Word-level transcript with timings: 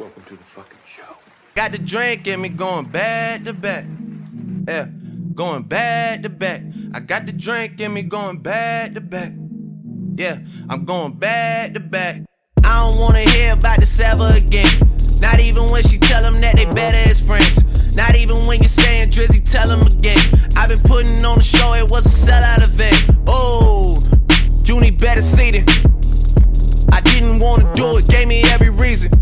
Welcome 0.00 0.24
to 0.24 0.36
the 0.38 0.44
fucking 0.44 0.78
show. 0.86 1.18
Got 1.54 1.72
the 1.72 1.78
drink 1.78 2.26
in 2.26 2.40
me 2.40 2.48
going 2.48 2.86
back 2.86 3.44
to 3.44 3.52
back. 3.52 3.84
Yeah, 4.66 4.86
going 5.34 5.64
back 5.64 6.22
to 6.22 6.30
back. 6.30 6.62
I 6.94 7.00
got 7.00 7.26
the 7.26 7.32
drink 7.32 7.78
in 7.82 7.92
me 7.92 8.00
going 8.00 8.38
back 8.38 8.94
to 8.94 9.02
back. 9.02 9.30
Yeah, 10.14 10.38
I'm 10.70 10.86
going 10.86 11.12
back 11.12 11.74
to 11.74 11.80
back. 11.80 12.22
I 12.64 12.80
don't 12.80 12.98
wanna 12.98 13.28
hear 13.28 13.52
about 13.52 13.80
the 13.80 13.84
Saba 13.84 14.32
again. 14.34 14.72
Not 15.20 15.38
even 15.38 15.64
when 15.64 15.82
she 15.82 15.98
tell 15.98 16.22
them 16.22 16.38
that 16.38 16.56
they 16.56 16.64
better 16.64 17.10
as 17.10 17.20
friends. 17.20 17.94
Not 17.94 18.16
even 18.16 18.36
when 18.46 18.60
you're 18.60 18.68
saying 18.68 19.10
Drizzy, 19.10 19.44
tell 19.44 19.68
them 19.68 19.86
again. 19.86 20.16
I've 20.56 20.70
been 20.70 20.78
putting 20.78 21.22
on 21.26 21.36
the 21.36 21.44
show, 21.44 21.74
it 21.74 21.90
was 21.90 22.06
a 22.06 22.30
sellout 22.30 22.62
event. 22.62 23.20
Oh, 23.26 24.02
you 24.64 24.80
need 24.80 24.96
better 24.96 25.20
seating. 25.20 25.66
I 26.90 27.02
didn't 27.02 27.40
wanna 27.40 27.70
do 27.74 27.98
it, 27.98 28.08
gave 28.08 28.28
me 28.28 28.44
every 28.44 28.70
reason. 28.70 29.19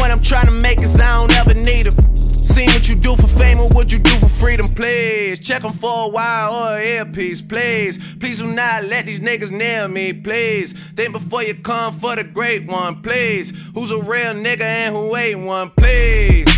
Point 0.00 0.12
I'm 0.12 0.22
trying 0.22 0.46
to 0.46 0.52
make 0.52 0.80
is 0.80 0.98
I 0.98 1.18
don't 1.18 1.36
ever 1.36 1.52
need 1.52 1.84
them. 1.84 2.16
Seen 2.16 2.70
what 2.70 2.88
you 2.88 2.96
do 2.96 3.14
for 3.16 3.26
fame 3.26 3.58
or 3.58 3.68
what 3.74 3.92
you 3.92 3.98
do 3.98 4.16
for 4.18 4.30
freedom, 4.30 4.66
please. 4.66 5.38
Check 5.38 5.60
them 5.60 5.74
for 5.74 6.06
a 6.06 6.08
while 6.08 6.48
oh, 6.50 6.72
or 6.72 6.78
an 6.78 6.86
earpiece, 6.86 7.42
please. 7.42 7.98
Please 8.14 8.38
do 8.38 8.50
not 8.50 8.84
let 8.84 9.04
these 9.04 9.20
niggas 9.20 9.50
near 9.50 9.88
me, 9.88 10.14
please. 10.14 10.72
Think 10.72 11.12
before 11.12 11.42
you 11.42 11.54
come 11.54 11.92
for 11.92 12.16
the 12.16 12.24
great 12.24 12.66
one, 12.66 13.02
please. 13.02 13.52
Who's 13.74 13.90
a 13.90 13.98
real 13.98 14.32
nigga 14.32 14.62
and 14.62 14.96
who 14.96 15.14
ain't 15.14 15.40
one, 15.40 15.68
please. 15.76 16.48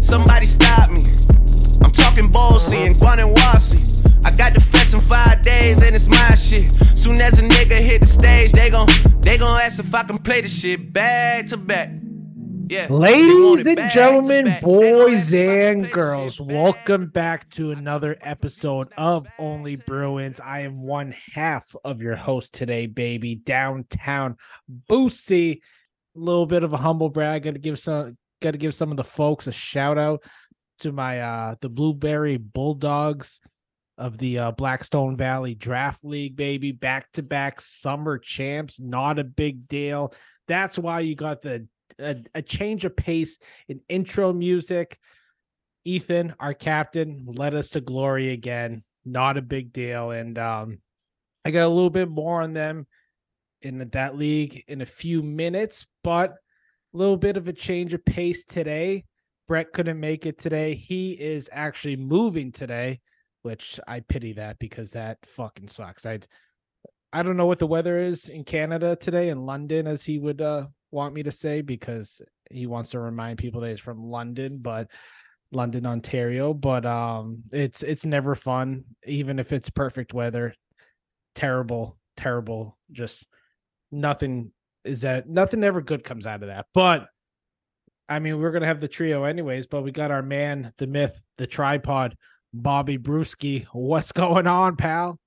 Somebody 0.00 0.44
stop 0.44 0.90
me. 0.90 1.00
I'm 1.82 1.92
talking 1.92 2.28
Ballsy 2.28 2.86
and 2.86 2.94
Guanawasi. 2.96 4.26
I 4.26 4.36
got 4.36 4.52
the 4.52 4.60
fest 4.60 4.92
in 4.92 5.00
five 5.00 5.40
days 5.40 5.80
and 5.82 5.96
it's 5.96 6.08
my 6.08 6.34
shit. 6.34 6.70
Soon 6.94 7.22
as 7.22 7.38
a 7.38 7.42
nigga 7.42 7.78
hit 7.78 8.02
the 8.02 8.06
stage, 8.06 8.52
they 8.52 8.68
gon' 8.68 8.88
they 9.22 9.38
gon' 9.38 9.62
ask 9.62 9.78
if 9.78 9.94
I 9.94 10.02
can 10.02 10.18
play 10.18 10.42
the 10.42 10.48
shit 10.48 10.92
back 10.92 11.46
to 11.46 11.56
back. 11.56 11.88
Yeah. 12.68 12.88
Ladies 12.90 13.64
and 13.68 13.88
gentlemen, 13.92 14.46
back. 14.46 14.60
Boys 14.60 15.32
ask 15.32 15.32
if 15.32 15.38
I 15.38 15.52
can 15.52 15.54
play 15.54 15.70
and 15.70 15.92
girls, 15.92 16.40
welcome 16.40 17.06
back 17.06 17.48
to 17.50 17.70
another 17.70 18.16
episode 18.20 18.92
of 18.96 19.28
Only 19.38 19.76
Bruins. 19.76 20.40
I 20.40 20.62
am 20.62 20.82
one 20.82 21.14
half 21.32 21.76
of 21.84 22.02
your 22.02 22.16
host 22.16 22.54
today, 22.54 22.88
baby. 22.88 23.36
Downtown 23.36 24.36
Boosie. 24.90 25.58
A 25.58 26.18
little 26.18 26.46
bit 26.46 26.64
of 26.64 26.72
a 26.72 26.76
humble 26.76 27.08
brag. 27.08 27.44
Got 27.44 27.52
to 27.52 27.60
give 27.60 27.78
some. 27.78 28.18
Got 28.42 28.52
to 28.52 28.58
give 28.58 28.74
some 28.74 28.90
of 28.90 28.96
the 28.96 29.04
folks 29.04 29.46
a 29.46 29.52
shout 29.52 29.96
out 29.96 30.24
to 30.80 30.90
my 30.90 31.20
uh 31.20 31.54
the 31.60 31.68
Blueberry 31.68 32.36
Bulldogs 32.36 33.38
of 33.96 34.18
the 34.18 34.40
uh, 34.40 34.50
Blackstone 34.50 35.16
Valley 35.16 35.54
Draft 35.54 36.04
League, 36.04 36.34
baby. 36.34 36.72
Back 36.72 37.12
to 37.12 37.22
back 37.22 37.60
summer 37.60 38.18
champs. 38.18 38.80
Not 38.80 39.20
a 39.20 39.24
big 39.24 39.68
deal. 39.68 40.12
That's 40.48 40.76
why 40.76 41.00
you 41.00 41.14
got 41.14 41.42
the 41.42 41.68
a, 41.98 42.16
a 42.34 42.42
change 42.42 42.84
of 42.84 42.96
pace 42.96 43.38
in 43.68 43.80
intro 43.88 44.32
music. 44.32 44.98
Ethan, 45.84 46.34
our 46.40 46.54
captain, 46.54 47.24
led 47.26 47.54
us 47.54 47.70
to 47.70 47.80
glory 47.80 48.30
again. 48.30 48.82
Not 49.04 49.36
a 49.36 49.42
big 49.42 49.72
deal. 49.72 50.10
And 50.10 50.36
um, 50.38 50.78
I 51.44 51.52
got 51.52 51.66
a 51.66 51.68
little 51.68 51.90
bit 51.90 52.08
more 52.08 52.42
on 52.42 52.54
them 52.54 52.86
in 53.62 53.78
that 53.90 54.16
league 54.16 54.64
in 54.68 54.80
a 54.80 54.86
few 54.86 55.22
minutes, 55.22 55.86
but 56.02 56.30
a 56.30 56.96
little 56.96 57.16
bit 57.16 57.36
of 57.36 57.48
a 57.48 57.52
change 57.52 57.94
of 57.94 58.04
pace 58.04 58.44
today. 58.44 59.04
Brett 59.46 59.72
couldn't 59.72 60.00
make 60.00 60.26
it 60.26 60.38
today. 60.38 60.74
He 60.74 61.12
is 61.12 61.48
actually 61.52 61.96
moving 61.96 62.50
today, 62.50 63.00
which 63.42 63.78
I 63.86 64.00
pity 64.00 64.32
that 64.34 64.58
because 64.58 64.90
that 64.90 65.18
fucking 65.24 65.68
sucks. 65.68 66.04
I 66.04 66.18
I 67.12 67.22
don't 67.22 67.36
know 67.36 67.46
what 67.46 67.60
the 67.60 67.66
weather 67.66 67.98
is 67.98 68.28
in 68.28 68.44
Canada 68.44 68.96
today 68.96 69.28
in 69.28 69.46
London 69.46 69.86
as 69.86 70.04
he 70.04 70.18
would 70.18 70.40
uh 70.40 70.66
want 70.90 71.14
me 71.14 71.22
to 71.24 71.32
say 71.32 71.62
because 71.62 72.20
he 72.50 72.66
wants 72.66 72.90
to 72.90 73.00
remind 73.00 73.38
people 73.38 73.60
that 73.60 73.70
he's 73.70 73.80
from 73.80 74.04
London, 74.04 74.58
but 74.58 74.88
London, 75.52 75.86
Ontario. 75.86 76.54
But 76.54 76.86
um 76.86 77.42
it's 77.52 77.82
it's 77.82 78.06
never 78.06 78.34
fun, 78.34 78.84
even 79.04 79.38
if 79.38 79.52
it's 79.52 79.70
perfect 79.70 80.14
weather. 80.14 80.54
Terrible, 81.34 81.98
terrible. 82.16 82.78
Just 82.92 83.26
nothing 83.90 84.52
is 84.84 85.02
that 85.02 85.28
nothing 85.28 85.64
ever 85.64 85.80
good 85.80 86.04
comes 86.04 86.26
out 86.26 86.42
of 86.42 86.48
that. 86.48 86.66
But 86.72 87.08
I 88.08 88.20
mean, 88.20 88.38
we're 88.38 88.52
gonna 88.52 88.66
have 88.66 88.80
the 88.80 88.88
trio 88.88 89.24
anyways, 89.24 89.66
but 89.66 89.82
we 89.82 89.90
got 89.90 90.10
our 90.10 90.22
man, 90.22 90.72
the 90.78 90.86
myth, 90.86 91.20
the 91.38 91.46
tripod, 91.46 92.16
Bobby 92.52 92.98
Brewski. 92.98 93.66
What's 93.72 94.12
going 94.12 94.46
on, 94.46 94.76
pal? 94.76 95.18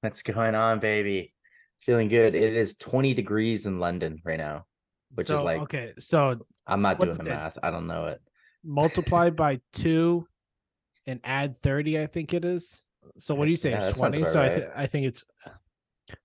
What's 0.00 0.22
going 0.22 0.54
on, 0.54 0.80
baby? 0.80 1.32
Feeling 1.80 2.08
good. 2.08 2.34
It 2.34 2.54
is 2.54 2.76
20 2.76 3.14
degrees 3.14 3.66
in 3.66 3.78
London 3.78 4.20
right 4.24 4.38
now, 4.38 4.66
which 5.14 5.30
is 5.30 5.40
like 5.40 5.60
okay, 5.62 5.92
so 5.98 6.38
I'm 6.66 6.82
not 6.82 6.98
doing 6.98 7.14
the 7.14 7.24
it? 7.24 7.28
math. 7.28 7.58
I 7.62 7.70
don't 7.70 7.86
know 7.86 8.06
it. 8.06 8.20
multiply 8.64 9.30
by 9.44 9.60
two 9.72 10.26
and 11.06 11.20
add 11.22 11.56
30 11.58 12.00
i 12.00 12.06
think 12.06 12.34
it 12.34 12.44
is. 12.44 12.82
So 13.18 13.34
what 13.34 13.44
do 13.44 13.52
you 13.52 13.56
say? 13.56 13.70
Yeah, 13.70 13.88
it's 13.88 13.96
20 13.96 14.18
about 14.18 14.32
so 14.32 14.42
I, 14.42 14.48
th- 14.48 14.64
I 14.76 14.86
think 14.86 15.06
it's 15.06 15.24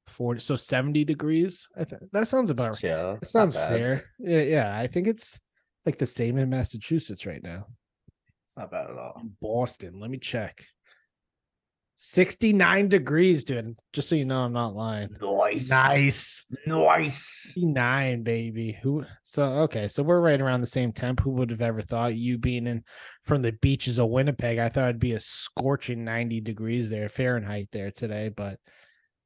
40 0.07 0.39
so 0.39 0.55
70 0.55 1.05
degrees? 1.05 1.67
I 1.77 1.83
think 1.83 2.01
that 2.11 2.27
sounds 2.27 2.49
about 2.49 2.81
right. 2.83 3.19
That 3.19 3.27
sounds 3.27 3.55
fair. 3.55 4.05
Yeah, 4.19 4.41
yeah 4.41 4.75
i 4.77 4.87
think 4.87 5.07
it's 5.07 5.39
like 5.85 5.97
the 5.97 6.05
same 6.05 6.37
in 6.37 6.49
massachusetts 6.49 7.25
right 7.25 7.43
now. 7.43 7.65
It's 8.47 8.57
not 8.57 8.71
bad 8.71 8.89
at 8.89 8.97
all. 8.97 9.21
boston 9.39 9.99
let 9.99 10.09
me 10.09 10.17
check 10.17 10.65
69 12.03 12.87
degrees 12.87 13.43
dude 13.43 13.75
just 13.93 14.09
so 14.09 14.15
you 14.15 14.25
know 14.25 14.39
i'm 14.43 14.51
not 14.53 14.73
lying 14.75 15.09
Nice. 15.21 15.69
nice 15.69 16.45
Nice. 16.65 17.51
69 17.53 18.23
baby 18.23 18.75
who 18.81 19.05
so 19.21 19.43
okay 19.59 19.87
so 19.87 20.01
we're 20.01 20.19
right 20.19 20.41
around 20.41 20.61
the 20.61 20.67
same 20.67 20.91
temp 20.91 21.19
who 21.19 21.29
would 21.29 21.51
have 21.51 21.61
ever 21.61 21.79
thought 21.83 22.15
you 22.15 22.39
being 22.39 22.65
in 22.65 22.83
from 23.21 23.43
the 23.43 23.51
beaches 23.51 23.99
of 23.99 24.09
winnipeg 24.09 24.57
i 24.57 24.67
thought 24.67 24.89
it'd 24.89 24.99
be 24.99 25.13
a 25.13 25.19
scorching 25.19 26.03
90 26.03 26.41
degrees 26.41 26.89
there 26.89 27.07
fahrenheit 27.07 27.67
there 27.71 27.91
today 27.91 28.29
but 28.29 28.57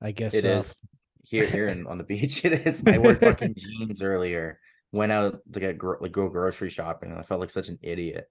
i 0.02 0.12
guess 0.12 0.34
It 0.34 0.44
uh, 0.44 0.58
is 0.60 0.82
here 1.24 1.46
here 1.46 1.70
in, 1.70 1.88
on 1.88 1.98
the 1.98 2.04
beach. 2.04 2.44
It 2.46 2.68
is. 2.68 2.84
I 2.86 2.98
wore 2.98 3.16
fucking 3.16 3.56
jeans 3.58 4.02
earlier. 4.02 4.60
Went 4.92 5.12
out 5.12 5.40
to 5.54 5.60
get 5.60 5.76
gro- 5.78 5.98
like 6.00 6.12
go 6.12 6.30
grocery 6.30 6.70
shopping, 6.70 7.10
and 7.10 7.18
I 7.20 7.24
felt 7.24 7.40
like 7.40 7.50
such 7.50 7.68
an 7.70 7.80
idiot. 7.82 8.30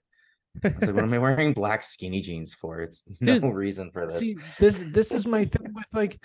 I 0.63 0.69
was 0.69 0.83
like, 0.83 0.95
"What 0.95 1.05
am 1.05 1.13
I 1.13 1.19
wearing 1.19 1.53
black 1.53 1.83
skinny 1.83 2.21
jeans 2.21 2.55
for? 2.55 2.81
It's 2.81 3.05
no 3.21 3.39
Dude, 3.39 3.53
reason 3.55 3.91
for 3.91 4.07
this." 4.07 4.19
see 4.19 4.37
this 4.59 4.79
this 4.79 5.13
is 5.13 5.27
my 5.27 5.45
thing 5.45 5.73
with 5.75 5.87
like 5.93 6.25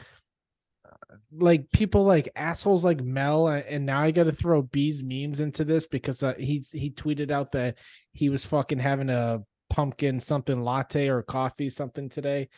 uh, 0.85 1.15
like 1.31 1.71
people 1.71 2.03
like 2.03 2.29
assholes 2.35 2.85
like 2.85 3.01
Mel 3.01 3.47
uh, 3.47 3.61
and 3.67 3.85
now 3.85 4.01
I 4.01 4.11
got 4.11 4.25
to 4.25 4.31
throw 4.31 4.61
B's 4.61 5.03
memes 5.03 5.39
into 5.39 5.63
this 5.63 5.87
because 5.87 6.21
uh, 6.23 6.35
he 6.37 6.63
he 6.71 6.91
tweeted 6.91 7.31
out 7.31 7.53
that 7.53 7.77
he 8.11 8.29
was 8.29 8.45
fucking 8.45 8.79
having 8.79 9.09
a 9.09 9.41
pumpkin 9.69 10.19
something 10.19 10.63
latte 10.63 11.07
or 11.07 11.21
coffee 11.23 11.69
something 11.69 12.09
today. 12.09 12.49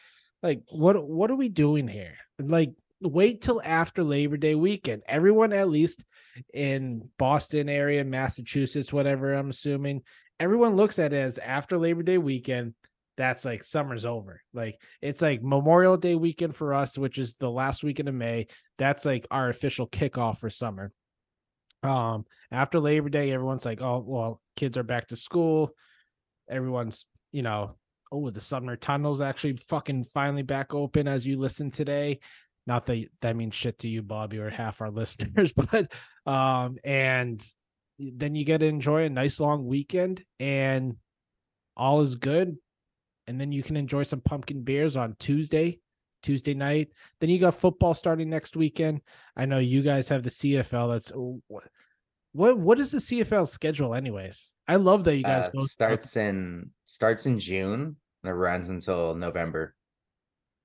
Like 0.41 0.63
what 0.69 1.07
what 1.07 1.31
are 1.31 1.35
we 1.35 1.49
doing 1.49 1.87
here? 1.87 2.15
Like 2.39 2.73
wait 3.01 3.41
till 3.41 3.61
after 3.63 4.03
Labor 4.03 4.37
Day 4.37 4.55
weekend. 4.55 5.03
Everyone 5.07 5.53
at 5.53 5.69
least 5.69 6.03
in 6.53 7.09
Boston 7.17 7.67
area, 7.67 8.03
Massachusetts, 8.03 8.93
whatever, 8.93 9.33
I'm 9.33 9.49
assuming, 9.49 10.03
everyone 10.41 10.75
looks 10.75 10.97
at 10.97 11.13
it 11.13 11.17
as 11.17 11.37
after 11.37 11.77
Labor 11.77 12.03
Day 12.03 12.17
weekend 12.17 12.73
that's 13.17 13.45
like 13.45 13.63
summer's 13.63 14.03
over. 14.03 14.41
Like 14.53 14.81
it's 14.99 15.21
like 15.21 15.43
Memorial 15.43 15.95
Day 15.95 16.15
weekend 16.15 16.55
for 16.55 16.73
us, 16.73 16.97
which 16.97 17.19
is 17.19 17.35
the 17.35 17.51
last 17.51 17.83
weekend 17.83 18.09
of 18.09 18.15
May. 18.15 18.47
That's 18.79 19.05
like 19.05 19.27
our 19.29 19.49
official 19.49 19.87
kickoff 19.87 20.39
for 20.39 20.49
summer. 20.49 20.91
Um, 21.83 22.25
after 22.51 22.79
Labor 22.79 23.09
Day, 23.09 23.31
everyone's 23.31 23.65
like, 23.65 23.81
oh, 23.81 24.03
well, 24.05 24.41
kids 24.55 24.77
are 24.77 24.83
back 24.83 25.07
to 25.09 25.15
school. 25.15 25.71
Everyone's, 26.49 27.05
you 27.31 27.43
know, 27.43 27.75
oh, 28.11 28.31
the 28.31 28.41
summer 28.41 28.75
tunnel's 28.75 29.21
actually 29.21 29.57
fucking 29.69 30.05
finally 30.13 30.43
back 30.43 30.73
open 30.73 31.07
as 31.07 31.25
you 31.25 31.37
listen 31.37 31.69
today. 31.69 32.19
Not 32.65 32.87
that 32.87 33.05
that 33.21 33.35
means 33.35 33.53
shit 33.53 33.79
to 33.79 33.87
you, 33.87 34.01
Bobby, 34.01 34.39
or 34.39 34.49
half 34.49 34.81
our 34.81 34.89
listeners, 34.91 35.53
but 35.53 35.91
um, 36.25 36.77
and 36.83 37.43
then 38.15 38.35
you 38.35 38.45
get 38.45 38.59
to 38.59 38.65
enjoy 38.65 39.03
a 39.05 39.09
nice 39.09 39.39
long 39.39 39.65
weekend 39.65 40.23
and 40.39 40.95
all 41.77 42.01
is 42.01 42.15
good 42.15 42.57
and 43.27 43.39
then 43.39 43.51
you 43.51 43.63
can 43.63 43.77
enjoy 43.77 44.03
some 44.03 44.21
pumpkin 44.21 44.61
beers 44.61 44.97
on 44.97 45.15
Tuesday, 45.19 45.79
Tuesday 46.23 46.53
night. 46.53 46.89
Then 47.19 47.29
you 47.29 47.39
got 47.39 47.55
football 47.55 47.93
starting 47.93 48.29
next 48.29 48.55
weekend. 48.55 49.01
I 49.35 49.45
know 49.45 49.59
you 49.59 49.81
guys 49.81 50.09
have 50.09 50.23
the 50.23 50.29
CFL. 50.29 50.91
That's 50.91 51.11
what 52.33 52.57
what 52.57 52.79
is 52.79 52.91
the 52.91 52.97
CFL 52.97 53.47
schedule, 53.47 53.93
anyways? 53.93 54.53
I 54.67 54.77
love 54.77 55.03
that 55.03 55.15
you 55.17 55.23
guys 55.23 55.47
Uh, 55.47 55.59
go 55.59 55.65
starts 55.65 56.15
in 56.17 56.71
starts 56.85 57.25
in 57.25 57.37
June 57.39 57.95
and 58.23 58.29
it 58.29 58.33
runs 58.33 58.69
until 58.69 59.15
November. 59.15 59.75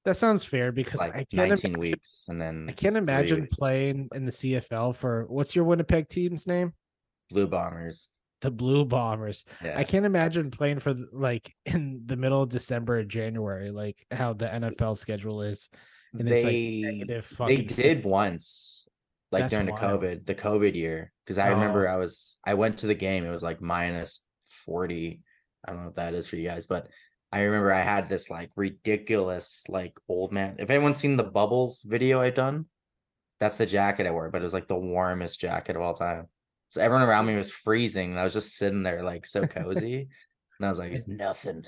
That 0.05 0.17
sounds 0.17 0.45
fair 0.45 0.71
because 0.71 1.01
like 1.01 1.15
I 1.15 1.25
can't 1.25 1.49
19 1.49 1.71
imagine, 1.73 1.81
weeks 1.81 2.27
and 2.29 2.41
then 2.41 2.67
I 2.69 2.73
can't 2.73 2.97
imagine 2.97 3.43
weeks. 3.43 3.55
playing 3.57 4.09
in 4.15 4.25
the 4.25 4.31
CFL 4.31 4.95
for 4.95 5.25
what's 5.27 5.57
your 5.57 5.65
Winnipeg 5.65 6.09
team's 6.09 6.47
name? 6.47 6.73
Blue 7.31 7.47
bombers 7.47 8.11
The 8.41 8.51
Blue 8.51 8.85
Bombers. 8.85 9.45
yeah 9.65 9.79
I 9.79 9.85
can't 9.85 10.07
imagine 10.07 10.51
playing 10.51 10.79
for 10.79 10.95
like 11.13 11.55
in 11.67 12.03
the 12.07 12.17
middle 12.17 12.43
of 12.43 12.51
December 12.51 12.99
or 12.99 13.05
January, 13.05 13.71
like 13.71 14.05
how 14.11 14.33
the 14.35 14.47
NFL 14.47 14.97
schedule 14.99 15.43
is. 15.43 15.69
And 16.13 16.29
it's 16.29 16.45
like 16.45 16.53
they 16.53 17.57
they 17.57 17.63
did 17.63 18.05
once 18.05 18.87
like 19.33 19.43
That's 19.43 19.51
during 19.51 19.67
the 19.67 19.73
wild. 19.73 20.03
COVID, 20.03 20.27
the 20.27 20.35
COVID 20.35 20.75
year. 20.75 21.13
Because 21.25 21.39
I 21.39 21.49
oh. 21.49 21.55
remember 21.55 21.89
Oh. 21.89 21.93
I 21.93 21.97
was 21.97 22.39
I 22.45 22.55
went 22.55 22.79
to 22.79 22.87
the 22.87 22.95
game. 22.95 23.25
It 23.25 23.31
was 23.31 23.43
like 23.43 23.61
minus 23.61 24.23
forty. 24.49 25.23
I 25.65 25.73
don't 25.73 25.81
know 25.81 25.87
what 25.87 25.97
that 25.97 26.15
is 26.15 26.27
for 26.27 26.37
you 26.37 26.49
guys, 26.49 26.67
but 26.67 26.89
I 27.33 27.41
remember 27.41 27.73
I 27.73 27.81
had 27.81 28.09
this 28.09 28.31
like 28.31 28.51
ridiculous 28.57 29.65
like 29.69 29.99
old 30.09 30.33
man. 30.33 30.57
If 30.59 30.71
anyone's 30.71 30.99
seen 30.99 31.17
the 31.17 31.25
bubbles 31.25 31.83
video 31.83 32.21
I've 32.21 32.35
done, 32.35 32.67
that's 33.41 33.57
the 33.57 33.67
jacket 33.67 34.07
I 34.07 34.13
wore. 34.13 34.31
But 34.31 34.43
it 34.43 34.45
was 34.45 34.55
like 34.55 34.69
the 34.69 34.77
warmest 34.77 35.41
jacket 35.41 35.77
of 35.77 35.83
all 35.83 35.95
time. 35.95 36.29
So 36.69 36.81
everyone 36.81 37.07
around 37.07 37.27
me 37.27 37.37
was 37.37 37.51
freezing, 37.51 38.11
and 38.11 38.21
I 38.21 38.25
was 38.25 38.33
just 38.33 38.57
sitting 38.57 38.83
there 38.83 39.03
like 39.03 39.27
so 39.27 39.47
cozy. 39.47 40.09
and 40.59 40.67
I 40.67 40.69
was 40.69 40.79
like, 40.79 40.93
it's 40.93 41.09
nothing. 41.09 41.65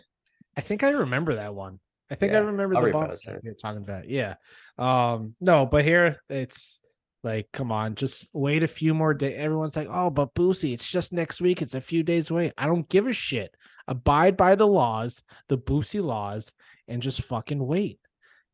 I 0.57 0.61
think 0.61 0.83
I 0.83 0.91
remember 0.91 1.37
that 1.37 1.55
one. 1.55 1.79
I 2.11 2.15
think 2.15 2.33
I 2.33 2.39
remember 2.39 2.77
I'll 2.77 2.83
the 2.83 2.91
bomb 2.91 3.11
you're 3.43 3.55
talking 3.55 3.83
about. 3.83 4.09
Yeah. 4.09 4.37
Um, 4.79 5.35
no, 5.41 5.67
but 5.67 5.85
here 5.85 6.21
it's 6.31 6.81
like, 7.23 7.49
come 7.53 7.71
on, 7.71 7.97
just 7.97 8.29
wait 8.33 8.63
a 8.63 8.69
few 8.69 8.95
more 8.95 9.13
days. 9.13 9.37
Everyone's 9.37 9.77
like, 9.77 9.89
oh, 9.91 10.09
but 10.09 10.35
Boosie, 10.35 10.73
it's 10.73 10.89
just 10.89 11.13
next 11.13 11.41
week. 11.41 11.61
It's 11.61 11.75
a 11.75 11.81
few 11.81 12.03
days 12.03 12.31
away. 12.31 12.53
I 12.57 12.67
don't 12.67 12.89
give 12.89 13.07
a 13.07 13.13
shit. 13.13 13.55
Abide 13.87 14.37
by 14.37 14.55
the 14.55 14.67
laws, 14.67 15.23
the 15.49 15.59
Boosie 15.59 16.03
laws, 16.03 16.53
and 16.87 17.03
just 17.03 17.23
fucking 17.23 17.65
wait. 17.65 17.99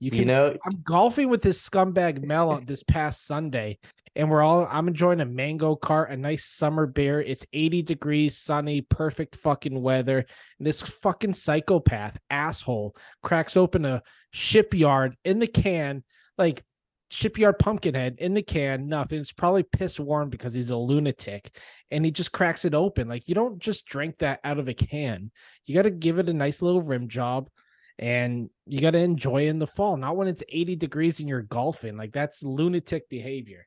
You 0.05 0.11
can 0.11 0.19
You 0.19 0.25
know, 0.27 0.55
I'm 0.67 0.83
golfing 0.83 1.31
with 1.31 1.41
this 1.41 1.67
scumbag 1.67 2.23
Mel 2.23 2.51
on 2.51 2.67
this 2.67 2.83
past 2.83 3.27
Sunday, 3.27 3.79
and 4.15 4.31
we're 4.31 4.43
all 4.43 4.69
I'm 4.71 4.87
enjoying 4.87 5.23
a 5.23 5.25
mango 5.25 5.77
cart, 5.77 6.11
a 6.11 6.17
nice 6.19 6.45
summer 6.45 6.87
beer. 6.87 7.23
It's 7.23 7.47
80 7.55 7.81
degrees, 7.81 8.37
sunny, 8.37 8.83
perfect 8.83 9.35
fucking 9.37 9.81
weather. 9.81 10.19
And 10.59 10.67
this 10.67 10.83
fucking 10.83 11.33
psychopath 11.33 12.19
asshole 12.29 12.95
cracks 13.23 13.57
open 13.57 13.87
a 13.87 14.03
shipyard 14.31 15.17
in 15.25 15.39
the 15.39 15.47
can, 15.47 16.05
like 16.37 16.63
shipyard 17.09 17.59
pumpkinhead 17.59 18.17
in 18.19 18.35
the 18.35 18.43
can, 18.43 18.89
nothing. 18.89 19.21
It's 19.21 19.33
probably 19.33 19.63
piss 19.63 19.99
warm 19.99 20.29
because 20.29 20.53
he's 20.53 20.69
a 20.69 20.77
lunatic. 20.77 21.57
And 21.91 22.05
he 22.05 22.11
just 22.11 22.31
cracks 22.31 22.67
it 22.67 22.75
open. 22.75 23.09
Like 23.09 23.27
you 23.27 23.35
don't 23.35 23.59
just 23.59 23.87
drink 23.87 24.19
that 24.19 24.41
out 24.45 24.59
of 24.59 24.69
a 24.69 24.75
can. 24.75 25.31
You 25.65 25.75
gotta 25.75 25.91
give 25.91 26.19
it 26.19 26.29
a 26.29 26.35
nice 26.35 26.61
little 26.61 26.83
rim 26.83 27.09
job 27.09 27.49
and 27.99 28.51
you 28.67 28.81
got 28.81 28.93
to 28.93 28.99
enjoy 28.99 29.47
in 29.49 29.59
the 29.59 29.67
fall, 29.67 29.97
not 29.97 30.17
when 30.17 30.29
it's 30.29 30.43
80 30.49 30.77
degrees 30.77 31.21
and 31.21 31.29
you're 31.29 31.43
golfing. 31.43 31.97
Like 31.97 32.13
that's 32.13 32.43
lunatic 32.43 33.09
behavior. 33.09 33.67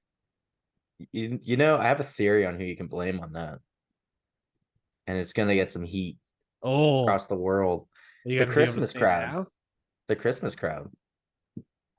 you, 1.12 1.40
you 1.42 1.58
know, 1.58 1.78
I 1.78 1.84
have 1.84 2.00
a 2.00 2.04
theory 2.04 2.46
on 2.46 2.58
who 2.58 2.66
you 2.66 2.76
can 2.76 2.88
blame 2.88 3.20
on 3.20 3.34
that. 3.34 3.60
And 5.06 5.18
it's 5.18 5.34
gonna 5.34 5.56
get 5.56 5.72
some 5.72 5.84
heat 5.84 6.18
Oh, 6.64 7.04
across 7.04 7.28
the 7.28 7.36
world. 7.36 7.88
the 8.26 8.38
gotta 8.38 8.38
be 8.38 8.42
able 8.44 8.46
to 8.50 8.54
Christmas 8.54 8.94
crowd. 8.94 9.46
The 10.08 10.16
Christmas 10.16 10.56
crowd. 10.56 10.92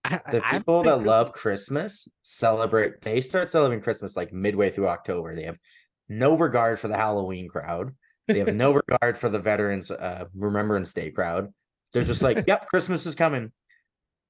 I- 0.04 0.20
The 0.30 0.40
people 0.50 0.82
that 0.84 1.02
love 1.04 1.32
Christmas- 1.32 2.06
Christmas 2.06 2.08
celebrate, 2.22 3.00
they 3.02 3.20
start 3.20 3.50
celebrating 3.50 3.82
Christmas 3.82 4.16
like 4.16 4.32
midway 4.32 4.70
through 4.70 4.88
October. 4.88 5.34
They 5.34 5.44
have 5.44 5.58
no 6.08 6.36
regard 6.36 6.78
for 6.80 6.88
the 6.88 6.96
Halloween 6.96 7.48
crowd. 7.48 7.94
They 8.26 8.38
have 8.40 8.54
no 8.54 8.72
regard 8.88 9.16
for 9.16 9.28
the 9.28 9.38
Veterans 9.38 9.90
uh, 9.90 10.24
Remembrance 10.34 10.92
Day 10.92 11.10
crowd. 11.10 11.52
They're 11.92 12.04
just 12.04 12.22
like, 12.22 12.44
yep, 12.46 12.66
Christmas 12.68 13.06
is 13.06 13.14
coming. 13.14 13.52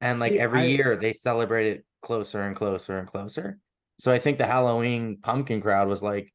And 0.00 0.20
like 0.20 0.32
See, 0.32 0.38
every 0.38 0.60
I- 0.60 0.64
year 0.66 0.96
they 0.96 1.12
celebrate 1.12 1.66
it 1.72 1.84
closer 2.02 2.42
and 2.42 2.54
closer 2.54 2.98
and 2.98 3.08
closer. 3.08 3.58
So 4.00 4.12
I 4.12 4.18
think 4.20 4.38
the 4.38 4.46
Halloween 4.46 5.18
pumpkin 5.22 5.60
crowd 5.60 5.88
was 5.88 6.02
like, 6.02 6.32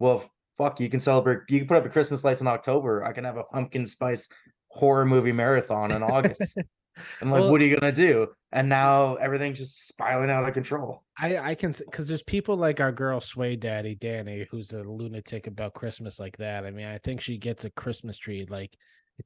well, 0.00 0.28
fuck, 0.58 0.80
you 0.80 0.88
can 0.88 0.98
celebrate, 1.00 1.40
you 1.48 1.58
can 1.58 1.68
put 1.68 1.76
up 1.76 1.84
your 1.84 1.92
Christmas 1.92 2.24
lights 2.24 2.40
in 2.40 2.48
October. 2.48 3.04
I 3.04 3.12
can 3.12 3.24
have 3.24 3.36
a 3.36 3.44
pumpkin 3.44 3.86
spice 3.86 4.28
horror 4.68 5.06
movie 5.06 5.32
marathon 5.32 5.92
in 5.92 6.02
August. 6.02 6.58
I'm 7.20 7.30
like, 7.30 7.42
Well- 7.42 7.52
what 7.52 7.60
are 7.60 7.64
you 7.64 7.76
gonna 7.78 7.92
do? 7.92 8.28
And 8.52 8.68
now 8.68 9.14
everything's 9.16 9.58
just 9.58 9.86
spiraling 9.86 10.30
out 10.30 10.48
of 10.48 10.54
control. 10.54 11.04
I 11.18 11.36
I 11.38 11.54
can 11.54 11.72
because 11.78 12.08
there's 12.08 12.22
people 12.22 12.56
like 12.56 12.80
our 12.80 12.90
girl 12.92 13.20
Sway 13.20 13.54
Daddy 13.54 13.94
Danny 13.94 14.46
who's 14.50 14.72
a 14.72 14.82
lunatic 14.82 15.46
about 15.46 15.74
Christmas 15.74 16.18
like 16.18 16.38
that. 16.38 16.64
I 16.64 16.70
mean, 16.70 16.86
I 16.86 16.98
think 16.98 17.20
she 17.20 17.36
gets 17.38 17.64
a 17.66 17.70
Christmas 17.70 18.16
tree 18.18 18.46
like 18.48 18.74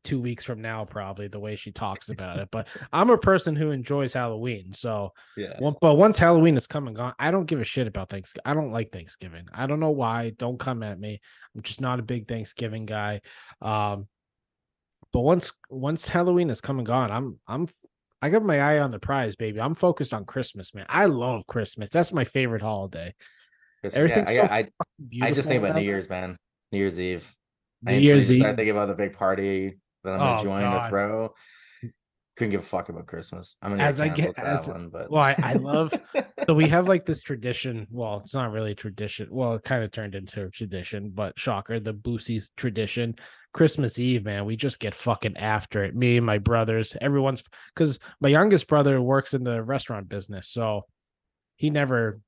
two 0.05 0.21
weeks 0.21 0.45
from 0.45 0.61
now, 0.61 0.85
probably 0.85 1.29
the 1.29 1.41
way 1.41 1.57
she 1.57 1.73
talks 1.73 2.11
about 2.11 2.39
it. 2.39 2.49
But 2.51 2.69
I'm 2.93 3.11
a 3.11 3.19
person 3.19 3.57
who 3.57 3.71
enjoys 3.71 4.13
Halloween, 4.13 4.73
so 4.73 5.13
Yeah. 5.37 5.59
But 5.81 5.95
once 5.95 6.19
Halloween 6.19 6.57
is 6.57 6.67
come 6.67 6.87
and 6.87 6.97
gone, 6.97 7.15
I 7.19 7.31
don't 7.31 7.47
give 7.47 7.61
a 7.61 7.65
shit 7.65 7.87
about 7.87 8.09
Thanksgiving. 8.09 8.43
I 8.45 8.55
don't 8.55 8.71
like 8.71 8.93
Thanksgiving. 8.93 9.49
I 9.53 9.67
don't 9.67 9.81
know 9.81 9.91
why. 9.91 10.31
Don't 10.37 10.59
come 10.59 10.83
at 10.83 10.99
me. 10.99 11.21
I'm 11.55 11.63
just 11.63 11.81
not 11.81 11.99
a 11.99 12.03
big 12.03 12.29
Thanksgiving 12.29 12.87
guy. 12.87 13.21
Um, 13.61 14.07
but 15.13 15.21
once 15.21 15.53
once 15.69 16.07
Halloween 16.09 16.51
is 16.51 16.61
come 16.61 16.79
and 16.79 16.87
gone, 16.87 17.11
I'm 17.11 17.41
I'm 17.49 17.67
I 18.23 18.29
got 18.29 18.45
my 18.45 18.61
eye 18.61 18.79
on 18.79 18.91
the 18.91 18.99
prize, 18.99 19.35
baby. 19.35 19.61
I'm 19.61 19.75
focused 19.75 20.13
on 20.13 20.25
Christmas, 20.25 20.75
man. 20.75 20.87
I 20.89 21.07
love 21.07 21.47
Christmas. 21.47 21.91
That's 21.91 22.13
my 22.13 22.25
favorite 22.25 22.63
holiday. 22.63 23.15
Everything's 23.83 24.31
I, 24.31 24.35
so 24.35 24.43
I, 24.43 24.69
I 25.23 25.33
just 25.33 25.49
think 25.49 25.63
about 25.63 25.77
New. 25.77 25.83
Year's, 25.83 26.09
man. 26.09 26.37
New 26.71 26.79
Year's 26.79 27.01
Eve. 27.01 27.27
I 27.87 27.93
Year's 27.93 28.31
Eve. 28.31 28.41
start 28.41 28.57
thinking 28.57 28.73
about 28.73 28.89
the 28.89 28.95
big 28.95 29.15
party 29.15 29.79
that 30.05 30.13
I'm 30.13 30.19
gonna 30.19 30.41
Oh, 30.41 30.45
join 30.45 30.61
God. 30.63 30.87
or 30.87 30.89
throw. 30.89 31.35
Couldn't 32.37 32.53
give 32.53 32.61
a 32.61 32.65
fuck 32.65 32.89
about 32.89 33.07
Christmas. 33.07 33.57
I'm 33.61 33.73
gonna 33.73 33.83
As 33.83 34.01
I 34.01 34.09
get- 34.09 34.39
as- 34.39 34.67
that 34.67 34.73
one, 34.73 34.89
but 34.89 35.11
well, 35.11 35.23
I- 35.23 35.37
I 35.39 35.53
love- 35.55 35.93
so 36.47 36.55
we 36.55 36.69
have 36.69 36.89
like 36.89 37.05
this 37.05 37.23
tradition. 37.23 37.87
Well, 37.91 38.21
it's 38.25 38.33
not 38.33 38.51
really 38.53 38.73
a 38.73 38.75
tradition. 38.75 39.29
Well, 39.31 39.55
it 39.55 39.65
kind 39.65 39.85
of 39.85 39.91
turned 39.91 40.15
into 40.15 40.45
a 40.45 40.49
tradition, 40.51 41.11
but 41.15 41.39
shocker, 41.39 41.81
the 41.81 41.93
Boosie's 41.93 42.51
tradition. 42.57 43.17
Christmas 43.53 43.99
Eve, 43.99 44.25
man, 44.25 44.47
we 44.47 44.57
just 44.57 44.79
get 44.81 44.95
fucking 44.95 45.37
after 45.37 45.85
it. 45.85 45.95
Me 45.95 46.17
and 46.17 46.25
my 46.25 46.39
brothers, 46.39 46.97
everyone's 47.01 47.43
because 47.75 47.99
my 48.21 48.29
youngest 48.29 48.69
brother 48.69 49.03
works 49.03 49.35
in 49.35 49.43
the 49.45 49.63
restaurant 49.63 50.09
business, 50.09 50.49
so 50.49 50.87
he 51.57 51.69
never. 51.69 52.21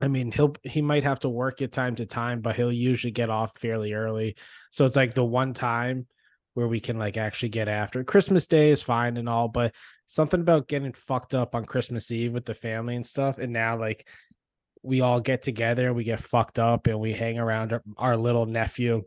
I 0.00 0.08
mean, 0.08 0.32
he'll 0.32 0.54
he 0.62 0.82
might 0.82 1.04
have 1.04 1.20
to 1.20 1.28
work 1.28 1.62
at 1.62 1.72
time 1.72 1.94
to 1.96 2.06
time, 2.06 2.40
but 2.40 2.56
he'll 2.56 2.72
usually 2.72 3.12
get 3.12 3.30
off 3.30 3.58
fairly 3.58 3.92
early. 3.92 4.36
So 4.70 4.84
it's 4.84 4.96
like 4.96 5.14
the 5.14 5.24
one 5.24 5.54
time 5.54 6.06
where 6.54 6.68
we 6.68 6.80
can 6.80 6.98
like 6.98 7.16
actually 7.16 7.48
get 7.50 7.68
after 7.68 8.00
it. 8.00 8.06
Christmas 8.06 8.46
Day 8.46 8.70
is 8.70 8.82
fine 8.82 9.16
and 9.16 9.28
all, 9.28 9.48
but 9.48 9.74
something 10.08 10.40
about 10.40 10.68
getting 10.68 10.92
fucked 10.92 11.34
up 11.34 11.54
on 11.54 11.64
Christmas 11.64 12.10
Eve 12.10 12.32
with 12.32 12.44
the 12.44 12.54
family 12.54 12.96
and 12.96 13.06
stuff. 13.06 13.38
And 13.38 13.52
now 13.52 13.76
like 13.76 14.06
we 14.82 15.00
all 15.00 15.20
get 15.20 15.42
together, 15.42 15.92
we 15.92 16.04
get 16.04 16.20
fucked 16.20 16.58
up 16.58 16.86
and 16.86 17.00
we 17.00 17.12
hang 17.12 17.38
around 17.38 17.72
our, 17.72 17.82
our 17.96 18.16
little 18.16 18.46
nephew, 18.46 19.02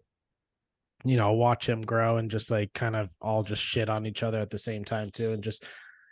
you 1.05 1.15
know, 1.15 1.33
watch 1.33 1.69
him 1.69 1.81
grow 1.81 2.17
and 2.17 2.29
just 2.29 2.51
like 2.51 2.73
kind 2.73 2.95
of 2.95 3.09
all 3.21 3.43
just 3.43 3.63
shit 3.63 3.89
on 3.89 4.05
each 4.05 4.23
other 4.23 4.39
at 4.39 4.49
the 4.49 4.59
same 4.59 4.83
time 4.83 5.09
too. 5.11 5.31
And 5.31 5.43
just 5.43 5.63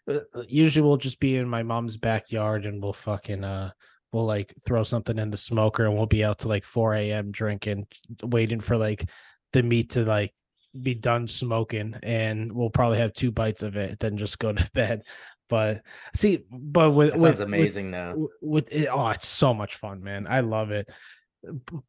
uh, 0.09 0.19
usually 0.47 0.85
we'll 0.85 0.97
just 0.97 1.19
be 1.19 1.35
in 1.35 1.49
my 1.49 1.63
mom's 1.63 1.97
backyard 1.97 2.65
and 2.65 2.81
we'll 2.81 2.93
fucking 2.93 3.43
uh 3.43 3.71
we'll 4.11 4.25
like 4.25 4.53
throw 4.65 4.83
something 4.83 5.17
in 5.17 5.29
the 5.29 5.37
smoker 5.37 5.85
and 5.85 5.95
we'll 5.95 6.05
be 6.05 6.23
out 6.23 6.39
to 6.39 6.47
like 6.47 6.63
4 6.63 6.95
a.m. 6.95 7.31
drinking, 7.31 7.87
waiting 8.23 8.59
for 8.59 8.77
like 8.77 9.09
the 9.53 9.63
meat 9.63 9.91
to 9.91 10.05
like 10.05 10.33
be 10.81 10.93
done 10.93 11.27
smoking 11.27 11.95
and 12.03 12.51
we'll 12.51 12.69
probably 12.69 12.97
have 12.97 13.13
two 13.13 13.31
bites 13.31 13.63
of 13.63 13.77
it 13.77 13.99
then 13.99 14.17
just 14.17 14.39
go 14.39 14.51
to 14.51 14.69
bed 14.73 15.01
but 15.47 15.81
see 16.15 16.43
but 16.51 16.91
with 16.91 17.11
that 17.11 17.19
with, 17.19 17.37
sounds 17.37 17.39
amazing 17.39 17.91
now. 17.91 18.13
with, 18.15 18.31
with 18.41 18.73
it, 18.73 18.87
oh 18.91 19.09
it's 19.09 19.27
so 19.27 19.53
much 19.53 19.75
fun 19.75 20.03
man 20.03 20.27
i 20.27 20.41
love 20.41 20.71
it 20.71 20.89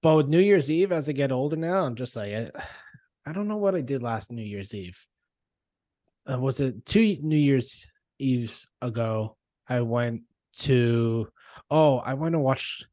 but 0.03 0.17
with 0.17 0.29
new 0.29 0.39
year's 0.39 0.71
eve 0.71 0.93
as 0.93 1.09
i 1.09 1.13
get 1.13 1.33
older 1.33 1.57
now 1.57 1.85
i'm 1.85 1.97
just 1.97 2.15
like 2.15 2.33
i, 2.33 2.51
I 3.27 3.33
don't 3.33 3.49
know 3.49 3.57
what 3.57 3.75
i 3.75 3.81
did 3.81 4.03
last 4.03 4.31
new 4.31 4.45
year's 4.45 4.75
eve 4.75 5.05
uh, 6.31 6.39
was 6.39 6.61
it 6.61 6.85
two 6.85 7.17
new 7.23 7.37
year's 7.37 7.89
eves 8.19 8.67
ago 8.83 9.37
i 9.69 9.81
went 9.81 10.23
to 10.59 11.29
oh 11.71 11.99
i 11.99 12.15
went 12.15 12.35
and 12.35 12.45
watched 12.45 12.87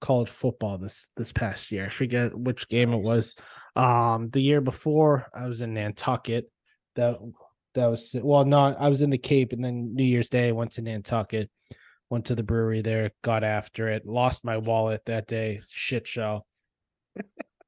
college 0.00 0.28
football 0.30 0.78
this 0.78 1.08
this 1.16 1.30
past 1.32 1.70
year 1.70 1.86
i 1.86 1.88
forget 1.90 2.34
which 2.36 2.68
game 2.68 2.92
it 2.92 3.02
was 3.02 3.34
um, 3.76 4.30
the 4.30 4.40
year 4.40 4.60
before 4.60 5.28
I 5.34 5.46
was 5.46 5.60
in 5.60 5.74
Nantucket. 5.74 6.50
That 6.96 7.18
that 7.74 7.86
was 7.86 8.14
well, 8.20 8.44
not 8.44 8.80
I 8.80 8.88
was 8.88 9.02
in 9.02 9.10
the 9.10 9.18
Cape, 9.18 9.52
and 9.52 9.64
then 9.64 9.94
New 9.94 10.04
Year's 10.04 10.28
Day 10.28 10.48
I 10.48 10.52
went 10.52 10.72
to 10.72 10.82
Nantucket, 10.82 11.50
went 12.08 12.26
to 12.26 12.34
the 12.34 12.42
brewery 12.42 12.82
there, 12.82 13.12
got 13.22 13.44
after 13.44 13.88
it, 13.88 14.06
lost 14.06 14.44
my 14.44 14.56
wallet 14.56 15.02
that 15.06 15.26
day, 15.28 15.60
shit 15.70 16.06
show. 16.06 16.44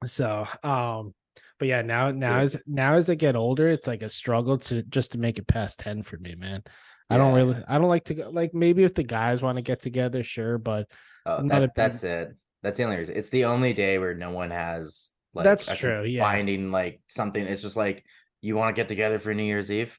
so, 0.05 0.45
um, 0.63 1.13
but 1.57 1.67
yeah, 1.67 1.81
now 1.81 2.11
now 2.11 2.37
Yeah. 2.37 2.41
as 2.41 2.57
now 2.67 2.93
as 2.95 3.09
I 3.09 3.15
get 3.15 3.35
older, 3.35 3.69
it's 3.69 3.87
like 3.87 4.03
a 4.03 4.09
struggle 4.09 4.57
to 4.57 4.83
just 4.83 5.13
to 5.13 5.17
make 5.17 5.39
it 5.39 5.47
past 5.47 5.79
ten 5.79 6.03
for 6.03 6.17
me, 6.17 6.35
man. 6.35 6.63
I 7.09 7.17
don't 7.17 7.33
really, 7.33 7.55
I 7.67 7.77
don't 7.77 7.89
like 7.89 8.05
to 8.05 8.13
go 8.13 8.29
like 8.29 8.53
maybe 8.53 8.83
if 8.83 8.95
the 8.95 9.03
guys 9.03 9.41
want 9.41 9.57
to 9.57 9.61
get 9.61 9.81
together, 9.81 10.23
sure, 10.23 10.57
but 10.57 10.87
Oh, 11.25 11.37
a 11.37 11.67
that's 11.75 12.03
it. 12.03 12.35
That's 12.61 12.77
the 12.77 12.83
only 12.83 12.97
reason. 12.97 13.15
It's 13.15 13.29
the 13.29 13.45
only 13.45 13.73
day 13.73 13.97
where 13.97 14.13
no 14.13 14.31
one 14.31 14.51
has 14.51 15.11
like 15.33 15.45
That's 15.45 15.73
true, 15.77 16.03
yeah. 16.03 16.23
finding 16.23 16.71
like 16.71 17.01
something. 17.07 17.43
It's 17.45 17.61
just 17.61 17.77
like 17.77 18.03
you 18.41 18.55
want 18.55 18.75
to 18.75 18.79
get 18.79 18.89
together 18.89 19.19
for 19.19 19.33
New 19.33 19.43
Year's 19.43 19.71
Eve. 19.71 19.97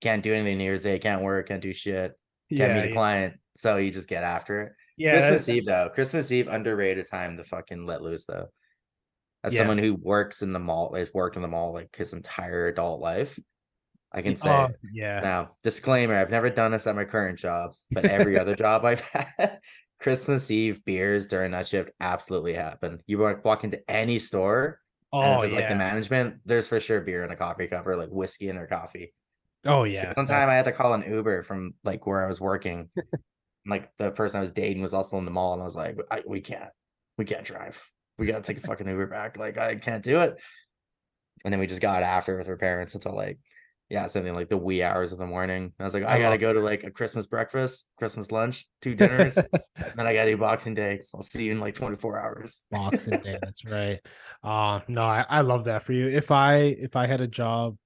Can't 0.00 0.22
do 0.22 0.32
anything 0.32 0.58
New 0.58 0.64
Year's 0.64 0.82
Day, 0.84 0.98
can't 0.98 1.22
work, 1.22 1.48
can't 1.48 1.62
do 1.62 1.72
shit, 1.72 2.18
can't 2.52 2.74
meet 2.74 2.90
a 2.90 2.94
client. 2.94 3.34
So 3.56 3.76
you 3.76 3.90
just 3.90 4.08
get 4.08 4.22
after 4.22 4.62
it. 4.62 4.72
yeah, 4.96 5.12
Christmas 5.12 5.48
Eve 5.48 5.66
though. 5.66 5.90
Christmas 5.92 6.30
Eve 6.30 6.48
underrated 6.48 7.06
time 7.06 7.36
to 7.36 7.44
fucking 7.44 7.84
let 7.86 8.02
loose 8.02 8.24
though. 8.24 8.48
As 9.44 9.56
someone 9.56 9.78
who 9.78 9.94
works 9.94 10.42
in 10.42 10.52
the 10.52 10.58
mall, 10.58 10.94
has 10.94 11.12
worked 11.14 11.36
in 11.36 11.42
the 11.42 11.48
mall 11.48 11.72
like 11.72 11.94
his 11.94 12.12
entire 12.12 12.66
adult 12.68 13.00
life, 13.00 13.38
I 14.12 14.22
can 14.22 14.36
say 14.36 14.50
Oh, 14.50 14.68
yeah. 14.92 15.20
now, 15.20 15.50
disclaimer, 15.62 16.14
I've 16.16 16.30
never 16.30 16.48
done 16.50 16.72
this 16.72 16.86
at 16.86 16.96
my 16.96 17.04
current 17.04 17.38
job, 17.38 17.74
but 17.90 18.04
every 18.06 18.38
other 18.38 18.54
job 18.54 18.84
I've 18.84 19.00
had, 19.38 19.58
Christmas 20.00 20.50
Eve 20.50 20.84
beers 20.84 21.26
during 21.26 21.52
that 21.52 21.66
shift 21.66 21.90
absolutely 22.00 22.54
happen. 22.54 23.02
You 23.06 23.18
walk, 23.44 23.64
into 23.64 23.78
any 23.90 24.18
store, 24.18 24.80
Oh 25.12 25.42
yeah. 25.42 25.54
like 25.56 25.68
the 25.68 25.74
management, 25.74 26.36
there's 26.44 26.68
for 26.68 26.80
sure 26.80 27.00
beer 27.00 27.24
in 27.24 27.30
a 27.30 27.36
coffee 27.36 27.66
cup 27.66 27.86
or 27.86 27.96
like 27.96 28.10
whiskey 28.10 28.48
in 28.48 28.56
her 28.56 28.66
coffee. 28.66 29.12
oh 29.66 29.84
yeah. 29.84 30.12
One 30.14 30.26
time 30.26 30.48
I 30.48 30.54
had 30.54 30.66
to 30.66 30.72
call 30.72 30.94
an 30.94 31.04
Uber 31.10 31.42
from 31.42 31.74
like 31.84 32.06
where 32.06 32.22
I 32.24 32.28
was 32.28 32.40
working. 32.40 32.90
like 33.66 33.90
the 33.98 34.10
person 34.10 34.38
I 34.38 34.40
was 34.40 34.50
dating 34.50 34.82
was 34.82 34.94
also 34.94 35.18
in 35.18 35.24
the 35.24 35.30
mall, 35.30 35.52
and 35.52 35.60
I 35.60 35.64
was 35.64 35.76
like, 35.76 35.98
I, 36.10 36.22
"We 36.26 36.40
can't, 36.40 36.70
we 37.18 37.24
can't 37.24 37.44
drive. 37.44 37.82
We 38.18 38.26
gotta 38.26 38.40
take 38.42 38.58
a 38.58 38.60
fucking 38.60 38.86
Uber 38.86 39.06
back. 39.08 39.36
Like 39.36 39.58
I 39.58 39.74
can't 39.76 40.02
do 40.02 40.18
it." 40.20 40.36
And 41.44 41.52
then 41.52 41.58
we 41.60 41.66
just 41.66 41.80
got 41.82 42.02
after 42.02 42.36
with 42.38 42.46
her 42.46 42.56
parents 42.56 42.94
until 42.94 43.14
like, 43.14 43.38
yeah, 43.90 44.06
something 44.06 44.34
like 44.34 44.48
the 44.48 44.56
wee 44.56 44.82
hours 44.82 45.12
of 45.12 45.18
the 45.18 45.26
morning. 45.26 45.72
I 45.80 45.84
was 45.84 45.94
like, 45.94 46.04
I, 46.04 46.16
I 46.16 46.20
gotta 46.20 46.38
go 46.38 46.52
to 46.52 46.60
like 46.60 46.84
a 46.84 46.90
Christmas 46.90 47.26
breakfast, 47.26 47.90
Christmas 47.98 48.30
lunch, 48.30 48.66
two 48.82 48.94
dinners, 48.94 49.36
and 49.76 49.92
then 49.96 50.06
I 50.06 50.12
gotta 50.12 50.30
do 50.30 50.36
Boxing 50.36 50.74
Day. 50.74 51.00
I'll 51.14 51.22
see 51.22 51.44
you 51.44 51.52
in 51.52 51.60
like 51.60 51.74
24 51.74 52.20
hours. 52.20 52.62
Boxing 52.70 53.18
Day. 53.18 53.38
That's 53.42 53.64
right. 53.64 53.98
Uh 54.42 54.80
no, 54.88 55.02
I, 55.02 55.24
I 55.28 55.40
love 55.40 55.64
that 55.64 55.82
for 55.82 55.94
you. 55.94 56.08
If 56.08 56.30
I 56.30 56.56
if 56.56 56.96
I 56.96 57.06
had 57.06 57.22
a 57.22 57.26
job 57.26 57.76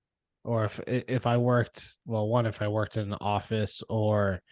or 0.43 0.65
if 0.65 0.81
if 0.87 1.27
I 1.27 1.37
worked 1.37 1.97
well, 2.05 2.27
one 2.27 2.47
if 2.47 2.63
I 2.63 2.69
worked 2.69 2.97
in 2.97 3.13
an 3.13 3.19
office 3.21 3.83
or 3.89 4.43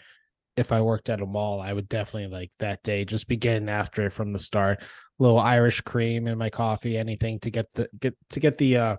if 0.56 0.70
I 0.70 0.80
worked 0.82 1.08
at 1.08 1.20
a 1.20 1.26
mall, 1.26 1.60
I 1.60 1.72
would 1.72 1.88
definitely 1.88 2.28
like 2.28 2.52
that 2.60 2.82
day 2.84 3.04
just 3.04 3.26
be 3.26 3.36
getting 3.36 3.68
after 3.68 4.06
it 4.06 4.12
from 4.12 4.32
the 4.32 4.38
start. 4.38 4.82
A 4.82 4.86
little 5.22 5.38
Irish 5.40 5.80
cream 5.80 6.28
in 6.28 6.38
my 6.38 6.50
coffee, 6.50 6.96
anything 6.96 7.40
to 7.40 7.50
get 7.50 7.66
the 7.72 7.88
get 7.98 8.14
to 8.30 8.40
get 8.40 8.56
the 8.56 8.76
uh 8.76 8.96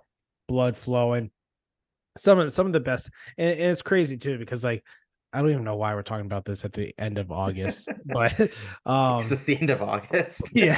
blood 0.50 0.76
flowing. 0.76 1.32
Some 2.18 2.40
of 2.40 2.52
some 2.52 2.66
of 2.68 2.74
the 2.74 2.80
best 2.80 3.10
and, 3.38 3.52
and 3.52 3.72
it's 3.72 3.82
crazy 3.82 4.18
too 4.18 4.38
because 4.38 4.64
like 4.64 4.84
I 5.34 5.40
don't 5.40 5.52
even 5.52 5.64
know 5.64 5.78
why 5.78 5.96
we're 5.96 6.02
talking 6.02 6.26
about 6.26 6.44
this 6.44 6.66
at 6.66 6.74
the 6.74 6.94
end 7.00 7.18
of 7.18 7.32
August, 7.32 7.88
but 8.06 8.38
um 8.86 9.22
it's 9.22 9.44
the 9.44 9.58
end 9.58 9.70
of 9.70 9.82
August. 9.82 10.50
yeah. 10.54 10.78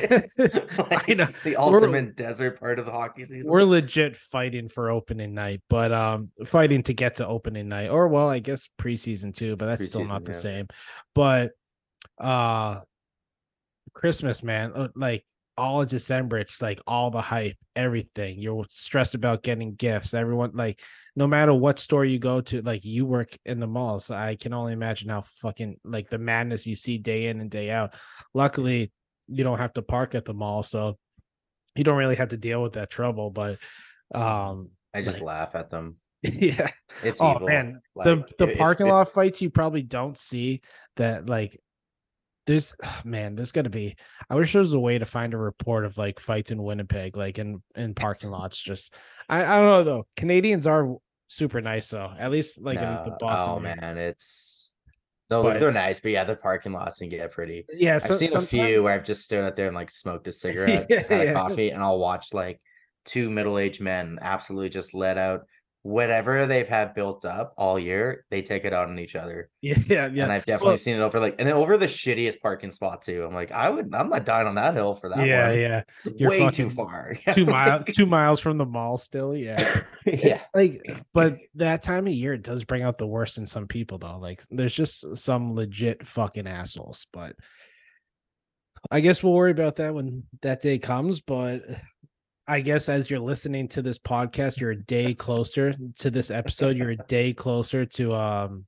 Like, 0.77 1.09
I 1.09 1.13
know. 1.15 1.23
It's 1.23 1.39
the 1.39 1.51
We're- 1.51 1.73
ultimate 1.73 2.15
desert 2.15 2.59
part 2.59 2.77
of 2.77 2.85
the 2.85 2.91
hockey 2.91 3.23
season. 3.23 3.51
we're 3.51 3.63
legit 3.63 4.15
fighting 4.15 4.69
for 4.69 4.91
opening 4.91 5.33
night, 5.33 5.61
but 5.69 5.91
um 5.91 6.29
fighting 6.45 6.83
to 6.83 6.93
get 6.93 7.15
to 7.15 7.27
opening 7.27 7.67
night, 7.67 7.89
or 7.89 8.07
well, 8.07 8.29
I 8.29 8.39
guess 8.39 8.69
preseason 8.79 9.35
too, 9.35 9.55
but 9.55 9.65
that's 9.65 9.85
still 9.85 10.05
not 10.05 10.23
the 10.25 10.33
yeah. 10.33 10.37
same. 10.37 10.67
But 11.15 11.51
uh 12.19 12.81
Christmas, 13.93 14.43
man, 14.43 14.71
uh, 14.75 14.87
like 14.95 15.25
all 15.57 15.81
of 15.81 15.87
December, 15.87 16.37
it's 16.39 16.61
like 16.61 16.79
all 16.87 17.11
the 17.11 17.21
hype, 17.21 17.57
everything. 17.75 18.39
You're 18.39 18.65
stressed 18.69 19.13
about 19.15 19.43
getting 19.43 19.75
gifts. 19.75 20.13
Everyone 20.13 20.51
like 20.53 20.81
no 21.15 21.27
matter 21.27 21.53
what 21.53 21.77
store 21.79 22.03
you 22.05 22.17
go 22.19 22.41
to, 22.41 22.61
like 22.63 22.83
you 22.85 23.05
work 23.05 23.37
in 23.45 23.59
the 23.59 23.67
mall. 23.67 23.99
So 23.99 24.15
I 24.15 24.35
can 24.35 24.53
only 24.53 24.73
imagine 24.73 25.09
how 25.09 25.21
fucking 25.21 25.77
like 25.83 26.09
the 26.09 26.17
madness 26.17 26.65
you 26.65 26.75
see 26.75 26.97
day 26.97 27.27
in 27.27 27.39
and 27.39 27.51
day 27.51 27.69
out. 27.69 27.93
Luckily, 28.33 28.91
you 29.27 29.43
don't 29.43 29.59
have 29.59 29.73
to 29.73 29.81
park 29.83 30.15
at 30.15 30.25
the 30.25 30.33
mall, 30.33 30.63
so 30.63 30.97
you 31.75 31.83
don't 31.83 31.97
really 31.97 32.15
have 32.15 32.29
to 32.29 32.37
deal 32.37 32.61
with 32.63 32.73
that 32.73 32.89
trouble. 32.89 33.29
But 33.29 33.59
um 34.13 34.69
I 34.93 35.01
just 35.01 35.19
like- 35.21 35.27
laugh 35.27 35.55
at 35.55 35.69
them. 35.69 35.97
yeah. 36.23 36.69
It's 37.03 37.19
Oh 37.21 37.35
evil. 37.35 37.47
man, 37.47 37.81
the 37.95 38.15
Like, 38.15 38.37
the 38.37 38.47
if- 38.49 38.57
parking 38.57 38.87
if- 38.87 38.91
lot 38.93 39.09
fights 39.11 39.41
you 39.41 39.49
probably 39.49 39.81
don't 39.83 40.17
see 40.17 40.61
that 40.95 41.27
like 41.27 41.59
there's 42.45 42.75
man, 43.05 43.35
there's 43.35 43.51
gonna 43.51 43.69
be 43.69 43.95
I 44.29 44.35
wish 44.35 44.53
there 44.53 44.61
was 44.61 44.73
a 44.73 44.79
way 44.79 44.97
to 44.97 45.05
find 45.05 45.33
a 45.33 45.37
report 45.37 45.85
of 45.85 45.97
like 45.97 46.19
fights 46.19 46.51
in 46.51 46.61
Winnipeg, 46.61 47.17
like 47.17 47.39
in 47.39 47.61
in 47.75 47.93
parking 47.93 48.29
lots. 48.31 48.61
Just 48.61 48.93
I, 49.29 49.43
I 49.43 49.57
don't 49.57 49.65
know 49.67 49.83
though. 49.83 50.07
Canadians 50.17 50.67
are 50.67 50.95
super 51.27 51.61
nice 51.61 51.89
though. 51.89 52.11
At 52.17 52.31
least 52.31 52.61
like 52.61 52.77
in 52.77 52.83
the 52.83 53.03
No, 53.05 53.13
oh, 53.13 53.17
Boston. 53.19 53.49
Oh 53.49 53.67
area. 53.67 53.81
man, 53.81 53.97
it's 53.97 54.75
no, 55.29 55.41
But- 55.41 55.59
they're 55.59 55.71
nice, 55.71 55.99
but 55.99 56.11
yeah, 56.11 56.25
the 56.25 56.35
parking 56.35 56.73
lots 56.73 56.99
can 56.99 57.09
get 57.09 57.31
pretty. 57.31 57.65
Yeah, 57.71 57.95
I've 57.95 58.03
so, 58.03 58.13
seen 58.15 58.35
a 58.35 58.41
few 58.41 58.83
where 58.83 58.93
I've 58.93 59.05
just 59.05 59.23
stood 59.23 59.43
out 59.43 59.55
there 59.55 59.67
and 59.67 59.75
like 59.75 59.89
smoked 59.89 60.27
a 60.27 60.31
cigarette, 60.43 60.85
Yeah, 60.89 61.01
had 61.09 61.21
a 61.21 61.25
yeah. 61.25 61.33
coffee, 61.33 61.69
and 61.69 61.81
I'll 61.81 61.97
watch 61.97 62.33
like 62.33 62.61
two 63.05 63.29
middle-aged 63.31 63.81
men 63.81 64.19
absolutely 64.21 64.69
just 64.69 64.93
let 64.93 65.17
out 65.17 65.41
whatever 65.83 66.45
they've 66.45 66.67
had 66.67 66.93
built 66.93 67.25
up 67.25 67.53
all 67.57 67.77
year. 67.77 68.25
They 68.29 68.41
take 68.41 68.63
it 68.63 68.73
out 68.73 68.87
on 68.87 68.97
each 68.99 69.15
other, 69.17 69.49
Yeah, 69.61 69.75
yeah, 69.87 70.07
yeah. 70.07 70.23
and 70.23 70.31
I've 70.31 70.45
definitely 70.45 70.69
Well- 70.69 70.77
seen 70.77 70.95
it 70.95 71.01
over 71.01 71.19
like 71.19 71.35
and 71.39 71.49
over 71.49 71.77
the 71.77 71.85
shittiest 71.87 72.39
parking 72.39 72.71
spot 72.71 73.01
too. 73.01 73.25
I'm 73.27 73.33
like, 73.33 73.51
I 73.51 73.69
would, 73.69 73.93
I'm 73.93 74.09
not 74.09 74.25
dying 74.25 74.47
on 74.47 74.55
that 74.55 74.73
hill 74.73 74.93
for 74.95 75.09
that 75.09 75.25
yeah, 75.25 75.49
one. 75.49 75.59
yeah. 75.59 76.27
Way 76.27 76.49
too 76.51 76.69
far. 76.69 77.15
Two 77.33 77.45
miles 77.45 77.83
two 77.93 78.05
miles 78.05 78.39
from 78.39 78.57
the 78.57 78.65
mall 78.65 78.97
still. 78.97 79.35
Yeah. 79.35 79.59
yeah, 80.05 80.13
It's 80.35 80.47
like, 80.53 81.03
but 81.13 81.37
that 81.55 81.83
time 81.83 82.07
of 82.07 82.13
year 82.13 82.33
it 82.33 82.43
does 82.43 82.63
bring 82.63 82.83
out 82.83 82.97
the 82.97 83.07
worst 83.07 83.37
in 83.37 83.45
some 83.45 83.67
people, 83.67 83.97
though. 83.97 84.19
Like, 84.19 84.41
there's 84.49 84.73
just 84.75 85.17
some 85.17 85.53
legit 85.53 86.07
fucking 86.07 86.47
assholes. 86.47 87.07
But 87.11 87.35
I 88.89 89.01
guess 89.01 89.21
we'll 89.21 89.33
worry 89.33 89.51
about 89.51 89.77
that 89.77 89.93
when 89.93 90.23
that 90.41 90.61
day 90.61 90.79
comes. 90.79 91.19
But 91.21 91.61
I 92.47 92.59
guess 92.59 92.89
as 92.89 93.09
you're 93.09 93.19
listening 93.19 93.69
to 93.69 93.81
this 93.81 93.97
podcast, 93.97 94.59
you're 94.59 94.71
a 94.71 94.83
day 94.83 95.13
closer 95.13 95.73
to 95.99 96.11
this 96.11 96.31
episode. 96.31 96.77
You're 96.77 96.91
a 96.91 96.97
day 96.97 97.33
closer 97.33 97.85
to 97.85 98.13
um 98.13 98.65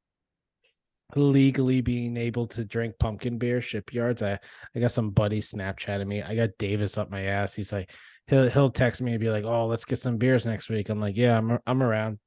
legally 1.16 1.82
being 1.82 2.18
able 2.18 2.48
to 2.48 2.66
drink 2.66 2.96
pumpkin 3.00 3.38
beer 3.38 3.62
shipyards. 3.62 4.22
I 4.24 4.40
I 4.76 4.80
got 4.80 4.92
some 4.92 5.12
buddy 5.12 5.42
Snapchatting 5.42 6.08
me. 6.08 6.22
I 6.22 6.36
got 6.36 6.58
Davis 6.58 6.98
up 6.98 7.12
my 7.12 7.24
ass. 7.24 7.54
He's 7.54 7.74
like, 7.74 7.92
he'll 8.28 8.50
he'll 8.50 8.72
text 8.72 9.02
me 9.02 9.12
and 9.12 9.20
be 9.20 9.30
like, 9.30 9.46
"Oh, 9.46 9.68
let's 9.68 9.86
get 9.86 10.00
some 10.00 10.18
beers 10.18 10.46
next 10.46 10.70
week." 10.70 10.90
I'm 10.90 11.00
like, 11.00 11.18
"Yeah, 11.18 11.38
I'm 11.38 11.60
I'm 11.68 11.84
around." 11.84 12.20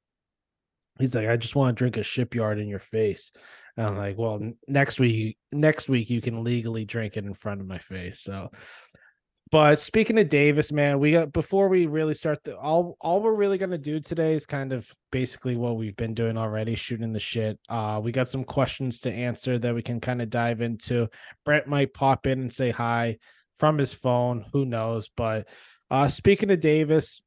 He's 0.99 1.15
like, 1.15 1.27
"I 1.27 1.37
just 1.37 1.55
want 1.55 1.75
to 1.75 1.79
drink 1.79 1.97
a 1.97 2.03
shipyard 2.03 2.59
in 2.59 2.67
your 2.67 2.79
face." 2.79 3.31
And 3.77 3.87
I'm 3.87 3.97
like, 3.97 4.17
"Well, 4.17 4.39
next 4.67 4.99
week 4.99 5.37
next 5.51 5.89
week 5.89 6.09
you 6.09 6.21
can 6.21 6.43
legally 6.43 6.85
drink 6.85 7.17
it 7.17 7.25
in 7.25 7.33
front 7.33 7.61
of 7.61 7.67
my 7.67 7.79
face." 7.79 8.21
So 8.21 8.51
but 9.51 9.79
speaking 9.79 10.19
of 10.19 10.29
Davis, 10.29 10.71
man, 10.71 10.99
we 10.99 11.13
got 11.13 11.33
before 11.33 11.69
we 11.69 11.87
really 11.87 12.13
start 12.13 12.43
the 12.43 12.55
all 12.55 12.95
all 13.01 13.19
we're 13.19 13.33
really 13.33 13.57
gonna 13.57 13.79
do 13.79 13.99
today 13.99 14.35
is 14.35 14.45
kind 14.45 14.71
of 14.71 14.91
basically 15.11 15.55
what 15.55 15.75
we've 15.75 15.95
been 15.95 16.13
doing 16.13 16.37
already, 16.37 16.75
shooting 16.75 17.13
the 17.13 17.19
shit. 17.19 17.59
Uh 17.67 17.99
we 18.03 18.11
got 18.11 18.29
some 18.29 18.43
questions 18.43 18.99
to 19.01 19.11
answer 19.11 19.57
that 19.57 19.73
we 19.73 19.81
can 19.81 19.99
kind 19.99 20.21
of 20.21 20.29
dive 20.29 20.61
into. 20.61 21.07
Brent 21.45 21.67
might 21.67 21.93
pop 21.95 22.27
in 22.27 22.41
and 22.41 22.53
say 22.53 22.69
hi 22.69 23.17
from 23.55 23.79
his 23.79 23.91
phone, 23.91 24.45
who 24.53 24.65
knows? 24.65 25.09
But 25.15 25.47
uh 25.89 26.09
speaking 26.09 26.51
of 26.51 26.59
Davis, 26.59 27.21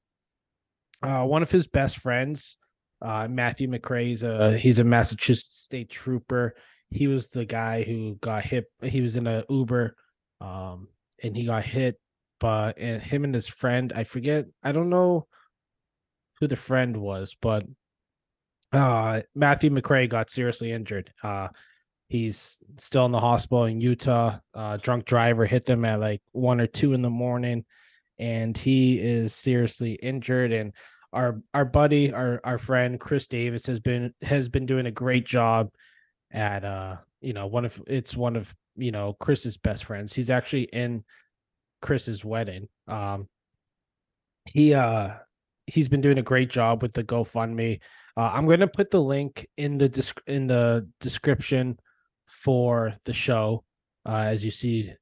uh 1.03 1.25
one 1.25 1.43
of 1.43 1.51
his 1.51 1.67
best 1.67 1.99
friends, 1.99 2.57
uh 3.01 3.27
Matthew 3.29 3.69
he's 3.99 4.23
a 4.23 4.57
he's 4.57 4.79
a 4.79 4.85
Massachusetts 4.85 5.57
state 5.57 5.91
trooper. 5.91 6.55
He 6.89 7.09
was 7.09 7.31
the 7.31 7.47
guy 7.47 7.83
who 7.83 8.17
got 8.21 8.45
hit, 8.45 8.67
he 8.81 9.01
was 9.01 9.17
in 9.17 9.27
a 9.27 9.43
Uber 9.49 9.97
um 10.41 10.87
and 11.21 11.37
he 11.37 11.47
got 11.47 11.65
hit 11.65 11.99
but 12.43 12.77
and 12.77 13.01
him 13.01 13.23
and 13.23 13.37
his 13.37 13.47
friend 13.47 13.93
i 13.95 14.03
forget 14.03 14.47
i 14.65 14.73
don't 14.73 14.91
know 14.91 15.29
who 16.41 16.49
the 16.49 16.57
friend 16.57 16.97
was 16.97 17.37
but 17.41 17.65
uh 18.73 19.21
matthew 19.37 19.71
mccrae 19.71 20.09
got 20.09 20.29
seriously 20.29 20.73
injured. 20.73 21.13
Uh 21.23 21.49
he's 22.09 22.59
still 22.79 23.07
in 23.07 23.13
the 23.13 23.21
hospital 23.21 23.65
in 23.65 23.81
utah. 23.81 24.39
Uh 24.55 24.77
drunk 24.77 25.05
driver 25.05 25.47
hit 25.47 25.65
them 25.67 25.85
at 25.85 26.01
like 26.01 26.21
one 26.33 26.61
or 26.61 26.67
two 26.67 26.95
in 26.95 27.01
the 27.03 27.09
morning 27.09 27.65
and 28.19 28.59
he 28.59 28.99
is 28.99 29.33
seriously 29.33 29.93
injured. 29.93 30.53
And 30.53 30.73
our 31.13 31.41
our 31.55 31.65
buddy 31.65 32.13
our 32.13 32.41
our 32.43 32.59
friend 32.59 32.99
chris 32.99 33.27
davis 33.29 33.67
has 33.67 33.79
been 33.79 34.13
has 34.23 34.49
been 34.49 34.67
doing 34.67 34.87
a 34.87 34.91
great 34.91 35.27
job 35.27 35.69
at 36.33 36.65
uh 36.65 36.97
you 37.21 37.35
know 37.35 37.47
one 37.47 37.67
of 37.67 37.81
it's 37.87 38.17
one 38.17 38.35
of 38.35 38.53
you 38.75 38.91
know 38.91 39.13
chris's 39.21 39.57
best 39.59 39.85
friends. 39.85 40.13
He's 40.13 40.31
actually 40.31 40.65
in 40.65 41.05
Chris's 41.83 42.25
wedding. 42.25 42.69
Um 42.89 43.29
he 44.47 44.73
uh 44.75 45.11
he's 45.67 45.89
been 45.89 46.01
doing 46.01 46.19
a 46.19 46.23
great 46.23 46.51
job 46.51 46.83
with 46.83 46.93
the 46.93 47.05
GoFundMe. 47.05 47.81
Uh, 48.17 48.31
I'm 48.33 48.47
going 48.47 48.61
to 48.61 48.67
put 48.67 48.91
the 48.91 49.01
link 49.01 49.49
in 49.57 49.79
the 49.79 49.89
disc- 49.89 50.23
in 50.27 50.47
the 50.47 50.89
description 51.01 51.79
for 52.27 52.95
the 53.05 53.13
show 53.13 53.65
uh, 54.07 54.25
as 54.27 54.45
you 54.45 54.51
see 54.51 54.93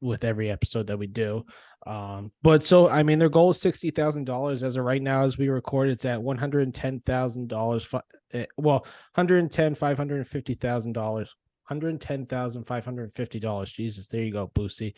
with 0.00 0.24
every 0.24 0.50
episode 0.50 0.86
that 0.86 0.98
we 0.98 1.06
do. 1.06 1.44
Um 1.86 2.32
but 2.42 2.64
so 2.64 2.88
I 2.88 3.02
mean 3.02 3.18
their 3.18 3.28
goal 3.28 3.50
is 3.50 3.58
$60,000 3.58 4.62
as 4.62 4.76
of 4.76 4.84
right 4.84 5.02
now 5.02 5.22
as 5.22 5.38
we 5.38 5.48
record 5.48 5.88
it's 5.88 6.04
at 6.04 6.18
$110,000 6.18 8.00
eh, 8.32 8.46
well 8.56 8.80
110 9.14 9.74
$550,000 9.76 11.28
$110,550. 11.70 13.72
Jesus, 13.72 14.08
there 14.08 14.22
you 14.22 14.32
go, 14.32 14.50
Boosie. 14.54 14.94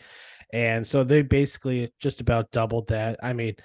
And 0.53 0.85
so 0.85 1.03
they 1.03 1.21
basically 1.21 1.91
just 1.99 2.21
about 2.21 2.51
doubled 2.51 2.87
that. 2.89 3.17
I 3.21 3.33
mean, 3.33 3.55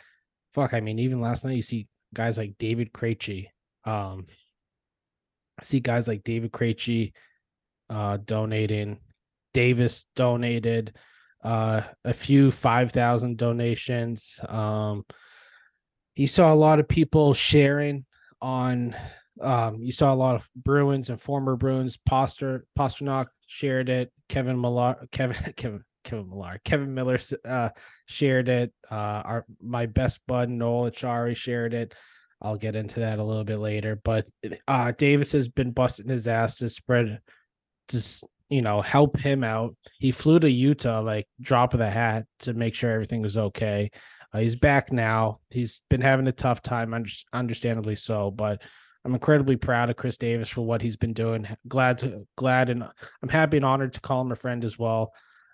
fuck, 0.52 0.74
I 0.74 0.80
mean, 0.80 0.98
even 0.98 1.20
last 1.20 1.44
night 1.44 1.56
you 1.56 1.62
see 1.62 1.88
guys 2.14 2.38
like 2.38 2.54
David 2.58 2.92
Krejci. 2.92 3.48
Um 3.84 4.26
see 5.62 5.80
guys 5.80 6.08
like 6.08 6.24
David 6.24 6.52
Krejci 6.52 7.12
uh 7.90 8.18
donating. 8.18 8.98
Davis 9.54 10.06
donated 10.16 10.94
uh 11.44 11.82
a 12.04 12.14
few 12.14 12.50
5,000 12.50 13.36
donations. 13.36 14.40
Um 14.48 15.04
you 16.14 16.26
saw 16.26 16.52
a 16.52 16.56
lot 16.56 16.80
of 16.80 16.88
people 16.88 17.34
sharing 17.34 18.06
on 18.40 18.96
um 19.40 19.82
you 19.82 19.92
saw 19.92 20.12
a 20.12 20.16
lot 20.16 20.36
of 20.36 20.48
Bruins 20.56 21.10
and 21.10 21.20
former 21.20 21.56
Bruins 21.56 21.98
Poster 22.06 22.64
Posternock 22.78 23.26
shared 23.46 23.88
it. 23.88 24.12
Kevin 24.28 24.60
Millar, 24.60 24.96
Kevin, 25.12 25.52
Kevin, 25.56 25.84
Kevin 26.04 26.28
Millar, 26.28 26.60
Kevin 26.64 26.94
Miller 26.94 27.18
uh, 27.44 27.70
shared 28.06 28.48
it. 28.48 28.72
Uh, 28.90 29.22
our 29.24 29.46
my 29.62 29.86
best 29.86 30.20
bud 30.26 30.48
Noel 30.48 30.90
Achari 30.90 31.36
shared 31.36 31.74
it. 31.74 31.94
I'll 32.42 32.56
get 32.56 32.76
into 32.76 33.00
that 33.00 33.18
a 33.18 33.24
little 33.24 33.44
bit 33.44 33.58
later. 33.58 33.98
But 34.02 34.28
uh, 34.68 34.92
Davis 34.96 35.32
has 35.32 35.48
been 35.48 35.70
busting 35.72 36.08
his 36.08 36.28
ass 36.28 36.58
to 36.58 36.68
spread, 36.68 37.20
just 37.88 38.24
you 38.48 38.62
know, 38.62 38.80
help 38.80 39.18
him 39.18 39.42
out. 39.42 39.74
He 39.98 40.12
flew 40.12 40.38
to 40.38 40.50
Utah, 40.50 41.00
like 41.00 41.26
drop 41.40 41.74
of 41.74 41.80
the 41.80 41.90
hat, 41.90 42.26
to 42.40 42.54
make 42.54 42.74
sure 42.74 42.90
everything 42.90 43.22
was 43.22 43.36
okay. 43.36 43.90
Uh, 44.32 44.38
he's 44.38 44.56
back 44.56 44.92
now. 44.92 45.40
He's 45.50 45.80
been 45.88 46.00
having 46.00 46.26
a 46.28 46.32
tough 46.32 46.62
time, 46.62 46.94
understandably 47.32 47.96
so, 47.96 48.30
but 48.30 48.62
I'm 49.06 49.14
incredibly 49.14 49.54
proud 49.54 49.88
of 49.88 49.94
Chris 49.94 50.16
Davis 50.16 50.48
for 50.48 50.62
what 50.62 50.82
he's 50.82 50.96
been 50.96 51.12
doing. 51.12 51.46
Glad 51.68 51.98
to 51.98 52.26
glad 52.36 52.70
and 52.70 52.82
I'm 52.82 53.28
happy 53.28 53.56
and 53.56 53.64
honored 53.64 53.92
to 53.92 54.00
call 54.00 54.20
him 54.20 54.32
a 54.32 54.36
friend 54.36 54.64
as 54.64 54.80
well. 54.80 55.12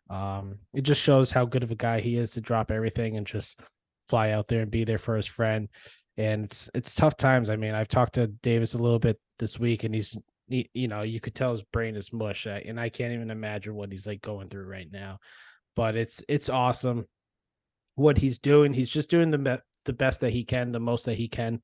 Um, 0.08 0.60
it 0.72 0.80
just 0.82 1.02
shows 1.02 1.30
how 1.30 1.44
good 1.44 1.62
of 1.62 1.70
a 1.70 1.74
guy 1.74 2.00
he 2.00 2.16
is 2.16 2.30
to 2.32 2.40
drop 2.40 2.70
everything 2.70 3.18
and 3.18 3.26
just 3.26 3.60
fly 4.08 4.30
out 4.30 4.48
there 4.48 4.62
and 4.62 4.70
be 4.70 4.84
there 4.84 4.96
for 4.96 5.16
his 5.16 5.26
friend. 5.26 5.68
And 6.16 6.44
it's 6.44 6.70
it's 6.74 6.94
tough 6.94 7.18
times. 7.18 7.50
I 7.50 7.56
mean, 7.56 7.74
I've 7.74 7.88
talked 7.88 8.14
to 8.14 8.28
Davis 8.28 8.72
a 8.72 8.78
little 8.78 8.98
bit 8.98 9.20
this 9.38 9.58
week, 9.58 9.84
and 9.84 9.94
he's 9.94 10.16
he, 10.48 10.70
you 10.72 10.88
know 10.88 11.02
you 11.02 11.20
could 11.20 11.34
tell 11.34 11.52
his 11.52 11.62
brain 11.62 11.94
is 11.94 12.10
mush, 12.10 12.46
and 12.46 12.80
I 12.80 12.88
can't 12.88 13.12
even 13.12 13.30
imagine 13.30 13.74
what 13.74 13.92
he's 13.92 14.06
like 14.06 14.22
going 14.22 14.48
through 14.48 14.64
right 14.64 14.88
now. 14.90 15.18
But 15.76 15.94
it's 15.94 16.22
it's 16.26 16.48
awesome 16.48 17.04
what 17.96 18.16
he's 18.16 18.38
doing. 18.38 18.72
He's 18.72 18.90
just 18.90 19.10
doing 19.10 19.30
the 19.30 19.60
the 19.84 19.92
best 19.92 20.22
that 20.22 20.32
he 20.32 20.42
can, 20.42 20.72
the 20.72 20.80
most 20.80 21.04
that 21.04 21.18
he 21.18 21.28
can 21.28 21.60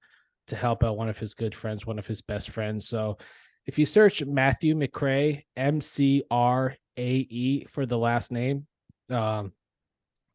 to 0.49 0.57
help 0.57 0.85
out 0.85 0.97
one 0.97 1.09
of 1.09 1.19
his 1.19 1.35
good 1.35 1.55
friends, 1.55 1.87
one 1.87 1.99
of 1.99 2.07
his 2.07 2.23
best 2.23 2.51
friends. 2.51 2.89
So 2.89 3.19
if 3.67 3.79
you 3.79 3.87
search 3.87 4.25
Matthew 4.25 4.75
McRae, 4.75 5.43
M 5.57 5.81
C 5.81 6.23
R 6.31 6.75
A 6.97 7.11
E 7.11 7.65
for 7.67 7.87
the 7.87 7.99
last 7.99 8.33
name, 8.33 8.67
um, 9.11 9.53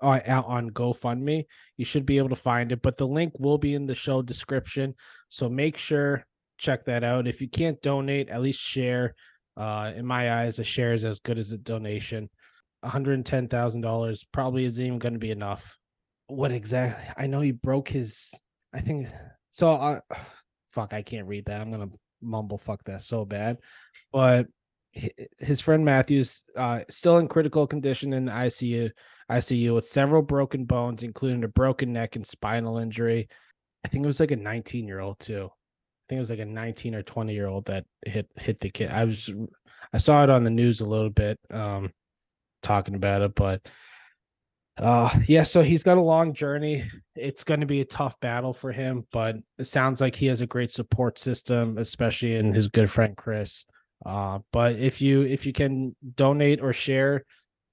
out 0.01 0.46
on 0.46 0.70
GoFundMe, 0.70 1.46
you 1.77 1.86
should 1.86 2.05
be 2.05 2.17
able 2.17 2.29
to 2.29 2.36
find 2.36 2.72
it. 2.72 2.82
But 2.82 2.98
the 2.98 3.08
link 3.08 3.34
will 3.39 3.58
be 3.58 3.74
in 3.74 3.86
the 3.86 3.96
show 3.96 4.22
description. 4.22 4.96
So 5.29 5.50
make 5.50 5.77
sure 5.77 6.25
check 6.58 6.86
that 6.86 7.03
out. 7.03 7.27
If 7.27 7.41
you 7.41 7.50
can't 7.50 7.82
donate, 7.82 8.29
at 8.29 8.41
least 8.41 8.60
share. 8.60 9.15
Uh, 9.55 9.91
in 9.96 10.05
my 10.05 10.41
eyes, 10.41 10.60
a 10.60 10.63
share 10.63 10.93
is 10.93 11.05
as 11.05 11.20
good 11.20 11.38
as 11.38 11.51
a 11.51 11.58
donation. 11.58 12.29
$110,000 12.84 14.25
probably 14.32 14.65
isn't 14.65 14.86
even 14.86 15.00
going 15.00 15.13
to 15.13 15.20
be 15.20 15.32
enough. 15.32 15.77
What 16.27 16.51
exactly? 16.51 17.05
I 17.17 17.27
know 17.27 17.41
he 17.41 17.51
broke 17.51 17.89
his, 17.89 18.32
I 18.74 18.82
think 18.82 19.10
so. 19.53 19.72
Uh, 19.72 20.00
fuck, 20.72 20.93
I 20.93 21.03
can't 21.03 21.27
read 21.27 21.45
that. 21.45 21.62
I'm 21.62 21.72
to 21.72 21.98
mumble 22.22 22.57
fuck 22.57 22.83
that 22.86 23.03
so 23.03 23.25
bad. 23.25 23.60
But 24.12 24.48
his 24.91 25.62
friend 25.62 25.83
Matthews 25.83 26.43
uh, 26.55 26.81
still 26.89 27.17
in 27.17 27.27
critical 27.27 27.65
condition 27.67 28.13
in 28.13 28.25
the 28.25 28.31
ICU. 28.31 28.91
ICU 29.31 29.74
with 29.74 29.86
several 29.86 30.22
broken 30.22 30.65
bones, 30.65 31.01
including 31.03 31.43
a 31.43 31.48
broken 31.48 31.93
neck 31.93 32.15
and 32.15 32.27
spinal 32.27 32.77
injury. 32.77 33.27
I 33.83 33.88
think 33.88 34.03
it 34.03 34.07
was 34.07 34.19
like 34.19 34.31
a 34.31 34.36
19 34.36 34.88
year 34.88 35.00
old 35.00 35.19
too. 35.19 35.45
I 35.45 36.03
think 36.10 36.17
it 36.17 36.19
was 36.19 36.29
like 36.29 36.39
a 36.39 36.45
19 36.45 36.95
or 36.95 37.01
20 37.01 37.33
year 37.33 37.48
old 37.48 37.65
that 37.65 37.86
hit 38.05 38.29
hit 38.36 38.60
the 38.60 38.69
kid. 38.69 38.91
I 38.91 39.05
was 39.05 39.29
I 39.93 39.98
saw 39.98 40.24
it 40.24 40.29
on 40.29 40.43
the 40.43 40.50
news 40.50 40.81
a 40.81 40.86
little 40.86 41.10
bit, 41.10 41.39
um, 41.50 41.91
talking 42.62 42.95
about 42.95 43.22
it, 43.22 43.36
but 43.36 43.62
uh 44.77 45.09
yeah, 45.27 45.43
so 45.43 45.61
he's 45.61 45.83
got 45.83 45.97
a 45.97 46.01
long 46.01 46.33
journey. 46.33 46.89
It's 47.15 47.43
going 47.43 47.59
to 47.59 47.65
be 47.65 47.81
a 47.81 47.85
tough 47.85 48.19
battle 48.19 48.53
for 48.53 48.71
him, 48.71 49.05
but 49.11 49.35
it 49.57 49.65
sounds 49.65 50.01
like 50.01 50.15
he 50.15 50.25
has 50.27 50.41
a 50.41 50.47
great 50.47 50.71
support 50.71 51.19
system, 51.19 51.77
especially 51.77 52.35
in 52.35 52.53
his 52.53 52.69
good 52.69 52.89
friend 52.89 53.15
Chris. 53.15 53.65
Uh, 54.05 54.39
but 54.51 54.75
if 54.75 55.01
you 55.01 55.21
if 55.21 55.45
you 55.45 55.53
can 55.53 55.95
donate 56.15 56.61
or 56.61 56.73
share, 56.73 57.23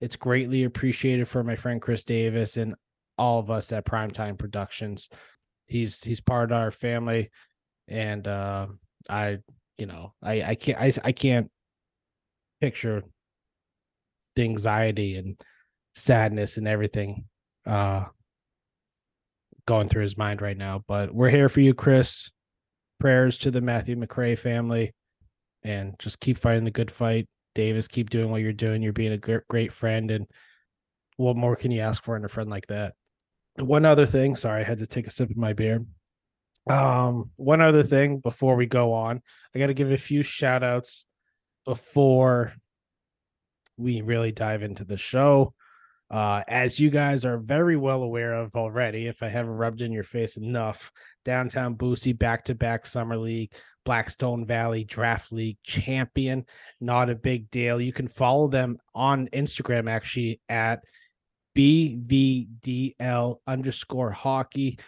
it's 0.01 0.17
greatly 0.17 0.65
appreciated 0.65 1.27
for 1.27 1.43
my 1.43 1.57
friend 1.57 1.81
Chris 1.81 2.05
Davis 2.05 2.57
and 2.57 2.75
all 3.19 3.39
of 3.39 3.51
us 3.51 3.73
at 3.73 3.85
Primetime 3.85 4.39
Productions. 4.39 5.09
He's 5.67 6.03
he's 6.03 6.21
part 6.21 6.53
of 6.53 6.59
our 6.59 6.71
family, 6.71 7.31
and 7.89 8.27
uh, 8.27 8.67
I 9.09 9.39
you 9.79 9.87
know 9.87 10.15
I 10.23 10.43
I 10.43 10.55
can't 10.55 10.79
I, 10.79 10.93
I 11.05 11.13
can't 11.13 11.51
picture 12.61 13.03
the 14.37 14.43
anxiety 14.43 15.17
and 15.17 15.41
sadness 16.01 16.57
and 16.57 16.67
everything 16.67 17.25
uh 17.67 18.05
going 19.67 19.89
through 19.89 20.03
his 20.03 20.19
mind 20.19 20.43
right 20.43 20.57
now. 20.57 20.83
But 20.89 21.15
we're 21.15 21.31
here 21.31 21.49
for 21.49 21.61
you, 21.61 21.75
Chris. 21.75 22.31
Prayers 22.99 23.39
to 23.39 23.51
the 23.51 23.61
Matthew 23.61 23.97
McRae 23.97 24.39
family, 24.39 24.93
and 25.63 25.95
just 25.99 26.21
keep 26.21 26.37
fighting 26.37 26.65
the 26.65 26.71
good 26.71 26.91
fight. 26.91 27.29
Davis, 27.55 27.89
keep 27.89 28.11
doing 28.11 28.31
what 28.31 28.43
you're 28.43 28.53
doing. 28.53 28.83
You're 28.83 28.93
being 28.93 29.13
a 29.13 29.43
great 29.49 29.73
friend, 29.73 30.11
and 30.11 30.27
what 31.17 31.37
more 31.37 31.57
can 31.57 31.71
you 31.71 31.81
ask 31.81 32.03
for 32.03 32.17
in 32.17 32.25
a 32.25 32.29
friend 32.29 32.51
like 32.51 32.67
that? 32.67 32.95
One 33.59 33.85
other 33.85 34.07
thing, 34.07 34.37
sorry, 34.37 34.61
I 34.61 34.65
had 34.65 34.79
to 34.79 34.87
take 34.87 35.07
a 35.07 35.11
sip 35.11 35.31
of 35.31 35.37
my 35.37 35.53
beer. 35.53 35.85
Um, 36.69 37.31
one 37.37 37.61
other 37.61 37.83
thing 37.83 38.19
before 38.19 38.57
we 38.57 38.67
go 38.67 38.93
on, 38.93 39.23
I 39.55 39.59
got 39.59 39.69
to 39.69 39.75
give 39.75 39.91
a 39.91 39.99
few 39.99 40.23
shout 40.23 40.63
outs 40.63 41.07
before 41.65 42.55
we 43.77 44.03
really 44.03 44.33
dive 44.33 44.63
into 44.63 44.85
the 44.85 44.99
show. 44.99 45.55
Uh, 46.11 46.43
as 46.49 46.81
you 46.81 46.91
guys 46.91 47.25
are 47.25 47.39
very 47.39 47.77
well 47.77 48.03
aware 48.03 48.35
of 48.35 48.57
already, 48.57 49.07
if 49.07 49.23
I 49.23 49.29
haven't 49.29 49.55
rubbed 49.55 49.81
in 49.81 49.93
your 49.93 50.03
face 50.03 50.37
enough, 50.37 50.91
Downtown 51.25 51.77
Boosie 51.77 52.19
back 52.19 52.45
to 52.47 52.55
back 52.55 52.85
Summer 52.85 53.17
League, 53.17 53.53
Blackstone 53.85 54.45
Valley 54.45 54.85
Draft 54.85 55.33
League 55.33 55.59
champion. 55.63 56.45
Not 56.81 57.11
a 57.11 57.15
big 57.15 57.51
deal. 57.51 57.81
You 57.81 57.93
can 57.93 58.09
follow 58.09 58.49
them 58.49 58.79
on 58.95 59.29
Instagram 59.29 59.89
actually 59.89 60.41
at 60.49 60.81
BVDL 61.57 63.37
underscore 63.47 64.11
hockey. 64.11 64.79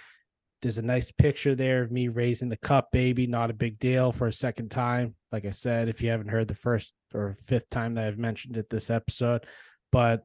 There's 0.61 0.79
a 0.79 0.83
nice 0.83 1.11
picture 1.13 1.55
there 1.55 1.83
of 1.83 1.91
me 1.91 2.09
raising 2.09 2.49
the 2.49 2.57
cup, 2.57 2.91
baby. 2.93 3.27
Not 3.27 3.51
a 3.51 3.55
big 3.55 3.79
deal 3.79 4.13
for 4.13 4.27
a 4.27 4.33
second 4.33 4.71
time. 4.71 5.15
Like 5.31 5.45
I 5.45 5.51
said, 5.51 5.89
if 5.89 6.03
you 6.03 6.11
haven't 6.11 6.29
heard 6.29 6.49
the 6.49 6.55
first 6.55 6.93
or 7.15 7.37
fifth 7.45 7.69
time 7.71 7.95
that 7.95 8.07
I've 8.07 8.19
mentioned 8.19 8.57
it 8.57 8.71
this 8.71 8.91
episode, 8.91 9.47
but 9.91 10.25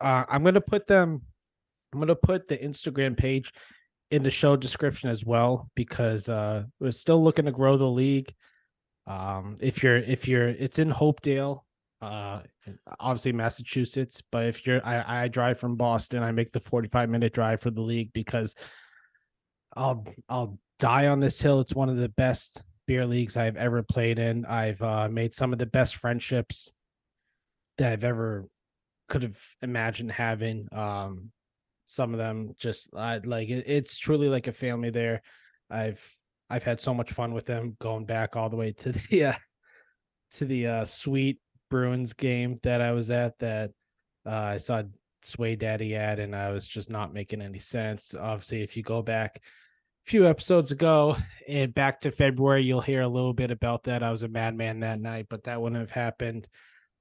uh, 0.00 0.24
I'm 0.28 0.44
gonna 0.44 0.60
put 0.60 0.86
them. 0.86 1.22
I'm 1.92 2.00
gonna 2.00 2.14
put 2.14 2.48
the 2.48 2.58
Instagram 2.58 3.16
page 3.16 3.52
in 4.10 4.22
the 4.22 4.30
show 4.30 4.56
description 4.56 5.10
as 5.10 5.24
well 5.24 5.70
because 5.74 6.28
uh, 6.28 6.64
we're 6.80 6.92
still 6.92 7.22
looking 7.22 7.46
to 7.46 7.52
grow 7.52 7.76
the 7.76 7.90
league. 7.90 8.32
Um, 9.06 9.56
if 9.60 9.82
you're 9.82 9.96
if 9.96 10.26
you're 10.28 10.48
it's 10.48 10.78
in 10.78 10.90
Hopedale, 10.90 11.60
uh, 12.00 12.40
obviously 13.00 13.32
Massachusetts, 13.32 14.22
but 14.30 14.46
if 14.46 14.66
you're 14.66 14.84
I, 14.84 15.24
I 15.24 15.28
drive 15.28 15.58
from 15.58 15.76
Boston, 15.76 16.22
I 16.22 16.32
make 16.32 16.52
the 16.52 16.60
45 16.60 17.10
minute 17.10 17.32
drive 17.32 17.60
for 17.60 17.70
the 17.70 17.82
league 17.82 18.12
because 18.12 18.54
I'll 19.76 20.06
I'll 20.28 20.58
die 20.78 21.08
on 21.08 21.20
this 21.20 21.40
hill. 21.40 21.60
It's 21.60 21.74
one 21.74 21.88
of 21.88 21.96
the 21.96 22.08
best 22.10 22.62
beer 22.86 23.06
leagues 23.06 23.36
I've 23.36 23.56
ever 23.56 23.82
played 23.82 24.18
in. 24.18 24.44
I've 24.46 24.82
uh, 24.82 25.08
made 25.08 25.34
some 25.34 25.52
of 25.52 25.58
the 25.58 25.66
best 25.66 25.96
friendships 25.96 26.70
that 27.78 27.92
I've 27.92 28.04
ever 28.04 28.44
could 29.14 29.22
have 29.22 29.40
imagined 29.62 30.10
having. 30.10 30.66
Um, 30.72 31.30
some 31.86 32.12
of 32.12 32.18
them 32.18 32.52
just 32.58 32.90
I, 32.96 33.18
like 33.18 33.48
it, 33.48 33.62
it's 33.68 33.96
truly 33.96 34.28
like 34.28 34.48
a 34.48 34.52
family 34.52 34.90
there. 34.90 35.22
I've 35.70 36.04
I've 36.50 36.64
had 36.64 36.80
so 36.80 36.92
much 36.92 37.12
fun 37.12 37.32
with 37.32 37.46
them 37.46 37.76
going 37.80 38.06
back 38.06 38.34
all 38.34 38.50
the 38.50 38.56
way 38.56 38.72
to 38.72 38.90
the 39.10 39.26
uh, 39.26 39.34
to 40.32 40.44
the 40.46 40.66
uh, 40.66 40.84
sweet 40.84 41.38
Bruins 41.70 42.12
game 42.12 42.58
that 42.64 42.80
I 42.80 42.90
was 42.90 43.08
at 43.12 43.38
that 43.38 43.70
uh, 44.26 44.30
I 44.54 44.56
saw 44.56 44.82
Sway 45.22 45.54
Daddy 45.54 45.94
at 45.94 46.18
and 46.18 46.34
I 46.34 46.50
was 46.50 46.66
just 46.66 46.90
not 46.90 47.14
making 47.14 47.40
any 47.40 47.60
sense. 47.60 48.16
Obviously, 48.18 48.62
if 48.62 48.76
you 48.76 48.82
go 48.82 49.00
back 49.00 49.36
a 49.36 50.10
few 50.10 50.26
episodes 50.26 50.72
ago 50.72 51.16
and 51.46 51.72
back 51.72 52.00
to 52.00 52.10
February, 52.10 52.62
you'll 52.62 52.80
hear 52.80 53.02
a 53.02 53.08
little 53.08 53.32
bit 53.32 53.52
about 53.52 53.84
that. 53.84 54.02
I 54.02 54.10
was 54.10 54.24
a 54.24 54.28
madman 54.28 54.80
that 54.80 55.00
night, 55.00 55.26
but 55.30 55.44
that 55.44 55.62
wouldn't 55.62 55.80
have 55.80 55.92
happened 55.92 56.48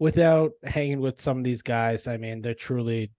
without 0.03 0.51
hanging 0.65 0.99
with 0.99 1.21
some 1.21 1.37
of 1.37 1.45
these 1.45 1.61
guys. 1.61 2.07
I 2.07 2.17
mean, 2.17 2.41
they're 2.41 2.53
truly 2.53 3.13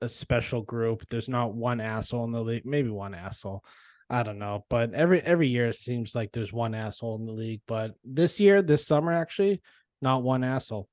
a 0.00 0.08
special 0.08 0.62
group. 0.62 1.04
There's 1.10 1.28
not 1.28 1.52
one 1.52 1.80
asshole 1.80 2.24
in 2.26 2.30
the 2.30 2.44
league, 2.44 2.64
maybe 2.64 2.90
one 2.90 3.12
asshole. 3.12 3.64
I 4.08 4.22
don't 4.22 4.38
know, 4.38 4.64
but 4.70 4.94
every 4.94 5.20
every 5.20 5.48
year 5.48 5.66
it 5.66 5.74
seems 5.74 6.14
like 6.14 6.30
there's 6.30 6.52
one 6.52 6.76
asshole 6.76 7.16
in 7.16 7.26
the 7.26 7.32
league. 7.32 7.62
But 7.66 7.94
this 8.04 8.38
year, 8.38 8.62
this 8.62 8.86
summer, 8.86 9.10
actually, 9.10 9.62
not 10.00 10.22
one 10.22 10.44
asshole. 10.44 10.88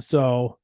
So 0.00 0.56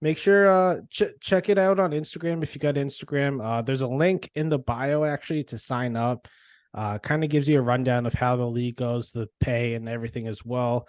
make 0.00 0.18
sure 0.18 0.48
uh 0.48 0.80
ch- 0.90 1.14
check 1.20 1.48
it 1.48 1.58
out 1.58 1.78
on 1.78 1.92
Instagram 1.92 2.42
if 2.42 2.52
you 2.52 2.60
got 2.60 2.74
Instagram. 2.74 3.40
Uh, 3.44 3.62
there's 3.62 3.82
a 3.82 3.86
link 3.86 4.28
in 4.34 4.48
the 4.48 4.58
bio 4.58 5.04
actually 5.04 5.44
to 5.44 5.56
sign 5.56 5.94
up. 5.94 6.26
Uh, 6.74 6.98
kind 6.98 7.22
of 7.22 7.30
gives 7.30 7.46
you 7.46 7.60
a 7.60 7.62
rundown 7.62 8.06
of 8.06 8.14
how 8.14 8.34
the 8.34 8.50
league 8.58 8.76
goes, 8.76 9.12
the 9.12 9.28
pay, 9.38 9.74
and 9.74 9.88
everything 9.88 10.26
as 10.26 10.44
well. 10.44 10.88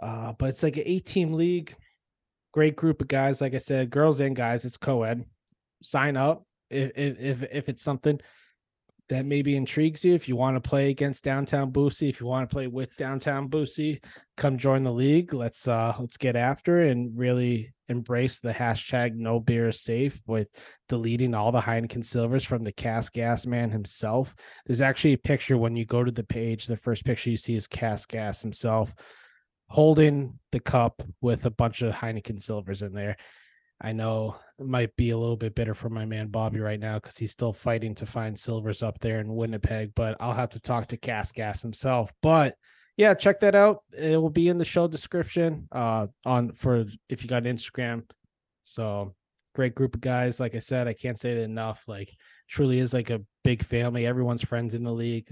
Uh, 0.00 0.32
but 0.38 0.50
it's 0.50 0.62
like 0.62 0.76
an 0.76 0.84
eight 0.86 1.06
team 1.06 1.32
league. 1.32 1.74
Great 2.52 2.76
group 2.76 3.00
of 3.00 3.08
guys, 3.08 3.40
like 3.40 3.54
I 3.54 3.58
said, 3.58 3.90
girls 3.90 4.20
and 4.20 4.36
guys. 4.36 4.64
It's 4.64 4.76
co 4.76 5.02
ed 5.02 5.24
sign 5.82 6.16
up 6.16 6.46
if 6.70 6.92
if 6.96 7.42
if 7.52 7.68
it's 7.68 7.82
something 7.82 8.20
that 9.10 9.26
maybe 9.26 9.54
intrigues 9.54 10.02
you, 10.02 10.14
if 10.14 10.28
you 10.28 10.36
want 10.36 10.56
to 10.56 10.66
play 10.66 10.88
against 10.88 11.24
downtown 11.24 11.70
Boosie, 11.70 12.08
if 12.08 12.20
you 12.20 12.26
want 12.26 12.48
to 12.48 12.54
play 12.54 12.66
with 12.66 12.88
downtown 12.96 13.50
Boosie, 13.50 14.02
come 14.38 14.56
join 14.56 14.82
the 14.82 14.92
league. 14.92 15.34
Let's 15.34 15.68
uh 15.68 15.94
let's 15.98 16.16
get 16.16 16.36
after 16.36 16.82
and 16.82 17.16
really 17.16 17.72
embrace 17.88 18.40
the 18.40 18.52
hashtag 18.52 19.14
no 19.14 19.38
beer 19.38 19.68
is 19.68 19.82
safe 19.82 20.18
with 20.26 20.48
deleting 20.88 21.34
all 21.34 21.52
the 21.52 21.60
Heineken 21.60 22.02
silvers 22.02 22.44
from 22.44 22.64
the 22.64 22.72
Cask 22.72 23.12
Gas 23.12 23.44
man 23.44 23.68
himself. 23.68 24.34
There's 24.64 24.80
actually 24.80 25.12
a 25.12 25.18
picture 25.18 25.58
when 25.58 25.76
you 25.76 25.84
go 25.84 26.02
to 26.02 26.12
the 26.12 26.24
page, 26.24 26.66
the 26.66 26.78
first 26.78 27.04
picture 27.04 27.28
you 27.28 27.36
see 27.36 27.56
is 27.56 27.66
Cask 27.66 28.08
Gas 28.08 28.40
himself 28.40 28.94
holding 29.74 30.38
the 30.52 30.60
cup 30.60 31.02
with 31.20 31.46
a 31.46 31.50
bunch 31.50 31.82
of 31.82 31.92
Heineken 31.92 32.40
silvers 32.40 32.82
in 32.82 32.94
there. 32.94 33.16
I 33.80 33.90
know 33.90 34.36
it 34.56 34.66
might 34.66 34.94
be 34.94 35.10
a 35.10 35.18
little 35.18 35.36
bit 35.36 35.56
bitter 35.56 35.74
for 35.74 35.88
my 35.88 36.04
man 36.04 36.28
Bobby 36.28 36.60
right 36.60 36.78
now 36.78 37.00
because 37.00 37.16
he's 37.16 37.32
still 37.32 37.52
fighting 37.52 37.96
to 37.96 38.06
find 38.06 38.38
silvers 38.38 38.84
up 38.84 39.00
there 39.00 39.18
in 39.18 39.34
Winnipeg, 39.34 39.90
but 39.96 40.16
I'll 40.20 40.32
have 40.32 40.50
to 40.50 40.60
talk 40.60 40.86
to 40.88 40.96
Cask 40.96 41.34
Gas 41.34 41.60
himself. 41.60 42.12
But 42.22 42.54
yeah, 42.96 43.14
check 43.14 43.40
that 43.40 43.56
out. 43.56 43.78
It 43.98 44.16
will 44.16 44.30
be 44.30 44.46
in 44.46 44.58
the 44.58 44.64
show 44.64 44.86
description 44.86 45.66
uh 45.72 46.06
on 46.24 46.52
for 46.52 46.84
if 47.08 47.24
you 47.24 47.28
got 47.28 47.42
Instagram. 47.42 48.04
So 48.62 49.16
great 49.56 49.74
group 49.74 49.96
of 49.96 50.00
guys. 50.00 50.38
Like 50.38 50.54
I 50.54 50.60
said, 50.60 50.86
I 50.86 50.94
can't 50.94 51.18
say 51.18 51.32
it 51.32 51.38
enough. 51.38 51.82
Like 51.88 52.14
truly 52.48 52.78
is 52.78 52.94
like 52.94 53.10
a 53.10 53.22
big 53.42 53.64
family. 53.64 54.06
Everyone's 54.06 54.44
friends 54.44 54.74
in 54.74 54.84
the 54.84 54.92
league. 54.92 55.26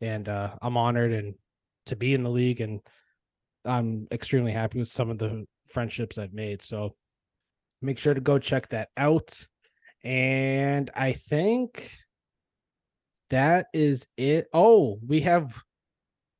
And 0.00 0.26
uh 0.26 0.54
I'm 0.62 0.78
honored 0.78 1.12
and 1.12 1.34
to 1.84 1.96
be 1.96 2.14
in 2.14 2.22
the 2.22 2.30
league 2.30 2.62
and 2.62 2.80
I'm 3.64 4.06
extremely 4.12 4.52
happy 4.52 4.78
with 4.78 4.88
some 4.88 5.10
of 5.10 5.18
the 5.18 5.46
friendships 5.66 6.18
I've 6.18 6.32
made. 6.32 6.62
So 6.62 6.94
make 7.82 7.98
sure 7.98 8.14
to 8.14 8.20
go 8.20 8.38
check 8.38 8.68
that 8.68 8.88
out. 8.96 9.46
And 10.02 10.90
I 10.94 11.12
think 11.12 11.90
that 13.30 13.66
is 13.72 14.06
it. 14.16 14.46
Oh, 14.52 14.98
we 15.06 15.20
have 15.22 15.62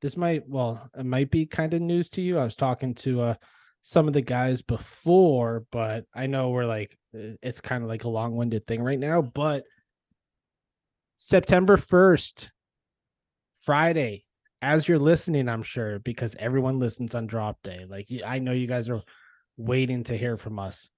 this 0.01 0.17
might 0.17 0.47
well, 0.47 0.87
it 0.97 1.05
might 1.05 1.31
be 1.31 1.45
kind 1.45 1.73
of 1.73 1.81
news 1.81 2.09
to 2.09 2.21
you. 2.21 2.37
I 2.37 2.43
was 2.43 2.55
talking 2.55 2.93
to 2.95 3.21
uh 3.21 3.35
some 3.81 4.07
of 4.07 4.13
the 4.13 4.21
guys 4.21 4.61
before, 4.61 5.65
but 5.71 6.05
I 6.13 6.27
know 6.27 6.49
we're 6.49 6.65
like 6.65 6.97
it's 7.13 7.61
kind 7.61 7.83
of 7.83 7.89
like 7.89 8.03
a 8.03 8.09
long-winded 8.09 8.65
thing 8.65 8.81
right 8.81 8.99
now, 8.99 9.21
but 9.21 9.63
September 11.17 11.77
1st, 11.77 12.49
Friday, 13.55 14.24
as 14.65 14.87
you're 14.87 14.97
listening, 14.97 15.47
I'm 15.47 15.61
sure, 15.61 15.99
because 15.99 16.35
everyone 16.39 16.79
listens 16.79 17.13
on 17.13 17.27
drop 17.27 17.61
day. 17.61 17.85
Like 17.87 18.07
I 18.25 18.39
know 18.39 18.51
you 18.51 18.65
guys 18.65 18.89
are 18.89 19.03
waiting 19.57 20.03
to 20.05 20.17
hear 20.17 20.37
from 20.37 20.57
us. 20.57 20.89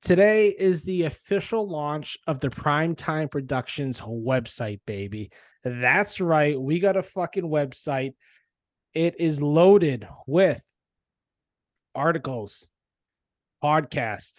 Today 0.00 0.48
is 0.48 0.82
the 0.82 1.04
official 1.04 1.68
launch 1.68 2.16
of 2.26 2.40
the 2.40 2.48
Primetime 2.48 3.30
Productions 3.30 4.00
website, 4.00 4.80
baby. 4.86 5.30
That's 5.62 6.22
right. 6.22 6.58
We 6.58 6.80
got 6.80 6.96
a 6.96 7.02
fucking 7.02 7.44
website. 7.44 8.14
It 8.94 9.20
is 9.20 9.42
loaded 9.42 10.08
with 10.26 10.64
articles, 11.94 12.66
podcasts. 13.62 14.38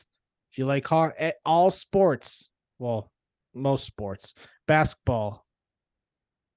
If 0.51 0.58
you 0.58 0.65
like 0.65 0.91
eh, 0.91 1.34
all 1.45 1.69
sports, 1.69 2.49
well, 2.80 3.12
most 3.54 3.86
sports, 3.86 4.34
basketball, 4.67 5.45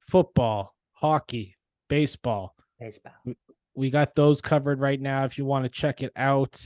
football, 0.00 0.74
hockey, 0.94 1.56
baseball. 1.88 2.54
Baseball. 2.78 3.12
We 3.74 3.90
got 3.90 4.14
those 4.14 4.40
covered 4.40 4.80
right 4.80 5.00
now 5.00 5.24
if 5.24 5.38
you 5.38 5.44
want 5.44 5.64
to 5.64 5.68
check 5.68 6.02
it 6.02 6.12
out. 6.16 6.60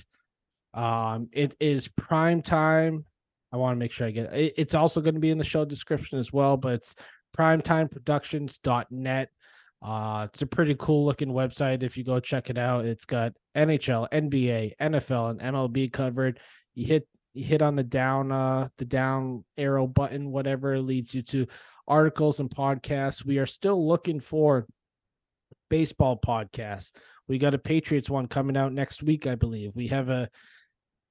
Um, 0.74 1.28
it 1.32 1.54
is 1.60 1.88
prime 1.88 2.42
time. 2.42 3.04
I 3.50 3.56
want 3.56 3.74
to 3.74 3.78
make 3.78 3.92
sure 3.92 4.06
I 4.06 4.10
get 4.10 4.32
it. 4.32 4.54
It's 4.56 4.74
also 4.74 5.00
going 5.00 5.14
to 5.14 5.20
be 5.20 5.30
in 5.30 5.38
the 5.38 5.44
show 5.44 5.64
description 5.64 6.18
as 6.18 6.32
well, 6.32 6.56
but 6.56 6.74
it's 6.74 6.94
primetimeproductions.net. 7.36 9.30
Uh, 9.80 10.26
it's 10.28 10.42
a 10.42 10.46
pretty 10.46 10.74
cool 10.78 11.04
looking 11.04 11.28
website. 11.28 11.82
If 11.82 11.96
you 11.96 12.04
go 12.04 12.20
check 12.20 12.50
it 12.50 12.58
out, 12.58 12.84
it's 12.84 13.06
got 13.06 13.32
NHL, 13.56 14.08
NBA, 14.10 14.72
NFL, 14.80 15.30
and 15.30 15.40
MLB 15.40 15.92
covered. 15.92 16.40
You 16.74 16.86
hit 16.86 17.08
you 17.34 17.44
hit 17.44 17.62
on 17.62 17.76
the 17.76 17.84
down 17.84 18.32
uh 18.32 18.68
the 18.78 18.84
down 18.84 19.44
arrow 19.56 19.86
button, 19.86 20.32
whatever 20.32 20.80
leads 20.80 21.14
you 21.14 21.22
to 21.22 21.46
articles 21.86 22.40
and 22.40 22.50
podcasts. 22.50 23.24
We 23.24 23.38
are 23.38 23.46
still 23.46 23.86
looking 23.86 24.18
for 24.18 24.66
baseball 25.68 26.18
podcast. 26.18 26.92
We 27.26 27.38
got 27.38 27.54
a 27.54 27.58
Patriots 27.58 28.10
one 28.10 28.26
coming 28.26 28.56
out 28.56 28.72
next 28.72 29.02
week, 29.02 29.26
I 29.26 29.34
believe. 29.34 29.72
We 29.74 29.88
have 29.88 30.08
a 30.08 30.28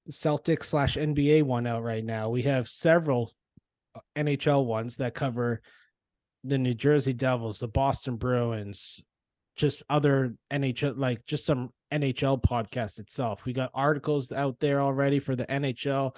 Celtic 0.09 0.63
slash 0.63 0.95
NBA 0.97 1.43
one 1.43 1.67
out 1.67 1.83
right 1.83 2.03
now. 2.03 2.29
We 2.29 2.43
have 2.43 2.67
several 2.67 3.33
uh, 3.95 3.99
NHL 4.15 4.65
ones 4.65 4.97
that 4.97 5.13
cover 5.13 5.61
the 6.43 6.57
New 6.57 6.73
Jersey 6.73 7.13
Devils, 7.13 7.59
the 7.59 7.67
Boston 7.67 8.15
Bruins, 8.15 9.01
just 9.55 9.83
other 9.89 10.35
NHL, 10.51 10.97
like 10.97 11.25
just 11.25 11.45
some 11.45 11.71
NHL 11.91 12.41
podcast 12.41 12.99
itself. 12.99 13.45
We 13.45 13.53
got 13.53 13.71
articles 13.73 14.31
out 14.31 14.59
there 14.59 14.81
already 14.81 15.19
for 15.19 15.35
the 15.35 15.45
NHL, 15.45 16.15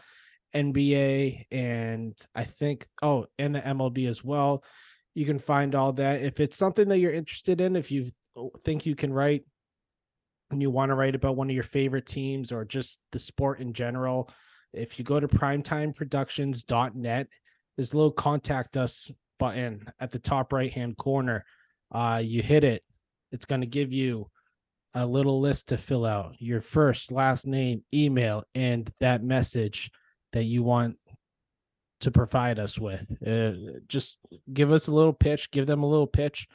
NBA, 0.54 1.46
and 1.52 2.16
I 2.36 2.44
think, 2.44 2.86
oh, 3.02 3.26
and 3.38 3.56
the 3.56 3.62
MLB 3.62 4.08
as 4.08 4.24
well. 4.24 4.64
You 5.16 5.26
can 5.26 5.40
find 5.40 5.74
all 5.76 5.94
that. 5.94 6.22
If 6.22 6.40
it's 6.40 6.58
something 6.58 6.88
that 6.90 7.00
you're 7.00 7.12
interested 7.12 7.60
in, 7.62 7.76
if 7.76 7.92
you 7.92 8.10
think 8.64 8.86
you 8.86 8.96
can 8.96 9.14
write 9.14 9.44
and 10.52 10.62
you 10.62 10.70
want 10.70 10.90
to 10.90 10.96
write 10.96 11.16
about 11.16 11.36
one 11.36 11.50
of 11.50 11.54
your 11.54 11.64
favorite 11.64 12.06
teams 12.06 12.52
or 12.52 12.66
just 12.66 13.00
the 13.12 13.20
sport 13.20 13.60
in 13.60 13.74
general, 13.74 14.30
if 14.74 14.98
you 14.98 15.06
go 15.06 15.20
to 15.20 15.28
primetimeproductions.net, 15.28 17.28
there's 17.76 17.94
a 17.94 17.96
little 17.96 18.12
contact 18.12 18.78
us 18.78 19.12
button 19.38 19.86
at 20.00 20.10
the 20.12 20.20
top 20.20 20.54
right 20.54 20.72
hand 20.72 20.98
corner. 20.98 21.46
Uh, 21.92 22.22
you 22.24 22.42
hit 22.42 22.64
it, 22.64 22.84
it's 23.32 23.46
going 23.46 23.62
to 23.62 23.68
give 23.68 23.92
you 23.92 24.30
a 24.96 25.06
little 25.06 25.40
list 25.40 25.70
to 25.70 25.78
fill 25.78 26.06
out 26.06 26.36
your 26.40 26.62
first, 26.62 27.12
last 27.12 27.46
name, 27.46 27.84
email, 27.94 28.44
and 28.56 28.92
that 29.00 29.24
message 29.24 29.92
that 30.34 30.46
you 30.46 30.64
want 30.64 30.98
to 32.02 32.12
provide 32.12 32.60
us 32.60 32.80
with. 32.80 33.16
Uh, 33.26 33.80
just 33.88 34.18
give 34.52 34.72
us 34.72 34.88
a 34.88 34.92
little 34.92 35.14
pitch, 35.14 35.52
give 35.52 35.68
them 35.68 35.84
a 35.84 35.90
little 35.90 36.08
pitch 36.08 36.48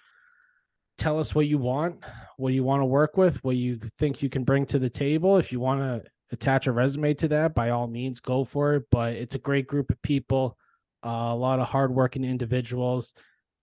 tell 0.99 1.19
us 1.19 1.35
what 1.35 1.47
you 1.47 1.59
want, 1.59 2.05
what 2.37 2.53
you 2.53 2.65
want 2.65 2.81
to 2.81 2.87
work 2.87 3.17
with, 3.17 3.43
what 3.45 3.57
you 3.57 3.81
think 3.99 4.23
you 4.23 4.29
can 4.29 4.45
bring 4.45 4.67
to 4.67 4.79
the 4.79 4.91
table. 4.91 5.37
If 5.39 5.53
you 5.53 5.61
want 5.61 5.81
to 5.81 6.11
attach 6.33 6.67
a 6.67 6.73
resume 6.73 7.15
to 7.15 7.29
that, 7.29 7.55
by 7.55 7.71
all 7.71 7.87
means, 7.87 8.21
go 8.21 8.45
for 8.45 8.75
it. 8.75 8.85
But 8.91 9.15
it's 9.15 9.35
a 9.35 9.41
great 9.41 9.67
group 9.67 9.91
of 9.91 10.01
people, 10.03 10.57
uh, 11.05 11.09
a 11.09 11.37
lot 11.37 11.61
of 11.61 11.69
hardworking 11.69 12.25
individuals. 12.25 13.15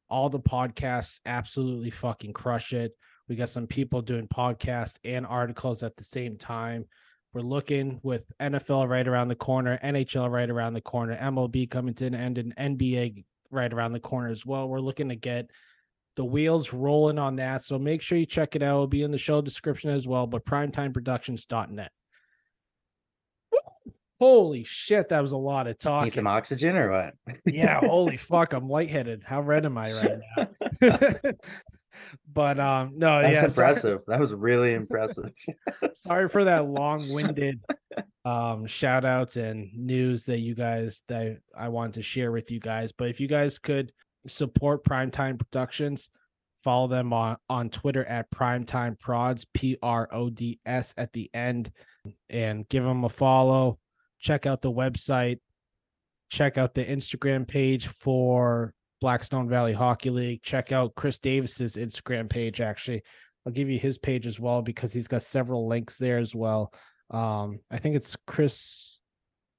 All 0.09 0.29
the 0.29 0.39
podcasts 0.39 1.21
absolutely 1.25 1.89
fucking 1.89 2.33
crush 2.33 2.73
it. 2.73 2.91
We 3.29 3.35
got 3.37 3.49
some 3.49 3.67
people 3.67 4.01
doing 4.01 4.27
podcasts 4.27 4.97
and 5.05 5.25
articles 5.25 5.83
at 5.83 5.95
the 5.95 6.03
same 6.03 6.37
time. 6.37 6.85
We're 7.33 7.41
looking 7.41 8.01
with 8.03 8.29
NFL 8.41 8.89
right 8.89 9.07
around 9.07 9.29
the 9.29 9.35
corner, 9.35 9.79
NHL 9.81 10.29
right 10.29 10.49
around 10.49 10.73
the 10.73 10.81
corner, 10.81 11.15
MLB 11.15 11.69
coming 11.69 11.93
to 11.93 12.07
an 12.07 12.15
end, 12.15 12.37
and 12.37 12.53
NBA 12.57 13.23
right 13.49 13.71
around 13.71 13.93
the 13.93 14.01
corner 14.01 14.29
as 14.29 14.45
well. 14.45 14.67
We're 14.67 14.81
looking 14.81 15.07
to 15.09 15.15
get 15.15 15.49
the 16.21 16.25
wheels 16.25 16.71
rolling 16.71 17.17
on 17.17 17.37
that. 17.37 17.63
So 17.63 17.79
make 17.79 17.99
sure 17.99 18.15
you 18.15 18.27
check 18.27 18.55
it 18.55 18.61
out. 18.61 18.75
It'll 18.75 18.85
be 18.85 19.01
in 19.01 19.09
the 19.09 19.17
show 19.17 19.41
description 19.41 19.89
as 19.89 20.07
well, 20.07 20.27
but 20.27 20.45
primetimeproductions.net. 20.45 21.91
Holy 24.19 24.63
shit, 24.63 25.09
that 25.09 25.19
was 25.19 25.31
a 25.31 25.37
lot 25.37 25.65
of 25.65 25.79
talk. 25.79 26.03
Need 26.03 26.13
some 26.13 26.27
oxygen 26.27 26.77
or 26.77 26.91
what? 26.91 27.15
yeah, 27.47 27.79
holy 27.79 28.17
fuck, 28.17 28.53
I'm 28.53 28.69
lightheaded. 28.69 29.23
How 29.23 29.41
red 29.41 29.65
am 29.65 29.79
I 29.79 29.93
right 29.93 30.19
now? 30.37 31.31
but 32.31 32.59
um 32.59 32.91
no, 32.97 33.23
That's 33.23 33.37
yeah, 33.37 33.45
impressive. 33.45 33.99
Sorry. 34.01 34.03
That 34.09 34.19
was 34.19 34.35
really 34.35 34.75
impressive. 34.75 35.31
sorry 35.95 36.29
for 36.29 36.43
that 36.43 36.67
long-winded 36.67 37.61
um 38.23 38.67
shout 38.67 39.05
outs 39.05 39.37
and 39.37 39.71
news 39.73 40.25
that 40.25 40.37
you 40.37 40.53
guys 40.53 41.03
that 41.07 41.39
I 41.57 41.69
wanted 41.69 41.95
to 41.95 42.03
share 42.03 42.31
with 42.31 42.51
you 42.51 42.59
guys. 42.59 42.91
But 42.91 43.09
if 43.09 43.19
you 43.19 43.27
guys 43.27 43.57
could 43.57 43.91
support 44.27 44.83
Primetime 44.83 45.37
Productions. 45.37 46.09
Follow 46.59 46.87
them 46.87 47.11
on, 47.11 47.37
on 47.49 47.69
Twitter 47.69 48.05
at 48.05 48.29
Primetime 48.29 48.99
Prods, 48.99 49.45
P 49.53 49.77
R 49.81 50.07
O 50.11 50.29
D 50.29 50.59
S 50.65 50.93
at 50.97 51.11
the 51.13 51.29
end, 51.33 51.71
and 52.29 52.67
give 52.69 52.83
them 52.83 53.03
a 53.03 53.09
follow. 53.09 53.79
Check 54.19 54.45
out 54.45 54.61
the 54.61 54.71
website. 54.71 55.39
Check 56.29 56.57
out 56.57 56.75
the 56.75 56.85
Instagram 56.85 57.47
page 57.47 57.87
for 57.87 58.73
Blackstone 58.99 59.49
Valley 59.49 59.73
Hockey 59.73 60.11
League. 60.11 60.43
Check 60.43 60.71
out 60.71 60.93
Chris 60.95 61.17
Davis's 61.17 61.75
Instagram 61.75 62.29
page. 62.29 62.61
Actually, 62.61 63.01
I'll 63.45 63.51
give 63.51 63.69
you 63.69 63.79
his 63.79 63.97
page 63.97 64.27
as 64.27 64.39
well 64.39 64.61
because 64.61 64.93
he's 64.93 65.07
got 65.07 65.23
several 65.23 65.67
links 65.67 65.97
there 65.97 66.19
as 66.19 66.35
well. 66.35 66.71
Um, 67.09 67.59
I 67.71 67.79
think 67.79 67.95
it's 67.95 68.15
Chris 68.27 68.90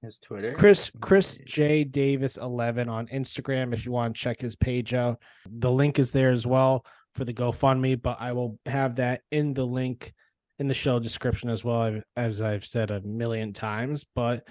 his 0.03 0.19
Twitter. 0.19 0.53
Chris 0.53 0.91
Chris 1.01 1.39
J 1.47 1.85
Davis 1.85 2.37
11 2.37 2.89
on 2.89 3.07
Instagram 3.09 3.73
if 3.73 3.87
you 3.87 3.93
want 3.93 4.15
to 4.15 4.21
check 4.21 4.41
his 4.41 4.57
page 4.57 4.95
out. 4.95 5.21
The 5.47 5.71
link 5.71 5.99
is 5.99 6.13
there 6.13 6.31
as 6.31 6.47
well 6.47 6.85
for 7.15 7.25
the 7.25 7.35
GoFundMe, 7.35 8.01
but 8.01 8.21
I 8.21 8.33
will 8.33 8.59
have 8.67 8.97
that 8.97 9.23
in 9.31 9.55
the 9.55 9.67
link 9.67 10.13
in 10.59 10.69
the 10.69 10.75
show 10.75 10.99
description 10.99 11.49
as 11.49 11.65
well 11.65 12.01
as 12.17 12.41
I've 12.41 12.65
said 12.65 12.91
a 12.91 13.01
million 13.01 13.53
times, 13.53 14.05
but 14.15 14.47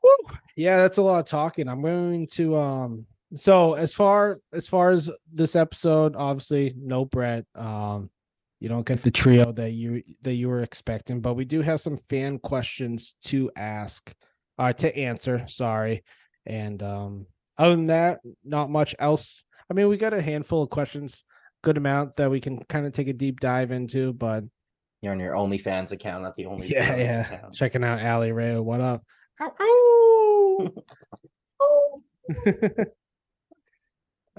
whew, 0.00 0.36
yeah, 0.56 0.78
that's 0.78 0.98
a 0.98 1.02
lot 1.02 1.20
of 1.20 1.26
talking. 1.26 1.68
I'm 1.68 1.82
going 1.82 2.26
to 2.32 2.56
um 2.56 3.06
so 3.36 3.74
as 3.74 3.92
far 3.92 4.40
as 4.52 4.68
far 4.68 4.90
as 4.90 5.10
this 5.32 5.56
episode, 5.56 6.14
obviously 6.16 6.74
no 6.76 7.04
Brett. 7.04 7.46
Um, 7.54 8.10
you 8.64 8.70
don't 8.70 8.86
get 8.86 9.02
the 9.02 9.10
trio 9.10 9.52
that 9.52 9.72
you 9.72 10.02
that 10.22 10.32
you 10.32 10.48
were 10.48 10.60
expecting, 10.60 11.20
but 11.20 11.34
we 11.34 11.44
do 11.44 11.60
have 11.60 11.82
some 11.82 11.98
fan 11.98 12.38
questions 12.38 13.14
to 13.24 13.50
ask, 13.56 14.10
uh, 14.58 14.72
to 14.72 14.96
answer. 14.96 15.46
Sorry, 15.48 16.02
and 16.46 16.82
um, 16.82 17.26
other 17.58 17.76
than 17.76 17.88
that, 17.88 18.20
not 18.42 18.70
much 18.70 18.94
else. 18.98 19.44
I 19.70 19.74
mean, 19.74 19.88
we 19.88 19.98
got 19.98 20.14
a 20.14 20.22
handful 20.22 20.62
of 20.62 20.70
questions, 20.70 21.24
good 21.62 21.76
amount 21.76 22.16
that 22.16 22.30
we 22.30 22.40
can 22.40 22.64
kind 22.64 22.86
of 22.86 22.94
take 22.94 23.08
a 23.08 23.12
deep 23.12 23.38
dive 23.38 23.70
into, 23.70 24.14
but 24.14 24.44
You're 25.02 25.12
on 25.12 25.20
your 25.20 25.34
OnlyFans 25.34 25.92
account, 25.92 26.22
not 26.22 26.34
the 26.34 26.46
only. 26.46 26.66
yeah, 26.70 26.96
yeah. 26.96 27.40
Checking 27.52 27.84
out 27.84 28.02
Ali 28.02 28.32
Ray. 28.32 28.58
What 28.58 28.80
up? 28.80 29.02
Ow, 29.42 29.52
ow. 29.60 30.72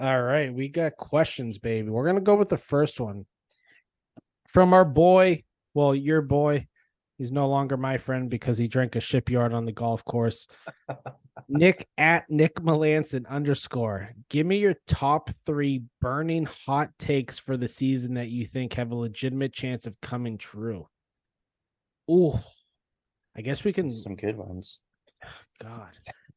All 0.00 0.20
right, 0.20 0.52
we 0.52 0.68
got 0.68 0.96
questions, 0.96 1.58
baby. 1.58 1.90
We're 1.90 2.06
gonna 2.06 2.20
go 2.20 2.34
with 2.34 2.48
the 2.48 2.58
first 2.58 2.98
one 2.98 3.24
from 4.48 4.72
our 4.72 4.84
boy. 4.84 5.42
Well, 5.74 5.94
your 5.94 6.22
boy. 6.22 6.66
He's 7.18 7.32
no 7.32 7.48
longer 7.48 7.78
my 7.78 7.96
friend 7.96 8.28
because 8.28 8.58
he 8.58 8.68
drank 8.68 8.94
a 8.94 9.00
shipyard 9.00 9.54
on 9.54 9.64
the 9.64 9.72
golf 9.72 10.04
course. 10.04 10.46
Nick 11.48 11.88
at 11.96 12.28
Nick 12.28 12.56
Melanson 12.56 13.26
underscore. 13.26 14.10
Give 14.28 14.46
me 14.46 14.58
your 14.58 14.74
top 14.86 15.30
three 15.46 15.84
burning 16.00 16.44
hot 16.44 16.90
takes 16.98 17.38
for 17.38 17.56
the 17.56 17.68
season 17.68 18.14
that 18.14 18.28
you 18.28 18.44
think 18.46 18.74
have 18.74 18.90
a 18.90 18.96
legitimate 18.96 19.54
chance 19.54 19.86
of 19.86 19.98
coming 20.02 20.36
true. 20.36 20.86
Ooh, 22.10 22.34
I 23.34 23.40
guess 23.40 23.64
we 23.64 23.72
can. 23.72 23.88
Some 23.88 24.16
good 24.16 24.36
ones. 24.36 24.80
God, 25.62 25.92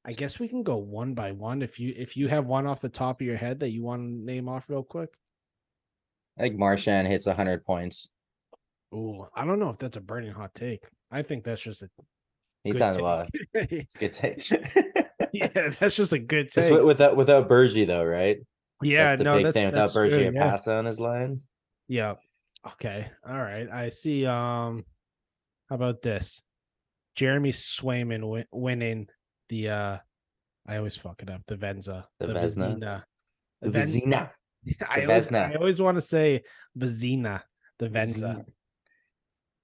I 0.06 0.12
guess 0.12 0.40
we 0.40 0.48
can 0.48 0.64
go 0.64 0.78
one 0.78 1.14
by 1.14 1.34
one. 1.34 1.62
If 1.62 1.78
you 1.78 1.94
if 1.96 2.16
you 2.16 2.30
have 2.30 2.46
one 2.46 2.66
off 2.66 2.80
the 2.80 2.88
top 2.88 3.20
of 3.20 3.28
your 3.28 3.38
head 3.38 3.60
that 3.60 3.72
you 3.72 3.84
want 3.84 4.08
to 4.08 4.14
name 4.14 4.48
off 4.48 4.70
real 4.70 4.84
quick. 4.84 5.10
I 6.40 6.44
think 6.44 6.58
Marshan 6.58 7.08
hits 7.08 7.28
hundred 7.28 7.66
points. 7.66 8.10
Ooh, 8.94 9.26
I 9.36 9.46
don't 9.46 9.60
know 9.60 9.70
if 9.70 9.78
that's 9.78 9.98
a 9.98 10.02
burning 10.02 10.32
hot 10.32 10.54
take. 10.56 10.84
I 11.12 11.22
think 11.22 11.44
that's 11.44 11.62
just 11.62 11.84
a 11.84 11.90
He's 12.64 12.74
good 12.74 12.82
had 12.82 12.98
a 12.98 13.04
lot. 13.04 13.30
It's 13.54 13.96
a 13.96 14.00
good 14.00 14.14
take. 14.14 14.50
yeah, 15.34 15.70
that's 15.80 15.96
just 15.96 16.14
a 16.14 16.20
good 16.20 16.52
take. 16.52 16.66
wi- 16.66 16.86
without 16.86 17.16
without 17.16 17.50
Bergie 17.50 17.88
though, 17.88 18.04
right? 18.04 18.38
yeah, 18.82 19.16
that's 19.16 19.18
the 19.20 19.24
no, 19.24 19.36
big 19.38 19.46
that's, 19.46 19.54
thing. 19.54 19.66
Without 19.68 19.82
that's 19.82 19.96
Bergie 19.96 20.10
true, 20.10 20.32
yeah. 20.34 20.52
Passa 20.52 20.74
on 20.76 20.86
his 20.86 21.00
line. 21.00 21.42
Yeah. 21.88 22.16
Okay. 22.66 23.08
All 23.28 23.38
right. 23.38 23.68
I 23.72 23.90
see. 23.90 24.26
Um, 24.26 24.86
how 25.70 25.76
about 25.76 26.02
this? 26.02 26.42
Jeremy 27.16 27.52
Swayman 27.52 28.22
wi- 28.22 28.48
winning 28.52 29.08
the 29.50 29.70
uh 29.70 29.98
I 30.68 30.78
always 30.78 30.96
fuck 30.96 31.22
it 31.22 31.30
up, 31.30 31.42
the 31.48 31.56
Venza. 31.56 32.08
The 32.20 32.28
Vezina. 32.28 32.78
Vizina. 32.78 33.04
The 33.62 33.70
Vizina. 33.70 34.30
I 34.90 35.06
always, 35.06 35.32
I 35.32 35.56
always 35.56 35.82
want 35.82 35.98
to 35.98 36.02
say 36.02 36.44
Vizina, 36.78 37.42
the 37.78 37.90
Venza. 37.90 38.46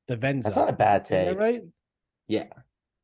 The 0.07 0.17
Venza. 0.17 0.47
That's 0.47 0.57
not 0.57 0.69
a 0.69 0.73
bad 0.73 1.05
take. 1.05 1.37
right? 1.37 1.61
Yeah. 2.27 2.47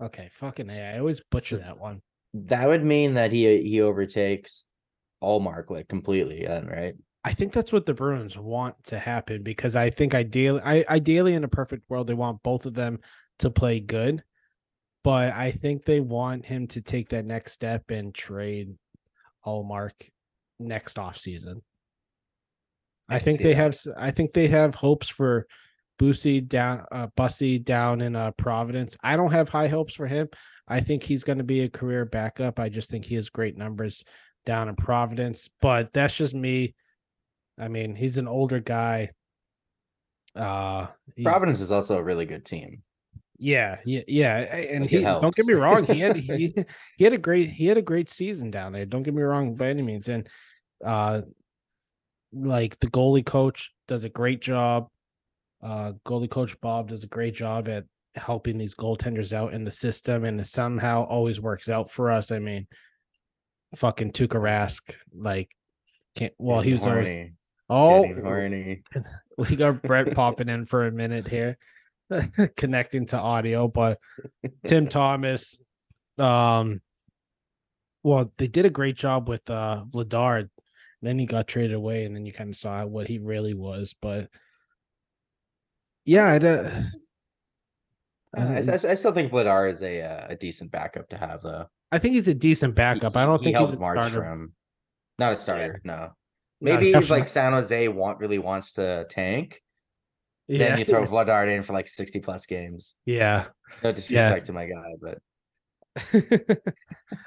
Okay, 0.01 0.29
fucking 0.31 0.71
A. 0.71 0.95
I 0.95 0.99
always 0.99 1.21
butcher 1.21 1.57
that 1.57 1.79
one. 1.79 2.01
That 2.33 2.67
would 2.67 2.83
mean 2.83 3.15
that 3.15 3.31
he 3.31 3.61
he 3.61 3.81
overtakes 3.81 4.65
Allmark 5.21 5.69
like 5.69 5.87
completely, 5.87 6.45
then, 6.45 6.65
right? 6.65 6.95
I 7.23 7.33
think 7.33 7.53
that's 7.53 7.71
what 7.71 7.85
the 7.85 7.93
Bruins 7.93 8.37
want 8.37 8.83
to 8.85 8.97
happen 8.97 9.43
because 9.43 9.75
I 9.75 9.91
think 9.91 10.15
ideally, 10.15 10.61
I 10.63 10.83
ideally 10.89 11.35
in 11.35 11.43
a 11.43 11.49
perfect 11.49 11.87
world, 11.89 12.07
they 12.07 12.15
want 12.15 12.41
both 12.41 12.65
of 12.65 12.73
them 12.73 12.99
to 13.39 13.51
play 13.51 13.79
good, 13.79 14.23
but 15.03 15.33
I 15.33 15.51
think 15.51 15.83
they 15.83 15.99
want 15.99 16.45
him 16.45 16.67
to 16.67 16.81
take 16.81 17.09
that 17.09 17.25
next 17.25 17.51
step 17.51 17.91
and 17.91 18.13
trade 18.13 18.73
Allmark 19.45 19.91
next 20.59 20.97
off 20.97 21.17
season. 21.19 21.61
I 23.11 23.19
I 23.19 23.19
think 23.19 23.41
they 23.41 23.53
that. 23.53 23.55
have 23.55 23.75
I 23.97 24.11
think 24.11 24.33
they 24.33 24.47
have 24.47 24.75
hopes 24.75 25.09
for 25.09 25.47
Boosie 25.99 26.47
down 26.47 26.85
uh 26.91 27.07
Bussy 27.15 27.59
down 27.59 28.01
in 28.01 28.15
uh 28.15 28.31
Providence. 28.31 28.97
I 29.03 29.15
don't 29.15 29.31
have 29.31 29.49
high 29.49 29.67
hopes 29.67 29.93
for 29.93 30.07
him. 30.07 30.29
I 30.67 30.79
think 30.79 31.03
he's 31.03 31.23
going 31.23 31.39
to 31.39 31.43
be 31.43 31.61
a 31.61 31.69
career 31.69 32.05
backup. 32.05 32.59
I 32.59 32.69
just 32.69 32.89
think 32.89 33.05
he 33.05 33.15
has 33.15 33.29
great 33.29 33.57
numbers 33.57 34.03
down 34.45 34.69
in 34.69 34.75
Providence, 34.75 35.49
but 35.61 35.93
that's 35.93 36.15
just 36.17 36.33
me. 36.33 36.75
I 37.59 37.67
mean, 37.67 37.95
he's 37.95 38.17
an 38.17 38.27
older 38.27 38.59
guy. 38.59 39.11
Uh 40.35 40.87
Providence 41.23 41.61
is 41.61 41.71
also 41.71 41.97
a 41.97 42.03
really 42.03 42.25
good 42.25 42.45
team. 42.45 42.83
yeah, 43.37 43.79
yeah, 43.85 44.01
yeah, 44.07 44.37
and 44.39 44.83
Like, 44.83 44.89
he 44.89 45.15
don't 45.19 45.35
get 45.35 45.45
me 45.45 45.53
wrong, 45.53 45.85
he 45.85 45.99
had 45.99 46.15
he 46.17 46.53
he 46.97 47.03
had 47.03 47.13
a 47.13 47.17
great 47.17 47.49
he 47.49 47.65
had 47.67 47.77
a 47.77 47.81
great 47.81 48.09
season 48.09 48.51
down 48.51 48.71
there. 48.73 48.85
Don't 48.85 49.03
get 49.03 49.13
me 49.13 49.21
wrong 49.23 49.55
by 49.55 49.67
any 49.69 49.81
means, 49.81 50.07
and 50.09 50.27
uh, 50.85 51.21
like 52.33 52.79
the 52.79 52.87
goalie 52.87 53.25
coach 53.25 53.71
does 53.87 54.03
a 54.03 54.09
great 54.09 54.41
job. 54.41 54.87
Uh, 55.61 55.93
goalie 56.05 56.29
coach 56.29 56.59
Bob 56.61 56.89
does 56.89 57.03
a 57.03 57.07
great 57.07 57.35
job 57.35 57.67
at 57.67 57.85
helping 58.15 58.57
these 58.57 58.75
goaltenders 58.75 59.33
out 59.33 59.53
in 59.53 59.63
the 59.63 59.71
system, 59.71 60.25
and 60.25 60.39
it 60.39 60.47
somehow 60.47 61.03
always 61.03 61.39
works 61.39 61.69
out 61.69 61.91
for 61.91 62.09
us. 62.09 62.31
I 62.31 62.39
mean, 62.39 62.67
fucking 63.75 64.11
Tuukka 64.11 64.39
Rask, 64.39 64.95
like, 65.13 65.49
can't. 66.15 66.33
Well, 66.37 66.61
he 66.61 66.73
was 66.73 66.85
always. 66.85 67.31
Oh, 67.69 68.05
horny. 68.21 68.83
we 69.37 69.55
got 69.55 69.81
Brett 69.81 70.13
popping 70.13 70.49
in 70.49 70.65
for 70.65 70.87
a 70.87 70.91
minute 70.91 71.27
here, 71.27 71.57
connecting 72.57 73.05
to 73.07 73.17
audio, 73.17 73.67
but 73.67 73.97
Tim 74.65 74.87
Thomas, 74.89 75.59
um, 76.17 76.81
well, 78.03 78.31
they 78.37 78.47
did 78.47 78.65
a 78.65 78.69
great 78.69 78.95
job 78.95 79.29
with 79.29 79.49
uh 79.49 79.85
Vladar. 79.89 80.49
Then 81.01 81.17
he 81.17 81.25
got 81.25 81.47
traded 81.47 81.73
away, 81.73 82.05
and 82.05 82.15
then 82.15 82.25
you 82.25 82.33
kind 82.33 82.49
of 82.49 82.55
saw 82.55 82.85
what 82.85 83.07
he 83.07 83.17
really 83.17 83.53
was. 83.53 83.95
But 83.99 84.29
yeah, 86.05 86.25
I, 86.27 86.37
uh, 86.37 86.83
I, 88.35 88.41
I, 88.41 88.57
I, 88.57 88.73
I 88.73 88.93
still 88.93 89.11
think 89.11 89.31
Vladar 89.31 89.69
is 89.69 89.81
a 89.81 90.01
uh, 90.01 90.27
a 90.29 90.35
decent 90.35 90.71
backup 90.71 91.09
to 91.09 91.17
have 91.17 91.41
though. 91.41 91.65
I 91.91 91.99
think 91.99 92.13
he's 92.13 92.27
a 92.27 92.33
decent 92.33 92.75
backup. 92.75 93.17
I 93.17 93.25
don't 93.25 93.39
he 93.39 93.45
think 93.45 93.57
he's 93.57 93.73
a 93.73 93.77
starter. 93.77 94.09
from 94.09 94.53
not 95.19 95.33
a 95.33 95.35
starter. 95.35 95.81
No, 95.83 95.93
No, 95.95 96.09
maybe 96.61 96.93
if 96.93 97.09
like 97.09 97.27
San 97.27 97.51
Jose 97.53 97.87
want 97.89 98.19
really 98.19 98.39
wants 98.39 98.73
to 98.73 99.05
tank, 99.09 99.61
Yeah, 100.47 100.69
then 100.69 100.79
you 100.79 100.85
throw 100.85 101.05
Vladar 101.05 101.53
in 101.53 101.63
for 101.63 101.73
like 101.73 101.89
sixty 101.89 102.19
plus 102.19 102.45
games. 102.45 102.95
yeah. 103.05 103.47
No 103.83 103.91
disrespect 103.91 104.45
to 104.47 104.53
my 104.53 104.67
guy, 104.67 104.93
but 105.01 105.17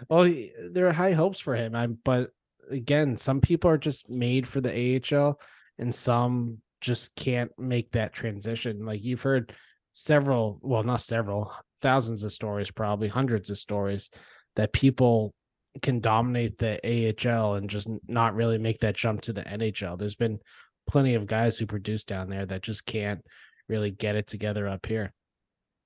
well, 0.09 0.33
there 0.71 0.87
are 0.87 0.93
high 0.93 1.13
hopes 1.13 1.39
for 1.39 1.55
him. 1.55 1.75
I'm, 1.75 1.99
but 2.05 2.31
again, 2.71 3.17
some 3.17 3.41
people 3.41 3.71
are 3.71 3.79
just 3.79 4.09
made 4.11 4.47
for 4.47 4.61
the 4.61 5.01
AHL, 5.13 5.41
and 5.79 5.95
some 5.95 6.59
just 6.81 7.15
can't 7.17 7.51
make 7.59 7.91
that 7.93 8.13
transition. 8.13 8.85
Like 8.85 9.03
you've 9.03 9.23
heard 9.23 9.55
several, 9.93 10.59
well, 10.63 10.83
not 10.83 11.01
several, 11.03 11.53
thousands 11.83 12.23
of 12.23 12.33
stories, 12.33 12.71
probably 12.71 13.09
hundreds 13.09 13.51
of 13.51 13.59
stories 13.59 14.11
that 14.57 14.73
people 14.73 15.35
can 15.83 16.01
dominate 16.01 16.59
the 16.59 16.79
AHL 16.85 17.55
and 17.55 17.69
just 17.69 17.89
not 18.07 18.35
really 18.35 18.59
make 18.59 18.79
that 18.81 18.95
jump 18.95 19.23
to 19.23 19.33
the 19.33 19.43
NHL. 19.43 19.99
There's 19.99 20.15
been 20.15 20.39
plenty 20.87 21.15
of 21.15 21.27
guys 21.27 21.59
who 21.59 21.67
produce 21.67 22.05
down 22.05 22.29
there 22.29 22.47
that 22.47 22.63
just 22.63 22.87
can't 22.87 23.21
really 23.69 23.91
get 23.91 24.15
it 24.17 24.27
together 24.27 24.69
up 24.69 24.87
here. 24.87 25.13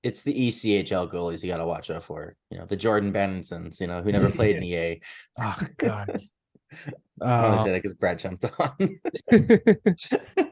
it's 0.03 0.23
the 0.23 0.33
ECHL 0.33 1.11
goalies 1.11 1.43
you 1.43 1.49
got 1.49 1.57
to 1.57 1.65
watch 1.65 1.89
out 1.89 2.03
for. 2.03 2.35
You 2.51 2.59
know, 2.59 2.65
the 2.65 2.75
Jordan 2.77 3.11
Bennonsons, 3.11 3.79
you 3.81 3.87
know, 3.87 4.01
who 4.01 4.11
never 4.11 4.29
played 4.39 4.55
in 4.55 4.63
EA. 4.63 5.01
Oh 5.39 5.57
God. 5.77 6.17
I 7.21 7.45
only 7.45 7.57
Uh, 7.59 7.63
said 7.65 7.73
because 7.73 7.93
Brad 7.95 8.19
jumped 8.19 8.45
on. 8.59 8.99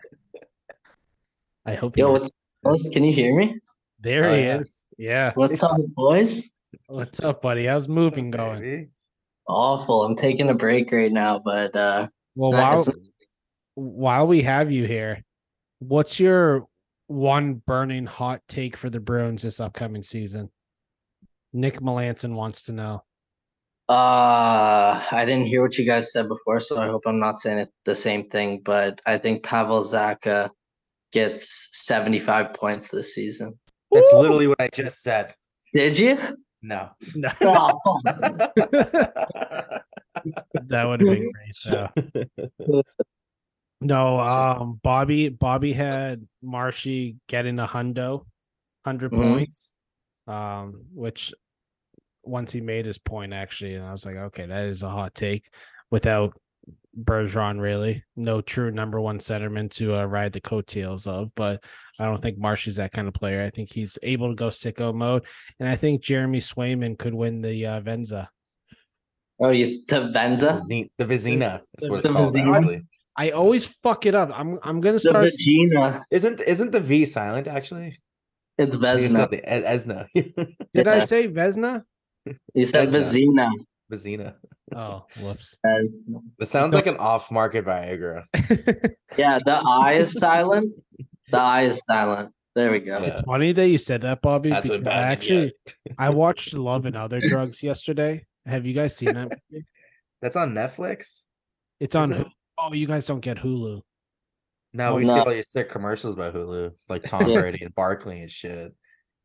I 1.65 1.73
hope 1.75 1.97
Yo, 1.97 2.07
he- 2.07 2.11
what's 2.13 2.31
boys? 2.63 2.89
Can 2.91 3.03
you 3.03 3.13
hear 3.13 3.35
me? 3.35 3.59
there 3.99 4.25
Oh, 4.25 4.33
he 4.35 4.41
yeah. 4.43 4.57
is. 4.59 4.85
Yeah. 4.97 5.31
What's 5.35 5.61
up, 5.63 5.77
boys? 5.95 6.49
What's 6.87 7.19
up, 7.19 7.41
buddy? 7.41 7.65
How's 7.65 7.87
moving 7.87 8.31
going? 8.31 8.61
Baby. 8.61 8.87
Awful. 9.47 10.03
I'm 10.03 10.15
taking 10.15 10.49
a 10.49 10.53
break 10.53 10.91
right 10.91 11.11
now, 11.11 11.39
but 11.39 11.75
uh, 11.75 12.07
Well, 12.35 12.49
it's 12.49 12.57
not- 12.57 12.71
while 12.71 12.81
it's- 12.81 12.95
while 13.75 14.25
we 14.27 14.41
have 14.41 14.71
you 14.71 14.85
here, 14.85 15.23
what's 15.79 16.19
your 16.19 16.65
one 17.05 17.55
burning 17.67 18.05
hot 18.07 18.41
take 18.47 18.75
for 18.75 18.89
the 18.89 18.99
Bruins 18.99 19.43
this 19.43 19.59
upcoming 19.59 20.01
season? 20.03 20.49
Nick 21.53 21.79
Melanson 21.79 22.33
wants 22.35 22.63
to 22.65 22.71
know. 22.73 23.03
Uh, 23.89 25.01
I 25.11 25.23
didn't 25.25 25.45
hear 25.47 25.61
what 25.61 25.77
you 25.77 25.85
guys 25.85 26.11
said 26.11 26.27
before, 26.27 26.59
so 26.59 26.81
I 26.81 26.87
hope 26.87 27.03
I'm 27.05 27.19
not 27.19 27.35
saying 27.37 27.59
it 27.59 27.69
the 27.85 27.95
same 27.95 28.29
thing. 28.29 28.61
But 28.63 29.01
I 29.05 29.17
think 29.17 29.43
Pavel 29.43 29.81
Zaka 29.81 30.49
gets 31.13 31.69
75 31.73 32.53
points 32.53 32.89
this 32.89 33.15
season. 33.15 33.57
That's 33.91 34.11
literally 34.13 34.47
what 34.47 34.59
I 34.59 34.69
just 34.73 35.01
said. 35.01 35.33
Did 35.73 35.97
you? 35.97 36.17
No. 36.61 36.89
No, 37.15 37.29
Oh, 37.43 38.01
that 38.55 39.83
would 40.85 40.99
have 40.99 41.09
been 41.09 41.31
great. 41.31 41.55
though. 41.65 41.89
No, 43.79 44.19
um, 44.19 44.79
Bobby 44.83 45.29
Bobby 45.29 45.71
had 45.71 46.27
Marshy 46.41 47.17
getting 47.27 47.59
a 47.59 47.67
hundo, 47.67 48.25
100 48.83 49.11
Mhm. 49.11 49.21
points, 49.21 49.73
um, 50.25 50.85
which 50.93 51.33
once 52.27 52.51
he 52.51 52.61
made 52.61 52.85
his 52.85 52.97
point 52.97 53.33
actually, 53.33 53.75
and 53.75 53.85
I 53.85 53.91
was 53.91 54.05
like, 54.05 54.15
okay, 54.15 54.45
that 54.45 54.65
is 54.65 54.83
a 54.83 54.89
hot 54.89 55.13
take. 55.15 55.45
without 55.91 56.33
Bergeron. 56.99 57.59
Really, 57.61 58.03
no 58.15 58.41
true 58.41 58.71
number 58.71 58.99
one 58.99 59.19
centerman 59.19 59.69
to 59.71 59.95
uh, 59.95 60.05
ride 60.05 60.33
the 60.33 60.41
coattails 60.41 61.05
of. 61.07 61.29
But 61.35 61.63
I 61.99 62.05
don't 62.05 62.21
think 62.21 62.37
Marsh 62.39 62.67
is 62.67 62.77
that 62.77 62.91
kind 62.91 63.07
of 63.07 63.13
player. 63.13 63.43
I 63.43 63.49
think 63.49 63.71
he's 63.71 63.97
able 64.03 64.29
to 64.29 64.35
go 64.35 64.49
sicko 64.49 64.93
mode, 64.93 65.25
and 65.59 65.69
I 65.69 65.75
think 65.75 66.01
Jeremy 66.01 66.39
Swayman 66.39 66.97
could 66.97 67.13
win 67.13 67.41
the 67.41 67.65
uh, 67.67 67.79
Venza. 67.81 68.29
Oh, 69.39 69.49
you 69.51 69.85
the 69.87 70.07
Venza, 70.07 70.61
Vizi- 70.69 70.89
The 70.97 71.05
Vizina. 71.05 71.61
That's 71.77 71.89
what 71.89 71.97
it's 71.99 72.07
The 72.07 72.13
called. 72.13 72.33
Vizina? 72.33 72.55
Actually. 72.55 72.81
I 73.15 73.29
always 73.31 73.65
fuck 73.67 74.05
it 74.05 74.15
up. 74.15 74.29
I'm 74.37 74.57
I'm 74.63 74.81
gonna 74.81 74.93
the 74.93 74.99
start. 74.99 75.31
Vagina. 75.31 76.03
Isn't 76.11 76.41
isn't 76.41 76.71
the 76.71 76.79
V 76.79 77.05
silent 77.05 77.47
actually? 77.47 77.99
It's 78.57 78.75
I 78.75 78.97
think 78.97 79.05
it's 79.05 79.13
Vesna. 79.13 79.29
the 79.29 79.41
Esna. 80.15 80.55
Did 80.73 80.87
I 80.87 81.05
say 81.05 81.27
Vesna? 81.27 81.83
You 82.53 82.65
said 82.65 82.87
Vesna. 82.89 83.03
Vazina. 83.03 83.49
Vizina. 83.91 84.33
Oh, 84.75 85.05
whoops. 85.19 85.57
That 86.39 86.47
sounds 86.47 86.73
like 86.75 86.87
an 86.87 86.97
off-market 86.97 87.65
Viagra. 87.65 88.23
Yeah, 89.17 89.39
the 89.43 89.63
I 89.65 89.93
is 89.93 90.13
silent. 90.13 90.73
The 91.31 91.39
I 91.39 91.63
is 91.63 91.83
silent. 91.85 92.33
There 92.55 92.71
we 92.71 92.79
go. 92.79 92.99
Yeah. 92.99 93.05
It's 93.05 93.21
funny 93.21 93.51
that 93.51 93.67
you 93.67 93.77
said 93.77 94.01
that, 94.01 94.21
Bobby. 94.21 94.49
That's 94.49 94.67
what 94.67 94.79
because 94.79 94.93
I 94.93 95.11
actually, 95.11 95.53
I 95.97 96.09
watched 96.09 96.53
Love 96.53 96.85
and 96.85 96.95
Other 96.95 97.19
Drugs 97.21 97.63
yesterday. 97.63 98.25
Have 98.45 98.65
you 98.65 98.73
guys 98.73 98.95
seen 98.95 99.13
that? 99.13 99.29
movie? 99.51 99.65
That's 100.21 100.35
on 100.35 100.53
Netflix. 100.53 101.23
It's 101.79 101.95
on. 101.95 102.13
it? 102.13 102.27
Oh, 102.57 102.73
you 102.73 102.87
guys 102.87 103.05
don't 103.05 103.19
get 103.19 103.37
Hulu. 103.37 103.81
No, 104.73 104.95
we 104.95 105.03
no. 105.05 105.13
see 105.13 105.19
all 105.19 105.29
these 105.29 105.49
sick 105.49 105.69
commercials 105.69 106.15
by 106.15 106.31
Hulu, 106.31 106.71
like 106.89 107.03
Tom 107.03 107.23
Brady 107.23 107.63
and 107.63 107.73
Barkley 107.73 108.21
and 108.21 108.29
shit. 108.29 108.73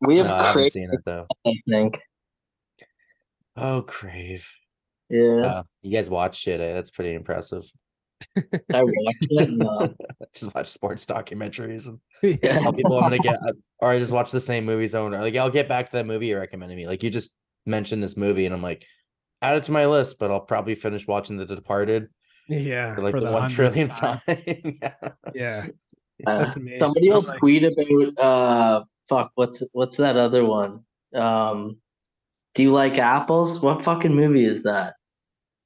We 0.00 0.18
have 0.18 0.26
No, 0.28 0.34
I 0.34 0.46
haven't 0.46 0.70
seen 0.70 0.90
it 0.92 1.00
though. 1.04 1.26
I 1.46 1.54
think. 1.68 2.00
Oh, 3.56 3.82
Crave. 3.82 4.48
Yeah, 5.10 5.22
Uh, 5.44 5.62
you 5.82 5.92
guys 5.92 6.08
watch 6.08 6.38
shit. 6.38 6.60
Eh? 6.60 6.72
That's 6.72 6.90
pretty 6.90 7.14
impressive. 7.14 7.64
I 8.36 8.82
watched 8.82 9.26
it. 9.30 9.50
No. 9.50 9.94
just 10.34 10.54
watch 10.54 10.68
sports 10.68 11.04
documentaries 11.04 11.86
and 11.88 11.98
yeah. 12.42 12.58
tell 12.58 12.72
people 12.72 12.96
I'm 12.96 13.02
gonna 13.10 13.18
get, 13.18 13.38
or 13.80 13.90
I 13.90 13.98
just 13.98 14.12
watch 14.12 14.30
the 14.30 14.40
same 14.40 14.64
movies 14.64 14.94
over. 14.94 15.10
Like, 15.20 15.36
I'll 15.36 15.50
get 15.50 15.68
back 15.68 15.86
to 15.90 15.96
that 15.96 16.06
movie 16.06 16.28
you 16.28 16.38
recommended 16.38 16.76
me. 16.76 16.86
Like, 16.86 17.02
you 17.02 17.10
just 17.10 17.34
mentioned 17.66 18.02
this 18.02 18.16
movie, 18.16 18.46
and 18.46 18.54
I'm 18.54 18.62
like, 18.62 18.86
add 19.42 19.56
it 19.56 19.64
to 19.64 19.72
my 19.72 19.86
list, 19.86 20.18
but 20.18 20.30
I'll 20.30 20.40
probably 20.40 20.74
finish 20.76 21.06
watching 21.06 21.36
The 21.36 21.44
Departed 21.46 22.08
Yeah, 22.48 22.94
for 22.94 23.02
like 23.02 23.14
the, 23.16 23.30
one 23.30 23.50
trillionth 23.50 23.90
hundredth 23.90 24.80
time. 24.80 24.80
yeah. 24.80 25.10
Yeah, 25.34 25.66
Uh, 26.26 26.38
that's 26.44 26.56
amazing. 26.56 26.80
somebody 26.80 27.08
I'm 27.08 27.14
will 27.14 27.22
like- 27.24 27.38
tweet 27.40 27.64
about 27.64 28.18
uh 28.24 28.84
fuck 29.08 29.32
what's 29.34 29.62
what's 29.72 29.96
that 29.96 30.16
other 30.16 30.44
one? 30.44 30.84
Um 31.12 31.78
do 32.54 32.62
you 32.62 32.72
like 32.72 32.98
apples? 32.98 33.60
What 33.60 33.82
fucking 33.84 34.14
movie 34.14 34.44
is 34.44 34.62
that? 34.64 34.94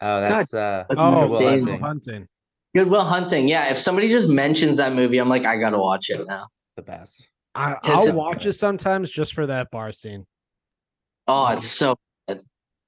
Oh, 0.01 0.21
that's 0.21 0.53
uh, 0.55 0.85
Oh, 0.91 0.95
Good 1.23 1.31
Will 1.31 1.39
Good 1.39 1.49
Hunting. 1.51 1.67
Will 1.73 1.79
Hunting. 1.81 2.29
Goodwill 2.75 3.05
Hunting. 3.05 3.49
Yeah, 3.49 3.71
if 3.71 3.79
somebody 3.79 4.09
just 4.09 4.29
mentions 4.29 4.77
that 4.77 4.93
movie, 4.95 5.19
I'm 5.19 5.29
like, 5.29 5.47
I 5.47 5.57
gotta 5.59 5.79
watch 5.79 6.11
it 6.11 6.27
now. 6.27 6.49
the 6.77 6.83
best. 6.83 7.27
I, 7.55 7.77
I'll 7.83 8.09
it- 8.09 8.15
watch 8.15 8.45
it 8.47 8.53
sometimes 8.53 9.11
just 9.11 9.33
for 9.35 9.47
that 9.47 9.71
bar 9.71 9.93
scene. 9.93 10.27
Oh, 11.27 11.47
it's 11.49 11.67
so 11.67 11.97
good. 12.29 12.41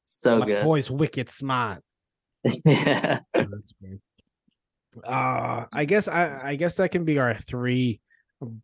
So 0.06 0.38
My 0.40 0.46
good. 0.46 0.64
boy's 0.64 0.90
wicked 0.90 1.30
smart. 1.30 1.82
yeah. 2.64 3.20
Oh, 3.34 3.44
that's 3.50 3.72
great. 3.80 4.00
Uh, 5.04 5.64
I 5.72 5.84
guess 5.84 6.08
I, 6.08 6.50
I 6.50 6.54
guess 6.56 6.76
that 6.76 6.90
can 6.90 7.04
be 7.04 7.18
our 7.18 7.34
three 7.34 8.00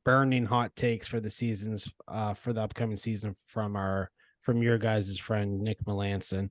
burning 0.05 0.44
hot 0.47 0.75
takes 0.77 1.07
for 1.09 1.18
the 1.20 1.29
seasons 1.31 1.92
uh 2.09 2.33
for 2.35 2.53
the 2.53 2.62
upcoming 2.62 2.97
season 2.97 3.35
from 3.47 3.75
our 3.77 4.11
from 4.44 4.62
your 4.62 4.78
guys' 4.78 5.18
friend 5.18 5.61
Nick 5.61 5.83
Melanson. 5.85 6.50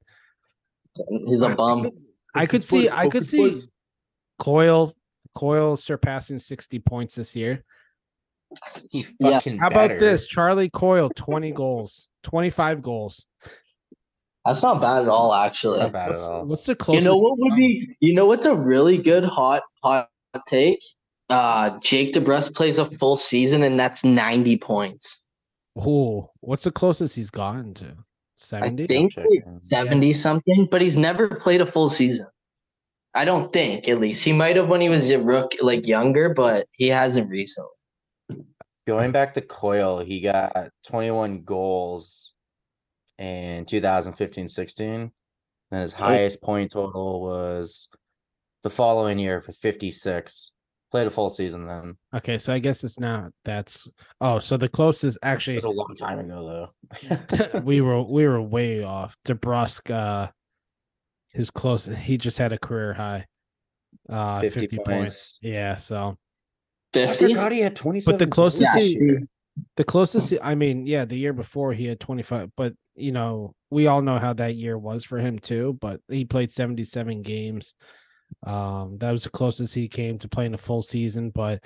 He's 1.25 1.41
a 1.41 1.49
bum. 1.55 1.89
I 2.35 2.45
could 2.45 2.63
see 2.63 2.89
I 2.89 3.07
could 3.07 3.25
see 3.25 3.61
Coyle 4.39 4.93
Coyle 5.35 5.77
surpassing 5.77 6.39
60 6.39 6.79
points 6.79 7.15
this 7.15 7.35
year. 7.35 7.63
He's 8.91 9.11
Yeah. 9.19 9.31
fucking 9.31 9.57
How 9.59 9.67
about 9.67 9.89
better. 9.89 9.99
this? 9.99 10.27
Charlie 10.27 10.69
Coyle, 10.69 11.09
20 11.15 11.51
goals, 11.51 12.09
25 12.23 12.81
goals. 12.81 13.25
That's 14.45 14.61
not 14.61 14.81
bad 14.81 15.03
at 15.03 15.07
all, 15.07 15.33
actually. 15.33 15.79
Not 15.79 15.93
bad 15.93 16.09
at 16.11 16.15
all. 16.17 16.45
what's 16.45 16.65
the 16.65 16.75
closest? 16.75 17.05
You 17.05 17.11
know 17.11 17.17
what 17.17 17.39
would 17.39 17.55
be 17.55 17.95
you 18.01 18.13
know 18.13 18.25
what's 18.25 18.45
a 18.45 18.53
really 18.55 18.97
good 18.97 19.23
hot 19.23 19.61
hot 19.83 20.09
take? 20.47 20.79
Uh 21.29 21.79
Jake 21.79 22.13
DeBrusk 22.13 22.53
plays 22.53 22.77
a 22.77 22.85
full 22.85 23.15
season 23.15 23.63
and 23.63 23.79
that's 23.79 24.03
90 24.03 24.57
points. 24.57 25.21
Ooh, 25.77 26.27
what's 26.39 26.63
the 26.63 26.71
closest 26.71 27.15
he's 27.15 27.29
gotten 27.29 27.73
to? 27.75 27.95
70? 28.35 28.83
I 28.83 28.87
70? 28.87 28.87
think 28.87 29.13
check, 29.13 29.25
like 29.29 29.45
man. 29.45 29.65
70 29.65 30.13
something, 30.13 30.67
but 30.69 30.81
he's 30.81 30.97
never 30.97 31.27
played 31.29 31.61
a 31.61 31.65
full 31.65 31.89
season. 31.89 32.27
I 33.15 33.25
don't 33.25 33.53
think, 33.53 33.87
at 33.87 33.99
least. 33.99 34.23
He 34.23 34.33
might 34.33 34.55
have 34.55 34.67
when 34.67 34.81
he 34.81 34.89
was 34.89 35.09
a 35.11 35.19
rook 35.19 35.53
like 35.61 35.85
younger, 35.85 36.33
but 36.33 36.67
he 36.71 36.87
hasn't 36.87 37.29
recently. 37.29 37.69
Going 38.87 39.11
back 39.11 39.33
to 39.35 39.41
Coyle, 39.41 39.99
he 39.99 40.19
got 40.19 40.69
21 40.87 41.43
goals 41.43 42.33
in 43.19 43.65
2015-16. 43.65 45.11
And 45.71 45.81
his 45.81 45.93
highest 45.93 46.41
point 46.41 46.71
total 46.71 47.21
was 47.21 47.87
the 48.61 48.69
following 48.69 49.19
year 49.19 49.41
for 49.41 49.51
56. 49.51 50.51
Played 50.93 51.07
a 51.07 51.09
full 51.09 51.31
season 51.31 51.65
then. 51.65 51.97
Okay, 52.15 52.37
so 52.37 52.53
I 52.53 52.59
guess 52.59 52.83
it's 52.83 52.99
not 52.99 53.31
that's 53.43 53.89
oh, 54.21 54.37
so 54.37 54.57
the 54.57 54.69
closest 54.69 55.17
actually 55.23 55.55
It 55.55 55.57
actually 55.57 55.69
was 55.69 55.75
a 55.75 55.79
long 55.79 55.95
time 55.97 56.19
ago 56.19 56.71
though. 57.51 57.59
we 57.63 57.81
were 57.81 58.03
we 58.03 58.27
were 58.27 58.39
way 58.39 58.83
off. 58.83 59.17
DeBrusk 59.25 59.89
uh 59.89 60.27
his 61.29 61.49
close 61.49 61.87
he 61.87 62.19
just 62.19 62.37
had 62.37 62.53
a 62.53 62.59
career 62.59 62.93
high. 62.93 63.25
Uh 64.07 64.41
50, 64.41 64.59
50 64.59 64.77
points. 64.77 64.87
points. 64.87 65.39
Yeah, 65.41 65.77
so 65.77 66.15
I 66.95 67.07
50? 67.07 67.27
forgot 67.29 67.51
he 67.53 67.61
had 67.61 67.75
27. 67.75 68.13
but 68.19 68.23
the 68.23 68.29
closest 68.29 68.61
Yeah, 68.61 68.79
he 68.79 68.89
see. 68.89 69.15
the 69.75 69.83
closest 69.83 70.29
he- 70.29 70.39
I 70.41 70.53
mean, 70.53 70.85
yeah, 70.85 71.05
the 71.05 71.17
year 71.17 71.33
before 71.33 71.73
he 71.73 71.87
had 71.87 71.99
25, 71.99 72.51
but 72.55 72.75
you 72.93 73.11
know, 73.11 73.55
we 73.71 73.87
all 73.87 74.03
know 74.03 74.19
how 74.19 74.33
that 74.33 74.53
year 74.57 74.77
was 74.77 75.03
for 75.03 75.17
him 75.17 75.39
too, 75.39 75.75
but 75.81 76.01
he 76.07 76.23
played 76.23 76.51
77 76.51 77.23
games. 77.23 77.73
Um 78.45 78.97
that 78.99 79.11
was 79.11 79.23
the 79.23 79.29
closest 79.29 79.75
he 79.75 79.87
came 79.87 80.17
to 80.19 80.27
playing 80.27 80.53
a 80.53 80.57
full 80.57 80.81
season, 80.81 81.29
but 81.29 81.63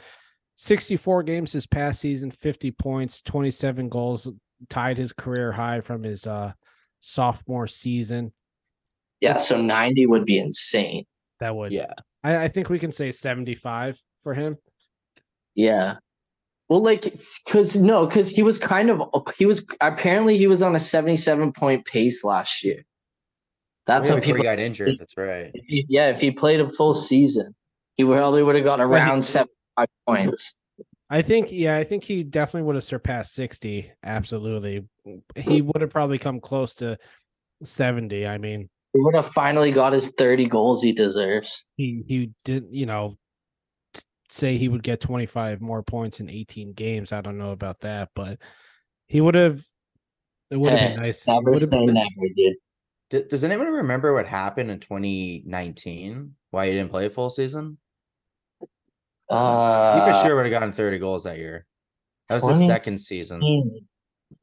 64 0.55 1.23
games 1.23 1.51
this 1.51 1.65
past 1.67 2.01
season, 2.01 2.31
50 2.31 2.71
points, 2.71 3.21
27 3.21 3.89
goals, 3.89 4.27
tied 4.69 4.97
his 4.97 5.13
career 5.13 5.51
high 5.51 5.81
from 5.81 6.03
his 6.03 6.25
uh 6.25 6.53
sophomore 6.99 7.67
season. 7.67 8.33
Yeah, 9.21 9.37
so 9.37 9.61
90 9.61 10.05
would 10.07 10.25
be 10.25 10.37
insane. 10.37 11.05
That 11.39 11.55
would 11.55 11.71
Yeah. 11.71 11.93
I, 12.23 12.45
I 12.45 12.47
think 12.47 12.69
we 12.69 12.79
can 12.79 12.91
say 12.91 13.11
75 13.11 14.01
for 14.21 14.33
him. 14.33 14.57
Yeah. 15.55 15.95
Well, 16.69 16.81
like, 16.81 17.03
because 17.45 17.75
no, 17.75 18.05
because 18.05 18.29
he 18.29 18.43
was 18.43 18.59
kind 18.59 18.89
of 18.89 19.01
he 19.37 19.45
was 19.45 19.65
apparently 19.79 20.37
he 20.37 20.47
was 20.47 20.61
on 20.61 20.75
a 20.75 20.79
seventy-seven 20.79 21.53
point 21.53 21.85
pace 21.85 22.23
last 22.25 22.63
year. 22.63 22.83
That's 23.87 24.07
yeah, 24.07 24.13
what 24.15 24.23
people. 24.23 24.37
he 24.37 24.43
got 24.43 24.59
injured. 24.59 24.97
That's 24.99 25.15
right. 25.17 25.49
if 25.53 25.65
he- 25.65 25.85
yeah, 25.89 26.09
if 26.09 26.19
he 26.21 26.31
played 26.31 26.59
a 26.59 26.69
full 26.69 26.93
season, 26.93 27.55
he 27.95 28.03
probably 28.03 28.43
would 28.43 28.55
have 28.55 28.65
got 28.65 28.79
he- 28.79 28.83
around 28.83 29.23
seventy-five 29.23 29.87
points. 30.05 30.53
I 31.09 31.21
think, 31.21 31.47
yeah, 31.51 31.77
I 31.77 31.85
think 31.85 32.03
he 32.03 32.21
definitely 32.23 32.63
would 32.63 32.75
have 32.75 32.83
surpassed 32.83 33.33
60. 33.33 33.89
Absolutely. 34.03 34.83
He 35.37 35.61
would 35.61 35.79
have 35.79 35.89
probably 35.89 36.17
come 36.17 36.41
close 36.41 36.73
to 36.75 36.97
70. 37.63 38.27
I 38.27 38.37
mean, 38.37 38.69
He 38.91 38.99
would 38.99 39.15
have 39.15 39.29
finally 39.29 39.71
got 39.71 39.93
his 39.93 40.09
thirty 40.09 40.47
goals 40.47 40.83
he 40.83 40.91
deserves. 40.91 41.63
he 41.77 42.03
he 42.07 42.31
did, 42.43 42.65
you 42.71 42.85
know, 42.85 43.15
say 44.29 44.57
he 44.57 44.67
would 44.67 44.83
get 44.83 44.99
25 44.99 45.61
more 45.61 45.81
points 45.81 46.19
in 46.19 46.29
18 46.29 46.73
games. 46.73 47.13
I 47.13 47.21
don't 47.21 47.37
know 47.37 47.51
about 47.51 47.79
that, 47.81 48.09
but 48.13 48.39
he 49.07 49.21
would 49.21 49.35
have 49.35 49.61
it 50.51 50.57
would 50.59 50.71
have 50.73 50.79
Hey, 50.81 50.87
been 50.89 50.99
eh, 50.99 51.01
nice. 51.05 51.25
It 51.25 51.43
would 51.45 51.61
have 51.61 51.71
say 51.71 51.85
been 51.85 51.93
never, 51.93 52.09
dude. 52.35 52.55
D- 53.09 53.23
does 53.29 53.43
anyone 53.43 53.67
remember 53.67 54.13
what 54.13 54.27
happened 54.27 54.69
in 54.69 54.79
2019? 54.79 56.35
Why 56.51 56.67
he 56.67 56.73
didn't 56.73 56.91
play 56.91 57.05
a 57.05 57.09
full 57.09 57.29
season? 57.29 57.77
Uh, 59.29 60.05
he 60.05 60.11
for 60.11 60.27
sure 60.27 60.35
would 60.35 60.45
have 60.45 60.51
gotten 60.51 60.71
30 60.73 60.99
goals 60.99 61.23
that 61.23 61.37
year. 61.37 61.65
That 62.29 62.35
was 62.35 62.47
his 62.47 62.57
20? 62.57 62.67
second 62.67 62.97
season. 62.99 63.41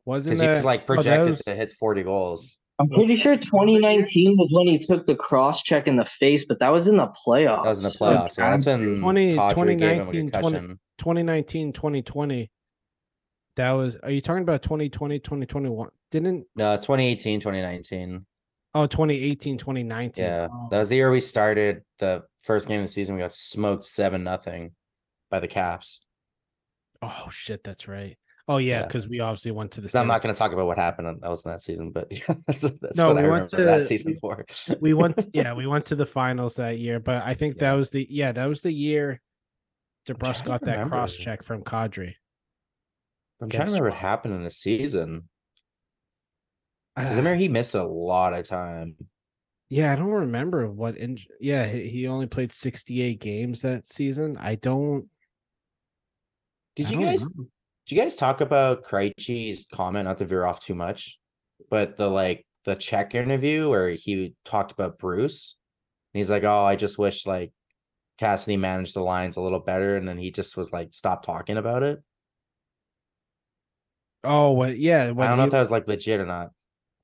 wasn't? 0.05 0.33
Because 0.37 0.41
he 0.41 0.55
was 0.55 0.63
that- 0.63 0.65
like 0.65 0.83
oh, 0.83 0.87
projected 0.87 1.31
was- 1.31 1.43
to 1.43 1.55
hit 1.55 1.73
40 1.73 2.03
goals. 2.03 2.59
I'm 2.81 2.89
pretty 2.89 3.15
sure 3.15 3.37
2019 3.37 4.37
was 4.37 4.51
when 4.53 4.67
he 4.67 4.79
took 4.79 5.07
the 5.07 5.15
cross 5.15 5.63
check 5.63 5.87
in 5.87 5.95
the 5.95 6.05
face, 6.05 6.45
but 6.45 6.59
that 6.59 6.71
was 6.71 6.89
in 6.89 6.97
the 6.97 7.07
playoffs. 7.07 7.63
That 7.63 7.69
was 7.69 7.79
in 7.79 7.85
the 7.85 7.91
playoffs. 7.91 8.37
Yeah, 8.37 8.51
that's 8.51 8.67
when 8.67 9.01
20 9.01 9.37
20, 9.37 9.77
gave 9.77 9.93
him 9.93 10.03
a 10.03 10.07
2019, 10.07 10.31
20 10.33 10.59
2019 10.99 11.73
2020 11.73 12.51
that 13.57 13.71
was 13.73 13.95
are 13.97 14.11
you 14.11 14.21
talking 14.21 14.43
about 14.43 14.63
2020 14.63 15.21
2021 15.21 15.89
didn't 16.11 16.47
No, 16.57 16.75
2018, 16.77 17.41
2019. 17.41 18.27
Oh 18.75 18.87
2018 18.87 19.59
2019 19.59 20.25
Yeah, 20.25 20.49
Oh. 20.51 20.69
that 20.71 20.79
was 20.79 20.89
the 20.89 20.97
year 20.97 21.11
we 21.11 21.21
started 21.21 21.83
the 21.99 22.23
first 22.43 22.69
game 22.69 22.81
of 22.81 22.87
the 22.87 22.93
season. 22.93 23.15
We 23.15 23.23
got 23.23 23.35
smoked 23.35 23.87
seven 23.87 24.25
nothing 24.25 24.73
by 25.31 25.41
the 25.41 25.49
Caps. 25.49 26.01
oh 27.03 27.29
shit 27.31 27.63
that's 27.65 27.89
right 27.89 28.17
Oh 28.47 28.59
yeah, 28.59 28.81
Yeah. 28.81 28.87
because 28.87 29.09
we 29.09 29.21
obviously 29.21 29.53
went 29.53 29.71
to 29.73 29.81
the. 29.81 29.99
I'm 29.99 30.07
not 30.07 30.21
going 30.21 30.35
to 30.35 30.39
talk 30.39 30.53
about 30.53 30.67
what 30.67 30.77
happened 30.77 31.09
on- 31.09 31.21
else 31.25 31.47
in 31.47 31.51
that 31.51 31.63
season, 31.63 31.93
but 31.93 32.09
yeah, 32.11 32.35
that's, 32.47 32.61
that's 32.61 32.99
No, 32.99 33.09
what 33.09 33.17
I 33.17 33.23
we 33.23 33.29
remember 33.29 33.39
went 33.39 33.51
that 33.53 33.87
season 33.87 34.13
we- 34.13 34.19
for. 34.19 34.45
we 34.83 34.93
went. 34.93 35.25
Yeah, 35.33 35.55
we 35.55 35.67
went 35.67 35.87
to 35.87 35.95
the 35.97 36.05
finals 36.05 36.57
that 36.57 36.79
year, 36.79 37.01
but 37.01 37.25
I 37.25 37.33
think 37.33 37.59
that 37.61 37.73
was 37.73 37.89
the 37.89 38.07
yeah 38.11 38.33
that 38.33 38.47
was 38.47 38.61
the 38.61 38.71
year. 38.73 39.23
Trying 40.07 40.35
to 40.35 40.45
got 40.45 40.61
that 40.67 40.73
remember. 40.73 40.91
cross 40.97 41.15
check 41.17 41.43
from 41.43 41.63
Kadri. 41.63 42.13
I'm 43.41 43.49
trying 43.49 43.51
to 43.51 43.57
against 43.57 43.73
remember 43.73 43.89
what 43.93 43.99
happened 43.99 44.35
in 44.35 44.45
the 44.45 44.51
season. 44.51 45.31
Because 46.97 47.15
I 47.15 47.17
remember 47.19 47.37
he 47.41 47.49
missed 47.49 47.75
a 47.75 47.85
lot 47.85 48.35
of 48.35 48.47
time. 48.47 48.97
Yeah, 49.69 49.93
I 49.93 49.97
don't 49.97 50.11
remember 50.11 50.71
what. 50.71 50.97
In- 50.97 51.19
yeah, 51.41 51.67
he, 51.67 52.07
only 52.07 52.27
played 52.27 52.53
68 52.53 53.21
games 53.21 53.63
that 53.63 53.89
season. 53.89 54.37
I 54.39 54.57
don't. 54.57 55.07
Did 56.77 56.87
I 56.87 56.91
you 56.91 56.97
don't 56.97 57.07
guys 57.07 57.25
did 57.87 57.97
you 57.97 58.01
guys 58.01 58.17
talk 58.17 58.41
about 58.41 58.85
Krejci's 58.85 59.67
comment, 59.73 60.07
not 60.07 60.19
to 60.19 60.25
veer 60.25 60.47
off 60.47 60.61
too 60.61 60.75
much, 60.75 61.19
but 61.71 61.97
the 61.97 62.09
like 62.09 62.47
the 62.65 62.75
check 62.75 63.15
interview 63.15 63.69
where 63.69 63.91
he 63.91 64.35
talked 64.45 64.73
about 64.73 64.99
Bruce? 64.99 65.57
And 66.13 66.19
he's 66.19 66.31
like, 66.31 66.45
Oh, 66.45 66.65
I 66.65 66.77
just 66.77 66.99
wish 66.99 67.27
like 67.27 67.53
Cassidy 68.19 68.57
managed 68.57 68.95
the 68.95 69.03
lines 69.03 69.37
a 69.37 69.41
little 69.41 69.61
better, 69.61 69.97
and 69.97 70.09
then 70.09 70.19
he 70.19 70.31
just 70.31 70.57
was 70.57 70.73
like 70.73 70.95
"Stop 70.95 71.25
talking 71.25 71.57
about 71.57 71.83
it. 71.83 72.03
Oh, 74.23 74.53
well, 74.53 74.73
yeah. 74.73 75.13
I 75.19 75.27
don't 75.27 75.37
know 75.37 75.45
if 75.45 75.51
that 75.51 75.61
was 75.61 75.71
like 75.71 75.87
legit 75.87 76.21
or 76.21 76.27
not. 76.27 76.51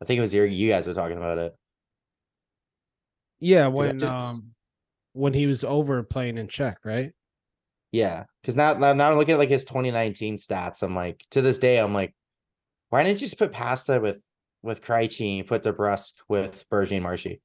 I 0.03 0.05
think 0.07 0.19
it 0.19 0.23
was 0.23 0.33
your 0.35 0.47
you 0.47 0.69
guys 0.71 0.87
were 0.87 0.95
talking 0.95 1.17
about 1.17 1.39
it. 1.39 1.55
yeah, 3.41 3.67
when 3.69 3.99
just- 3.99 4.35
um, 4.41 4.51
when 5.13 5.35
he 5.35 5.47
was 5.47 5.65
over 5.65 6.03
playing 6.03 6.39
in 6.39 6.49
Czech, 6.49 6.79
right? 6.85 7.13
Yeah, 7.93 8.25
because 8.41 8.55
now, 8.55 8.75
now 8.75 8.93
now 8.93 9.11
I'm 9.11 9.19
looking 9.19 9.33
at 9.35 9.39
like 9.39 9.49
his 9.49 9.65
2019 9.65 10.37
stats. 10.37 10.83
I'm 10.83 10.95
like, 10.95 11.25
to 11.33 11.43
this 11.43 11.59
day, 11.59 11.79
I'm 11.79 11.93
like, 11.93 12.15
why 12.91 13.03
didn't 13.03 13.21
you 13.21 13.27
just 13.27 13.39
put 13.39 13.53
Pasta 13.53 13.99
with 14.01 14.23
with 14.63 14.83
Krejci 14.83 15.39
and 15.41 15.49
put 15.49 15.65
DeBrusk 15.65 16.13
with 16.29 16.65
Bergie 16.71 16.93
and 16.93 17.03
Marshy? 17.03 17.41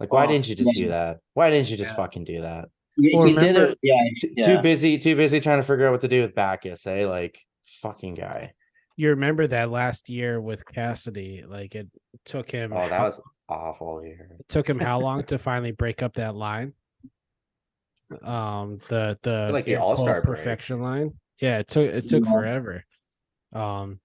Like, 0.00 0.12
why 0.12 0.22
Well, 0.24 0.32
didn't 0.32 0.48
you 0.48 0.54
just 0.56 0.72
do 0.74 0.88
that? 0.88 1.18
Why 1.34 1.50
didn't 1.50 1.70
you 1.70 1.76
just 1.76 1.90
Yeah. 1.92 1.96
fucking 1.96 2.24
do 2.24 2.42
that? 2.42 2.68
He, 2.98 3.14
Well, 3.14 3.26
he 3.26 3.34
did 3.34 3.56
it. 3.56 3.78
Yeah. 3.82 3.94
Yeah. 4.36 4.56
Too 4.56 4.62
busy, 4.62 4.98
too 4.98 5.16
busy 5.16 5.38
trying 5.40 5.60
to 5.60 5.66
figure 5.66 5.86
out 5.86 5.92
what 5.92 6.00
to 6.00 6.08
do 6.08 6.22
with 6.22 6.34
Backes, 6.34 6.86
eh? 6.86 7.06
Like, 7.06 7.38
fucking 7.82 8.14
guy. 8.14 8.52
You 8.96 9.10
remember 9.10 9.46
that 9.48 9.70
last 9.70 10.08
year 10.08 10.40
with 10.40 10.64
Cassidy? 10.64 11.44
Like 11.46 11.74
it 11.74 11.88
took 12.24 12.50
him. 12.50 12.72
Oh, 12.72 12.88
that 12.88 12.92
how- 12.92 13.04
was 13.04 13.20
awful 13.48 14.00
here. 14.00 14.36
it 14.40 14.48
took 14.48 14.68
him 14.68 14.78
how 14.80 14.98
long 15.00 15.22
to 15.26 15.38
finally 15.38 15.72
break 15.72 16.02
up 16.02 16.14
that 16.14 16.34
line? 16.34 16.72
Um, 18.22 18.78
the 18.88 19.18
the 19.22 19.50
Like 19.52 19.64
the 19.66 19.76
All-Star 19.76 20.22
break. 20.22 20.24
perfection 20.38 20.80
line. 20.80 21.12
Yeah, 21.40 21.58
it 21.58 21.68
took 21.68 21.88
it 21.92 22.08
took 22.08 22.24
Yeah. 22.24 22.30
forever. 22.32 22.84
Um, 23.52 24.00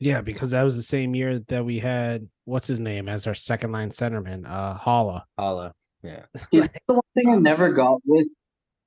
yeah, 0.00 0.20
because 0.22 0.50
that 0.50 0.62
was 0.64 0.76
the 0.76 0.82
same 0.82 1.14
year 1.14 1.38
that 1.48 1.64
we 1.64 1.78
had 1.78 2.28
what's 2.46 2.66
his 2.66 2.80
name 2.80 3.08
as 3.08 3.26
our 3.26 3.34
second 3.34 3.72
line 3.72 3.90
centerman, 3.90 4.48
uh, 4.48 4.74
Holla. 4.74 5.24
Holla. 5.38 5.72
Yeah. 6.02 6.24
See, 6.52 6.60
the 6.60 6.94
one 6.94 7.00
thing 7.14 7.28
I 7.30 7.36
never 7.36 7.70
got 7.72 8.00
with 8.04 8.26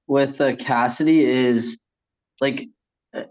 with 0.07 0.39
uh, 0.41 0.55
Cassidy 0.55 1.23
is 1.25 1.79
like, 2.39 2.67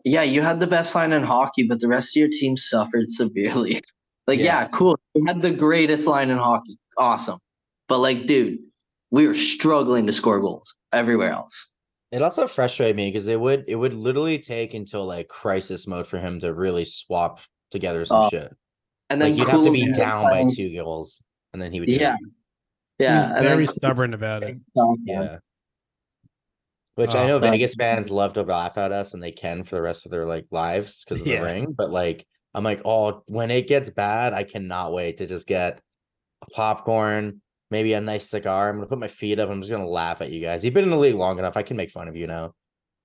yeah, 0.04 0.22
you 0.22 0.42
had 0.42 0.60
the 0.60 0.66
best 0.66 0.94
line 0.94 1.12
in 1.12 1.22
hockey, 1.22 1.64
but 1.66 1.80
the 1.80 1.88
rest 1.88 2.16
of 2.16 2.20
your 2.20 2.28
team 2.28 2.56
suffered 2.56 3.10
severely. 3.10 3.80
like, 4.26 4.38
Yeah. 4.38 4.44
yeah. 4.62 4.68
cool, 4.68 4.98
you 5.14 5.24
had 5.26 5.42
the 5.42 5.50
greatest 5.50 6.06
line 6.06 6.30
in 6.30 6.38
hockey, 6.38 6.78
awesome, 6.98 7.38
but 7.88 7.98
like, 7.98 8.26
dude, 8.26 8.58
we 9.10 9.26
were 9.26 9.34
struggling 9.34 10.06
to 10.06 10.12
score 10.12 10.40
goals 10.40 10.74
everywhere 10.92 11.30
else. 11.30 11.68
It 12.12 12.22
also 12.22 12.46
frustrated 12.46 12.96
me 12.96 13.10
because 13.10 13.26
it 13.28 13.38
would 13.40 13.64
it 13.66 13.74
would 13.74 13.92
literally 13.94 14.38
take 14.38 14.74
until 14.74 15.04
like 15.06 15.28
crisis 15.28 15.86
mode 15.86 16.06
for 16.06 16.18
him 16.18 16.38
to 16.40 16.54
really 16.54 16.84
swap 16.84 17.40
together 17.70 18.04
some 18.04 18.22
Oh, 18.22 18.28
shit. 18.30 18.54
And 19.10 19.20
then 19.20 19.30
Like 19.32 19.38
you'd 19.38 19.48
have 19.48 19.64
to 19.64 19.70
be 19.72 19.86
Kuhlman 19.86 19.94
down 19.94 20.22
by 20.30 20.44
two 20.52 20.74
goals, 20.74 21.22
and 21.52 21.60
then 21.60 21.72
he 21.72 21.80
would. 21.80 21.88
do. 21.88 21.94
Yeah, 21.96 22.14
yeah, 22.98 23.20
He's 23.20 23.24
and 23.36 23.46
then 23.46 23.52
very 23.56 23.66
stubborn 23.66 24.14
about 24.14 24.42
it. 24.44 24.56
Yeah. 25.04 25.38
Which 26.96 27.14
I 27.14 27.24
Oh, 27.24 27.26
know 27.26 27.38
that- 27.38 27.50
Vegas 27.50 27.74
fans 27.74 28.10
love 28.10 28.32
to 28.34 28.42
laugh 28.42 28.76
at 28.78 28.90
us 28.92 29.14
and 29.14 29.22
they 29.22 29.32
can 29.32 29.62
for 29.62 29.76
the 29.76 29.82
rest 29.82 30.04
of 30.06 30.10
their 30.12 30.26
like 30.26 30.46
lives 30.50 31.04
because 31.04 31.20
of 31.20 31.26
the 31.26 31.38
ring. 31.40 31.72
But 31.76 31.90
like 31.90 32.26
I'm 32.54 32.64
like, 32.64 32.80
oh, 32.84 33.22
when 33.26 33.50
it 33.50 33.68
gets 33.68 33.90
bad, 33.90 34.32
I 34.32 34.42
cannot 34.42 34.92
wait 34.92 35.18
to 35.18 35.26
just 35.26 35.46
get 35.46 35.80
a 36.42 36.50
popcorn, 36.50 37.42
maybe 37.70 37.92
a 37.92 38.00
nice 38.00 38.28
cigar. 38.30 38.70
I'm 38.70 38.76
gonna 38.76 38.86
put 38.86 38.98
my 38.98 39.08
feet 39.08 39.38
up. 39.38 39.50
I'm 39.50 39.60
just 39.60 39.70
gonna 39.70 39.86
laugh 39.88 40.20
at 40.22 40.30
you 40.32 40.40
guys. 40.40 40.64
You've 40.64 40.74
been 40.74 40.84
in 40.84 40.90
the 40.90 40.96
league 40.98 41.14
long 41.14 41.38
enough. 41.38 41.56
I 41.56 41.62
can 41.62 41.76
make 41.76 41.90
fun 41.90 42.08
of 42.08 42.16
you 42.16 42.26
now. 42.26 42.54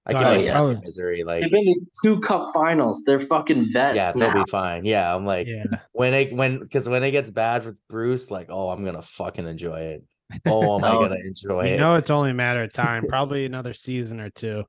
I 0.05 0.13
can 0.13 0.23
Oh, 0.23 0.35
make 0.37 0.45
yeah. 0.45 0.53
fun 0.53 0.61
of 0.61 0.67
oh. 0.67 0.71
your 0.71 0.81
misery. 0.81 1.23
Like 1.25 1.41
they've 1.41 1.51
been 1.51 1.65
to 1.65 1.79
two 2.01 2.19
cup 2.21 2.53
finals. 2.53 3.03
They're 3.05 3.19
fucking 3.19 3.71
vets 3.73 3.95
yeah, 3.97 4.11
they'll 4.15 4.43
be 4.45 4.49
fine. 4.49 4.83
Yeah, 4.85 5.13
I'm 5.13 5.25
like 5.25 5.47
Yeah, 5.47 5.65
when 5.91 6.13
it 6.13 6.33
when 6.33 6.59
because 6.59 6.87
when 6.89 7.03
it 7.03 7.11
gets 7.11 7.29
bad 7.29 7.65
with 7.65 7.75
Bruce, 7.89 8.31
like, 8.31 8.47
oh, 8.49 8.69
I'm 8.69 8.85
gonna 8.85 9.01
fucking 9.01 9.45
enjoy 9.47 9.79
it. 9.81 10.03
Oh, 10.45 10.75
am 10.77 10.83
I 10.83 10.91
Oh, 10.91 10.99
gonna 10.99 11.15
enjoy 11.23 11.67
you 11.67 11.75
it? 11.75 11.77
know 11.77 11.95
it's 11.95 12.09
only 12.09 12.31
a 12.31 12.33
matter 12.35 12.63
of 12.63 12.71
time. 12.73 13.05
Probably 13.05 13.45
another 13.45 13.73
season 13.73 14.19
or 14.19 14.29
two. 14.29 14.65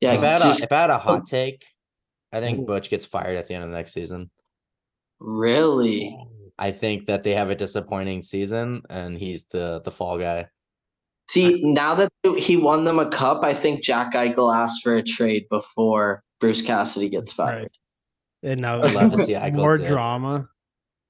Yeah, 0.00 0.12
if 0.14 0.20
I 0.22 0.26
had 0.26 0.42
just 0.42 0.60
a 0.60 0.64
if 0.64 0.72
I 0.72 0.80
had 0.82 0.90
a 0.90 0.96
oh. 0.96 0.98
hot 0.98 1.26
take, 1.26 1.64
I 2.32 2.40
think 2.40 2.66
Butch 2.66 2.90
gets 2.90 3.04
fired 3.04 3.36
at 3.36 3.46
the 3.48 3.54
end 3.54 3.64
of 3.64 3.70
the 3.70 3.76
next 3.76 3.92
season. 3.92 4.30
really. 5.18 6.16
I 6.58 6.72
think 6.72 7.06
that 7.06 7.22
they 7.24 7.34
have 7.34 7.48
a 7.50 7.54
disappointing 7.54 8.22
season 8.22 8.82
and 8.90 9.16
he's 9.18 9.46
the 9.46 9.80
the 9.84 9.90
fall 9.90 10.18
guy. 10.18 10.48
See, 11.30 11.62
now 11.64 11.94
that 11.94 12.10
he 12.38 12.56
won 12.58 12.84
them 12.84 12.98
a 12.98 13.08
cup, 13.08 13.44
I 13.44 13.54
think 13.54 13.82
Jack 13.82 14.14
Eichel 14.14 14.54
asked 14.54 14.82
for 14.82 14.96
a 14.96 15.02
trade 15.02 15.46
before 15.48 16.22
Bruce 16.40 16.60
Cassidy 16.60 17.08
gets 17.08 17.32
fired. 17.32 17.62
Right. 17.62 17.70
And 18.42 18.60
now 18.60 18.82
I'd 18.82 18.94
love 18.94 19.10
to 19.12 19.18
see 19.18 19.32
Eichel 19.34 19.54
more 19.54 19.78
dip. 19.78 19.86
drama. 19.86 20.49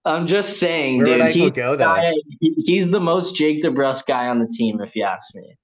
I'm 0.05 0.27
just 0.27 0.59
saying, 0.59 0.99
Where 0.99 1.07
dude. 1.07 1.21
would 1.21 1.31
He's, 1.35 1.51
go 1.53 1.71
the 1.73 1.77
though? 1.79 1.97
guy- 1.97 2.15
he's 2.41 2.91
the 2.91 3.01
most 3.01 3.37
Jake 3.37 3.63
DeBrusk 3.63 4.07
guy 4.07 4.29
on 4.29 4.39
the 4.39 4.47
team, 4.49 4.81
if 4.81 4.97
you 4.97 5.05
ask 5.05 5.35
me. 5.35 5.57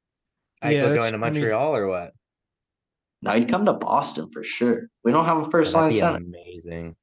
Eichel 0.63 0.73
Yeah, 0.73 0.83
that's- 0.89 0.97
going 0.99 1.13
to 1.13 1.27
I 1.27 1.31
mean- 1.31 1.41
Montreal 1.41 1.77
or 1.77 1.87
what? 1.89 2.13
No, 3.23 3.33
he'd 3.33 3.49
come 3.49 3.65
to 3.65 3.73
Boston 3.73 4.31
for 4.31 4.45
sure. 4.45 4.89
We 5.03 5.11
don't 5.11 5.25
have 5.25 5.39
a 5.39 5.51
first 5.51 5.73
That'd 5.73 5.83
line 5.85 5.93
be 5.93 5.99
center. 5.99 6.17
amazing. 6.19 6.97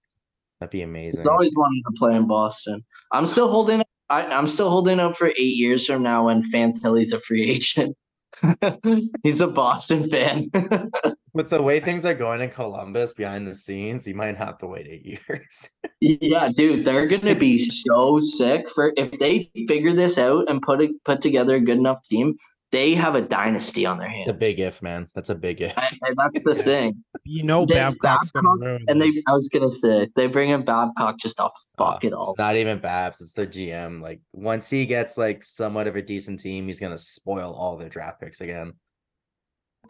That'd 0.60 0.72
be 0.72 0.84
amazing. 0.84 1.22
He's 1.22 1.28
always 1.28 1.56
wanted 1.56 1.82
to 1.88 1.92
play 1.98 2.16
in 2.16 2.28
Boston. 2.28 2.86
I'm 3.12 3.26
still 3.26 3.50
holding. 3.50 3.82
I, 4.10 4.26
I'm 4.28 4.46
still 4.48 4.70
holding 4.70 5.00
out 5.00 5.18
for 5.18 5.28
eight 5.30 5.56
years 5.56 5.86
from 5.88 6.04
now 6.04 6.26
when 6.28 6.44
Fantilli's 6.44 7.14
a 7.14 7.20
free 7.20 7.42
agent. 7.50 7.98
he's 9.24 9.42
a 9.42 9.48
Boston 9.48 10.08
fan. 10.10 10.52
With 11.34 11.50
the 11.50 11.62
way 11.62 11.80
things 11.80 12.06
are 12.06 12.14
going 12.14 12.42
in 12.42 12.50
Columbus 12.52 13.14
behind 13.14 13.48
the 13.48 13.56
scenes, 13.56 14.08
you 14.08 14.14
might 14.14 14.38
have 14.38 14.60
to 14.60 14.68
wait 14.68 14.88
eight 14.88 15.06
years. 15.28 15.70
Yeah, 16.00 16.50
dude, 16.56 16.86
they're 16.86 17.08
gonna 17.08 17.34
be 17.36 17.58
so 17.58 18.20
sick 18.20 18.70
for 18.70 18.94
if 18.98 19.12
they 19.20 19.50
figure 19.68 19.94
this 19.94 20.18
out 20.18 20.48
and 20.50 20.62
put 20.62 20.82
a, 20.82 20.94
put 21.06 21.22
together 21.22 21.56
a 21.56 21.60
good 21.60 21.78
enough 21.78 22.04
team. 22.04 22.36
They 22.72 22.96
have 22.96 23.14
a 23.14 23.22
dynasty 23.22 23.86
on 23.86 24.00
their 24.00 24.08
hands. 24.10 24.28
it's 24.28 24.36
a 24.36 24.40
big 24.40 24.60
if, 24.60 24.82
man. 24.82 25.08
That's 25.14 25.30
a 25.30 25.36
big 25.36 25.62
if. 25.62 25.74
I- 25.78 25.92
I- 26.04 26.14
that's 26.18 26.44
the 26.44 26.56
thing. 26.64 27.04
You 27.24 27.44
know 27.44 27.66
They- 27.68 27.76
Babcock's 27.76 28.32
gonna 28.32 28.50
Babcock 28.50 28.66
ruin 28.68 28.86
And 28.88 29.00
they, 29.02 29.12
I 29.28 29.34
was 29.34 29.48
gonna 29.48 29.70
say, 29.70 30.08
they 30.16 30.26
bring 30.26 30.50
in 30.50 30.66
Babcock 30.66 31.20
just 31.20 31.38
to 31.38 31.50
fuck 31.78 32.04
Uh, 32.04 32.08
it 32.08 32.14
all. 32.14 32.32
It's 32.32 32.40
not 32.40 32.56
even 32.56 32.80
Babs, 32.80 33.22
it's 33.22 33.34
their 33.34 33.46
GM. 33.46 34.02
Like 34.02 34.22
once 34.34 34.72
he 34.72 34.88
gets 34.88 35.20
like 35.20 35.44
somewhat 35.44 35.86
of 35.88 35.96
a 35.96 36.02
decent 36.02 36.40
team, 36.40 36.66
he's 36.66 36.80
gonna 36.80 36.98
spoil 36.98 37.54
all 37.54 37.78
their 37.78 37.90
draft 37.90 38.20
picks 38.22 38.42
again. 38.42 38.74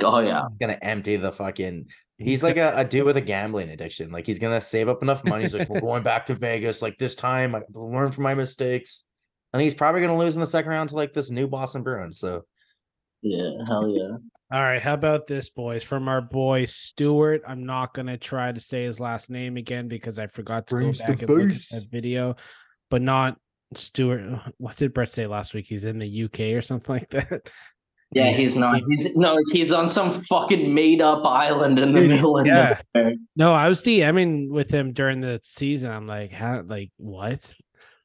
Oh 0.01 0.19
yeah, 0.19 0.43
He's 0.49 0.57
gonna 0.59 0.79
empty 0.81 1.17
the 1.17 1.31
fucking 1.31 1.87
he's 2.17 2.43
like 2.43 2.57
a, 2.57 2.73
a 2.75 2.85
dude 2.85 3.05
with 3.05 3.17
a 3.17 3.21
gambling 3.21 3.69
addiction. 3.69 4.11
Like 4.11 4.25
he's 4.25 4.39
gonna 4.39 4.61
save 4.61 4.89
up 4.89 5.01
enough 5.01 5.23
money. 5.25 5.43
He's 5.43 5.53
like, 5.53 5.69
We're 5.69 5.81
going 5.81 6.03
back 6.03 6.25
to 6.27 6.35
Vegas. 6.35 6.81
Like 6.81 6.97
this 6.97 7.15
time 7.15 7.55
I 7.55 7.61
learn 7.73 8.11
from 8.11 8.23
my 8.23 8.33
mistakes. 8.33 9.05
And 9.51 9.61
he's 9.61 9.73
probably 9.73 10.01
gonna 10.01 10.17
lose 10.17 10.35
in 10.35 10.41
the 10.41 10.47
second 10.47 10.71
round 10.71 10.89
to 10.89 10.95
like 10.95 11.13
this 11.13 11.29
new 11.29 11.47
Boston 11.47 11.83
Bruins. 11.83 12.19
So 12.19 12.45
yeah, 13.21 13.65
hell 13.67 13.87
yeah. 13.87 14.17
All 14.51 14.61
right, 14.61 14.81
how 14.81 14.93
about 14.93 15.25
this, 15.25 15.49
boys? 15.49 15.83
From 15.83 16.07
our 16.07 16.21
boy 16.21 16.65
Stewart. 16.65 17.41
I'm 17.47 17.65
not 17.65 17.93
gonna 17.93 18.17
try 18.17 18.51
to 18.51 18.59
say 18.59 18.83
his 18.83 18.99
last 18.99 19.29
name 19.29 19.57
again 19.57 19.87
because 19.87 20.19
I 20.19 20.27
forgot 20.27 20.67
to 20.67 20.75
Brings 20.75 20.99
go 20.99 21.07
back 21.07 21.21
and 21.21 21.29
look 21.29 21.51
at 21.51 21.69
that 21.71 21.87
video. 21.91 22.35
But 22.89 23.01
not 23.01 23.37
Stewart. 23.75 24.21
What 24.57 24.75
did 24.75 24.93
Brett 24.93 25.11
say 25.11 25.27
last 25.27 25.53
week? 25.53 25.65
He's 25.67 25.85
in 25.85 25.99
the 25.99 26.23
UK 26.25 26.39
or 26.55 26.61
something 26.61 26.93
like 26.93 27.09
that. 27.11 27.49
Yeah, 28.16 28.32
he's 28.32 28.55
not. 28.55 28.82
He's 28.89 29.16
no, 29.16 29.38
he's 29.51 29.72
on 29.72 29.88
some 29.89 30.14
fucking 30.14 30.74
made 30.74 31.01
up 31.01 31.26
island 31.26 31.80
in 31.80 31.93
the 31.93 31.99
Dude, 32.01 32.09
middle 32.09 32.38
of 32.38 32.45
yeah. 32.45 32.82
nowhere. 32.95 33.14
No, 33.36 33.53
I 33.53 33.70
was 33.70 33.82
DMing 33.82 34.49
with 34.49 34.70
him 34.72 34.93
during 34.93 35.20
the 35.22 35.39
season. 35.43 35.91
I'm 35.91 36.07
like, 36.07 36.32
how? 36.32 36.61
Like 36.66 36.91
what? 36.97 37.53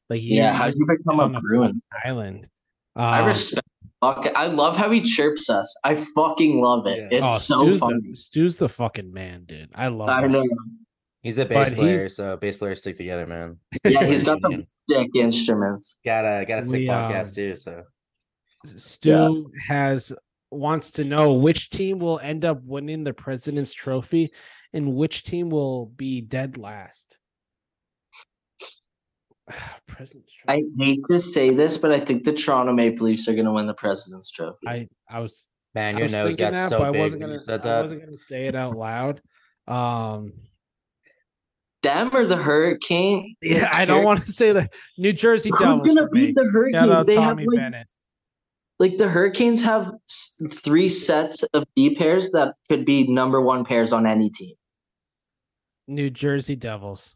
Like 0.09 0.21
he- 0.21 0.35
Yeah, 0.37 0.53
how'd 0.53 0.73
you 0.75 0.85
become 0.87 1.19
a 1.19 1.37
a 1.37 1.41
Bruin? 1.41 1.79
island? 2.03 2.47
I 2.95 3.21
Um, 3.21 3.27
respect. 3.27 3.67
Fuck, 4.01 4.27
I 4.33 4.45
love 4.47 4.77
how 4.77 4.89
he 4.89 5.01
chirps 5.01 5.49
us. 5.49 5.75
I 5.83 6.05
fucking 6.15 6.61
love 6.61 6.87
it. 6.87 6.99
Yeah. 7.11 7.19
It's 7.23 7.33
oh, 7.51 7.63
so 7.63 7.63
Stu's 7.65 7.79
funny. 7.79 8.01
The, 8.09 8.15
Stu's 8.15 8.57
the 8.57 8.69
fucking 8.69 9.11
man, 9.11 9.43
dude. 9.45 9.69
I 9.75 9.89
love. 9.89 10.07
I 10.09 10.21
that. 10.21 10.29
know. 10.31 10.43
he's 11.21 11.37
a 11.37 11.45
bass 11.45 11.69
But 11.69 11.77
player, 11.77 11.97
he's- 11.97 12.15
so 12.15 12.37
bass 12.37 12.55
players 12.57 12.79
stick 12.79 12.95
together, 12.97 13.27
man. 13.27 13.57
Yeah, 13.83 14.05
he's 14.05 14.23
got 14.25 14.39
some 14.41 14.63
sick 14.89 15.07
instruments. 15.15 15.97
Got 16.05 16.23
a 16.25 16.45
got 16.45 16.59
a 16.59 16.63
sick 16.63 16.79
We, 16.79 16.87
podcast 16.87 17.29
um, 17.29 17.35
too. 17.35 17.55
So 17.57 17.83
Stu 18.65 19.51
has 19.67 20.13
wants 20.51 20.91
to 20.91 21.03
know 21.03 21.33
which 21.33 21.69
team 21.69 21.99
will 21.99 22.19
end 22.19 22.43
up 22.43 22.61
winning 22.63 23.03
the 23.03 23.13
President's 23.13 23.73
Trophy 23.73 24.31
and 24.73 24.95
which 24.95 25.23
team 25.23 25.49
will 25.49 25.85
be 25.87 26.21
dead 26.21 26.57
last. 26.57 27.17
President's 29.87 30.31
I 30.47 30.63
hate 30.77 31.01
to 31.09 31.21
say 31.31 31.51
this, 31.51 31.77
but 31.77 31.91
I 31.91 31.99
think 31.99 32.23
the 32.23 32.33
Toronto 32.33 32.73
Maple 32.73 33.05
Leafs 33.07 33.27
are 33.27 33.33
going 33.33 33.45
to 33.45 33.51
win 33.51 33.67
the 33.67 33.73
President's 33.73 34.31
Trophy. 34.31 34.67
I, 34.67 34.87
I 35.09 35.19
was 35.19 35.47
Man, 35.75 35.95
I 35.95 35.99
your 35.99 36.05
was 36.05 36.11
nose 36.11 36.35
got 36.35 36.53
that, 36.53 36.69
so 36.69 36.79
but 36.79 36.87
I 36.87 36.91
big 36.91 37.01
wasn't 37.01 37.21
gonna 37.21 37.33
you 37.33 37.39
said 37.39 37.65
I 37.65 37.81
wasn't 37.81 38.01
gonna 38.03 38.17
say 38.17 38.47
it 38.47 38.55
out 38.55 38.75
loud. 38.75 39.21
Um 39.67 40.33
Them 41.83 42.15
or 42.15 42.25
the 42.25 42.37
Hurricane? 42.37 43.35
yeah, 43.41 43.69
I 43.71 43.85
don't 43.85 44.03
want 44.03 44.23
to 44.23 44.31
say 44.31 44.51
the 44.51 44.69
New 44.97 45.13
Jersey 45.13 45.51
Who's 45.51 45.59
Devils 45.59 45.81
going 45.81 45.95
to 45.97 46.07
for 46.07 46.15
me. 46.15 46.27
beat 46.27 46.35
the 46.35 46.43
Shout 46.43 46.51
Hurricanes? 46.51 46.91
out 46.91 47.05
They 47.05 47.15
have 47.15 47.23
Tommy 47.23 47.45
like, 47.45 47.57
Bennett. 47.57 47.87
Like 48.79 48.97
the 48.97 49.07
Hurricanes 49.09 49.61
have 49.61 49.91
three 50.51 50.89
sets 50.89 51.43
of 51.53 51.65
D 51.75 51.95
pairs 51.95 52.31
that 52.31 52.55
could 52.69 52.85
be 52.85 53.07
number 53.07 53.41
one 53.41 53.65
pairs 53.65 53.91
on 53.93 54.05
any 54.07 54.29
team. 54.29 54.55
New 55.87 56.09
Jersey 56.09 56.55
Devils. 56.55 57.15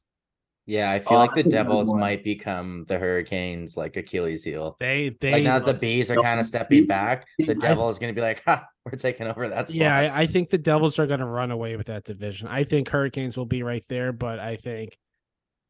Yeah, 0.66 0.92
I 0.92 1.00
feel 1.00 1.18
Oh, 1.18 1.22
like 1.22 1.32
the 1.32 1.36
that's 1.44 1.48
a 1.48 1.50
good 1.50 1.56
Devils 1.56 1.94
might 1.94 2.24
become 2.24 2.86
the 2.88 2.98
Hurricanes 2.98 3.76
like 3.76 3.98
Achilles 3.98 4.44
heel. 4.46 4.78
They 4.80 5.16
they 5.20 5.34
Like 5.34 5.44
now 5.44 5.60
that 5.60 5.66
the 5.66 5.74
bees 5.74 6.10
are 6.10 6.16
kind 6.16 6.40
of 6.40 6.46
stepping 6.46 6.86
back, 6.88 7.26
the 7.38 7.52
I- 7.52 7.54
devil 7.56 7.90
is 7.90 8.00
gonna 8.00 8.14
be 8.14 8.22
like, 8.22 8.42
ha, 8.46 8.66
we're 8.86 8.98
taking 8.98 9.28
over 9.28 9.48
that 9.50 9.70
spot. 9.70 9.76
Yeah, 9.76 9.96
I, 9.96 10.22
I 10.22 10.28
think 10.28 10.50
the 10.50 10.58
Devils 10.58 11.00
are 11.00 11.08
going 11.08 11.20
to 11.20 11.26
run 11.26 11.52
away 11.52 11.76
with 11.78 11.88
that 11.88 12.04
division. 12.06 12.48
I 12.50 12.64
think 12.64 12.90
Hurricanes 12.90 13.38
will 13.38 13.46
be 13.46 13.62
right 13.64 13.84
there, 13.90 14.12
but 14.14 14.40
I 14.40 14.56
think, 14.58 14.98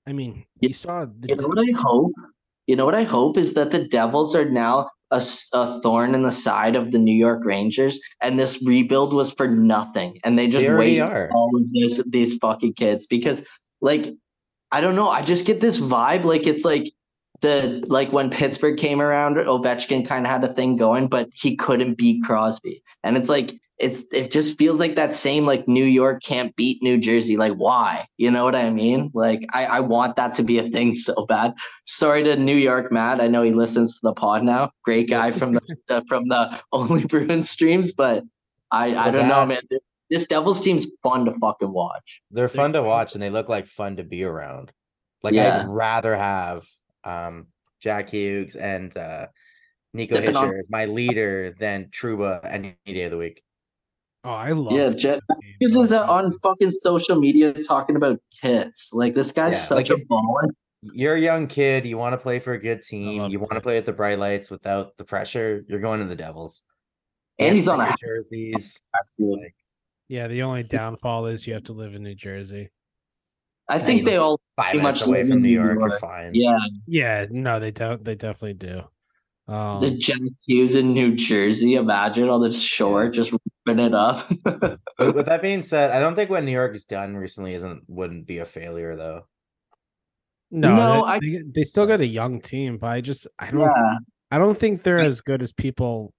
I 0.07 0.13
mean, 0.13 0.45
You- 0.61 0.69
you 0.69 0.73
saw 0.73 1.05
the 1.05 1.29
You 1.29 1.35
know 1.35 1.47
what 1.47 1.59
I 1.59 1.71
hope? 1.79 2.11
You 2.67 2.75
know 2.75 2.85
what 2.85 2.95
I 2.95 3.03
hope 3.03 3.37
is 3.37 3.53
that 3.55 3.71
the 3.71 3.87
Devils 3.87 4.35
are 4.35 4.45
now 4.49 4.89
a, 5.13 5.21
a 5.53 5.79
thorn 5.81 6.15
in 6.15 6.23
the 6.23 6.31
side 6.31 6.75
of 6.75 6.91
the 6.91 6.97
New 6.99 7.15
York 7.15 7.45
Rangers, 7.45 8.01
and 8.19 8.39
this 8.39 8.61
rebuild 8.65 9.13
was 9.13 9.31
for 9.31 9.47
nothing, 9.47 10.19
and 10.23 10.37
they 10.37 10.47
just 10.47 10.65
They 10.65 10.73
wasted 10.73 11.05
are. 11.05 11.29
all 11.33 11.55
of 11.55 11.71
this 11.71 12.03
these 12.09 12.37
fucking 12.39 12.73
kids 12.73 13.05
because, 13.05 13.43
like, 13.79 14.07
I 14.71 14.81
don't 14.81 14.95
know, 14.95 15.07
I 15.07 15.21
just 15.21 15.45
get 15.45 15.61
this 15.61 15.79
vibe. 15.79 16.23
Like 16.23 16.47
it's 16.47 16.65
like 16.65 16.91
the 17.41 17.83
like 17.87 18.11
when 18.11 18.31
Pittsburgh 18.31 18.77
came 18.77 19.01
around, 19.01 19.35
Ovechkin 19.37 20.05
kind 20.05 20.25
of 20.25 20.31
had 20.31 20.43
a 20.43 20.51
thing 20.51 20.75
going, 20.77 21.07
but 21.07 21.29
he 21.33 21.55
couldn't 21.55 21.97
beat 21.97 22.23
Crosby, 22.23 22.83
and 23.03 23.15
it's 23.15 23.29
like 23.29 23.53
it's 23.83 24.03
it 24.13 24.31
just 24.31 24.57
feels 24.57 24.79
like 24.79 24.95
that 24.95 25.11
same 25.11 25.45
like 25.45 25.67
New 25.67 25.83
York 25.83 26.23
can't 26.23 26.55
beat 26.55 26.81
New 26.81 26.97
Jersey. 26.97 27.35
Like 27.35 27.53
why? 27.53 28.07
You 28.17 28.31
know 28.31 28.45
what 28.45 28.55
I 28.55 28.69
mean? 28.69 29.11
Like 29.13 29.45
I, 29.51 29.65
I 29.65 29.79
want 29.81 30.15
that 30.15 30.33
to 30.33 30.43
be 30.43 30.57
a 30.57 30.69
thing 30.69 30.95
so 31.07 31.25
bad. 31.25 31.53
Sorry 31.85 32.23
to 32.23 32.37
New 32.37 32.55
York 32.55 32.91
Matt. 32.91 33.19
I 33.19 33.27
know 33.27 33.43
he 33.43 33.51
listens 33.51 33.95
to 33.95 33.99
the 34.03 34.13
pod 34.13 34.43
now. 34.43 34.71
Great 34.83 35.09
guy 35.09 35.31
from 35.31 35.53
the, 35.53 35.77
the 35.87 36.03
from 36.07 36.29
the 36.29 36.59
Only 36.71 37.05
Bruins 37.05 37.49
streams, 37.49 37.91
but 37.91 38.23
I 38.71 38.95
I 38.95 39.11
don't 39.11 39.27
know, 39.27 39.45
man. 39.45 39.61
This 40.09 40.27
Devils 40.27 40.61
team's 40.61 40.87
fun 41.01 41.25
to 41.25 41.33
fucking 41.39 41.73
watch. 41.73 42.21
They're 42.31 42.47
They're 42.47 42.55
fun 42.55 42.73
to 42.73 42.83
watch 42.83 43.13
and 43.13 43.21
they 43.21 43.29
look 43.29 43.49
like 43.49 43.67
fun 43.67 43.97
to 43.97 44.03
be 44.03 44.23
around. 44.23 44.71
Like 45.21 45.33
Yeah. 45.33 45.61
I'd 45.61 45.67
rather 45.67 46.15
have 46.15 46.65
um 47.03 47.47
Jack 47.81 48.09
Hughes 48.09 48.55
and 48.55 48.95
uh 48.95 49.27
Nico 49.93 50.15
Dipping 50.15 50.35
Hischier 50.35 50.57
as 50.57 50.69
my 50.69 50.85
leader 50.85 51.55
than 51.59 51.85
Trouba 51.85 52.39
any 52.49 52.75
day 52.85 53.03
of 53.03 53.11
the 53.11 53.17
week. 53.17 53.43
Oh, 54.23 54.31
I 54.31 54.51
love 54.51 54.73
Yeah, 54.73 54.89
the 54.89 54.95
Jet 54.95 55.19
game, 55.41 55.55
Hughes 55.59 55.75
is 55.75 55.93
uh, 55.93 56.03
on 56.05 56.31
fucking 56.39 56.71
social 56.71 57.19
media 57.19 57.53
talking 57.65 57.95
about 57.95 58.19
tits. 58.31 58.91
Like 58.93 59.15
this 59.15 59.31
guy's 59.31 59.53
Yeah, 59.53 59.57
such 59.57 59.89
like 59.89 59.99
a 59.99 60.01
baller. 60.05 60.49
You're 60.81 61.15
a 61.15 61.19
young 61.19 61.47
kid, 61.47 61.85
you 61.85 61.97
want 61.97 62.13
to 62.13 62.17
play 62.17 62.39
for 62.39 62.53
a 62.53 62.59
good 62.59 62.83
team, 62.83 63.29
you 63.29 63.39
want 63.39 63.53
to 63.53 63.61
play 63.61 63.77
at 63.77 63.85
the 63.85 63.93
bright 63.93 64.19
lights 64.19 64.49
without 64.51 64.97
the 64.97 65.03
pressure, 65.03 65.63
you're 65.67 65.79
going 65.79 65.99
to 66.01 66.05
the 66.05 66.15
Devils. 66.15 66.61
And 67.39 67.55
he's 67.55 67.67
on 67.67 67.79
a 67.81 67.85
Your 67.85 67.95
jerseys. 67.97 68.79
like, 69.17 69.55
Yeah, 70.07 70.27
the 70.27 70.43
only 70.43 70.63
downfall 70.63 71.25
is 71.27 71.47
you 71.47 71.53
have 71.53 71.63
to 71.65 71.73
live 71.73 71.95
in 71.95 72.03
New 72.03 72.15
Jersey. 72.15 72.69
I 73.69 73.79
think 73.79 74.03
they 74.05 74.17
all 74.17 74.39
five 74.57 74.75
minutes 74.75 74.99
much 75.01 75.07
away 75.07 75.19
live 75.19 75.27
from 75.27 75.37
in 75.37 75.41
New 75.43 75.49
New 75.49 75.55
York, 75.55 75.79
you're 75.79 75.89
York. 75.89 76.01
fine. 76.01 76.35
yeah. 76.35 76.57
Yeah, 76.85 77.25
no, 77.29 77.59
they 77.59 77.71
don't. 77.71 78.03
They 78.03 78.15
definitely 78.15 78.55
do. 78.55 78.83
The 79.47 79.53
Um, 79.53 79.99
Jack 79.99 80.19
Hughes 80.45 80.75
in 80.75 80.93
New 80.93 81.15
Jersey. 81.15 81.75
Imagine 81.75 82.29
on 82.29 82.41
this 82.41 82.61
shore 82.61 83.09
just 83.09 83.33
ripping 83.65 83.85
it 83.85 83.93
up. 83.93 84.29
With 84.29 85.25
that 85.25 85.41
being 85.41 85.61
said, 85.61 85.91
I 85.91 85.99
don't 85.99 86.15
think 86.15 86.29
what 86.29 86.43
New 86.43 86.51
York 86.51 86.73
has 86.73 86.85
done 86.85 87.15
recently 87.15 87.53
isn't 87.53 87.83
wouldn't 87.87 88.27
be 88.27 88.39
a 88.39 88.45
failure 88.45 88.95
though. 88.95 89.27
no, 90.51 90.75
No, 90.75 91.05
they, 91.05 91.11
I- 91.13 91.19
they, 91.19 91.43
they 91.55 91.63
still 91.63 91.85
got 91.85 92.01
a 92.01 92.05
young 92.07 92.41
team, 92.41 92.77
but 92.77 92.87
I 92.87 93.01
just 93.01 93.27
I 93.39 93.51
don't 93.51 93.61
yeah. 93.61 93.97
I 94.31 94.37
don't 94.39 94.57
think 94.57 94.83
they're 94.83 94.97
mm. 94.99 95.05
as 95.05 95.21
good 95.21 95.43
as 95.43 95.53
people 95.53 96.13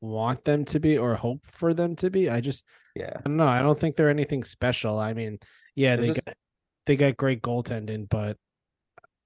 want 0.00 0.44
them 0.44 0.64
to 0.66 0.80
be 0.80 0.98
or 0.98 1.14
hope 1.14 1.40
for 1.46 1.72
them 1.74 1.94
to 1.96 2.10
be. 2.10 2.28
I 2.28 2.40
just 2.40 2.64
Yeah. 2.96 3.12
I 3.16 3.20
don't 3.24 3.36
know. 3.36 3.46
I 3.46 3.60
don't 3.62 3.78
think 3.78 3.96
they're 3.96 4.10
anything 4.10 4.42
special. 4.44 4.98
I 4.98 5.12
mean, 5.14 5.38
yeah, 5.76 5.94
They're 5.96 6.06
they 6.06 6.12
just- 6.14 6.24
got, 6.26 6.34
they 6.86 6.96
got 6.96 7.16
great 7.16 7.40
goaltending, 7.42 8.08
but 8.08 8.36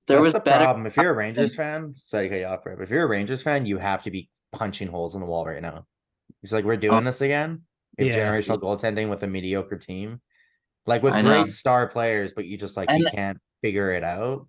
There 0.07 0.21
was 0.21 0.35
the 0.35 0.41
better. 0.41 0.65
problem. 0.65 0.87
If 0.87 0.97
you're 0.99 1.11
a 1.11 1.15
Rangers 1.17 1.55
fan, 1.55 1.95
sorry 1.95 2.29
to 2.29 2.35
cut 2.35 2.41
you 2.41 2.47
off, 2.47 2.61
but 2.65 2.83
if 2.83 2.91
you're 2.91 3.05
a 3.05 3.09
Rangers 3.09 3.41
fan, 3.43 3.65
you 3.65 3.79
have 3.79 4.03
to 4.03 4.11
be 4.11 4.29
punching 4.53 4.89
holes 4.89 5.15
in 5.15 5.23
the 5.23 5.27
wall 5.27 5.47
right 5.47 5.63
now. 5.63 5.87
It's 6.47 6.53
like 6.53 6.65
we're 6.65 6.77
doing 6.77 7.03
this 7.03 7.23
again. 7.23 7.63
Yeah. 7.99 8.17
generational 8.17 8.61
goaltending 8.61 9.11
with 9.11 9.25
a 9.25 9.27
mediocre 9.27 9.77
team. 9.77 10.21
Like 10.87 11.03
with 11.03 11.13
I 11.13 11.23
know. 11.23 11.43
great 11.43 11.53
star 11.53 11.89
players, 11.89 12.33
but 12.33 12.45
you 12.45 12.57
just 12.57 12.77
like 12.77 12.89
you 12.89 13.05
can't 13.13 13.39
figure 13.63 13.91
it 13.91 14.05
out. 14.05 14.47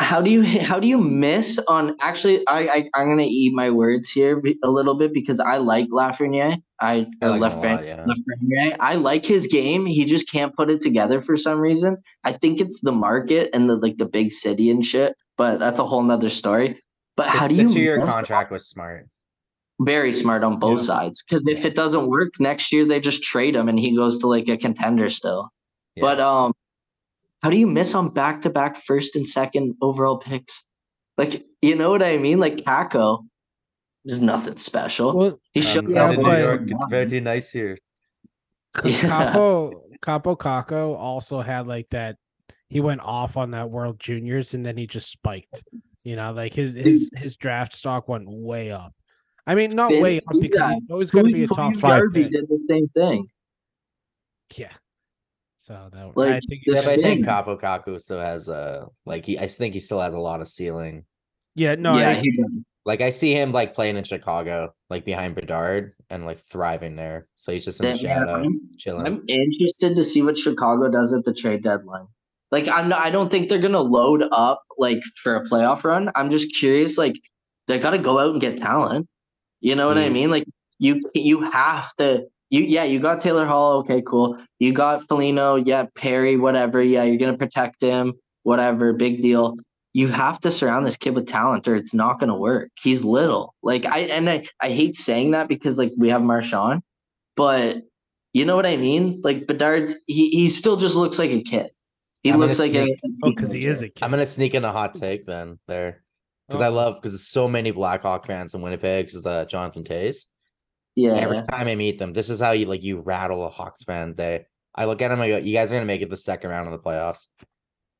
How 0.00 0.20
do 0.20 0.30
you 0.30 0.42
how 0.42 0.80
do 0.80 0.88
you 0.88 0.98
miss 0.98 1.60
on? 1.68 1.94
Actually, 2.00 2.44
I, 2.48 2.58
I 2.58 2.90
I'm 2.94 3.08
gonna 3.08 3.22
eat 3.22 3.54
my 3.54 3.70
words 3.70 4.10
here 4.10 4.42
a 4.64 4.68
little 4.68 4.96
bit 4.96 5.14
because 5.14 5.38
I 5.38 5.58
like 5.58 5.88
Lafreniere. 5.90 6.60
I, 6.80 7.06
I 7.22 7.26
uh, 7.26 7.36
like 7.36 7.52
him 7.52 7.60
Lafren- 7.60 7.76
lot, 7.76 7.86
yeah. 7.86 8.04
Lafreniere. 8.04 8.76
I 8.80 8.96
like 8.96 9.24
his 9.24 9.46
game. 9.46 9.86
He 9.86 10.04
just 10.06 10.28
can't 10.28 10.56
put 10.56 10.70
it 10.70 10.80
together 10.80 11.20
for 11.20 11.36
some 11.36 11.60
reason. 11.60 11.98
I 12.24 12.32
think 12.32 12.60
it's 12.60 12.80
the 12.80 12.90
market 12.90 13.50
and 13.54 13.70
the 13.70 13.76
like 13.76 13.98
the 13.98 14.06
big 14.06 14.32
city 14.32 14.70
and 14.72 14.84
shit. 14.84 15.14
But 15.36 15.60
that's 15.60 15.78
a 15.78 15.86
whole 15.86 16.02
nother 16.02 16.30
story. 16.30 16.82
But 17.16 17.28
how 17.28 17.46
do 17.46 17.54
the 17.54 17.62
you 17.62 17.68
two-year 17.68 18.00
miss- 18.04 18.12
contract 18.12 18.50
was 18.50 18.66
smart. 18.66 19.06
Very 19.80 20.12
smart 20.12 20.42
on 20.42 20.58
both 20.58 20.80
Yeah. 20.80 20.86
sides 20.86 21.22
because 21.22 21.44
if 21.46 21.64
it 21.64 21.74
doesn't 21.76 22.08
work 22.08 22.34
next 22.40 22.72
year, 22.72 22.84
they 22.84 22.98
just 23.00 23.22
trade 23.22 23.54
him 23.54 23.68
and 23.68 23.78
he 23.78 23.94
goes 23.94 24.18
to 24.18 24.26
like 24.26 24.48
a 24.48 24.56
contender 24.56 25.08
still. 25.08 25.50
Yeah. 25.94 26.00
But 26.02 26.20
um, 26.20 26.52
how 27.42 27.50
do 27.50 27.56
you 27.56 27.66
miss 27.68 27.94
on 27.94 28.10
back 28.10 28.42
to 28.42 28.50
back 28.50 28.76
first 28.82 29.14
and 29.14 29.26
second 29.26 29.76
overall 29.80 30.18
picks? 30.18 30.64
Like 31.16 31.44
you 31.62 31.76
know 31.76 31.90
what 31.90 32.02
I 32.02 32.16
mean? 32.16 32.40
Like 32.40 32.56
Kakko, 32.56 33.24
is 34.04 34.20
nothing 34.20 34.56
special. 34.56 35.16
well, 35.16 35.40
he 35.52 35.60
Um, 35.78 35.88
yeah. 35.94 36.10
New 36.10 36.36
York, 36.38 36.62
it's 36.66 36.86
very 36.90 37.20
nice 37.20 37.50
here. 37.52 37.78
C- 38.82 38.90
Yeah. 38.90 39.32
Kaapo 39.32 39.72
Kaapo 40.00 40.36
Kakko 40.36 40.96
also 40.96 41.40
had 41.40 41.66
like 41.68 41.88
that. 41.90 42.16
He 42.68 42.80
went 42.80 43.00
off 43.00 43.36
on 43.36 43.52
that 43.52 43.70
World 43.70 43.98
Juniors 44.00 44.54
and 44.54 44.64
then 44.66 44.76
he 44.76 44.86
just 44.86 45.10
spiked. 45.10 45.62
You 46.04 46.16
know, 46.16 46.32
like 46.32 46.52
his 46.54 46.74
his 46.74 47.10
his 47.14 47.36
draft 47.36 47.74
stock 47.76 48.08
went 48.08 48.24
way 48.28 48.70
up. 48.72 48.92
I 49.48 49.54
mean, 49.54 49.74
not 49.74 49.90
Finn- 49.90 50.02
way 50.02 50.18
up 50.18 50.24
because 50.40 50.58
yeah. 50.60 50.74
he's 50.74 50.90
always 50.90 51.10
going 51.10 51.26
to 51.26 51.32
be 51.32 51.44
a 51.44 51.48
top 51.48 51.74
five. 51.76 52.00
Darby 52.02 52.24
pick. 52.24 52.32
did 52.32 52.48
the 52.48 52.64
same 52.68 52.88
thing. 52.88 53.26
Yeah. 54.56 54.72
So 55.56 55.88
that 55.92 56.12
I 56.16 56.40
think 56.48 56.62
the 56.64 56.72
Yeah, 56.74 56.80
but 56.82 56.88
I 56.90 56.96
think 56.96 57.02
thing- 57.02 57.24
Kaapo 57.24 57.60
Kakko 57.60 58.00
still 58.00 58.20
has 58.20 58.48
a 58.48 58.86
like 59.04 59.26
he. 59.26 59.38
I 59.38 59.46
think 59.48 59.74
he 59.74 59.80
still 59.80 60.00
has 60.00 60.14
a 60.14 60.18
lot 60.20 60.40
of 60.40 60.48
ceiling. 60.48 61.04
yeah 61.56 61.74
no 61.74 61.98
yeah, 61.98 62.10
I, 62.10 62.14
he 62.14 62.30
does. 62.36 62.58
Like 62.86 63.00
I 63.02 63.10
see 63.10 63.34
him 63.34 63.52
like 63.52 63.74
playing 63.74 63.96
in 63.96 64.04
Chicago, 64.04 64.72
like 64.88 65.04
behind 65.04 65.34
Bedard, 65.34 65.92
and 66.08 66.24
like 66.24 66.40
thriving 66.40 66.96
there. 66.96 67.26
So 67.36 67.52
he's 67.52 67.64
just 67.64 67.80
in 67.80 67.92
the 67.92 67.98
shadow, 67.98 68.36
I'm- 68.36 68.60
chilling. 68.78 69.06
I'm 69.06 69.24
interested 69.28 69.94
to 69.96 70.04
see 70.04 70.22
what 70.22 70.38
Chicago 70.38 70.90
does 70.90 71.12
at 71.12 71.24
the 71.24 71.34
trade 71.34 71.62
deadline. 71.62 72.06
Like 72.50 72.66
I'm 72.68 72.88
not, 72.88 73.00
I 73.02 73.10
don't 73.10 73.30
think 73.30 73.48
they're 73.50 73.58
gonna 73.58 73.80
load 73.82 74.24
up 74.32 74.62
like 74.78 75.00
for 75.22 75.36
a 75.36 75.44
playoff 75.44 75.84
run. 75.84 76.10
I'm 76.14 76.30
just 76.30 76.54
curious, 76.56 76.96
like 76.96 77.14
they 77.66 77.78
gotta 77.78 77.98
go 77.98 78.18
out 78.18 78.30
and 78.32 78.40
get 78.40 78.56
talent. 78.56 79.06
You 79.60 79.74
know 79.74 79.88
what 79.88 79.98
I 79.98 80.08
Mm. 80.08 80.12
mean? 80.12 80.30
Like 80.30 80.44
you 80.78 81.00
you 81.14 81.40
have 81.42 81.94
to 81.96 82.26
you 82.50 82.62
yeah, 82.62 82.84
you 82.84 82.98
got 83.00 83.20
Taylor 83.20 83.44
Hall, 83.46 83.78
okay, 83.80 84.00
cool. 84.02 84.38
You 84.58 84.72
got 84.72 85.06
Foligno, 85.06 85.56
yeah, 85.56 85.86
Perry, 85.94 86.36
whatever. 86.36 86.82
Yeah, 86.82 87.02
you're 87.04 87.18
gonna 87.18 87.36
protect 87.36 87.82
him, 87.82 88.14
whatever, 88.44 88.92
big 88.92 89.20
deal. 89.22 89.56
You 89.94 90.08
have 90.08 90.38
to 90.40 90.50
surround 90.50 90.86
this 90.86 90.96
kid 90.96 91.14
with 91.14 91.26
talent 91.26 91.66
or 91.66 91.74
it's 91.76 91.92
not 91.94 92.20
gonna 92.20 92.36
work. 92.36 92.70
He's 92.80 93.02
little. 93.02 93.54
Like 93.62 93.84
I 93.86 94.00
and 94.00 94.30
I, 94.30 94.46
I 94.62 94.68
hate 94.70 94.96
saying 94.96 95.32
that 95.32 95.48
because 95.48 95.76
like 95.78 95.92
we 95.98 96.08
have 96.10 96.22
Marchand, 96.22 96.82
but 97.36 97.82
you 98.32 98.44
know 98.44 98.54
what 98.56 98.66
I 98.66 98.76
mean? 98.76 99.20
Like 99.24 99.46
Bedard's 99.46 99.96
he 100.06 100.28
he 100.30 100.48
still 100.48 100.76
just 100.76 100.94
looks 100.96 101.18
like 101.18 101.30
a 101.30 101.42
kid. 101.42 101.70
He 102.22 102.30
I'm 102.30 102.38
looks 102.38 102.58
like 102.58 102.74
a 102.74 102.84
sneak- 102.86 102.98
oh 103.24 103.30
because 103.30 103.50
he 103.52 103.66
is 103.66 103.82
a 103.82 103.88
kid. 103.88 104.02
I'm 104.04 104.10
gonna 104.10 104.26
sneak 104.26 104.54
in 104.54 104.64
a 104.64 104.72
hot 104.72 104.94
take 104.94 105.26
then 105.26 105.58
there, 105.66 106.02
because 106.48 106.62
I 106.62 106.68
love 106.68 106.96
because 106.96 107.12
there's 107.12 107.28
so 107.28 107.46
many 107.46 107.70
Blackhawk 107.70 108.26
fans 108.26 108.54
in 108.54 108.62
Winnipeg. 108.62 109.06
Because 109.06 109.26
uh, 109.26 109.44
Jonathan 109.44 109.84
Toews. 109.84 110.24
yeah. 110.94 111.14
Every 111.14 111.42
time 111.42 111.68
I 111.68 111.74
meet 111.74 111.98
them, 111.98 112.12
this 112.12 112.30
is 112.30 112.40
how 112.40 112.52
you 112.52 112.66
like 112.66 112.82
you 112.82 113.00
rattle 113.00 113.44
a 113.44 113.50
Hawks 113.50 113.84
fan 113.84 114.14
day. 114.14 114.46
I 114.74 114.86
look 114.86 115.02
at 115.02 115.08
them, 115.08 115.20
I 115.20 115.28
go, 115.28 115.36
"You 115.36 115.52
guys 115.52 115.70
are 115.70 115.74
gonna 115.74 115.86
make 115.86 116.02
it 116.02 116.10
the 116.10 116.16
second 116.16 116.50
round 116.50 116.72
of 116.72 116.72
the 116.72 116.88
playoffs." 116.88 117.26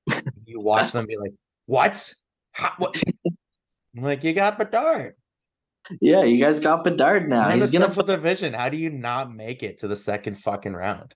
you 0.47 0.61
watch 0.61 0.93
them 0.93 1.07
be 1.07 1.17
like, 1.17 1.33
"What? 1.67 2.13
How, 2.53 2.73
what?" 2.79 3.01
I'm 3.97 4.03
like, 4.03 4.25
"You 4.25 4.33
got 4.33 4.59
Bedard." 4.59 5.15
Yeah, 6.01 6.23
you 6.23 6.43
guys 6.43 6.61
got 6.61 6.85
Bedard 6.85 7.29
now. 7.29 7.51
He's 7.51 7.71
gonna 7.71 7.91
put 7.91 8.07
the 8.07 8.17
Division. 8.17 8.55
How 8.55 8.69
do 8.69 8.77
you 8.77 8.91
not 8.91 9.35
make 9.35 9.63
it 9.63 9.79
to 9.79 9.89
the 9.89 9.97
second 9.97 10.37
fucking 10.37 10.75
round? 10.75 11.15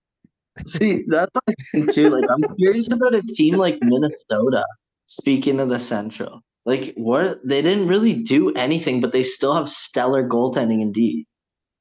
see 0.66 1.04
that's 1.06 1.30
what 1.32 1.44
I 1.48 1.54
think 1.72 1.92
too. 1.92 2.10
Like 2.10 2.24
I'm 2.30 2.42
curious 2.56 2.90
about 2.90 3.14
a 3.14 3.22
team 3.22 3.56
like 3.56 3.78
Minnesota. 3.82 4.64
Speaking 5.06 5.60
of 5.60 5.68
the 5.68 5.78
Central, 5.78 6.42
like 6.64 6.94
what 6.96 7.40
they 7.44 7.60
didn't 7.62 7.88
really 7.88 8.14
do 8.22 8.50
anything, 8.54 9.00
but 9.00 9.12
they 9.12 9.22
still 9.22 9.54
have 9.54 9.68
stellar 9.68 10.26
goaltending 10.28 10.80
indeed. 10.80 11.26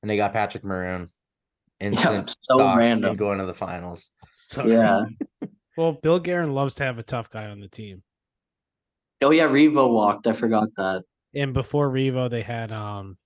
And 0.02 0.10
they 0.10 0.18
got 0.18 0.34
Patrick 0.34 0.64
Maroon. 0.64 1.10
Instant 1.80 2.36
so 2.42 2.76
random. 2.76 3.16
going 3.16 3.40
to 3.40 3.46
the 3.46 3.54
finals. 3.54 4.10
So 4.38 4.66
Yeah. 4.66 5.04
Well, 5.78 5.94
Bill 5.94 6.20
Guerin 6.20 6.54
loves 6.54 6.76
to 6.76 6.84
have 6.84 7.00
a 7.00 7.04
tough 7.04 7.30
guy 7.30 7.46
on 7.48 7.60
the 7.62 7.68
team. 7.70 8.04
Oh 9.22 9.32
yeah, 9.32 9.46
Revo 9.46 9.90
walked. 9.92 10.28
I 10.28 10.34
forgot 10.34 10.68
that. 10.76 11.04
And 11.34 11.54
before 11.54 11.90
Revo, 11.90 12.30
they 12.30 12.42
had 12.42 12.72
um 12.74 13.18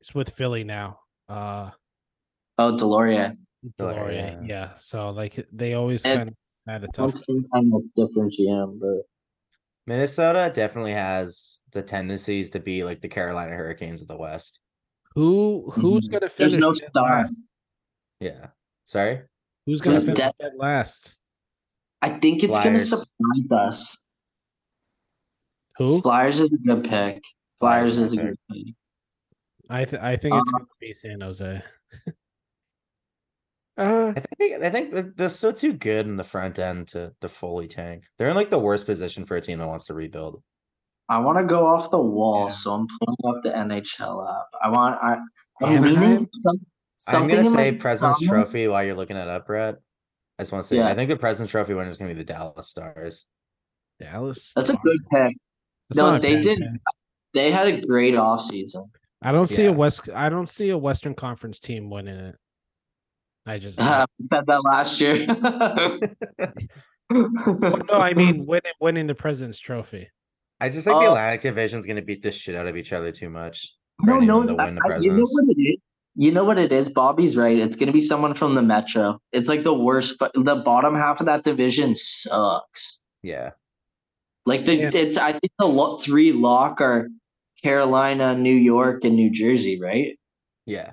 it's 0.00 0.14
with 0.14 0.30
Philly 0.30 0.64
now. 0.64 1.00
Uh 1.28 1.70
Oh, 2.58 2.72
Delorier. 2.76 3.36
Deloria. 3.78 4.12
yeah. 4.12 4.40
Yeah. 4.46 4.70
So 4.78 5.10
like 5.10 5.46
they 5.52 5.74
always 5.74 6.04
And- 6.06 6.18
kind 6.18 6.28
of 6.30 6.34
had 6.66 6.84
a 6.84 6.88
tough 6.88 7.14
Sometimes 7.14 7.72
it's 7.74 7.90
different 7.94 8.32
GM, 8.32 8.80
but 8.80 9.02
Minnesota 9.86 10.50
definitely 10.52 10.92
has 10.92 11.60
the 11.72 11.82
tendencies 11.82 12.50
to 12.50 12.60
be 12.60 12.82
like 12.84 13.00
the 13.00 13.08
Carolina 13.08 13.54
Hurricanes 13.54 14.02
of 14.02 14.08
the 14.08 14.16
West. 14.16 14.60
who 15.14 15.70
who's 15.70 16.08
Mhm. 16.08 16.12
gonna 16.12 16.28
finish 16.28 16.60
no 16.60 16.74
dead 16.74 16.88
star. 16.90 17.02
last? 17.04 17.40
Yeah. 18.20 18.48
Sorry? 18.84 19.22
Who's 19.64 19.80
gonna 19.80 19.94
There's 19.94 20.04
finish 20.04 20.18
dead- 20.18 20.34
dead 20.38 20.52
last? 20.56 21.18
I 22.02 22.10
think 22.10 22.42
it's 22.44 22.52
gonna 22.52 22.78
Flyers. 22.78 22.88
surprise 22.90 23.50
us. 23.50 23.98
Who? 25.78 26.00
Flyers 26.02 26.40
is 26.40 26.52
a 26.52 26.56
good 26.58 26.84
pick. 26.84 27.22
Flyers 27.58 27.94
Flyers 27.94 27.98
is 27.98 27.98
is 27.98 28.12
a 28.12 28.16
good 28.16 28.36
pick. 28.52 28.74
I 29.70 29.84
th- 29.86 30.02
I 30.02 30.16
think 30.16 30.34
it's 30.34 30.52
Uh, 30.52 30.58
gonna 30.58 30.68
be 30.80 30.92
San 30.92 31.20
Jose. 31.22 31.62
uh 33.78 34.12
I 34.16 34.34
think 34.38 34.62
I 34.62 34.70
think 34.70 34.92
that 34.94 35.16
they're 35.16 35.28
still 35.28 35.52
too 35.52 35.72
good 35.74 36.06
in 36.06 36.16
the 36.16 36.24
front 36.24 36.58
end 36.58 36.88
to, 36.88 37.12
to 37.20 37.28
fully 37.28 37.68
tank. 37.68 38.04
They're 38.18 38.28
in 38.28 38.36
like 38.36 38.50
the 38.50 38.58
worst 38.58 38.86
position 38.86 39.26
for 39.26 39.36
a 39.36 39.40
team 39.40 39.58
that 39.58 39.66
wants 39.66 39.86
to 39.86 39.94
rebuild. 39.94 40.42
I 41.08 41.18
want 41.20 41.38
to 41.38 41.44
go 41.44 41.66
off 41.66 41.90
the 41.90 41.98
wall, 42.00 42.46
Yeah. 42.48 42.54
so 42.54 42.72
I'm 42.72 42.86
pulling 42.98 43.36
up 43.36 43.42
the 43.44 43.50
NHL 43.50 44.28
app. 44.38 44.46
I 44.62 44.68
want. 44.70 44.98
I. 45.02 45.18
I'm 45.62 45.76
Anaheim? 45.76 46.00
leaning. 46.00 46.28
Some, 46.98 47.22
I'm 47.22 47.28
gonna 47.28 47.44
say 47.44 47.72
President's 47.72 48.26
comment- 48.26 48.28
Trophy 48.46 48.68
while 48.68 48.82
you're 48.84 48.94
looking 48.96 49.16
it 49.16 49.28
up, 49.28 49.46
Brett. 49.46 49.76
I 50.38 50.42
just 50.42 50.52
want 50.52 50.64
to 50.64 50.68
say 50.68 50.76
Yeah. 50.76 50.88
I 50.88 50.94
think 50.94 51.08
the 51.10 51.16
President's 51.16 51.50
Trophy 51.52 51.74
winner 51.74 51.88
is 51.90 51.98
gonna 51.98 52.12
be 52.12 52.18
the 52.18 52.24
Dallas 52.24 52.68
Stars. 52.68 53.26
Dallas. 54.00 54.52
That's 54.56 54.70
a 54.70 54.76
good 54.76 54.98
pick. 55.12 55.36
That's 55.90 55.96
No, 55.98 56.18
they 56.18 56.42
did- 56.42 56.58
pick. 56.58 56.68
They 57.34 57.50
had 57.50 57.66
a 57.68 57.80
great 57.80 58.14
offseason. 58.14 58.88
I 59.22 59.30
don't 59.32 59.48
see 59.48 59.64
Yeah. 59.64 59.70
a 59.70 59.72
West. 59.72 60.08
I 60.14 60.28
don't 60.28 60.48
see 60.48 60.70
a 60.70 60.78
Western 60.78 61.14
Conference 61.14 61.58
team 61.58 61.90
winning 61.90 62.16
it. 62.16 62.36
I 63.46 63.58
just 63.58 63.80
I 63.80 64.04
said 64.20 64.44
that 64.46 64.64
last 64.64 65.00
year. 65.00 65.26
Well, 67.08 67.30
no. 67.88 68.00
I 68.00 68.14
mean 68.14 68.46
winning 68.46 68.72
winning 68.80 69.06
the 69.06 69.14
President's 69.14 69.60
Trophy. 69.60 70.08
I 70.60 70.68
just 70.70 70.84
think 70.84 70.98
the 71.00 71.06
Uh, 71.06 71.10
Atlantic 71.10 71.42
Division 71.42 71.78
is 71.78 71.86
gonna 71.86 72.02
beat 72.02 72.20
the 72.22 72.32
shit 72.32 72.56
out 72.56 72.66
of 72.66 72.76
each 72.76 72.92
other 72.92 73.12
too 73.12 73.30
much. 73.30 73.72
for 74.00 74.06
no, 74.06 74.18
no. 74.18 74.40
anyone 74.40 74.46
to 74.48 74.62
I- 74.62 74.70
the 74.70 74.94
I- 74.96 74.98
you 74.98 75.12
know 75.12 75.22
what 75.24 75.44
it 75.56 75.60
is. 75.62 75.76
You 76.16 76.32
know 76.32 76.42
what 76.44 76.58
it 76.58 76.72
is. 76.72 76.88
Bobby's 76.88 77.36
right. 77.36 77.56
It's 77.58 77.76
gonna 77.76 77.92
be 77.92 78.00
someone 78.00 78.34
from 78.34 78.56
the 78.56 78.62
Metro. 78.62 79.20
It's 79.32 79.48
like 79.48 79.62
the 79.62 79.72
worst. 79.74 80.18
But 80.18 80.32
the 80.34 80.56
bottom 80.56 80.96
half 80.96 81.20
of 81.20 81.26
that 81.26 81.44
division 81.44 81.94
sucks. 81.94 82.98
Yeah. 83.22 83.50
Like 84.44 84.64
the 84.64 84.74
Yeah. 84.76 84.90
it's. 84.92 85.16
I 85.16 85.30
think 85.32 85.52
the 85.60 85.66
lo- 85.68 85.98
three 85.98 86.32
lock 86.32 86.80
are 86.80 87.08
Carolina, 87.62 88.34
New 88.36 88.54
York, 88.54 89.04
and 89.04 89.14
New 89.14 89.30
Jersey. 89.30 89.78
Right. 89.80 90.18
Yeah. 90.64 90.92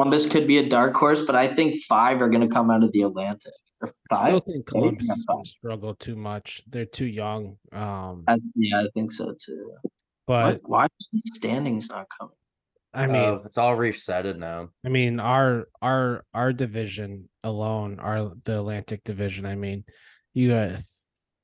Columbus 0.00 0.26
could 0.30 0.46
be 0.46 0.56
a 0.56 0.66
dark 0.66 0.94
horse, 0.94 1.22
but 1.26 1.36
I 1.36 1.46
think 1.46 1.82
five 1.82 2.22
are 2.22 2.30
going 2.30 2.40
to 2.40 2.48
come 2.48 2.70
out 2.70 2.82
of 2.82 2.90
the 2.92 3.02
Atlantic. 3.02 3.52
Or 3.82 3.92
I 4.10 4.14
still 4.16 4.38
five? 4.38 4.44
think 4.46 4.66
Columbus 4.66 5.06
yeah, 5.06 5.12
is 5.12 5.26
gonna 5.26 5.44
struggle 5.44 5.94
too 5.94 6.16
much. 6.16 6.62
They're 6.66 6.86
too 6.86 7.04
young. 7.06 7.58
Um, 7.72 8.24
I, 8.26 8.38
yeah, 8.54 8.80
I 8.80 8.88
think 8.94 9.12
so 9.12 9.34
too. 9.38 9.72
but 10.26 10.60
Why, 10.62 10.84
why 10.84 10.84
is 10.84 11.22
the 11.24 11.30
standings 11.30 11.90
not 11.90 12.06
coming? 12.18 12.34
I 12.94 13.06
mean, 13.06 13.16
Oh, 13.16 13.42
it's 13.44 13.58
all 13.58 13.76
resetted 13.76 14.38
now. 14.38 14.70
I 14.84 14.88
mean, 14.88 15.20
our 15.20 15.68
our 15.82 16.24
our 16.32 16.52
division 16.54 17.28
alone, 17.44 18.00
our 18.00 18.30
the 18.44 18.58
Atlantic 18.58 19.04
division. 19.04 19.44
I 19.44 19.54
mean, 19.54 19.84
you 20.34 20.48
got 20.48 20.72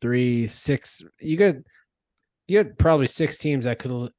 three, 0.00 0.46
six. 0.46 1.02
You 1.20 1.36
got 1.36 1.56
you 2.48 2.62
got 2.64 2.78
probably 2.78 3.06
six 3.06 3.36
teams 3.38 3.66
that 3.66 3.78
could 3.78 4.10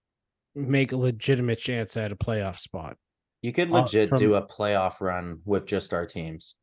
make 0.56 0.92
a 0.92 0.98
legitimate 0.98 1.60
chance 1.60 1.98
at 1.98 2.12
a 2.12 2.16
playoff 2.16 2.58
spot. 2.60 2.98
You 3.42 3.54
could 3.54 3.72
Uh, 3.72 3.82
legit 3.82 4.10
from- 4.10 4.20
do 4.20 4.36
a 4.36 4.42
playoff 4.46 5.00
run 5.02 5.42
with 5.46 5.66
just 5.66 5.94
our 5.94 6.06
teams. 6.06 6.56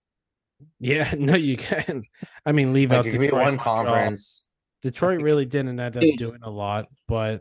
Yeah, 0.81 1.13
no, 1.19 1.35
you 1.35 1.57
can. 1.57 2.05
I 2.47 2.53
mean, 2.53 2.73
leave 2.73 2.91
Like 2.91 3.01
out 3.01 3.07
it 3.07 3.11
could 3.11 3.21
be 3.21 3.27
Detroit, 3.27 3.43
one 3.45 3.57
Montreal. 3.57 3.77
conference. 3.85 4.53
Detroit 4.83 5.21
really 5.23 5.45
didn't 5.45 5.79
end 5.81 5.97
up 5.97 6.01
Dude. 6.03 6.17
doing 6.17 6.41
a 6.43 6.51
lot, 6.51 6.87
but 7.09 7.41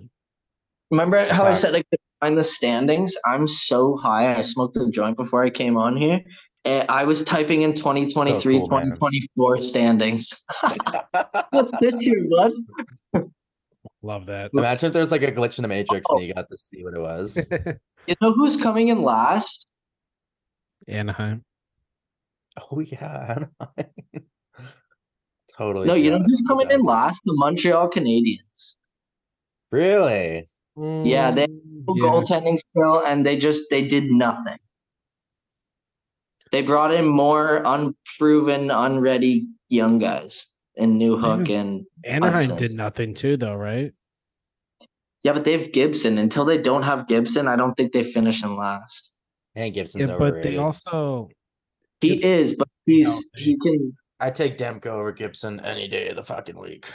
Remember 0.91 1.17
how 1.33 1.43
I 1.43 1.51
Talk. 1.51 1.55
said 1.55 1.75
I 1.75 1.81
could 1.83 1.99
find 2.19 2.37
the 2.37 2.43
standings? 2.43 3.15
I'm 3.25 3.47
so 3.47 3.95
high. 3.97 4.35
I 4.35 4.41
smoked 4.41 4.77
a 4.77 4.87
joint 4.91 5.17
before 5.17 5.43
I 5.43 5.49
came 5.49 5.75
on 5.77 5.97
here. 5.97 6.21
And 6.65 6.89
I 6.89 7.03
was 7.03 7.23
typing 7.23 7.63
in 7.63 7.73
2023, 7.73 8.59
cool, 8.59 8.67
man. 8.69 8.91
2024 8.93 9.57
standings. 9.57 10.31
What's 11.49 11.71
this 11.81 12.05
year, 12.05 12.25
bud? 12.29 12.51
love 14.01 14.27
that. 14.27 14.51
Imagine 14.53 14.87
if 14.87 14.93
there's 14.93 15.11
like 15.11 15.23
a 15.23 15.31
glitch 15.31 15.57
in 15.57 15.63
the 15.63 15.67
matrix 15.67 16.05
Oh. 16.09 16.17
and 16.17 16.27
you 16.27 16.33
got 16.33 16.47
to 16.49 16.57
see 16.57 16.83
what 16.83 16.93
it 16.93 17.01
was. 17.01 17.35
You 18.07 18.15
know 18.21 18.33
who's 18.33 18.55
coming 18.55 18.89
in 18.89 19.01
last? 19.03 19.69
Anaheim. 20.87 21.43
oh 22.71 22.79
yeah. 22.79 23.47
Anaheim. 23.69 23.91
totally. 25.57 25.87
No, 25.87 25.93
you 25.93 26.11
know 26.11 26.19
who's 26.19 26.41
about 26.45 26.59
coming 26.59 26.71
in 26.71 26.83
last? 26.83 27.21
The 27.25 27.33
Montreal 27.35 27.89
Canadiens. 27.89 28.75
Really? 29.71 30.49
Yeah, 30.77 31.31
they- 31.31 31.47
Mm, 31.85 31.97
yeah. 31.97 32.03
goaltending 32.03 32.57
skill, 32.57 33.03
and 33.05 33.25
they 33.25 33.37
just 33.37 33.69
they 33.69 33.85
did 33.85 34.05
nothing. 34.09 34.57
They 36.51 36.61
brought 36.61 36.93
in 36.93 37.05
more 37.05 37.61
unproven, 37.65 38.71
unready 38.71 39.47
young 39.67 39.99
guys 39.99 40.47
in 40.75 40.97
Newhook 40.97 41.49
and 41.49 41.85
Anaheim 42.05 42.33
Hudson. 42.51 42.57
did 42.57 42.71
nothing 42.73 43.13
too, 43.15 43.35
though, 43.35 43.55
right? 43.55 43.91
Yeah, 45.23 45.33
but 45.33 45.43
they 45.45 45.53
have 45.57 45.71
Gibson. 45.71 46.17
Until 46.17 46.45
they 46.45 46.57
don't 46.61 46.83
have 46.83 47.07
Gibson, 47.07 47.47
I 47.47 47.55
don't 47.55 47.73
think 47.75 47.93
they 47.93 48.03
finish 48.03 48.43
in 48.43 48.55
last. 48.55 49.11
And 49.55 49.73
Gibson's 49.73 50.01
Yeah, 50.01 50.07
but 50.17 50.21
overrated. 50.21 50.53
they 50.53 50.57
also 50.57 51.29
He 52.01 52.09
Gibson- 52.15 52.29
is, 52.31 52.55
but 52.57 52.67
he's 52.85 53.27
he 53.37 53.57
can. 53.59 53.95
I 54.19 54.29
take 54.31 54.57
Demko 54.57 54.87
over 54.87 55.11
Gibson 55.11 55.59
any 55.61 55.87
day 55.87 56.07
of 56.09 56.15
the 56.15 56.23
fucking 56.23 56.57
week. 56.59 56.87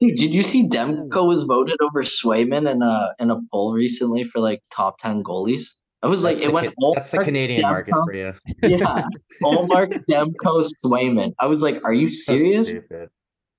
Dude, 0.00 0.16
did 0.16 0.34
you 0.34 0.42
see 0.42 0.68
Demko 0.68 1.26
was 1.26 1.44
voted 1.44 1.76
over 1.80 2.02
Swayman 2.02 2.70
in 2.70 2.82
a 2.82 3.14
in 3.18 3.30
a 3.30 3.38
poll 3.50 3.72
recently 3.72 4.24
for 4.24 4.40
like 4.40 4.60
top 4.70 4.98
ten 4.98 5.22
goalies? 5.22 5.68
I 6.02 6.08
was 6.08 6.22
like, 6.22 6.34
That's 6.36 6.44
it 6.44 6.48
the 6.48 6.54
went. 6.54 6.66
Ca- 6.78 6.92
that's 6.94 7.10
the 7.10 7.18
Allmark, 7.18 7.24
Canadian 7.24 7.62
market 7.62 7.94
for 8.04 8.14
you. 8.14 8.34
Yeah, 8.62 9.02
Allmark, 9.42 10.04
Demko, 10.08 10.68
Swayman. 10.84 11.32
I 11.38 11.46
was 11.46 11.62
like, 11.62 11.82
are 11.84 11.94
you 11.94 12.08
So 12.08 12.36
serious? 12.36 12.68
stupid. 12.68 13.08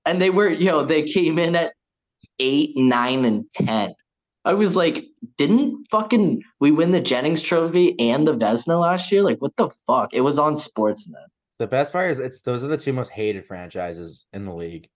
and 0.05 0.21
they 0.21 0.29
were 0.29 0.47
you 0.49 0.65
know, 0.67 0.83
they 0.85 1.03
came 1.03 1.39
in 1.39 1.55
at 1.55 1.73
eight 2.39 2.77
nine 2.77 3.25
and 3.25 3.49
ten 3.51 3.93
i 4.47 4.53
was 4.53 4.75
like 4.75 5.05
didn't 5.37 5.85
fucking 5.91 6.41
we 6.59 6.71
win 6.71 6.91
the 6.91 6.99
jennings 7.01 7.41
trophy 7.41 7.99
and 7.99 8.27
the 8.27 8.35
vesna 8.35 8.79
last 8.79 9.11
year 9.11 9.21
like 9.21 9.39
what 9.41 9.55
the 9.57 9.69
fuck 9.85 10.13
it 10.13 10.21
was 10.21 10.39
on 10.39 10.55
sportsnet 10.55 11.27
The 11.59 11.67
best 11.67 11.91
part 11.93 12.09
is 12.11 12.19
it's 12.19 12.41
those 12.41 12.63
are 12.63 12.67
the 12.67 12.77
two 12.77 12.93
most 12.93 13.09
hated 13.11 13.45
franchises 13.45 14.27
in 14.31 14.45
the 14.45 14.53
league. 14.53 14.87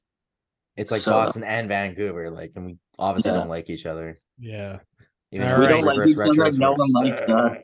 It's 0.78 0.92
like 0.92 1.02
So- 1.02 1.12
Boston 1.12 1.44
and 1.44 1.68
Vancouver, 1.68 2.30
like, 2.30 2.52
and 2.56 2.66
we 2.66 2.78
obviously 3.00 3.32
Yeah. 3.32 3.38
don't 3.40 3.50
like 3.50 3.70
each 3.70 3.86
other. 3.86 4.20
yeah. 4.40 4.80
Even 5.32 5.48
All 5.48 5.58
though 5.60 5.66
right. 5.66 5.76
We 5.76 5.82
don't 5.82 5.98
like 5.98 6.08
each 6.10 6.40
other, 6.40 6.58
no 6.60 6.74
one 6.74 6.92
likes 6.94 7.22
us. 7.24 7.58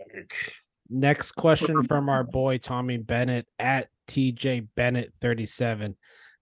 Next 0.89 1.31
question 1.33 1.83
from 1.83 2.09
our 2.09 2.23
boy 2.23 2.57
Tommy 2.57 2.97
Bennett 2.97 3.45
at 3.59 3.89
TJ 4.07 4.67
Bennett 4.75 5.11
37. 5.21 5.95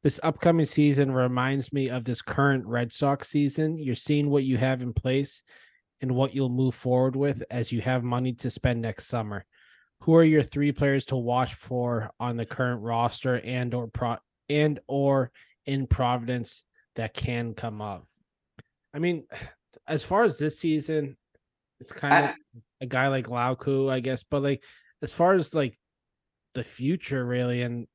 This 0.05 0.19
upcoming 0.21 0.67
season 0.67 1.11
reminds 1.11 1.73
me 1.73 1.89
of 1.89 2.03
this 2.03 2.21
current 2.21 2.63
Red 2.67 2.93
Sox 2.93 3.27
season. 3.27 3.75
You're 3.75 3.95
seeing 3.95 4.29
what 4.29 4.43
you 4.43 4.55
have 4.55 4.83
in 4.83 4.93
place 4.93 5.41
and 5.99 6.11
what 6.11 6.35
you'll 6.35 6.49
move 6.49 6.75
forward 6.75 7.15
with 7.15 7.41
as 7.49 7.71
you 7.71 7.81
have 7.81 8.03
money 8.03 8.31
to 8.33 8.51
spend 8.51 8.83
next 8.83 9.07
summer. 9.07 9.47
Who 10.01 10.13
are 10.13 10.23
your 10.23 10.43
three 10.43 10.71
players 10.71 11.05
to 11.05 11.15
watch 11.15 11.55
for 11.55 12.11
on 12.19 12.37
the 12.37 12.45
current 12.45 12.83
roster 12.83 13.39
and 13.43 13.73
or 13.73 13.87
pro 13.87 14.17
and 14.47 14.79
or 14.85 15.31
in 15.65 15.87
Providence 15.87 16.65
that 16.97 17.15
can 17.15 17.55
come 17.55 17.81
up? 17.81 18.05
I 18.93 18.99
mean, 18.99 19.23
as 19.87 20.05
far 20.05 20.23
as 20.23 20.37
this 20.37 20.59
season, 20.59 21.17
it's 21.79 21.93
kind 21.93 22.25
of 22.25 22.35
a 22.79 22.85
guy 22.85 23.07
like 23.07 23.25
Lauko, 23.25 23.91
I 23.91 24.01
guess, 24.01 24.21
but 24.21 24.43
like 24.43 24.63
as 25.01 25.13
far 25.13 25.33
as 25.33 25.55
like 25.55 25.79
the 26.53 26.63
future 26.63 27.25
really 27.25 27.63
and 27.63 27.87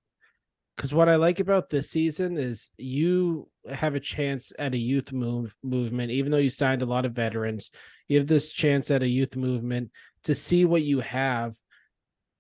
because 0.81 0.95
what 0.95 1.11
I 1.11 1.17
like 1.17 1.41
about 1.41 1.69
this 1.69 1.91
season 1.91 2.39
is 2.39 2.71
you 2.79 3.51
have 3.71 3.95
a 3.97 4.01
chance 4.01 4.51
at 4.59 4.73
a 4.73 4.79
youth 4.79 5.13
move 5.13 5.55
movement, 5.63 6.11
even 6.11 6.33
though 6.33 6.39
you 6.39 6.49
signed 6.49 6.81
a 6.81 6.87
lot 6.87 7.05
of 7.05 7.13
veterans. 7.13 7.71
You 8.09 8.17
have 8.17 8.27
this 8.27 8.51
chance 8.51 8.91
at 8.91 9.03
a 9.03 9.07
youth 9.07 9.37
movement 9.37 9.91
to 10.25 10.35
see 10.35 10.65
what 10.65 10.81
you 10.81 11.01
have, 11.01 11.55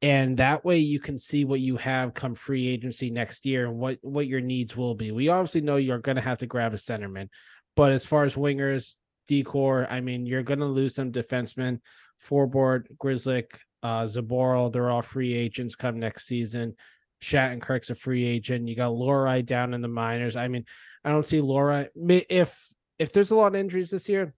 and 0.00 0.38
that 0.38 0.64
way 0.64 0.78
you 0.78 1.00
can 1.00 1.18
see 1.18 1.44
what 1.44 1.60
you 1.60 1.76
have 1.76 2.14
come 2.14 2.34
free 2.34 2.66
agency 2.66 3.10
next 3.10 3.44
year 3.44 3.66
and 3.66 3.76
what 3.76 3.98
what 4.00 4.26
your 4.26 4.40
needs 4.40 4.74
will 4.74 4.94
be. 4.94 5.10
We 5.10 5.28
obviously 5.28 5.60
know 5.60 5.76
you're 5.76 5.98
going 5.98 6.16
to 6.16 6.22
have 6.22 6.38
to 6.38 6.46
grab 6.46 6.72
a 6.72 6.78
centerman, 6.78 7.28
but 7.76 7.92
as 7.92 8.06
far 8.06 8.24
as 8.24 8.36
wingers, 8.36 8.96
decor, 9.28 9.86
I 9.90 10.00
mean, 10.00 10.24
you're 10.24 10.42
going 10.42 10.60
to 10.60 10.64
lose 10.64 10.94
some 10.94 11.12
defensemen. 11.12 11.80
Forbort, 12.26 12.86
Grzelcyk, 12.96 13.50
uh, 13.82 14.04
Zboril, 14.04 14.72
they're 14.72 14.88
all 14.88 15.02
free 15.02 15.34
agents 15.34 15.76
come 15.76 15.98
next 15.98 16.26
season. 16.26 16.74
Shattenkirk's 17.22 17.90
a 17.90 17.94
free 17.94 18.24
agent. 18.24 18.68
You 18.68 18.76
got 18.76 18.92
Lohrei 18.92 19.44
down 19.44 19.74
in 19.74 19.82
the 19.82 19.88
minors. 19.88 20.36
I 20.36 20.48
mean, 20.48 20.64
I 21.04 21.10
don't 21.10 21.26
see 21.26 21.40
Lohrei. 21.40 21.88
If 22.28 22.68
if 22.98 23.12
there's 23.12 23.30
a 23.30 23.34
lot 23.34 23.54
of 23.54 23.60
injuries 23.60 23.90
this 23.90 24.08
year, 24.08 24.34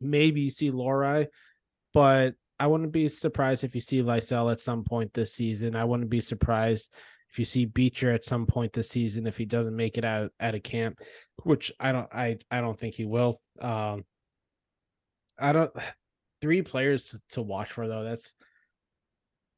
maybe 0.00 0.42
you 0.42 0.50
see 0.50 0.70
Lohrei, 0.70 1.28
but 1.92 2.34
I 2.58 2.66
wouldn't 2.66 2.92
be 2.92 3.08
surprised 3.08 3.64
if 3.64 3.74
you 3.74 3.80
see 3.80 4.02
Lysell 4.02 4.52
at 4.52 4.60
some 4.60 4.84
point 4.84 5.12
this 5.12 5.34
season. 5.34 5.74
I 5.76 5.84
wouldn't 5.84 6.10
be 6.10 6.20
surprised 6.20 6.88
if 7.30 7.38
you 7.38 7.44
see 7.44 7.64
Beecher 7.64 8.12
at 8.12 8.24
some 8.24 8.46
point 8.46 8.72
this 8.72 8.88
season 8.88 9.26
if 9.26 9.36
he 9.36 9.44
doesn't 9.44 9.74
make 9.74 9.98
it 9.98 10.04
out 10.04 10.30
at 10.38 10.54
a 10.54 10.60
camp, 10.60 11.00
which 11.42 11.72
I 11.80 11.92
don't 11.92 12.08
I 12.12 12.38
I 12.50 12.60
don't 12.60 12.78
think 12.78 12.94
he 12.94 13.04
will. 13.04 13.40
Um 13.60 14.04
I 15.38 15.52
don't 15.52 15.72
three 16.40 16.62
players 16.62 17.06
to, 17.06 17.20
to 17.30 17.42
watch 17.42 17.72
for 17.72 17.88
though. 17.88 18.04
That's 18.04 18.34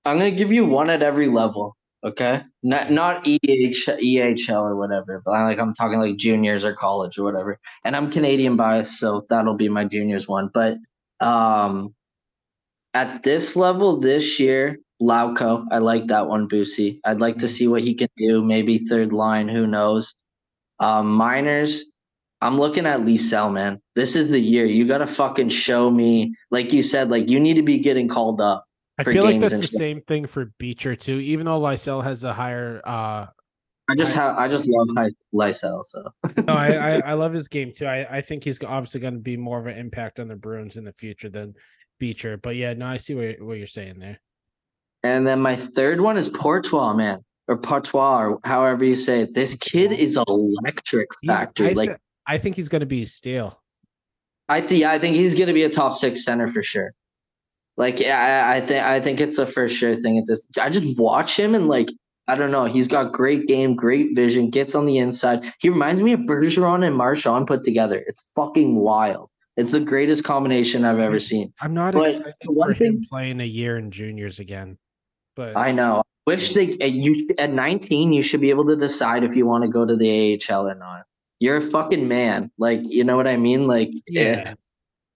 I'm 0.05 0.17
gonna 0.17 0.31
give 0.31 0.53
you 0.53 0.65
one 0.65 0.89
at 0.89 1.03
every 1.03 1.29
level. 1.29 1.77
Okay, 2.05 2.43
not 2.63 2.91
not 2.93 3.27
EH, 3.27 3.39
EHL 3.89 4.63
or 4.63 4.77
whatever, 4.77 5.23
but 5.25 5.33
I 5.33 5.45
like 5.45 5.59
I'm 5.59 5.75
talking 5.75 5.99
like 5.99 6.17
juniors 6.17 6.65
or 6.65 6.73
college 6.73 7.19
or 7.19 7.25
whatever. 7.25 7.59
And 7.85 7.97
I'm 7.97 8.13
Canadian 8.13 8.57
biased, 8.57 8.99
so 8.99 9.27
that'll 9.29 9.57
be 9.57 9.69
my 9.69 9.85
juniors 9.85 10.29
one. 10.29 10.51
But 10.53 10.77
um, 11.21 11.95
at 12.95 13.23
this 13.23 13.57
level 13.57 13.99
this 13.99 14.39
year, 14.39 14.79
Lauko, 15.03 15.65
I 15.71 15.79
like 15.79 16.07
that 16.07 16.29
one, 16.29 16.49
Boosie. 16.49 17.01
I'd 17.05 17.21
like 17.21 17.39
to 17.39 17.49
see 17.49 17.69
what 17.69 17.83
he 17.83 17.95
can 17.95 18.09
do. 18.17 18.43
Maybe 18.45 18.79
third 18.79 19.13
line, 19.13 19.49
who 19.49 19.67
knows? 19.67 20.15
Um, 20.79 21.13
minors, 21.13 21.85
I'm 22.41 22.59
looking 22.59 22.87
at 22.87 23.01
Lysell, 23.01 23.53
man. 23.53 23.81
This 23.95 24.15
is 24.17 24.31
the 24.31 24.41
year. 24.41 24.67
You 24.67 24.87
got 24.87 24.99
to 24.99 25.07
fucking 25.07 25.49
show 25.49 25.91
me, 25.91 26.35
like 26.51 26.73
you 26.73 26.83
said, 26.83 27.11
like 27.11 27.29
you 27.29 27.41
need 27.41 27.55
to 27.55 27.63
be 27.63 27.79
getting 27.79 28.09
called 28.09 28.41
up. 28.41 28.65
I 28.99 29.05
feel 29.05 29.25
like 29.25 29.41
that's 29.41 29.61
the 29.61 29.67
same 29.67 30.01
thing 30.03 30.27
for 30.27 30.47
Beecher 30.59 30.97
too. 30.97 31.19
Even 31.19 31.47
though 31.47 31.61
Lysell 31.61 32.03
has 32.03 32.25
a 32.25 32.33
higher, 32.33 32.81
uh 32.85 33.27
I 33.89 33.95
just 33.95 34.15
have 34.15 34.37
I 34.37 34.49
just 34.49 34.67
love 34.67 34.89
Lysell. 35.35 35.85
So 35.85 36.11
no, 36.39 36.55
I, 36.55 36.69
I, 36.69 36.99
I 37.11 37.13
love 37.13 37.33
his 37.33 37.49
game 37.49 37.73
too. 37.75 37.87
I 37.87 38.19
I 38.19 38.21
think 38.21 38.45
he's 38.45 38.63
obviously 38.65 39.01
going 39.01 39.15
to 39.15 39.21
be 39.21 39.37
more 39.37 39.59
of 39.59 39.67
an 39.67 39.77
impact 39.77 40.19
on 40.19 40.29
the 40.29 40.37
Bruins 40.37 40.77
in 40.77 40.85
the 40.85 40.95
future 40.95 41.29
than 41.29 41.55
Beecher. 41.99 42.37
But 42.37 42.57
yeah, 42.57 42.73
no, 42.73 42.87
I 42.87 42.97
see 42.97 43.15
what 43.15 43.41
what 43.41 43.59
you're 43.59 43.67
saying 43.67 43.99
there. 43.99 44.19
And 45.03 45.27
then 45.27 45.41
my 45.41 45.55
third 45.55 46.01
one 46.01 46.17
is 46.17 46.29
Courtois, 46.29 46.95
man, 46.95 47.25
or 47.47 47.57
Portois, 47.59 48.25
or 48.25 48.41
however 48.45 48.85
you 48.85 48.97
say 48.97 49.21
it. 49.21 49.35
This 49.35 49.55
kid 49.55 49.93
is 49.93 50.19
electric 50.27 51.09
factory. 51.25 51.75
Like 51.75 51.97
I 52.27 52.39
think 52.39 52.57
he's 52.57 52.69
going 52.69 52.81
to 52.81 52.87
be 52.87 53.07
stale. 53.07 53.63
I 54.49 54.61
think 54.61 54.85
I 54.85 54.99
think 54.99 55.17
he's 55.17 55.35
going 55.35 55.49
to 55.49 55.53
be 55.53 55.65
a 55.65 55.71
top 55.71 55.95
six 55.95 56.25
center 56.25 56.51
for 56.51 56.63
sure. 56.63 56.93
Like 57.77 58.01
I, 58.01 58.57
I 58.57 58.61
think 58.61 58.85
I 58.85 59.01
think 59.01 59.21
it's 59.21 59.39
a 59.39 59.47
for 59.47 59.69
sure 59.69 59.95
thing 59.95 60.19
at 60.19 60.25
this. 60.27 60.49
I 60.61 60.71
just 60.71 60.99
watch 60.99 61.39
him 61.39 61.55
and 61.55 61.69
like 61.69 61.89
I 62.29 62.35
don't 62.35 62.51
know. 62.51 62.65
He's 62.65 62.89
got 62.89 63.13
great 63.13 63.47
game, 63.47 63.77
great 63.77 64.15
vision, 64.15 64.51
gets 64.51 64.75
on 64.75 64.87
the 64.87 64.99
inside. 64.99 65.53
He 65.59 65.69
reminds 65.69 66.01
me 66.01 66.13
of 66.13 66.21
Bergeron 66.21 66.85
and 66.85 66.97
Marchand 66.97 67.47
put 67.47 67.65
together. 67.65 68.03
It's 68.07 68.23
fucking 68.35 68.75
wild. 68.75 69.31
It's 69.57 69.73
the 69.73 69.81
greatest 69.81 70.25
combination 70.25 70.85
I've 70.85 70.99
ever 70.99 71.21
seen. 71.21 71.53
I'm 71.61 71.73
not 71.73 71.95
but 71.95 72.09
excited 72.09 72.35
for 72.45 72.75
thing, 72.75 72.87
him 72.87 73.07
playing 73.09 73.41
a 73.41 73.45
year 73.45 73.79
in 73.79 73.91
juniors 73.91 74.39
again. 74.39 74.77
But 75.35 75.57
I 75.57 75.73
know. 75.73 76.03
Wish 76.27 76.55
they 76.55 76.77
you 76.85 77.29
at 77.39 77.53
19 77.53 78.13
you 78.13 78.23
should 78.23 78.41
be 78.41 78.51
able 78.51 78.67
to 78.67 78.75
decide 78.75 79.23
if 79.23 79.37
you 79.37 79.47
want 79.47 79.63
to 79.63 79.69
go 79.69 79.87
to 79.87 79.95
the 79.95 80.41
AHL 80.51 80.69
or 80.69 80.75
not. 80.75 81.05
You're 81.39 81.59
a 81.59 81.63
fucking 81.63 82.09
man. 82.09 82.51
Like, 82.59 82.81
you 82.83 83.05
know 83.05 83.17
what 83.17 83.29
I 83.29 83.37
mean? 83.37 83.69
Like 83.69 83.91
yeah. 84.09 84.23
Eh. 84.23 84.55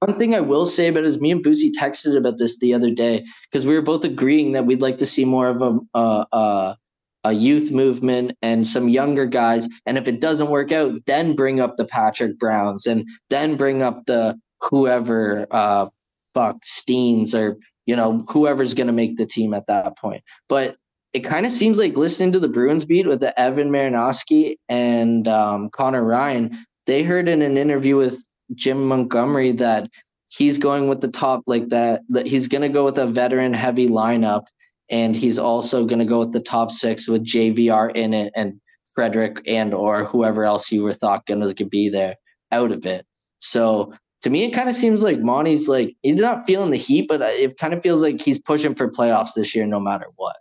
One 0.00 0.18
thing 0.18 0.34
I 0.34 0.40
will 0.40 0.64
say 0.64 0.88
about 0.88 1.04
is 1.04 1.20
me 1.20 1.30
and 1.30 1.44
Boosie 1.44 1.72
texted 1.72 2.16
about 2.16 2.38
this 2.38 2.58
the 2.58 2.72
other 2.72 2.90
day 2.90 3.24
because 3.50 3.66
we 3.66 3.74
were 3.74 3.82
both 3.82 4.02
agreeing 4.02 4.52
that 4.52 4.64
we'd 4.64 4.80
like 4.80 4.96
to 4.98 5.06
see 5.06 5.24
more 5.24 5.48
of 5.48 5.80
a 5.94 6.76
a 7.24 7.32
youth 7.32 7.70
movement 7.70 8.32
and 8.40 8.66
some 8.66 8.88
younger 8.88 9.26
guys. 9.26 9.68
And 9.84 9.98
if 9.98 10.08
it 10.08 10.20
doesn't 10.20 10.48
work 10.48 10.72
out, 10.72 10.94
then 11.06 11.36
bring 11.36 11.60
up 11.60 11.76
the 11.76 11.84
Patrick 11.84 12.38
Browns 12.38 12.86
and 12.86 13.06
then 13.28 13.56
bring 13.56 13.82
up 13.82 14.06
the 14.06 14.38
whoever 14.62 15.46
uh 15.50 15.88
fuck 16.34 16.56
Steens 16.64 17.34
or 17.34 17.58
you 17.86 17.96
know 17.96 18.24
whoever's 18.30 18.74
going 18.74 18.86
to 18.86 18.92
make 18.92 19.16
the 19.16 19.26
team 19.26 19.52
at 19.52 19.66
that 19.66 19.98
point. 19.98 20.22
But 20.48 20.76
it 21.12 21.20
kind 21.20 21.44
of 21.44 21.52
seems 21.52 21.78
like 21.78 21.96
listening 21.96 22.32
to 22.32 22.38
the 22.38 22.48
Bruins 22.48 22.84
beat 22.84 23.06
with 23.06 23.20
the 23.20 23.38
Evan 23.38 23.70
Marinofsky 23.70 24.56
and 24.68 25.26
um, 25.26 25.68
Conor 25.70 26.04
Ryan. 26.04 26.64
They 26.86 27.02
heard 27.02 27.28
in 27.28 27.42
an 27.42 27.56
interview 27.56 27.96
with 27.96 28.24
Jim 28.54 28.86
Montgomery 28.86 29.52
that 29.52 29.88
he's 30.28 30.58
going 30.58 30.88
with 30.88 31.00
the 31.00 31.10
top 31.10 31.42
like 31.46 31.68
that. 31.68 32.02
That 32.08 32.26
he's 32.26 32.48
going 32.48 32.62
to 32.62 32.68
go 32.68 32.84
with 32.84 32.98
a 32.98 33.06
veteran 33.06 33.52
heavy 33.54 33.88
lineup 33.88 34.44
and 34.90 35.14
he's 35.14 35.38
also 35.38 35.84
going 35.84 35.98
to 35.98 36.04
go 36.04 36.18
with 36.18 36.32
the 36.32 36.40
top 36.40 36.70
six 36.72 37.08
with 37.08 37.24
JVR 37.24 37.94
in 37.94 38.12
it 38.12 38.32
and 38.34 38.60
Frederic 38.94 39.40
and 39.46 39.72
or 39.72 40.04
whoever 40.04 40.44
else 40.44 40.70
you 40.72 40.82
were 40.82 40.94
thought 40.94 41.26
going 41.26 41.54
to 41.54 41.64
be 41.64 41.88
there 41.88 42.16
out 42.50 42.72
of 42.72 42.84
it. 42.84 43.06
So 43.38 43.94
to 44.22 44.30
me, 44.30 44.44
it 44.44 44.50
kind 44.50 44.68
of 44.68 44.76
seems 44.76 45.02
like 45.02 45.20
Monty's 45.20 45.68
like 45.68 45.96
he's 46.02 46.20
not 46.20 46.44
feeling 46.46 46.70
the 46.70 46.76
heat, 46.76 47.06
but 47.08 47.22
uh, 47.22 47.26
it 47.26 47.56
kind 47.56 47.72
of 47.72 47.82
feels 47.82 48.02
like 48.02 48.20
he's 48.20 48.38
pushing 48.38 48.74
for 48.74 48.90
playoffs 48.90 49.34
this 49.34 49.54
year, 49.54 49.66
no 49.66 49.80
matter 49.80 50.06
what. 50.16 50.36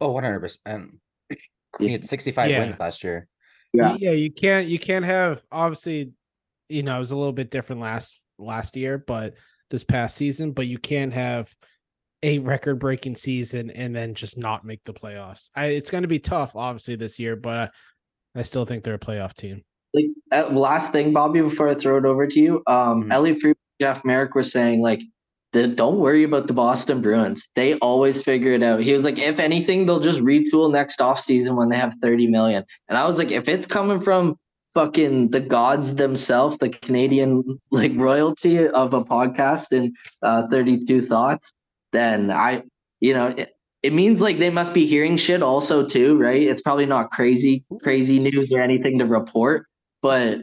Oh, 0.00 0.08
Oh, 0.08 0.12
one 0.12 0.24
hundred 0.24 0.40
percent. 0.40 0.98
He 1.78 1.92
had 1.92 2.04
sixty 2.04 2.32
five 2.32 2.50
yeah. 2.50 2.60
wins 2.60 2.80
last 2.80 3.04
year. 3.04 3.26
Yeah, 3.72 3.96
yeah. 3.98 4.12
You 4.12 4.32
can't 4.32 4.66
you 4.66 4.78
can't 4.78 5.04
have 5.04 5.42
obviously, 5.52 6.12
you 6.68 6.82
know, 6.82 6.96
it 6.96 7.00
was 7.00 7.10
a 7.10 7.16
little 7.16 7.32
bit 7.32 7.50
different 7.50 7.82
last 7.82 8.20
last 8.38 8.76
year, 8.76 8.98
but 8.98 9.34
this 9.70 9.84
past 9.84 10.16
season, 10.16 10.52
but 10.52 10.66
you 10.66 10.78
can't 10.78 11.12
have 11.12 11.54
a 12.22 12.38
record 12.38 12.78
breaking 12.78 13.16
season 13.16 13.70
and 13.70 13.94
then 13.94 14.14
just 14.14 14.38
not 14.38 14.64
make 14.64 14.82
the 14.84 14.92
playoffs. 14.92 15.50
I, 15.54 15.66
it's 15.66 15.90
going 15.90 16.02
to 16.02 16.08
be 16.08 16.18
tough, 16.18 16.56
obviously, 16.56 16.96
this 16.96 17.18
year, 17.18 17.36
but 17.36 17.70
I 18.34 18.42
still 18.42 18.64
think 18.64 18.84
they're 18.84 18.94
a 18.94 18.98
playoff 18.98 19.34
team. 19.34 19.62
Like 19.94 20.06
uh, 20.32 20.48
last 20.48 20.92
thing, 20.92 21.12
Bobby, 21.12 21.40
before 21.40 21.68
I 21.68 21.74
throw 21.74 21.96
it 21.98 22.04
over 22.04 22.26
to 22.26 22.40
you, 22.40 22.62
um, 22.66 23.08
mm-hmm. 23.08 23.52
Jeff 23.80 24.04
Marek 24.04 24.34
were 24.34 24.42
saying 24.42 24.80
like, 24.80 25.00
the, 25.52 25.66
don't 25.66 25.98
worry 25.98 26.24
about 26.24 26.46
the 26.46 26.52
Boston 26.52 27.00
Bruins. 27.00 27.48
They 27.56 27.74
always 27.74 28.22
figure 28.22 28.52
it 28.52 28.62
out. 28.62 28.80
He 28.80 28.92
was 28.92 29.04
like, 29.04 29.18
if 29.18 29.38
anything, 29.38 29.86
they'll 29.86 30.00
just 30.00 30.20
retool 30.20 30.70
next 30.70 31.00
off 31.00 31.20
season 31.20 31.56
when 31.56 31.70
they 31.70 31.76
have 31.76 31.94
30 32.02 32.26
million. 32.26 32.64
And 32.88 32.98
I 32.98 33.06
was 33.06 33.16
like, 33.16 33.30
if 33.30 33.48
it's 33.48 33.64
coming 33.64 34.00
from 34.00 34.36
fucking 34.74 35.30
the 35.30 35.40
gods 35.40 35.96
themselves, 35.96 36.58
the 36.58 36.70
Canadian 36.70 37.60
like 37.70 37.92
royalty 37.94 38.66
of 38.68 38.94
a 38.94 39.04
podcast 39.04 39.76
and 39.76 39.94
uh, 40.22 40.46
32 40.48 41.02
thoughts, 41.02 41.54
then 41.92 42.30
I, 42.30 42.62
you 43.00 43.14
know, 43.14 43.28
it, 43.28 43.54
it 43.82 43.92
means 43.92 44.20
like 44.20 44.38
they 44.38 44.50
must 44.50 44.74
be 44.74 44.86
hearing 44.86 45.16
shit 45.16 45.42
also 45.42 45.86
too, 45.86 46.18
right? 46.18 46.42
It's 46.42 46.62
probably 46.62 46.86
not 46.86 47.10
crazy, 47.10 47.64
crazy 47.82 48.18
news 48.18 48.52
or 48.52 48.60
anything 48.60 48.98
to 48.98 49.06
report, 49.06 49.66
but 50.02 50.38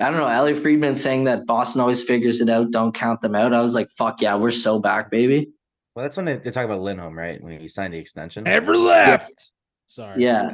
I 0.00 0.10
don't 0.10 0.16
know. 0.16 0.26
Elliotte 0.26 0.58
Friedman 0.58 0.96
saying 0.96 1.24
that 1.24 1.46
Boston 1.46 1.80
always 1.80 2.02
figures 2.02 2.40
it 2.40 2.48
out. 2.48 2.72
Don't 2.72 2.94
count 2.94 3.20
them 3.20 3.34
out. 3.34 3.54
I 3.54 3.62
was 3.62 3.74
like, 3.74 3.90
fuck 3.90 4.20
yeah, 4.20 4.34
we're 4.34 4.50
so 4.50 4.80
back, 4.80 5.10
baby. 5.10 5.48
Well, 5.94 6.04
that's 6.04 6.16
when 6.16 6.26
they, 6.26 6.36
they 6.36 6.50
talk 6.50 6.64
about 6.64 6.80
Lindholm, 6.80 7.16
right? 7.16 7.40
When 7.40 7.58
he 7.60 7.68
signed 7.68 7.94
the 7.94 7.98
extension. 7.98 8.46
Ever 8.46 8.76
left. 8.76 9.30
Yeah. 9.30 9.44
Sorry. 9.86 10.22
Yeah. 10.22 10.52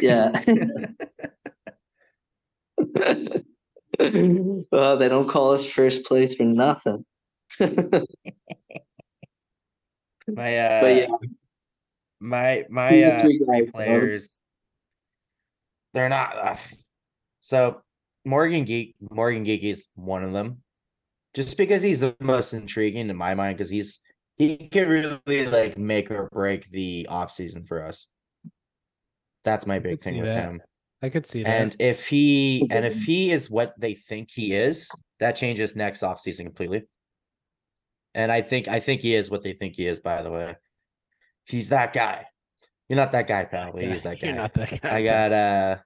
Yeah. 0.00 0.44
well, 4.70 4.96
they 4.96 5.08
don't 5.08 5.28
call 5.28 5.52
us 5.52 5.68
first 5.68 6.04
place 6.04 6.34
for 6.34 6.44
nothing. 6.44 7.04
My 10.34 10.58
uh, 10.58 10.80
but 10.80 10.94
yeah, 10.94 11.06
my 12.20 12.64
my 12.68 13.02
uh, 13.02 13.28
my 13.46 13.62
players, 13.72 14.36
they're 15.94 16.08
not. 16.08 16.36
Uh, 16.36 16.56
so 17.40 17.80
Morgan 18.24 18.66
Geekie 18.66 18.94
Morgan 19.10 19.44
Geekie 19.44 19.72
is 19.72 19.88
one 19.94 20.24
of 20.24 20.32
them, 20.32 20.62
just 21.34 21.56
because 21.56 21.82
he's 21.82 22.00
the 22.00 22.14
most 22.20 22.52
intriguing 22.52 23.08
in 23.08 23.16
my 23.16 23.34
mind 23.34 23.56
because 23.56 23.70
he's 23.70 24.00
he 24.36 24.56
can 24.56 24.88
really 24.88 25.46
like 25.46 25.78
make 25.78 26.10
or 26.10 26.28
break 26.30 26.70
the 26.70 27.06
off 27.08 27.30
season 27.30 27.64
for 27.64 27.82
us. 27.84 28.06
That's 29.44 29.66
my 29.66 29.78
big 29.78 30.00
thing 30.00 30.18
with 30.18 30.26
that. 30.26 30.44
him. 30.44 30.60
I 31.02 31.08
could 31.08 31.26
see 31.26 31.42
that. 31.42 31.48
And 31.48 31.76
if 31.78 32.08
he 32.08 32.66
and 32.70 32.84
if 32.84 33.02
he 33.04 33.30
is 33.30 33.48
what 33.48 33.74
they 33.78 33.94
think 33.94 34.30
he 34.32 34.54
is, 34.54 34.90
that 35.20 35.36
changes 35.36 35.76
next 35.76 36.02
off 36.02 36.20
season 36.20 36.46
completely. 36.46 36.84
And 38.14 38.32
I 38.32 38.42
think 38.42 38.68
I 38.68 38.80
think 38.80 39.00
he 39.00 39.14
is 39.14 39.30
what 39.30 39.42
they 39.42 39.52
think 39.52 39.76
he 39.76 39.86
is, 39.86 40.00
by 40.00 40.22
the 40.22 40.30
way. 40.30 40.56
He's 41.44 41.68
that 41.68 41.92
guy. 41.92 42.26
You're 42.88 42.96
not 42.96 43.12
that 43.12 43.28
guy, 43.28 43.44
pal. 43.44 43.72
We 43.72 43.84
use 43.84 44.02
that 44.02 44.20
guy. 44.20 44.28
You're 44.28 44.36
not 44.36 44.54
that 44.54 44.80
guy. 44.80 44.96
I 44.96 45.02
got 45.04 45.32
uh 45.32 45.76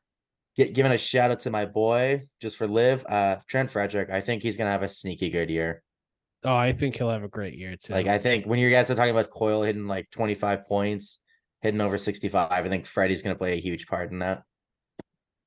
get, 0.57 0.73
giving 0.73 0.93
a 0.93 0.99
shout 0.99 1.31
out 1.31 1.41
to 1.41 1.51
my 1.51 1.67
boy 1.67 2.23
just 2.41 2.57
for 2.57 2.67
live. 2.67 3.05
Uh 3.07 3.37
Trent 3.49 3.71
Frederic. 3.71 4.09
I 4.11 4.21
think 4.23 4.43
he's 4.43 4.57
gonna 4.57 4.71
have 4.71 4.83
a 4.83 4.89
sneaky 4.89 5.29
good 5.29 5.51
year. 5.51 5.83
Oh, 6.45 6.57
I 6.57 6.73
think 6.73 6.97
he'll 6.97 7.11
have 7.11 7.23
a 7.23 7.29
great 7.29 7.55
year 7.55 7.77
too. 7.77 7.93
Like 7.93 8.07
I 8.07 8.19
think 8.19 8.47
when 8.47 8.59
you 8.59 8.71
guys 8.71 8.91
are 8.91 8.95
talking 8.95 9.11
about 9.11 9.31
Coyle 9.31 9.63
hitting 9.63 9.87
like 9.87 10.11
25 10.11 10.67
points, 10.67 11.19
hitting 11.61 11.81
over 11.81 11.99
65, 11.99 12.51
I 12.51 12.69
think 12.69 12.87
Freddie's 12.87 13.23
gonna 13.23 13.35
play 13.37 13.53
a 13.53 13.61
huge 13.61 13.87
part 13.87 14.11
in 14.11 14.21
that. 14.21 14.43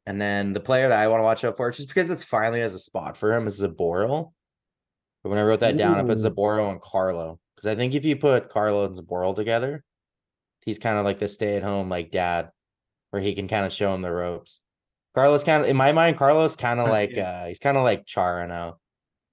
And 0.05 0.21
then 0.21 0.53
the 0.53 0.59
player 0.59 0.87
that 0.87 0.99
I 0.99 1.07
want 1.07 1.19
to 1.21 1.23
watch 1.23 1.43
out 1.43 1.57
for, 1.57 1.71
just 1.71 1.87
because 1.87 2.11
it's 2.11 2.23
finally 2.23 2.59
has 2.59 2.75
a 2.75 2.79
spot 2.79 3.17
for 3.17 3.33
him, 3.33 3.47
is 3.47 3.61
Zboril. 3.61 4.31
But 5.23 5.29
when 5.29 5.39
I 5.39 5.43
wrote 5.43 5.61
that 5.61 5.77
down, 5.77 5.97
I 5.97 6.03
put 6.03 6.19
Ooh. 6.19 6.29
Zboril 6.29 6.71
and 6.71 6.81
Carlo. 6.81 7.39
Because 7.55 7.67
I 7.67 7.75
think 7.75 7.95
if 7.95 8.05
you 8.05 8.15
put 8.15 8.49
Carlo 8.49 8.85
and 8.85 8.95
Zboril 8.95 9.35
together, 9.35 9.83
he's 10.61 10.77
kind 10.77 10.97
of 10.97 11.05
like 11.05 11.19
the 11.19 11.27
stay-at-home 11.27 11.89
like 11.89 12.11
dad, 12.11 12.51
where 13.09 13.21
he 13.21 13.33
can 13.33 13.47
kind 13.47 13.65
of 13.65 13.73
show 13.73 13.93
him 13.93 14.01
the 14.01 14.11
ropes. 14.11 14.59
Carlos 15.15 15.43
kind 15.43 15.63
of 15.63 15.69
in 15.69 15.77
my 15.77 15.93
mind, 15.93 16.17
Carlos 16.17 16.55
kind 16.55 16.79
of 16.79 16.89
like 16.91 17.17
uh 17.17 17.45
he's 17.45 17.59
kind 17.59 17.77
of 17.77 17.83
like 17.83 18.05
Chara 18.05 18.47
now, 18.47 18.77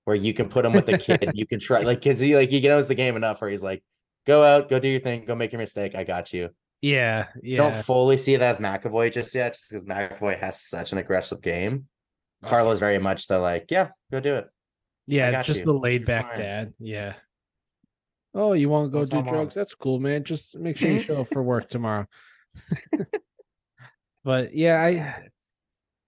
where 0.04 0.16
you 0.16 0.32
can 0.32 0.48
put 0.48 0.64
him 0.64 0.72
with 0.72 0.88
a 0.88 0.96
kid, 0.96 1.30
you 1.34 1.46
can 1.46 1.60
try 1.60 1.80
like 1.80 1.98
because 1.98 2.20
he 2.20 2.36
like 2.36 2.50
he 2.50 2.60
knows 2.60 2.88
the 2.88 2.94
game 2.94 3.16
enough 3.16 3.40
where 3.40 3.50
he's 3.50 3.62
like, 3.62 3.82
go 4.26 4.42
out, 4.42 4.70
go 4.70 4.78
do 4.78 4.88
your 4.88 5.00
thing, 5.00 5.24
go 5.26 5.34
make 5.34 5.52
your 5.52 5.58
mistake, 5.58 5.94
I 5.94 6.04
got 6.04 6.32
you. 6.32 6.50
Yeah, 6.82 7.28
I 7.28 7.38
yeah. 7.42 7.56
Don't 7.58 7.84
fully 7.84 8.18
see 8.18 8.36
that 8.36 8.58
with 8.58 8.66
McAvoy 8.66 9.12
just 9.12 9.34
yet, 9.34 9.54
just 9.54 9.70
because 9.70 9.84
McAvoy 9.84 10.38
has 10.40 10.60
such 10.60 10.92
an 10.92 10.98
aggressive 10.98 11.40
game. 11.40 11.86
Carlos 12.44 12.80
very 12.80 12.98
much 12.98 13.28
the 13.28 13.38
like, 13.38 13.66
yeah, 13.70 13.90
go 14.10 14.18
do 14.18 14.34
it. 14.34 14.46
Yeah, 15.06 15.42
just 15.42 15.60
you. 15.60 15.66
the 15.66 15.74
laid 15.74 16.04
back 16.04 16.34
dad. 16.36 16.74
Yeah. 16.80 17.14
Oh, 18.34 18.52
you 18.52 18.68
want 18.68 18.86
to 18.86 18.90
go 18.90 19.00
That's 19.00 19.10
do 19.10 19.16
all 19.18 19.22
mom. 19.22 19.34
drugs? 19.34 19.54
That's 19.54 19.74
cool, 19.74 20.00
man. 20.00 20.24
Just 20.24 20.58
make 20.58 20.76
sure 20.76 20.90
you 20.90 20.98
show 20.98 21.20
up 21.20 21.28
for 21.32 21.42
work 21.42 21.68
tomorrow. 21.68 22.06
but 24.24 24.54
yeah, 24.54 24.82
I 24.82 25.28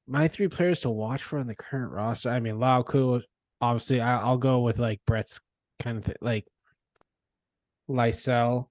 my 0.07 0.29
three 0.29 0.49
players 0.49 0.81
to 0.81 0.91
watch 0.91 1.23
for 1.23 1.39
on 1.39 1.47
the 1.47 1.55
current 1.55 1.93
roster. 1.93 2.31
I 2.31 2.41
mean, 2.41 2.57
Lauko, 2.57 3.23
obviously, 3.61 4.01
I, 4.01 4.21
I'll 4.21 4.39
go 4.39 4.61
with 4.61 4.79
like 4.79 5.01
Brett's 5.07 5.41
kind 5.81 5.99
of 5.99 6.05
th- 6.05 6.19
like 6.21 6.47
Lysell 7.89 8.69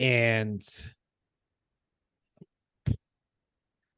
and 0.00 0.62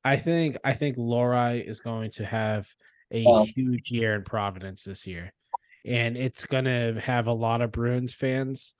I 0.05 0.17
think 0.17 0.57
I 0.65 0.73
think 0.75 0.97
Lohrei 0.97 1.65
is 1.67 1.81
going 1.81 2.11
to 2.13 2.25
have 2.25 2.69
a 3.11 3.25
Oh. 3.27 3.45
huge 3.45 3.91
year 3.91 4.15
in 4.15 4.23
Providence 4.23 4.85
this 4.85 5.07
year. 5.07 5.33
And 5.85 6.17
it's 6.17 6.45
gonna 6.47 7.01
have 7.01 7.27
a 7.27 7.33
lot 7.33 7.61
of 7.63 7.73
Bruins 7.73 8.15
fans 8.15 8.75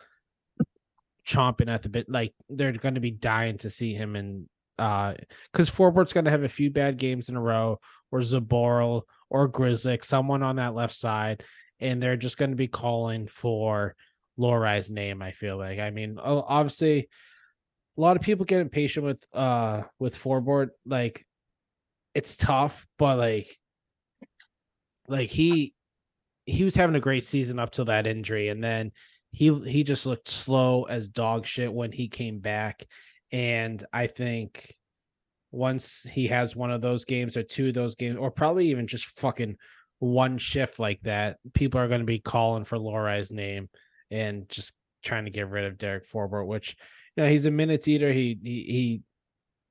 chomping 1.27 1.69
at 1.73 1.83
the 1.83 1.89
bit. 1.89 2.09
Like 2.09 2.35
they're 2.49 2.73
gonna 2.73 3.01
be 3.01 3.11
dying 3.11 3.59
to 3.59 3.71
see 3.71 3.95
him 3.95 4.17
and 4.17 4.49
uh 4.79 5.15
because 5.53 5.69
Forbort's 5.71 6.13
gonna 6.13 6.31
have 6.31 6.45
a 6.45 6.49
few 6.49 6.71
bad 6.71 6.99
games 6.99 7.29
in 7.29 7.37
a 7.37 7.41
row, 7.41 7.79
or 8.11 8.21
Zboril 8.21 9.03
or 9.29 9.49
Grizzlick, 9.49 10.05
someone 10.05 10.43
on 10.43 10.57
that 10.57 10.75
left 10.75 10.95
side, 10.95 11.43
and 11.81 12.03
they're 12.03 12.17
just 12.17 12.39
gonna 12.39 12.57
be 12.57 12.69
calling 12.69 13.27
for 13.27 13.95
Lohrei's 14.39 14.91
name, 14.91 15.23
I 15.23 15.33
feel 15.33 15.57
like. 15.57 15.79
I 15.79 15.91
mean, 15.91 16.19
obviously 16.19 17.09
a 17.97 18.01
lot 18.01 18.17
of 18.17 18.23
people 18.23 18.45
get 18.45 18.61
impatient 18.61 19.05
with 19.05 19.25
uh 19.33 19.83
with 19.99 20.17
Forbort. 20.17 20.69
Like 20.87 21.27
it's 22.15 22.37
tough, 22.37 22.87
but 22.99 23.19
like 23.19 23.59
like 25.09 25.31
he 25.31 25.75
he 26.47 26.65
was 26.65 26.77
having 26.77 26.97
a 26.97 27.01
great 27.01 27.27
season 27.27 27.59
up 27.59 27.73
till 27.73 27.87
that 27.87 28.07
injury, 28.07 28.49
and 28.49 28.63
then 28.63 28.93
he 29.33 29.53
he 29.61 29.85
just 29.85 30.07
looked 30.07 30.29
slow 30.29 30.85
as 30.85 31.09
dog 31.09 31.45
shit 31.45 31.73
when 31.73 31.93
he 31.93 32.09
came 32.09 32.39
back. 32.39 32.87
And 33.33 33.83
I 33.93 34.07
think 34.07 34.75
once 35.51 36.03
he 36.03 36.29
has 36.29 36.55
one 36.55 36.71
of 36.71 36.81
those 36.81 37.05
games 37.05 37.37
or 37.37 37.43
two 37.43 37.69
of 37.69 37.75
those 37.75 37.95
games, 37.95 38.17
or 38.17 38.31
probably 38.31 38.71
even 38.71 38.87
just 38.87 39.07
fucking 39.19 39.57
one 39.99 40.39
shift 40.39 40.79
like 40.79 41.01
that, 41.03 41.39
people 41.53 41.81
are 41.81 41.89
going 41.89 42.01
to 42.01 42.07
be 42.07 42.21
calling 42.21 42.65
for 42.65 42.79
Lori's 42.79 43.31
name 43.33 43.69
and 44.11 44.49
just 44.49 44.73
trying 45.03 45.25
to 45.25 45.31
get 45.31 45.49
rid 45.49 45.65
of 45.65 45.79
Derek 45.79 46.09
Forbort, 46.09 46.47
which 46.47 46.77
you 47.17 47.25
know, 47.25 47.29
he's 47.29 47.47
a 47.47 47.51
minutes 47.51 47.89
eater. 47.89 48.13
He 48.13 48.39
he 48.43 49.03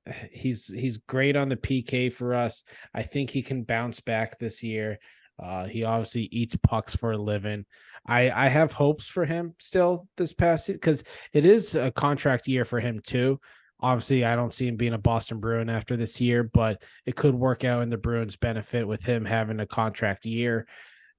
he 0.06 0.12
he's 0.32 0.66
he's 0.68 0.98
great 0.98 1.36
on 1.36 1.48
the 1.48 1.56
PK 1.56 2.12
for 2.12 2.34
us. 2.34 2.64
I 2.94 3.02
think 3.02 3.30
he 3.30 3.42
can 3.42 3.62
bounce 3.62 4.00
back 4.00 4.38
this 4.38 4.62
year. 4.62 4.98
Uh, 5.40 5.66
he 5.66 5.84
obviously 5.84 6.28
eats 6.32 6.56
pucks 6.62 6.96
for 6.96 7.12
a 7.12 7.18
living. 7.18 7.64
I 8.06 8.30
I 8.30 8.48
have 8.48 8.72
hopes 8.72 9.06
for 9.06 9.24
him 9.24 9.54
still 9.60 10.08
this 10.16 10.32
past 10.32 10.66
because 10.66 11.04
it 11.32 11.46
is 11.46 11.74
a 11.74 11.90
contract 11.90 12.48
year 12.48 12.64
for 12.64 12.80
him 12.80 13.00
too. 13.00 13.40
Obviously, 13.80 14.24
I 14.24 14.34
don't 14.34 14.52
see 14.52 14.66
him 14.66 14.76
being 14.76 14.94
a 14.94 14.98
Boston 14.98 15.38
Bruin 15.38 15.70
after 15.70 15.96
this 15.96 16.20
year, 16.20 16.42
but 16.42 16.82
it 17.06 17.14
could 17.14 17.34
work 17.34 17.62
out 17.62 17.82
in 17.82 17.90
the 17.90 17.96
Bruins' 17.96 18.34
benefit 18.34 18.86
with 18.88 19.04
him 19.04 19.24
having 19.24 19.60
a 19.60 19.66
contract 19.66 20.26
year. 20.26 20.66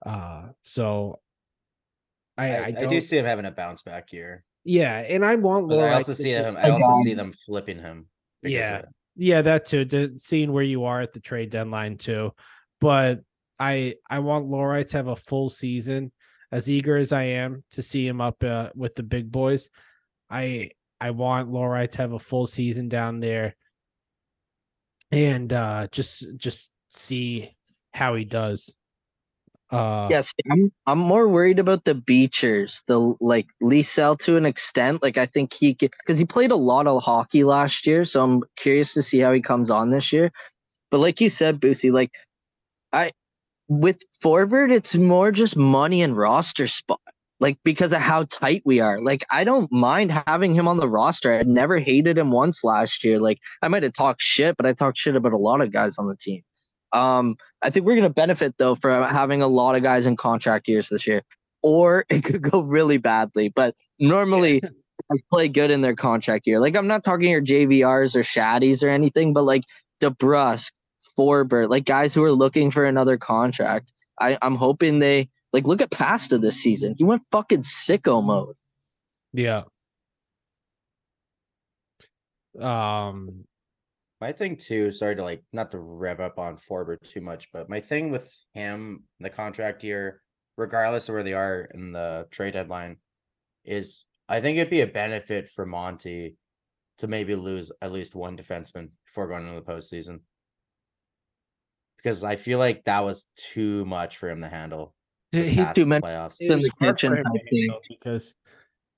Uh, 0.06 0.48
so 0.62 1.22
I 2.40 2.56
I, 2.56 2.66
I, 2.66 2.72
don't, 2.72 3.02
see 3.02 3.18
him 3.18 3.26
having 3.26 3.46
a 3.46 3.52
bounce 3.52 3.82
back 3.82 4.12
year. 4.14 4.44
yeah, 4.64 5.00
and 5.00 5.26
I 5.26 5.36
want 5.36 5.68
But 5.68 5.78
Laura 5.78 5.92
I 5.92 5.94
also 5.96 6.14
to 6.14 6.22
see 6.22 6.32
him. 6.32 6.58
I 6.58 6.70
also 6.70 7.04
see 7.04 7.14
them 7.14 7.34
flipping 7.34 7.80
him. 7.80 8.08
Yeah. 8.42 8.84
Yeah, 9.16 9.42
that 9.42 9.66
too. 9.66 9.84
To 9.86 10.18
seeing 10.18 10.54
where 10.54 10.64
you 10.64 10.86
are 10.86 11.02
at 11.02 11.12
the 11.12 11.20
trade 11.20 11.50
deadline 11.50 11.98
too. 11.98 12.32
But 12.80 13.22
I 13.60 13.96
I 14.10 14.20
want 14.20 14.48
Lohrei 14.48 14.88
to 14.88 14.98
have 14.98 15.08
a 15.08 15.16
full 15.16 15.50
season. 15.50 16.12
As 16.52 16.70
eager 16.70 16.98
as 16.98 17.12
I 17.12 17.24
am 17.24 17.64
to 17.72 17.84
see 17.84 18.08
him 18.08 18.22
up 18.22 18.44
uh, 18.44 18.70
with 18.76 18.96
the 18.96 19.04
big 19.04 19.32
boys, 19.32 19.70
I 20.30 20.72
I 21.02 21.12
want 21.12 21.52
Lohrei 21.52 21.92
to 21.92 21.98
have 21.98 22.14
a 22.14 22.20
full 22.20 22.48
season 22.48 22.88
down 22.88 23.20
there, 23.20 23.56
and 25.12 25.52
uh 25.52 25.88
just 25.92 26.26
just 26.38 26.72
see 26.88 27.56
how 27.94 28.16
he 28.16 28.26
does. 28.26 28.74
Uh, 29.72 30.08
Yes, 30.10 30.34
I'm 30.52 30.72
I'm 30.88 30.98
more 31.00 31.28
worried 31.28 31.60
about 31.60 31.86
the 31.86 31.94
Beechers, 31.94 32.84
the 32.88 33.16
like 33.20 33.48
Lysell 33.62 34.18
to 34.20 34.38
an 34.38 34.46
extent. 34.46 35.04
Like 35.04 35.18
I 35.18 35.26
think 35.28 35.54
he 35.54 35.74
because 35.74 36.18
he 36.18 36.26
played 36.26 36.52
a 36.52 36.56
lot 36.56 36.88
of 36.88 37.04
hockey 37.04 37.44
last 37.44 37.86
year, 37.86 38.04
so 38.06 38.24
I'm 38.24 38.44
curious 38.58 38.94
to 38.96 39.02
see 39.04 39.20
how 39.20 39.32
he 39.34 39.42
comes 39.42 39.70
on 39.70 39.92
this 39.92 40.12
year. 40.12 40.32
But 40.92 41.00
like 41.00 41.22
you 41.22 41.30
said, 41.30 41.60
Boosie, 41.62 41.92
like 41.92 42.12
I 42.94 43.12
with 43.68 44.00
Forbort, 44.24 44.72
it's 44.72 44.96
more 44.96 45.32
just 45.32 45.56
money 45.58 46.02
and 46.02 46.18
roster 46.18 46.68
spot. 46.68 47.00
Like 47.40 47.58
because 47.64 47.94
of 47.94 48.02
how 48.02 48.26
tight 48.26 48.64
we 48.66 48.80
are. 48.82 49.02
Like 49.02 49.26
I 49.32 49.44
don't 49.46 49.72
mind 49.72 50.12
having 50.28 50.54
him 50.56 50.68
on 50.68 50.78
the 50.78 50.90
roster. 50.90 51.34
I 51.34 51.44
never 51.44 51.80
hated 51.80 52.18
him 52.18 52.32
once 52.32 52.64
last 52.64 53.04
year. 53.04 53.20
Like 53.20 53.40
I 53.62 53.68
might 53.70 53.84
have 53.84 53.94
talked 53.94 54.22
shit, 54.22 54.58
but 54.58 54.66
I 54.66 54.74
talked 54.74 54.98
shit 54.98 55.16
about 55.16 55.34
a 55.34 55.38
lot 55.38 55.62
of 55.62 55.72
guys 55.72 55.98
on 56.00 56.08
the 56.08 56.18
team. 56.18 56.42
Um, 56.94 57.38
I 57.62 57.70
think 57.70 57.86
we're 57.86 57.96
going 57.96 58.04
to 58.04 58.10
benefit 58.10 58.56
though 58.58 58.76
from 58.76 59.04
having 59.04 59.42
a 59.42 59.48
lot 59.48 59.76
of 59.76 59.84
guys 59.84 60.08
in 60.08 60.16
contract 60.16 60.68
years 60.68 60.90
this 60.90 61.06
year, 61.06 61.22
or 61.62 62.06
it 62.10 62.24
could 62.24 62.42
go 62.42 62.62
really 62.62 62.98
badly. 62.98 63.50
But 63.50 63.76
normally, 64.00 64.62
guys 65.10 65.24
play 65.30 65.48
good 65.48 65.72
in 65.72 65.82
their 65.82 65.96
contract 65.96 66.48
year. 66.48 66.60
Like 66.60 66.76
I'm 66.76 66.88
not 66.88 67.04
talking 67.04 67.30
your 67.30 67.42
JVRs 67.42 68.16
or 68.16 68.24
Shaddies 68.24 68.84
or 68.84 68.90
anything, 68.90 69.34
but 69.34 69.44
like 69.44 69.64
DeBrusk, 70.02 70.72
Forbort, 71.18 71.70
like 71.70 71.86
guys 71.86 72.14
who 72.14 72.24
are 72.24 72.34
looking 72.34 72.72
for 72.72 72.86
another 72.86 73.18
contract. 73.18 73.92
I, 74.22 74.38
I'm 74.42 74.56
hoping 74.56 75.00
they 75.00 75.30
like 75.54 75.66
look 75.66 75.82
at 75.82 75.92
Pasta 75.92 76.38
this 76.38 76.58
season. 76.58 76.96
He 76.98 77.04
went 77.04 77.24
fucking 77.32 77.62
sicko 77.62 78.24
mode. 78.24 78.56
yeah. 79.34 79.64
Um, 82.60 83.46
My 84.22 84.32
thing 84.34 84.58
too, 84.58 84.92
sorry 84.92 85.16
to 85.16 85.24
like 85.24 85.44
not 85.54 85.72
to 85.72 85.80
rev 85.80 86.20
up 86.20 86.38
on 86.40 86.58
Forbort 86.58 87.08
too 87.10 87.22
much, 87.22 87.50
but 87.54 87.70
my 87.70 87.80
thing 87.80 88.12
with 88.12 88.30
him, 88.54 89.04
the 89.20 89.30
contract 89.30 89.84
year, 89.84 90.22
regardless 90.58 91.08
of 91.08 91.14
where 91.14 91.24
they 91.24 91.34
are 91.34 91.70
in 91.74 91.94
the 91.94 92.28
trade 92.30 92.54
deadline, 92.54 92.98
is 93.64 94.06
I 94.28 94.42
think 94.42 94.58
it'd 94.58 94.70
be 94.70 94.82
a 94.82 94.88
benefit 94.88 95.50
for 95.50 95.66
Monty 95.66 96.36
to 96.98 97.08
maybe 97.08 97.34
lose 97.34 97.72
at 97.82 97.94
least 97.94 98.14
one 98.14 98.36
defenseman 98.36 98.90
before 99.06 99.28
going 99.28 99.48
into 99.48 99.62
the 99.62 99.66
postseason. 99.72 100.20
Because 101.96 102.24
I 102.24 102.36
feel 102.36 102.60
like 102.60 102.84
that 102.86 103.04
was 103.06 103.26
too 103.38 103.86
much 103.86 104.18
for 104.18 104.30
him 104.30 104.42
to 104.42 104.50
handle. 104.50 104.94
this 105.32 105.48
he 105.48 105.66
too 105.74 105.86
many- 105.86 106.02
playoffs. 106.02 106.38
it 106.42 106.52
in 106.52 106.58
was 106.58 106.66
the 106.66 106.72
hard 106.80 107.00
for 107.00 107.08
kitchen, 107.08 107.18
him 107.18 107.24
I 107.26 107.38
to 107.38 107.56
handle 107.58 107.80
because 107.90 108.36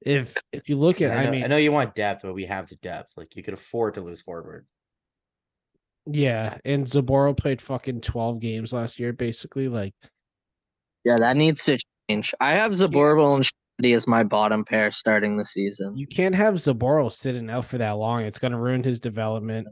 if 0.01 0.35
if 0.51 0.67
you 0.67 0.77
look 0.77 0.99
at, 0.99 1.11
And 1.11 1.19
I, 1.19 1.21
I, 1.21 1.25
know, 1.25 1.31
mean, 1.31 1.43
I 1.43 1.47
know 1.47 1.57
you 1.57 1.71
want 1.71 1.93
depth, 1.93 2.23
but 2.23 2.33
we 2.33 2.45
have 2.45 2.69
the 2.69 2.75
depth. 2.77 3.11
Like 3.15 3.35
you 3.35 3.43
could 3.43 3.53
afford 3.53 3.93
to 3.95 4.01
lose 4.01 4.21
forward. 4.21 4.65
Yeah, 6.05 6.57
and 6.65 6.85
Zboril 6.85 7.37
played 7.37 7.61
fucking 7.61 8.01
twelve 8.01 8.39
games 8.39 8.73
last 8.73 8.99
year, 8.99 9.13
basically. 9.13 9.67
Like, 9.67 9.93
Yeah, 11.05 11.17
that 11.17 11.37
needs 11.37 11.63
to 11.65 11.77
change. 12.09 12.33
I 12.39 12.51
have 12.53 12.71
Zboril 12.71 13.35
and 13.35 13.43
Shaddy 13.45 13.95
as 13.95 14.07
my 14.07 14.23
bottom 14.23 14.65
pair 14.65 14.91
starting 14.91 15.37
the 15.37 15.45
season. 15.45 15.95
you 15.97 16.07
can't 16.07 16.35
have 16.35 16.55
Zboril 16.55 17.11
sitting 17.11 17.49
out 17.49 17.65
for 17.65 17.77
that 17.77 17.91
long; 17.91 18.23
it's 18.23 18.39
going 18.39 18.51
to 18.51 18.57
ruin 18.57 18.83
his 18.83 18.99
development. 18.99 19.67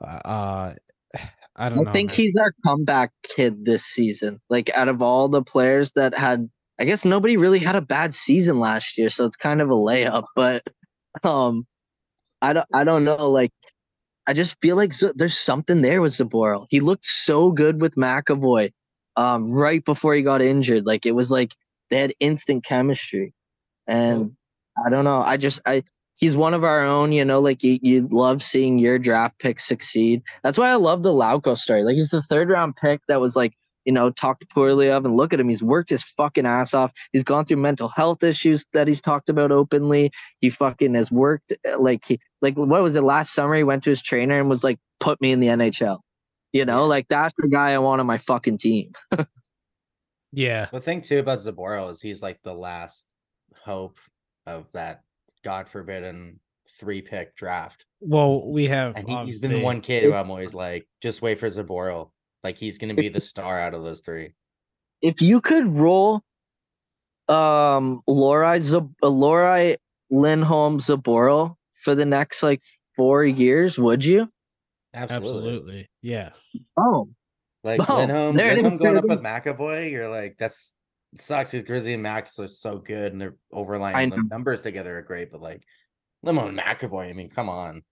Uh, 0.00 0.20
uh 0.24 0.74
I 1.56 1.68
don't 1.68 1.78
know. 1.78 1.82
I 1.82 1.84
know. 1.84 1.92
think 1.92 2.10
man. 2.10 2.16
he's 2.16 2.36
our 2.36 2.52
comeback 2.64 3.12
kid 3.22 3.64
this 3.64 3.84
season. 3.84 4.40
Like 4.50 4.70
out 4.76 4.88
of 4.88 5.00
all 5.02 5.28
the 5.28 5.42
players 5.42 5.92
that 5.92 6.16
had, 6.16 6.48
I 6.80 6.84
guess 6.84 7.04
nobody 7.04 7.36
really 7.36 7.60
had 7.60 7.76
a 7.76 7.80
bad 7.80 8.12
season 8.14 8.58
last 8.58 8.98
year, 8.98 9.08
so 9.10 9.24
it's 9.24 9.36
kind 9.36 9.60
of 9.60 9.70
a 9.70 9.74
layup. 9.74 10.24
But 10.36 10.62
um, 11.22 11.66
I 12.42 12.52
don't 12.52 12.66
I 12.74 12.84
don't 12.84 13.04
know. 13.04 13.30
Like 13.30 13.52
I 14.26 14.32
just 14.32 14.60
feel 14.60 14.76
like 14.76 14.92
Z- 14.92 15.12
there's 15.14 15.38
something 15.38 15.82
there 15.82 16.00
with 16.00 16.12
Zboril. 16.12 16.66
He 16.70 16.80
looked 16.80 17.04
so 17.04 17.50
good 17.50 17.80
with 17.80 17.94
McAvoy 17.96 18.70
um, 19.16 19.52
right 19.52 19.84
before 19.84 20.14
he 20.14 20.22
got 20.22 20.42
injured. 20.42 20.86
Like 20.86 21.06
it 21.06 21.12
was 21.12 21.30
like 21.30 21.52
they 21.90 21.98
had 21.98 22.14
instant 22.20 22.64
chemistry, 22.64 23.34
and 23.86 24.32
I 24.84 24.90
don't 24.90 25.04
know. 25.04 25.20
I 25.20 25.36
just 25.36 25.60
I 25.66 25.82
he's 26.14 26.36
one 26.36 26.54
of 26.54 26.64
our 26.64 26.84
own. 26.84 27.12
You 27.12 27.24
know, 27.24 27.40
like 27.40 27.62
you 27.62 27.78
you 27.82 28.08
love 28.10 28.42
seeing 28.42 28.78
your 28.78 28.98
draft 28.98 29.38
pick 29.38 29.60
succeed. 29.60 30.22
That's 30.42 30.58
why 30.58 30.70
I 30.70 30.76
love 30.76 31.02
the 31.02 31.12
Lauko 31.12 31.56
story. 31.56 31.84
Like 31.84 31.96
he's 31.96 32.10
the 32.10 32.22
third 32.22 32.48
round 32.48 32.76
pick 32.76 33.00
that 33.08 33.20
was 33.20 33.36
like 33.36 33.52
you 33.84 33.92
know 33.92 34.10
talked 34.10 34.48
poorly 34.50 34.90
of, 34.90 35.04
and 35.04 35.16
look 35.16 35.32
at 35.32 35.40
him. 35.40 35.48
He's 35.48 35.62
worked 35.62 35.90
his 35.90 36.02
fucking 36.02 36.46
ass 36.46 36.74
off. 36.74 36.92
He's 37.12 37.24
gone 37.24 37.44
through 37.44 37.58
mental 37.58 37.88
health 37.88 38.22
issues 38.22 38.66
that 38.72 38.88
he's 38.88 39.02
talked 39.02 39.28
about 39.28 39.52
openly. 39.52 40.10
He 40.40 40.50
fucking 40.50 40.94
has 40.94 41.10
worked 41.10 41.52
eh, 41.64 41.76
like 41.76 42.04
he 42.06 42.20
like 42.42 42.56
what 42.56 42.82
was 42.82 42.94
it 42.94 43.02
last 43.02 43.32
summer? 43.32 43.54
He 43.54 43.64
went 43.64 43.82
to 43.84 43.90
his 43.90 44.02
trainer 44.02 44.38
and 44.38 44.48
was 44.48 44.64
like, 44.64 44.78
"Put 45.00 45.20
me 45.20 45.32
in 45.32 45.40
the 45.40 45.48
NHL." 45.48 46.00
You 46.52 46.64
know, 46.64 46.86
like 46.86 47.08
that's 47.08 47.34
the 47.38 47.48
guy 47.48 47.72
I 47.72 47.78
want 47.78 48.00
on 48.00 48.06
my 48.06 48.18
fucking 48.18 48.58
team. 48.58 48.92
Yeah. 50.34 50.66
The 50.72 50.80
thing 50.80 51.00
too 51.00 51.20
about 51.20 51.38
Zboril 51.38 51.90
is 51.90 52.00
he's 52.00 52.22
like 52.22 52.40
the 52.42 52.54
last 52.54 53.06
hope 53.64 53.98
of 54.46 54.66
that 54.72 55.02
God 55.44 55.68
forbidden 55.68 56.40
three 56.78 57.02
pick 57.02 57.36
draft. 57.36 57.84
Well, 58.00 58.50
we 58.50 58.66
have 58.66 58.96
And 58.96 59.08
he, 59.08 59.16
he's 59.26 59.42
been 59.42 59.52
the 59.52 59.62
one 59.62 59.80
kid 59.80 60.02
who 60.02 60.12
I'm 60.12 60.30
always 60.30 60.52
like, 60.52 60.88
just 61.00 61.22
wait 61.22 61.38
for 61.38 61.46
Zboril. 61.46 62.10
Like 62.44 62.58
he's 62.58 62.78
gonna 62.78 62.94
be 62.94 63.08
the 63.08 63.20
star 63.20 63.58
out 63.58 63.74
of 63.74 63.82
those 63.82 64.00
three. 64.02 64.34
if 65.02 65.20
you 65.22 65.40
could 65.40 65.66
roll 65.66 66.22
um 67.28 68.02
Lohrei 68.08 68.60
Zab- 68.60 68.94
uh, 69.02 69.06
Lohrei 69.08 69.76
Lindholm 70.10 70.78
Zboril 70.78 71.56
for 71.74 71.94
the 71.94 72.04
next 72.04 72.42
like 72.42 72.62
four 72.94 73.24
years, 73.24 73.78
would 73.78 74.04
you? 74.04 74.28
Absolutely. 74.92 75.26
Absolutely. 75.26 75.90
Yeah. 76.02 76.30
Oh, 76.76 77.08
Like 77.64 77.84
Boom. 77.86 77.96
Lindholm, 77.96 78.36
There 78.36 78.54
Lindholm 78.54 78.78
going 78.78 78.96
up 78.98 79.04
with 79.08 79.20
McAvoy, 79.20 79.90
you're 79.90 80.08
like, 80.10 80.36
that's 80.38 80.72
sucks 81.16 81.52
because 81.52 81.66
Grizzly 81.66 81.94
and 81.94 82.02
Max 82.02 82.38
are 82.38 82.46
so 82.48 82.78
good 82.78 83.12
and 83.12 83.20
they're 83.20 83.36
I 83.52 83.56
overlying 83.56 84.10
the 84.10 84.22
numbers 84.30 84.60
together 84.62 84.98
are 84.98 85.02
great, 85.02 85.32
but 85.32 85.40
like 85.40 85.62
Lindholm 86.22 86.48
and 86.50 86.58
McAvoy, 86.58 87.08
I 87.08 87.12
mean, 87.14 87.30
come 87.30 87.48
on. 87.48 87.82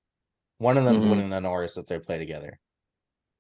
One 0.59 0.77
of 0.77 0.85
them's 0.85 1.05
Mhm. 1.05 1.11
winning 1.11 1.31
the 1.31 1.41
Norris 1.41 1.77
if 1.79 1.87
they 1.87 1.99
play 1.99 2.19
together. 2.19 2.59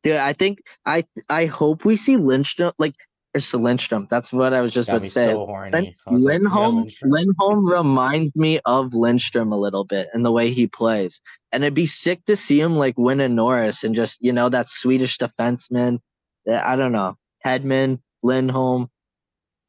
Dude, 0.02 0.16
I 0.16 0.32
think 0.32 0.62
I 0.86 1.04
I 1.28 1.46
hope 1.46 1.84
we 1.84 1.96
see 1.96 2.16
Lindstrom 2.16 2.72
like 2.78 2.94
or 3.34 3.58
Lindstrom. 3.58 4.06
That's 4.10 4.32
what 4.32 4.52
I 4.52 4.60
was 4.60 4.72
just 4.72 4.88
Got 4.88 4.96
about 4.96 5.04
to 5.06 5.10
say. 5.10 5.26
so 5.26 5.46
horny. 5.46 5.70
Lin- 5.72 5.94
I 6.06 6.10
like, 6.10 6.20
yeah, 6.20 6.26
Lindholm. 6.26 6.88
Lindholm 7.02 7.66
reminds 7.66 8.36
me 8.36 8.60
of 8.66 8.92
Lindstrom 8.94 9.52
a 9.52 9.56
little 9.56 9.84
bit 9.84 10.08
in 10.14 10.22
the 10.22 10.32
way 10.32 10.50
he 10.50 10.66
plays. 10.66 11.20
And 11.50 11.64
it'd 11.64 11.74
be 11.74 11.86
sick 11.86 12.24
to 12.26 12.36
see 12.36 12.60
him 12.60 12.76
like 12.76 12.98
win 12.98 13.20
a 13.20 13.28
Norris 13.28 13.84
and 13.84 13.94
just, 13.94 14.18
you 14.20 14.32
know, 14.32 14.48
that 14.50 14.68
Swedish 14.68 15.16
defenseman. 15.18 16.00
that- 16.44 16.66
I 16.66 16.76
don't 16.76 16.92
know. 16.92 17.16
Hedman, 17.44 18.00
Lindholm. 18.22 18.90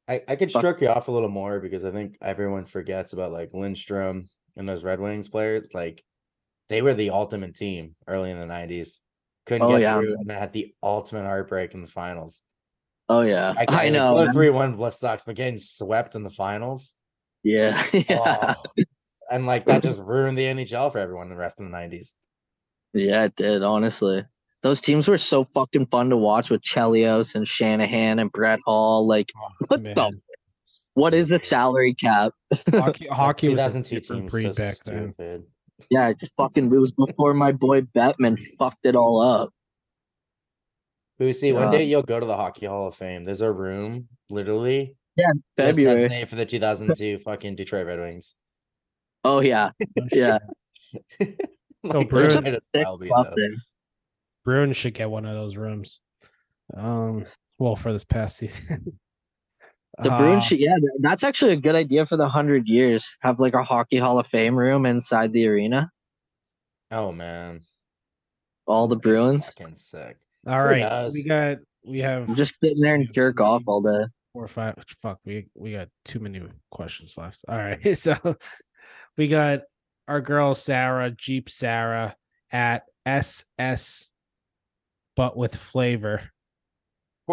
I, 0.10 0.22
I 0.28 0.36
could 0.36 0.50
stroke 0.50 0.82
you 0.82 0.90
off 0.90 1.08
a 1.08 1.12
little 1.12 1.30
more 1.30 1.62
because 1.62 1.86
I 1.86 1.92
think 1.92 2.18
everyone 2.22 2.66
forgets 2.66 3.14
about 3.14 3.32
like 3.32 3.52
Lindstrom 3.54 4.28
and 4.58 4.68
those 4.68 4.84
Red 4.84 5.00
Wings 5.00 5.30
players. 5.30 5.70
Like 5.74 6.04
they 6.68 6.82
were 6.82 6.94
the 6.94 7.12
ultimate 7.12 7.56
team 7.56 7.96
early 8.08 8.30
in 8.30 8.38
the 8.40 8.46
nineties. 8.46 9.00
Couldn't 9.46 9.64
Oh, 9.64 9.72
get 9.72 9.82
yeah, 9.82 9.96
through 9.96 10.10
man. 10.10 10.18
and 10.20 10.32
had 10.32 10.54
the 10.54 10.74
ultimate 10.82 11.24
heartbreak 11.26 11.74
in 11.74 11.82
the 11.82 11.88
finals. 11.88 12.42
Oh 13.10 13.22
yeah. 13.22 13.54
I, 13.68 13.90
know. 13.90 14.16
man. 14.16 14.32
three 14.32 14.50
one 14.50 14.74
Blood 14.74 14.94
sucks, 14.94 15.26
but 15.26 15.36
getting 15.36 15.60
swept 15.60 16.16
in 16.16 16.24
the 16.24 16.30
finals. 16.30 16.96
Yeah. 17.44 17.86
yeah. 17.94 18.56
oh, 18.56 18.84
and 19.32 19.46
like 19.46 19.66
that 19.66 19.84
just 19.84 20.02
ruined 20.02 20.38
the 20.38 20.44
NHL 20.44 20.92
for 20.92 21.00
everyone 21.00 21.30
the 21.30 21.36
rest 21.36 21.60
of 21.60 21.66
the 21.66 21.72
nineties. 21.72 22.16
Yeah, 22.94 23.26
it 23.26 23.36
did, 23.36 23.64
honestly. 23.64 24.24
Those 24.62 24.80
teams 24.80 25.08
were 25.10 25.18
so 25.18 25.46
fucking 25.54 25.88
fun 25.88 26.10
to 26.12 26.18
watch 26.18 26.50
with 26.50 26.62
Chelios 26.62 27.36
and 27.36 27.46
Shanahan 27.46 28.20
and 28.20 28.32
Brett 28.32 28.60
Hull. 28.66 29.06
Like, 29.06 29.32
oh, 29.36 29.66
what 29.68 29.84
the 29.84 30.12
what 30.94 31.14
is 31.14 31.28
the 31.28 31.40
salary 31.44 31.96
cap? 31.96 32.34
hockey, 32.72 33.08
hockey 33.08 33.50
was 33.50 33.62
a 33.62 33.82
2002 33.82 33.96
different 33.96 34.22
team 34.22 34.30
breed 34.30 34.56
so 34.56 34.64
back 34.64 34.76
then. 34.86 35.44
Stupid. 35.84 35.88
Yeah, 35.92 36.10
it's 36.10 36.28
fucking 36.30 36.74
it 36.74 36.78
was 36.80 36.92
before 36.92 37.34
my 37.34 37.52
boy 37.52 37.82
Batman 37.82 38.38
fucked 38.58 38.86
it 38.86 38.96
all 38.96 39.22
up. 39.22 39.52
Boosie, 41.20 41.54
one 41.54 41.72
day 41.72 41.84
you'll 41.84 42.02
go 42.04 42.20
to 42.20 42.26
the 42.26 42.36
Hockey 42.36 42.66
Hall 42.66 42.88
of 42.88 42.96
Fame. 42.96 43.24
There's 43.24 43.42
a 43.42 43.52
room, 43.52 44.08
literally, 44.30 44.96
just 45.18 45.38
February. 45.56 45.96
designated 45.96 46.30
for 46.30 46.36
the 46.36 46.46
2002 46.46 47.20
fucking 47.20 47.56
Detroit 47.56 47.86
Red 47.86 48.00
Wings. 48.00 48.36
Oh 49.24 49.40
yeah. 49.40 49.72
Yeah. 50.12 50.40
Like, 51.86 52.08
Bruins- 52.08 52.34
they're 52.34 52.42
right 52.44 52.54
as 52.56 52.70
well 52.74 52.98
be, 52.98 53.10
though. 53.10 53.34
Bruins 54.46 54.78
should 54.78 54.94
get 54.94 55.10
one 55.10 55.26
of 55.26 55.36
those 55.36 55.58
rooms. 55.58 56.00
Um, 56.74 57.26
well, 57.60 57.76
for 57.76 57.92
this 57.92 58.06
past 58.06 58.38
season. 58.38 59.00
The 60.02 60.12
Uh, 60.12 60.18
Bruins 60.18 60.46
should, 60.48 60.60
yeah, 60.60 60.76
that's 61.02 61.24
actually 61.24 61.54
a 61.54 61.58
good 61.58 61.76
idea 61.76 62.06
for 62.06 62.18
the 62.18 62.28
hundred 62.28 62.68
years. 62.68 63.16
Have 63.22 63.40
like 63.40 63.54
a 63.54 63.64
hockey 63.64 63.98
hall 63.98 64.18
of 64.18 64.26
fame 64.28 64.56
room 64.56 64.86
inside 64.86 65.34
the 65.34 65.48
arena. 65.48 65.92
Oh 66.90 67.12
man, 67.12 67.62
All 68.66 68.88
the 68.88 68.96
Bruins. 68.96 69.46
fucking 69.48 69.76
sick. 69.76 70.18
all 70.48 70.60
Who 70.62 70.68
right, 70.70 70.80
knows? 70.82 71.14
we 71.14 71.24
got 71.24 71.58
we 71.86 72.00
have 72.00 72.28
I'm 72.30 72.36
just 72.36 72.54
sitting 72.64 72.82
there 72.82 72.96
and 72.96 73.12
jerk 73.14 73.40
off 73.42 73.64
all 73.68 73.82
day. 73.82 74.06
four 74.34 74.46
or 74.46 74.48
five. 74.48 74.76
Fuck, 75.02 75.20
we 75.26 75.48
we 75.54 75.74
got 75.74 75.90
too 76.06 76.20
many 76.20 76.42
questions 76.72 77.16
left. 77.18 77.46
All 77.48 77.58
right, 77.58 77.96
so 77.98 78.16
we 79.18 79.28
got 79.28 79.62
our 80.08 80.22
girl 80.22 80.56
Sarah 80.56 81.12
Jeep 81.12 81.50
Sarah 81.50 82.16
at 82.52 82.84
SS, 83.06 84.12
but 85.16 85.38
with 85.38 85.56
flavor. 85.56 86.32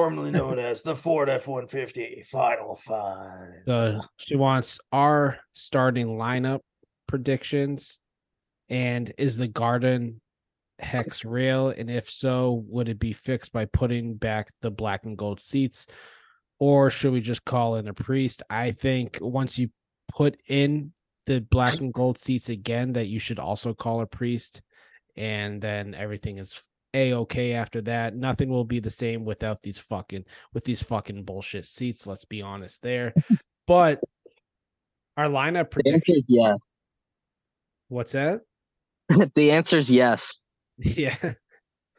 Formerly 0.01 0.31
known 0.39 0.59
as 0.59 0.81
the 0.81 0.97
Ford 0.97 1.29
F 1.29 1.47
one 1.47 1.67
fifty 1.67 2.25
Final 2.27 2.75
Five. 2.75 3.67
The 3.67 4.03
she 4.17 4.35
wants 4.35 4.81
our 4.93 5.39
starting 5.53 6.07
lineup 6.17 6.61
predictions, 7.07 7.99
and 8.71 9.13
is 9.19 9.37
the 9.37 9.47
garden 9.47 10.23
hex 10.79 11.23
real? 11.23 11.69
And 11.69 11.91
if 11.91 12.09
so, 12.09 12.65
would 12.67 12.89
it 12.89 12.99
be 12.99 13.13
fixed 13.13 13.53
by 13.53 13.67
putting 13.67 14.15
back 14.15 14.49
the 14.63 14.71
black 14.71 15.05
and 15.05 15.19
gold 15.19 15.39
seats, 15.39 15.87
or 16.59 16.89
should 16.89 17.13
we 17.13 17.21
just 17.21 17.45
call 17.45 17.77
in 17.77 17.87
a 17.87 17.93
priest? 17.93 18.43
I 18.49 18.71
think 18.71 19.19
once 19.21 19.59
you 19.59 19.69
put 20.11 20.41
in 20.49 20.93
the 21.27 21.43
black 21.43 21.79
and 21.79 21.93
gold 21.93 22.17
seats 22.17 22.49
again, 22.49 22.95
that 22.95 23.09
you 23.09 23.19
should 23.19 23.39
also 23.39 23.75
call 23.75 24.01
a 24.01 24.07
priest, 24.07 24.63
and 25.15 25.61
then 25.61 25.95
everything 25.95 26.39
is 26.39 26.63
a 26.95 27.15
okay 27.15 27.53
after 27.53 27.81
that. 27.83 28.15
Nothing 28.15 28.49
will 28.49 28.65
be 28.65 28.81
the 28.81 28.91
same 28.91 29.25
without 29.25 29.63
these 29.63 29.79
fucking 29.79 30.25
with 30.53 30.65
these 30.65 30.83
fucking 30.83 31.25
bullshit 31.25 31.67
seats. 31.67 32.07
Let's 32.07 32.25
be 32.25 32.43
honest 32.43 32.83
there. 32.83 33.15
but 33.67 34.01
our 35.17 35.27
lineup 35.27 35.71
prediction. 35.71 36.17
is 36.17 36.25
yes. 36.29 36.57
What's 37.89 38.13
that? 38.13 38.41
the 39.35 39.51
answer 39.51 39.79
is 39.79 39.91
yes. 39.91 40.39
Yeah, 40.83 41.15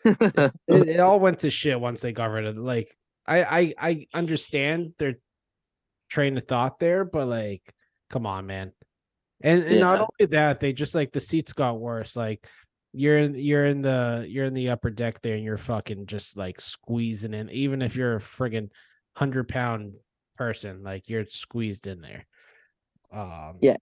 it, 0.03 0.53
it 0.67 0.99
all 0.99 1.19
went 1.19 1.37
to 1.39 1.51
shit 1.51 1.79
once 1.79 2.01
they 2.01 2.13
got 2.13 2.31
rid 2.31 2.47
of. 2.47 2.57
Like, 2.57 2.91
I 3.27 3.43
I 3.43 3.73
I 3.77 4.07
understand 4.11 4.93
their 4.97 5.19
train 6.09 6.35
of 6.35 6.47
thought 6.47 6.79
there, 6.79 7.05
but 7.05 7.27
like, 7.27 7.61
come 8.09 8.25
on, 8.25 8.47
man. 8.47 8.71
And, 9.43 9.63
and 9.63 9.79
not 9.79 9.99
only 9.99 10.31
that, 10.31 10.59
they 10.59 10.73
just 10.73 10.95
like 10.95 11.11
the 11.11 11.19
seats 11.19 11.53
got 11.53 11.79
worse. 11.79 12.15
Like 12.15 12.47
you're 12.93 13.17
in 13.19 13.35
you're 13.35 13.65
in 13.65 13.81
the 13.81 14.25
you're 14.27 14.45
in 14.45 14.53
the 14.53 14.69
upper 14.69 14.89
deck 14.89 15.21
there 15.21 15.35
and 15.35 15.43
you're 15.43 15.57
fucking 15.57 16.07
just 16.07 16.37
like 16.37 16.59
squeezing 16.59 17.33
in. 17.33 17.49
Even 17.49 17.81
if 17.81 17.95
you're 17.95 18.15
a 18.15 18.19
friggin' 18.19 18.69
hundred 19.15 19.47
pound 19.47 19.93
person, 20.37 20.83
like 20.83 21.07
you're 21.09 21.25
squeezed 21.25 21.87
in 21.87 22.01
there. 22.01 22.25
Um 23.13 23.57
Yeah. 23.61 23.77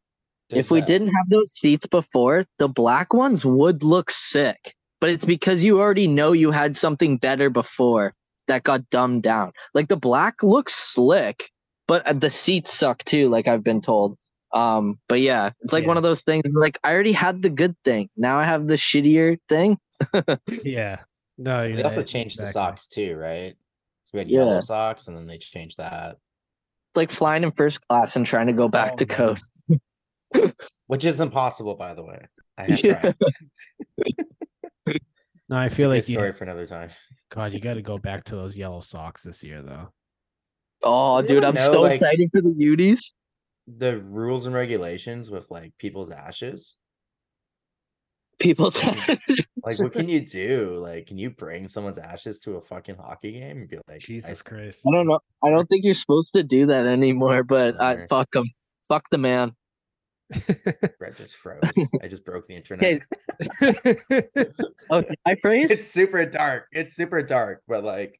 if 0.49 0.69
we 0.71 0.81
didn't 0.81 1.09
have 1.09 1.29
those 1.29 1.51
seats 1.55 1.87
before, 1.87 2.45
the 2.57 2.67
black 2.67 3.13
ones 3.13 3.45
would 3.45 3.83
look 3.83 4.11
sick. 4.11 4.75
But 5.01 5.09
it's 5.11 5.25
because 5.25 5.63
you 5.63 5.79
already 5.79 6.07
know 6.07 6.33
you 6.33 6.51
had 6.51 6.75
something 6.75 7.17
better 7.17 7.49
before 7.49 8.13
that 8.47 8.63
got 8.63 8.89
dumbed 8.89 9.23
down. 9.23 9.53
Like 9.73 9.87
the 9.87 9.95
black 9.95 10.43
looks 10.43 10.75
slick, 10.75 11.49
but 11.87 12.05
uh, 12.05 12.13
the 12.13 12.29
seats 12.29 12.73
suck 12.73 13.03
too, 13.05 13.29
like 13.29 13.47
I've 13.47 13.63
been 13.63 13.81
told. 13.81 14.17
Um, 14.51 14.99
but 15.07 15.19
yeah, 15.21 15.51
it's 15.61 15.73
like 15.73 15.85
one 15.85 15.97
of 15.97 16.03
those 16.03 16.21
things 16.23 16.43
like 16.53 16.79
I 16.83 16.91
already 16.93 17.11
had 17.11 17.41
the 17.41 17.49
good 17.49 17.75
thing. 17.85 18.09
Now 18.17 18.39
I 18.39 18.43
have 18.45 18.67
the 18.67 18.75
shittier 18.75 19.37
thing. 19.47 19.77
yeah. 20.63 20.99
No, 21.37 21.61
They 21.67 21.77
yeah, 21.77 21.83
also 21.83 22.03
changed 22.03 22.37
the 22.39 22.47
socks 22.51 22.87
too, 22.87 23.15
right? 23.15 23.55
So 24.05 24.09
we 24.13 24.19
had 24.19 24.29
Yeah. 24.29 24.39
yellow 24.39 24.61
socks, 24.61 25.07
and 25.07 25.15
then 25.15 25.27
they 25.27 25.37
changed 25.37 25.77
that, 25.77 26.13
It's 26.13 26.95
like 26.97 27.11
flying 27.11 27.43
in 27.43 27.51
first 27.51 27.87
class 27.87 28.15
and 28.15 28.25
trying 28.25 28.47
to 28.47 28.53
go 28.53 28.67
back 28.67 28.93
Oh, 28.93 28.95
to 28.97 29.05
man. 29.05 29.17
coast. 29.17 29.51
which 30.87 31.05
is 31.05 31.21
impossible, 31.21 31.75
by 31.75 31.93
the 31.93 32.03
way. 32.03 32.25
I 32.57 32.63
have 32.63 32.79
Yeah. 32.83 32.99
tried. 32.99 33.15
No, 35.51 35.57
I 35.57 35.69
feel 35.69 35.89
good 35.89 35.95
like 35.95 36.09
you 36.09 36.13
story 36.15 36.31
for 36.31 36.43
another 36.43 36.67
time. 36.67 36.89
God, 37.31 37.53
you 37.53 37.59
got 37.59 37.73
to 37.73 37.81
go 37.81 37.97
back 37.97 38.23
to 38.25 38.35
those 38.35 38.55
yellow 38.55 38.81
socks 38.81 39.23
this 39.23 39.43
year, 39.43 39.63
though. 39.63 39.89
Oh, 40.83 41.23
dude, 41.23 41.43
I'm 41.43 41.55
know, 41.55 41.61
so 41.65 41.81
like- 41.81 41.93
excited 41.93 42.29
for 42.31 42.41
the 42.41 42.53
Uties. 42.55 43.13
The 43.77 43.99
rules 43.99 44.45
and 44.45 44.55
regulations 44.55 45.29
with 45.29 45.49
like 45.51 45.73
people's 45.77 46.09
ashes. 46.09 46.75
people's 48.39 48.81
Like, 48.83 49.79
what 49.79 49.93
can 49.93 50.09
you 50.09 50.21
do? 50.21 50.79
Like, 50.81 51.07
can 51.07 51.17
you 51.17 51.29
bring 51.29 51.67
someone's 51.67 51.97
ashes 51.97 52.39
to 52.41 52.55
a 52.55 52.61
fucking 52.61 52.95
hockey 52.95 53.33
game 53.33 53.57
and 53.57 53.69
be 53.69 53.77
like, 53.87 53.99
Jesus 53.99 54.41
I- 54.45 54.49
Christ. 54.49 54.81
I 54.87 54.91
don't 54.91 55.07
know. 55.07 55.19
I 55.43 55.49
don't 55.49 55.67
think 55.67 55.85
you're 55.85 55.93
supposed 55.93 56.31
to 56.35 56.43
do 56.43 56.65
that 56.67 56.87
anymore, 56.87 57.43
but 57.43 57.79
I 57.81 58.07
fuck 58.07 58.33
him. 58.33 58.49
Fuck 58.87 59.05
the 59.11 59.17
man. 59.17 59.53
Brett 60.99 61.15
just 61.15 61.35
froze. 61.35 61.59
I 62.01 62.07
just 62.07 62.23
broke 62.25 62.47
the 62.47 62.55
internet. 62.55 63.01
Okay. 63.61 64.47
Okay, 64.91 65.15
I 65.25 65.35
phrase. 65.35 65.69
it's 65.71 65.87
super 65.87 66.25
dark. 66.25 66.67
It's 66.71 66.93
super 66.95 67.21
dark, 67.21 67.61
but 67.67 67.83
like, 67.83 68.19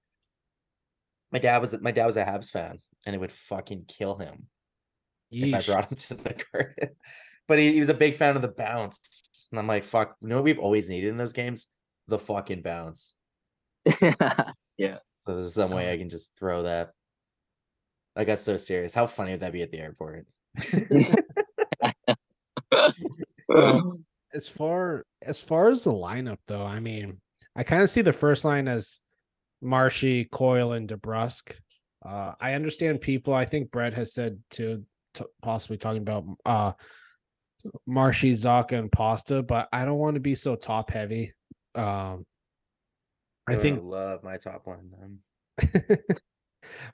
my 1.31 1.39
dad 1.39 1.59
was 1.59 1.79
my 1.81 1.91
dad 1.91 2.05
was 2.07 2.17
a 2.17 2.23
Habs 2.23 2.49
fan, 2.49 2.79
and 3.05 3.15
it 3.15 3.19
would 3.19 3.31
fucking 3.31 3.85
kill 3.87 4.15
him 4.17 4.47
if 5.31 5.53
I 5.53 5.61
brought 5.61 5.91
him 5.91 5.95
to 5.97 6.15
the 6.15 6.43
garden. 6.51 6.95
But 7.47 7.59
he, 7.59 7.73
he 7.73 7.79
was 7.79 7.89
a 7.89 7.95
big 7.95 8.15
fan 8.15 8.35
of 8.35 8.41
the 8.41 8.47
bounce, 8.47 9.47
and 9.51 9.59
I'm 9.59 9.67
like, 9.67 9.83
fuck. 9.83 10.15
You 10.21 10.27
know 10.27 10.35
what 10.35 10.43
we've 10.43 10.59
always 10.59 10.89
needed 10.89 11.09
in 11.09 11.17
those 11.17 11.33
games? 11.33 11.67
The 12.07 12.19
fucking 12.19 12.61
bounce. 12.61 13.13
Yeah. 14.77 14.99
So 15.25 15.33
there's 15.33 15.53
some 15.53 15.71
way 15.71 15.91
I 15.91 15.97
can 15.97 16.09
just 16.09 16.37
throw 16.39 16.63
that. 16.63 16.91
I 18.15 18.23
got 18.23 18.39
so 18.39 18.55
serious. 18.55 18.93
How 18.93 19.07
funny 19.07 19.31
would 19.31 19.41
that 19.41 19.51
be 19.51 19.61
at 19.61 19.71
the 19.71 19.79
airport? 19.79 20.25
So 23.43 23.99
as 24.33 24.47
far 24.47 25.05
as 25.23 25.39
far 25.39 25.69
as 25.69 25.83
the 25.83 25.91
lineup 25.91 26.37
though, 26.47 26.65
I 26.65 26.79
mean, 26.79 27.19
I 27.55 27.63
kind 27.63 27.81
of 27.81 27.89
see 27.89 28.01
the 28.01 28.13
first 28.13 28.45
line 28.45 28.67
as 28.67 28.99
Marshy, 29.61 30.25
Coyle, 30.25 30.73
and 30.73 30.87
DeBrusk. 30.87 31.55
Uh, 32.05 32.33
I 32.39 32.53
understand 32.53 33.01
people. 33.01 33.33
I 33.33 33.45
think 33.45 33.71
Brett 33.71 33.93
has 33.95 34.13
said 34.13 34.39
to, 34.51 34.85
to 35.15 35.27
possibly 35.41 35.77
talking 35.77 36.01
about 36.01 36.25
uh 36.45 36.73
Marshy, 37.85 38.33
Zacha, 38.33 38.77
and 38.77 38.91
Pasta, 38.91 39.43
but 39.43 39.67
I 39.73 39.83
don't 39.85 39.97
want 39.97 40.15
to 40.15 40.21
be 40.21 40.35
so 40.35 40.55
top 40.55 40.91
heavy. 40.91 41.33
Um, 41.75 42.25
I 43.47 43.55
Oh, 43.55 43.59
think 43.59 43.83
love 43.83 44.23
my 44.23 44.37
top 44.37 44.65
line. 44.67 45.19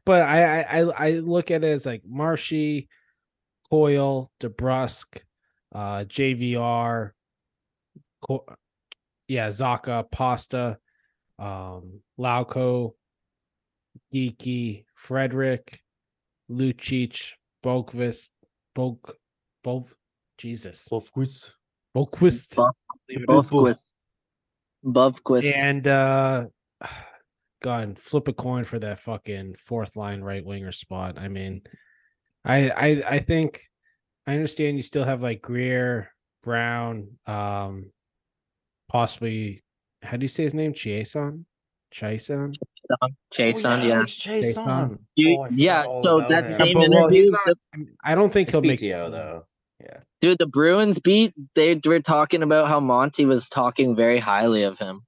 But 0.05 0.21
I, 0.21 0.61
I 0.61 0.81
I 0.81 1.07
I 1.07 1.11
look 1.19 1.51
at 1.51 1.63
it 1.63 1.67
as 1.67 1.85
like 1.85 2.03
Marshy, 2.05 2.87
Coyle, 3.69 4.31
DeBrusk, 4.39 5.17
uh, 5.73 6.05
JVR, 6.05 7.13
Co- 8.27 8.45
yeah, 9.27 9.49
Zacha, 9.49 10.09
Pasta, 10.09 10.77
um, 11.39 12.01
Lauko, 12.19 12.93
Geekie, 14.13 14.85
Frederic, 14.93 15.81
Lucic, 16.49 17.31
Boqvist, 17.65 18.29
Bok, 18.75 19.17
Bov, 19.65 19.87
Jesus, 20.37 20.87
Wolfquist. 20.91 21.49
Boqvist, 21.95 22.55
Bo- 22.55 22.71
Bovquist. 23.09 23.85
Bovquist. 24.85 25.43
and 25.55 25.87
uh 25.87 26.47
God, 27.63 27.83
and 27.83 27.97
flip 27.97 28.27
a 28.27 28.33
coin 28.33 28.63
for 28.63 28.77
that 28.77 28.99
fucking 28.99 29.55
fourth 29.57 29.95
line 29.95 30.21
right 30.21 30.45
winger 30.45 30.71
spot. 30.71 31.17
I 31.17 31.29
mean, 31.29 31.63
I 32.43 32.69
I 32.69 33.03
I 33.15 33.19
think 33.19 33.61
I 34.27 34.33
understand 34.33 34.77
you 34.77 34.83
still 34.83 35.03
have 35.03 35.23
like 35.23 35.41
Greer, 35.41 36.11
Brown, 36.43 37.17
um, 37.25 37.91
possibly 38.87 39.63
how 40.03 40.17
do 40.17 40.23
you 40.23 40.29
say 40.29 40.43
his 40.43 40.53
name? 40.53 40.73
Chiasson? 41.95 42.53
Chiasson? 42.53 43.15
Jason, 43.31 43.81
yeah. 43.83 44.03
Jason. 44.05 44.99
You- 45.15 45.37
Oh, 45.39 45.47
yeah, 45.51 45.83
so 45.83 46.17
about 46.17 46.29
that's 46.29 46.47
him. 46.47 46.59
Same 46.59 46.73
but 46.73 46.89
well, 46.89 47.07
he's 47.09 47.27
interview, 47.29 47.55
not, 47.77 47.87
I 48.03 48.15
don't 48.15 48.33
think 48.33 48.51
he'll 48.51 48.61
make 48.61 48.79
PTO 48.79 49.11
though. 49.11 49.45
Yeah. 49.81 49.99
Dude, 50.21 50.37
the 50.39 50.45
Bruins 50.45 50.99
beat. 50.99 51.33
They 51.55 51.79
were 51.85 51.99
talking 51.99 52.43
about 52.43 52.67
how 52.67 52.79
Monty 52.79 53.25
was 53.25 53.47
talking 53.49 53.95
very 53.95 54.17
highly 54.17 54.63
of 54.63 54.77
him. 54.77 55.01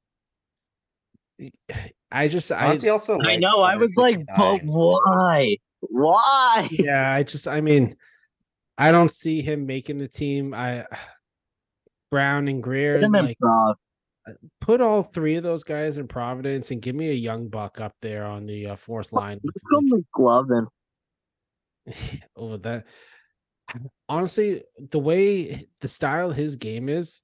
I 2.12 2.28
just 2.28 2.52
I 2.52 2.78
also. 2.90 3.20
I 3.22 3.36
know. 3.36 3.62
I 3.62 3.76
was 3.76 3.96
like, 3.96 4.20
but 4.36 4.62
why? 4.64 5.58
Why? 5.82 6.68
yeah, 6.72 7.14
I 7.14 7.24
just 7.24 7.48
I 7.48 7.62
mean, 7.62 7.96
I 8.78 8.92
don't 8.92 9.12
see 9.12 9.42
him 9.42 9.66
making 9.66 9.98
the 9.98 10.08
team. 10.08 10.54
I 10.54 10.86
Brown 12.12 12.48
and 12.48 12.64
Greer 12.64 13.02
like 13.08 13.38
improv. 13.42 13.76
Put 14.62 14.82
all 14.82 15.04
three 15.04 15.36
of 15.36 15.44
those 15.44 15.64
guys 15.64 15.98
in 15.98 16.08
Providence 16.08 16.72
and 16.72 16.82
give 16.82 16.96
me 16.96 17.10
a 17.10 17.14
young 17.14 17.48
buck 17.48 17.80
up 17.80 17.94
there 18.02 18.26
on 18.26 18.46
the 18.46 18.68
uh, 18.68 18.76
fourth 18.76 19.14
line. 19.14 19.40
with 19.44 19.54
Let's 19.56 19.66
go 19.92 20.02
McGlovin. 20.18 20.68
oh, 22.36 22.58
that 22.58 22.86
honestly, 24.10 24.64
the 24.92 25.00
way 25.00 25.68
the 25.82 25.88
style 25.88 26.32
his 26.32 26.56
game 26.56 26.90
is 26.90 27.24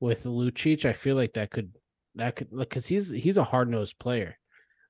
with 0.00 0.24
Lucic, 0.24 0.84
I 0.84 0.92
feel 0.92 1.16
like 1.16 1.34
that 1.34 1.50
could 1.50 1.72
that 2.14 2.36
could 2.36 2.56
because 2.56 2.86
he's 2.86 3.10
he's 3.10 3.36
a 3.36 3.44
hard 3.44 3.68
nosed 3.68 3.98
player. 3.98 4.36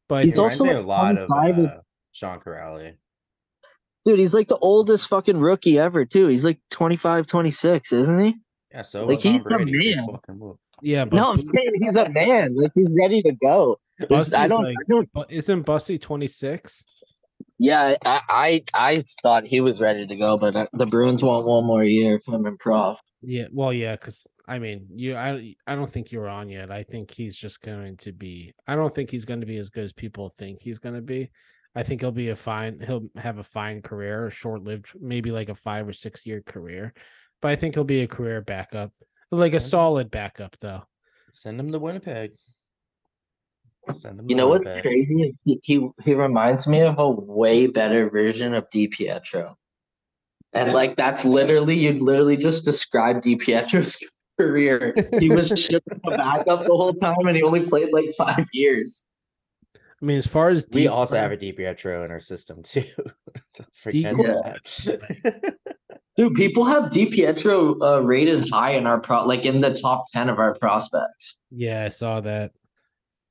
But 0.08 0.26
He's 0.26 0.36
also 0.36 0.64
a 0.64 0.82
lot 0.82 1.16
of 1.16 1.30
uh, 1.30 1.80
Sean 2.12 2.38
Corrali. 2.40 2.96
Dude, 4.04 4.18
he's 4.18 4.34
like 4.34 4.48
the 4.48 4.58
oldest 4.58 5.08
fucking 5.08 5.38
rookie 5.38 5.78
ever, 5.78 6.04
too. 6.04 6.26
He's 6.26 6.44
like 6.44 6.60
25, 6.70 7.26
26, 7.26 7.92
isn't 7.92 8.24
he? 8.24 8.34
Yeah, 8.72 8.82
so 8.82 9.06
Like, 9.06 9.20
he's 9.20 9.44
the 9.44 9.50
Brady. 9.50 9.72
Big 9.72 9.96
man. 9.96 10.54
Fucking 10.82 10.88
move. 10.88 10.96
yeah, 10.98 11.04
but 11.04 11.16
No, 11.16 11.32
I'm 11.32 11.40
saying 11.40 11.72
he's 11.80 11.96
a 11.96 12.08
man. 12.10 12.54
Like 12.56 12.72
he's 12.74 12.88
ready 12.90 13.22
to 13.22 13.32
go. 13.32 13.78
I 14.00 14.04
don't, 14.06 14.64
like- 14.64 14.76
I 14.76 14.84
don't. 14.88 15.08
but 15.12 15.30
isn't 15.30 15.62
Bussy 15.62 15.98
twenty 15.98 16.26
six? 16.26 16.84
Yeah, 17.58 17.94
I, 18.04 18.20
I, 18.28 18.64
I 18.74 19.04
thought 19.22 19.44
he 19.44 19.60
was 19.60 19.80
ready 19.80 20.06
to 20.06 20.16
go, 20.16 20.36
but 20.36 20.56
uh, 20.56 20.66
the 20.72 20.86
Bruins 20.86 21.22
want 21.22 21.46
one 21.46 21.64
more 21.64 21.84
year 21.84 22.16
of 22.16 22.24
him 22.26 22.44
improv. 22.44 22.96
Yeah, 23.20 23.46
well, 23.52 23.72
yeah, 23.72 23.92
because 23.92 24.26
I 24.48 24.58
mean, 24.58 24.86
you, 24.92 25.14
I, 25.16 25.54
I 25.66 25.76
don't 25.76 25.90
think 25.90 26.10
you're 26.10 26.28
on 26.28 26.48
yet. 26.48 26.72
I 26.72 26.82
think 26.82 27.12
he's 27.12 27.36
just 27.36 27.60
going 27.62 27.98
to 27.98 28.12
be. 28.12 28.52
I 28.66 28.74
don't 28.74 28.92
think 28.92 29.10
he's 29.10 29.24
going 29.24 29.40
to 29.40 29.46
be 29.46 29.58
as 29.58 29.70
good 29.70 29.84
as 29.84 29.92
people 29.92 30.28
think 30.30 30.60
he's 30.60 30.80
going 30.80 30.96
to 30.96 31.02
be. 31.02 31.30
I 31.76 31.84
think 31.84 32.00
he'll 32.00 32.10
be 32.10 32.30
a 32.30 32.36
fine. 32.36 32.80
He'll 32.84 33.06
have 33.16 33.38
a 33.38 33.44
fine 33.44 33.80
career, 33.80 34.28
short 34.30 34.64
lived, 34.64 34.92
maybe 35.00 35.30
like 35.30 35.48
a 35.48 35.54
five 35.54 35.86
or 35.86 35.92
six 35.92 36.26
year 36.26 36.42
career. 36.42 36.92
But 37.40 37.52
I 37.52 37.56
think 37.56 37.74
he'll 37.74 37.84
be 37.84 38.02
a 38.02 38.08
career 38.08 38.40
backup, 38.40 38.92
like 39.38 39.52
a 39.52 39.56
Okay. 39.56 39.64
solid 39.64 40.10
backup, 40.10 40.56
though. 40.60 40.82
Send 41.32 41.58
him 41.58 41.72
to 41.72 41.78
Winnipeg. 41.78 42.32
Send 43.94 44.20
him. 44.20 44.26
You 44.28 44.36
to 44.36 44.40
know 44.42 44.48
what's 44.48 44.64
Winnipeg. 44.64 44.82
crazy 44.82 45.22
is 45.22 45.34
he, 45.44 45.60
he 45.64 45.88
he 46.04 46.14
reminds 46.14 46.66
me 46.68 46.80
of 46.82 46.98
a 46.98 47.10
way 47.10 47.66
better 47.66 48.08
version 48.10 48.54
of 48.54 48.68
DiPietro. 48.70 49.54
And 50.52 50.72
like 50.72 50.94
that's 50.96 51.24
literally 51.24 51.74
you'd 51.76 52.00
literally 52.00 52.36
just 52.36 52.64
describe 52.64 53.22
DiPietro's 53.22 53.98
career. 54.38 54.94
He 55.18 55.30
was 55.30 55.48
shipping 55.58 56.00
a 56.04 56.10
backup 56.16 56.60
the 56.60 56.76
whole 56.76 56.92
time 56.94 57.26
and 57.26 57.34
he 57.36 57.42
only 57.42 57.60
played 57.66 57.92
like 57.92 58.06
five 58.16 58.46
years. 58.52 59.04
I 59.74 60.04
mean, 60.04 60.18
as 60.18 60.26
far 60.26 60.50
as 60.50 60.66
We 60.72 60.86
also 60.88 61.16
have 61.16 61.32
a 61.32 61.36
Di 61.36 61.52
Pietro 61.52 62.04
in 62.04 62.10
our 62.10 62.20
system 62.20 62.62
too. 62.62 62.84
Don't 63.56 63.68
forget 63.72 64.14
Decor- 64.14 64.26
that. 64.44 65.56
Dude, 66.16 66.34
people 66.34 66.64
have 66.64 66.90
DiPietro 66.90 67.80
uh, 67.80 68.02
rated 68.02 68.48
high 68.50 68.72
in 68.72 68.86
our 68.86 69.00
pro 69.00 69.24
like 69.24 69.46
in 69.46 69.60
the 69.60 69.72
top 69.72 70.04
10 70.12 70.28
of 70.28 70.38
our 70.38 70.54
prospects. 70.54 71.38
Yeah, 71.50 71.84
I 71.84 71.88
saw 71.88 72.20
that. 72.20 72.52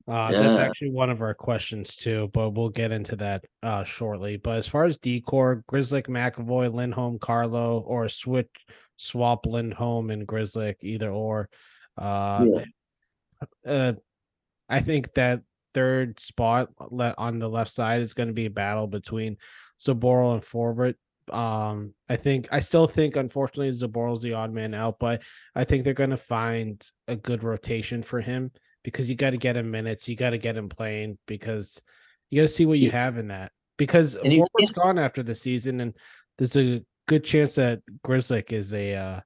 Uh, 0.08 0.32
That's 0.32 0.58
actually 0.58 0.90
one 0.90 1.10
of 1.10 1.22
our 1.22 1.32
questions 1.32 1.94
too, 1.94 2.28
but 2.32 2.50
we'll 2.50 2.70
get 2.70 2.90
into 2.90 3.14
that 3.16 3.44
uh, 3.62 3.84
shortly. 3.84 4.36
But 4.36 4.58
as 4.58 4.66
far 4.66 4.84
as 4.84 4.98
decor, 4.98 5.62
Grzelcyk, 5.70 6.08
McAvoy, 6.08 6.74
Lindholm, 6.74 7.20
Carlo, 7.20 7.80
or 7.86 8.08
switch 8.08 8.48
swap 8.96 9.46
Lindholm 9.46 10.10
and 10.10 10.26
Grzelcyk, 10.26 10.76
either 10.82 11.10
or. 11.10 11.48
Uh, 11.96 12.46
uh, 13.66 13.92
I 14.68 14.80
think 14.80 15.12
that 15.14 15.42
third 15.74 16.18
spot 16.20 16.68
on 17.18 17.38
the 17.38 17.48
left 17.48 17.70
side 17.70 18.02
is 18.02 18.14
going 18.14 18.28
to 18.28 18.34
be 18.34 18.46
a 18.46 18.50
battle 18.50 18.86
between 18.86 19.36
Zboril 19.80 20.34
and 20.34 20.42
Forbort. 20.42 20.94
Um, 21.30 21.94
I 22.08 22.16
think 22.16 22.48
I 22.50 22.60
still 22.60 22.86
think 22.86 23.16
unfortunately 23.16 23.70
Zboril's 23.70 24.22
the 24.22 24.34
odd 24.34 24.52
man 24.52 24.74
out, 24.74 24.98
but 24.98 25.22
I 25.54 25.64
think 25.64 25.84
they're 25.84 25.94
going 25.94 26.10
to 26.10 26.16
find 26.16 26.84
a 27.08 27.16
good 27.16 27.44
rotation 27.44 28.02
for 28.02 28.20
him 28.20 28.50
because 28.82 29.08
you 29.08 29.16
got 29.16 29.30
to 29.30 29.36
get 29.36 29.56
him 29.56 29.70
minutes, 29.70 30.08
you 30.08 30.16
got 30.16 30.30
to 30.30 30.38
get 30.38 30.56
him 30.56 30.68
playing 30.68 31.18
because 31.26 31.80
you 32.30 32.40
got 32.40 32.48
to 32.48 32.54
see 32.54 32.66
what 32.66 32.78
you 32.78 32.90
have 32.90 33.16
in 33.18 33.28
that. 33.28 33.52
Because 33.76 34.14
And 34.14 34.32
Forbort's 34.32 34.70
gone 34.70 34.98
after 34.98 35.22
the 35.22 35.34
season, 35.34 35.80
and 35.80 35.94
there's 36.38 36.56
a 36.56 36.82
good 37.06 37.24
chance 37.24 37.54
that 37.56 37.80
Grzelcyk 38.04 38.52
is 38.52 38.72
a 38.72 38.94
uh, 38.94 39.20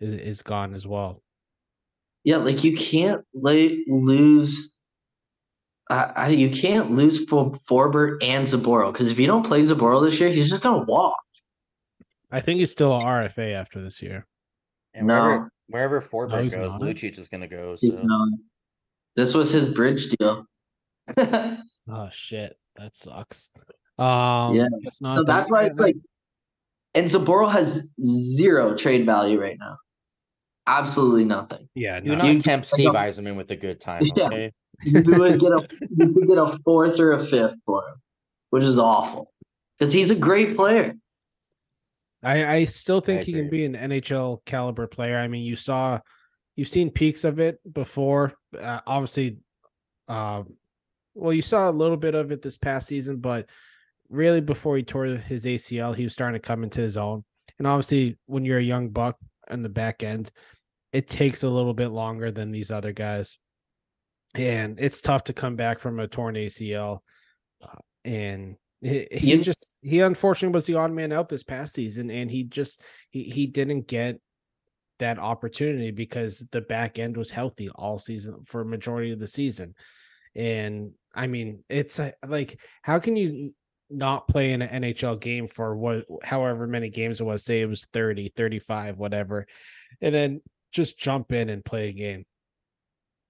is, 0.00 0.14
is 0.14 0.42
gone 0.42 0.74
as 0.74 0.86
well. 0.86 1.22
Yeah, 2.24 2.38
like 2.38 2.64
you 2.64 2.76
can't 2.76 3.24
like 3.34 3.72
lose. 3.86 4.80
I, 5.90 6.12
I 6.16 6.28
you 6.28 6.50
can't 6.50 6.92
lose 6.92 7.24
for 7.26 7.52
Forbort 7.68 8.18
and 8.22 8.44
Zboril 8.46 8.92
because 8.92 9.10
if 9.10 9.18
you 9.18 9.26
don't 9.26 9.44
play 9.44 9.60
Zboril 9.60 10.02
this 10.04 10.18
year, 10.18 10.30
he's 10.30 10.48
just 10.50 10.62
gonna 10.62 10.84
walk. 10.84 11.16
I 12.30 12.40
think 12.40 12.58
he's 12.60 12.70
still 12.70 12.92
a 12.96 13.02
RFA 13.04 13.52
after 13.54 13.80
this 13.82 14.00
year. 14.02 14.26
and 14.94 15.06
No. 15.06 15.22
wherever 15.22 15.50
wherever 15.68 16.00
Forbort 16.00 16.42
he's 16.42 16.54
goes, 16.56 16.70
not. 16.72 16.80
Lucic 16.80 17.18
is 17.18 17.28
gonna 17.28 17.48
go. 17.48 17.76
So. 17.76 18.00
This 19.16 19.34
was 19.34 19.52
his 19.52 19.72
bridge 19.74 20.10
deal. 20.10 20.46
Oh 21.86 22.08
shit, 22.10 22.56
that 22.76 22.96
sucks. 22.96 23.50
Um, 23.98 24.54
Yeah. 24.54 24.64
it's 24.84 25.02
not. 25.02 25.26
that's 25.26 25.50
why 25.50 25.64
it's 25.64 25.78
like, 25.78 25.96
and 26.94 27.06
Zboril 27.06 27.52
has 27.52 27.90
zero 28.02 28.74
trade 28.74 29.04
value 29.04 29.38
right 29.38 29.58
now. 29.60 29.76
Absolutely 30.66 31.26
nothing. 31.26 31.68
Yeah, 31.74 32.00
Do 32.00 32.12
no. 32.12 32.14
not 32.16 32.26
You- 32.32 32.40
tempt 32.40 32.64
I 32.72 32.74
Steve 32.74 32.86
don't- 32.86 32.94
Yzerman 32.96 33.36
with 33.36 33.50
a 33.50 33.56
good 33.56 33.80
time. 33.80 34.02
Yeah. 34.16 34.24
Okay. 34.28 34.52
You 34.82 35.02
would 35.04 35.40
get 35.40 35.52
a 35.52 35.66
you 35.96 36.12
could 36.12 36.26
get 36.26 36.38
a 36.38 36.58
fourth 36.64 36.98
or 37.00 37.12
a 37.12 37.20
fifth 37.20 37.54
for 37.64 37.88
him, 37.88 37.94
which 38.50 38.64
is 38.64 38.78
awful 38.78 39.32
because 39.78 39.92
he's 39.92 40.10
a 40.10 40.16
great 40.16 40.56
player. 40.56 40.94
I, 42.22 42.54
I 42.54 42.64
still 42.64 43.00
think 43.00 43.22
he 43.22 43.34
can 43.34 43.50
be 43.50 43.66
an 43.66 43.74
NHL 43.74 44.44
caliber 44.46 44.86
player. 44.86 45.18
I 45.18 45.28
mean, 45.28 45.44
you 45.44 45.56
saw, 45.56 46.00
you've 46.56 46.68
seen 46.68 46.90
peaks 46.90 47.22
of 47.24 47.38
it 47.38 47.60
before. 47.70 48.32
Uh, 48.58 48.80
obviously, 48.86 49.38
uh, 50.08 50.42
well, 51.14 51.34
you 51.34 51.42
saw 51.42 51.68
a 51.68 51.72
little 51.72 51.98
bit 51.98 52.14
of 52.14 52.32
it 52.32 52.40
this 52.40 52.56
past 52.56 52.88
season, 52.88 53.18
but 53.18 53.50
really 54.08 54.40
before 54.40 54.76
he 54.76 54.82
tore 54.82 55.04
his 55.04 55.44
ACL, 55.44 55.94
he 55.94 56.04
was 56.04 56.14
starting 56.14 56.40
to 56.40 56.46
come 56.46 56.64
into 56.64 56.80
his 56.80 56.96
own. 56.96 57.24
And 57.58 57.66
obviously, 57.66 58.16
when 58.24 58.44
you're 58.44 58.58
a 58.58 58.62
young 58.62 58.88
buck 58.88 59.18
on 59.50 59.62
the 59.62 59.68
back 59.68 60.02
end, 60.02 60.30
it 60.92 61.08
takes 61.08 61.42
a 61.42 61.48
little 61.48 61.74
bit 61.74 61.88
longer 61.88 62.30
than 62.30 62.50
these 62.50 62.70
other 62.70 62.92
guys, 62.92 63.38
and 64.34 64.78
it's 64.80 65.00
tough 65.00 65.24
to 65.24 65.32
come 65.32 65.56
back 65.56 65.78
from 65.78 66.00
a 66.00 66.08
torn 66.08 66.34
ACL. 66.34 66.98
Uh, 67.62 67.78
and 68.04 68.56
he, 68.80 69.06
he 69.10 69.38
just 69.38 69.74
he 69.80 70.00
unfortunately 70.00 70.54
was 70.54 70.66
the 70.66 70.74
odd 70.74 70.92
man 70.92 71.12
out 71.12 71.28
this 71.28 71.42
past 71.42 71.74
season, 71.74 72.10
and 72.10 72.30
he 72.30 72.44
just 72.44 72.82
he 73.10 73.24
he 73.24 73.46
didn't 73.46 73.86
get 73.86 74.20
that 74.98 75.18
opportunity 75.18 75.90
because 75.90 76.46
the 76.52 76.60
back 76.60 76.98
end 76.98 77.16
was 77.16 77.30
healthy 77.30 77.68
all 77.70 77.98
season 77.98 78.42
for 78.44 78.64
majority 78.64 79.12
of 79.12 79.18
the 79.18 79.28
season. 79.28 79.74
And 80.36 80.92
I 81.14 81.26
mean, 81.26 81.64
it's 81.68 81.98
uh, 81.98 82.12
like 82.26 82.60
how 82.82 82.98
can 82.98 83.16
you 83.16 83.54
not 83.90 84.28
play 84.28 84.52
in 84.52 84.62
an 84.62 84.82
NHL 84.82 85.20
game 85.20 85.48
for 85.48 85.76
what 85.76 86.04
however 86.22 86.66
many 86.66 86.90
games 86.90 87.20
it 87.20 87.24
was, 87.24 87.44
say 87.44 87.60
it 87.60 87.68
was 87.68 87.86
30, 87.92 88.32
35, 88.36 88.98
whatever, 88.98 89.46
and 90.00 90.14
then 90.14 90.40
just 90.72 90.98
jump 90.98 91.32
in 91.32 91.48
and 91.48 91.64
play 91.64 91.88
a 91.88 91.92
game. 91.92 92.24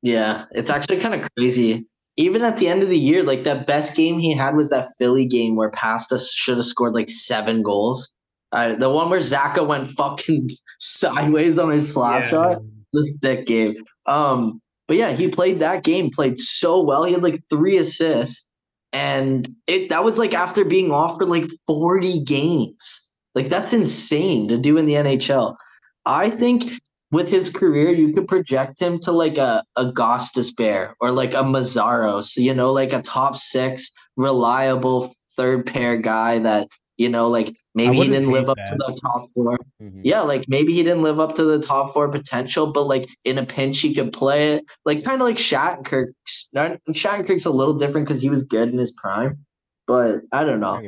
Yeah, 0.05 0.45
it's 0.51 0.69
actually 0.69 0.99
kind 0.99 1.15
of 1.15 1.27
crazy. 1.35 1.87
Even 2.19 2.43
at 2.43 2.59
the 2.59 2.69
end 2.69 2.83
of 2.83 2.91
the 2.91 2.99
year, 2.99 3.23
like 3.23 3.45
that 3.45 3.67
best 3.67 3.97
game 3.97 4.19
he 4.19 4.35
had 4.35 4.55
was 4.55 4.69
that 4.69 4.91
Philly 4.99 5.25
game 5.25 5.57
where 5.57 5.71
Pasta 5.71 6.19
should 6.19 6.59
have 6.59 6.67
scored 6.67 6.93
like 6.93 7.09
seven 7.09 7.63
goals. 7.63 8.13
Uh, 8.53 8.75
the 8.75 8.91
one 8.91 9.09
where 9.09 9.21
Zacha 9.21 9.67
went 9.67 9.89
fucking 9.89 10.51
sideways 10.79 11.59
on 11.59 11.71
his 11.71 11.91
slap 11.91 12.27
shot. 12.27 12.61
The 12.93 13.15
thick 13.23 13.47
game. 13.47 13.77
Um, 14.05 14.61
but 14.87 14.99
yeah, 14.99 15.13
he 15.13 15.27
played 15.29 15.61
that 15.61 15.85
game, 15.85 16.11
played 16.15 16.39
so 16.39 16.83
well. 16.83 17.05
He 17.05 17.15
had 17.15 17.23
like 17.23 17.41
three 17.49 17.79
assists, 17.79 18.47
and 18.93 19.49
it 19.67 19.89
that 19.89 20.05
was 20.05 20.19
like 20.19 20.35
after 20.35 20.67
being 20.67 20.93
off 20.93 21.17
for 21.17 21.25
like 21.25 21.47
40 21.67 22.25
games. 22.25 23.01
Like 23.35 23.49
that's 23.49 23.73
insane 23.73 24.49
to 24.49 24.59
do 24.59 24.77
in 24.77 24.85
the 24.85 24.95
NHL. 24.95 25.57
I 26.05 26.29
think 26.29 26.71
with 27.15 27.29
his 27.29 27.49
career, 27.49 27.93
you 27.93 28.13
could 28.13 28.27
project 28.27 28.81
him 28.81 28.99
to 29.01 29.13
like 29.13 29.39
a 29.39 29.63
Augustus 29.77 30.53
Bear 30.53 30.97
or 31.01 31.13
like 31.13 31.33
a 31.33 31.45
Mazzaro. 31.45 32.23
So, 32.25 32.41
you 32.41 32.53
know, 32.53 32.73
like 32.73 32.93
a 32.93 33.01
top 33.01 33.37
six, 33.37 33.93
reliable 34.17 35.15
third 35.37 35.65
pair 35.67 35.97
guy 35.97 36.41
that, 36.41 36.67
you 36.97 37.09
know, 37.09 37.29
like 37.29 37.55
maybe 37.75 37.97
he 37.99 38.09
didn't 38.09 38.31
live 38.33 38.47
hate 38.47 38.51
up 38.51 38.57
to 38.67 38.75
the 38.77 38.99
top 39.01 39.27
four. 39.33 39.57
Mhm. 39.81 40.01
Yeah, 40.03 40.21
like 40.23 40.45
maybe 40.49 40.75
he 40.75 40.83
didn't 40.83 41.03
live 41.03 41.21
up 41.21 41.35
to 41.37 41.45
the 41.45 41.61
top 41.61 41.93
four 41.93 42.09
potential, 42.09 42.73
but 42.73 42.85
like 42.89 43.09
in 43.25 43.39
a 43.39 43.47
pinch 43.47 43.79
he 43.81 43.95
could 43.95 44.13
play 44.13 44.55
it. 44.55 44.65
Like 44.85 45.05
kind 45.05 45.21
of 45.23 45.27
like 45.29 45.37
Shattenkirk. 45.37 46.09
Not- 46.53 46.81
Shattenkirk's 46.91 47.47
a 47.47 47.51
little 47.51 47.75
different 47.75 48.07
because 48.09 48.23
he 48.23 48.31
was 48.31 48.45
good 48.45 48.69
in 48.71 48.79
his 48.79 48.93
prime, 48.93 49.45
but 49.87 50.23
I 50.33 50.45
don't 50.45 50.61
know. 50.61 50.83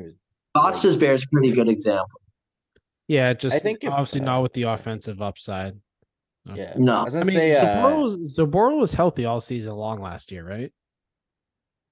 Augustus 0.57 0.97
Bear 0.97 1.15
is 1.15 1.25
a 1.25 1.29
pretty 1.33 1.53
good 1.53 1.69
example. 1.69 2.21
Yeah, 3.09 3.33
just 3.35 3.57
I 3.57 3.59
think 3.61 3.85
if, 3.85 3.91
obviously 3.91 4.21
uh, 4.23 4.25
not 4.25 4.43
with 4.43 4.53
the 4.55 4.65
offensive 4.65 5.23
upside. 5.23 5.75
Yeah. 6.55 6.75
No. 6.77 7.01
I 7.01 7.05
was 7.05 7.15
I 7.15 7.19
gonna 7.21 7.27
mean, 7.27 7.37
say 7.37 7.57
uh, 7.57 7.65
Zboril, 7.65 8.03
was, 8.03 8.39
Zboril 8.39 8.81
was 8.81 8.95
healthy 8.95 9.25
all 9.25 9.41
season 9.41 9.73
long 9.73 10.01
last 10.01 10.31
year, 10.31 10.47
right? 10.47 10.73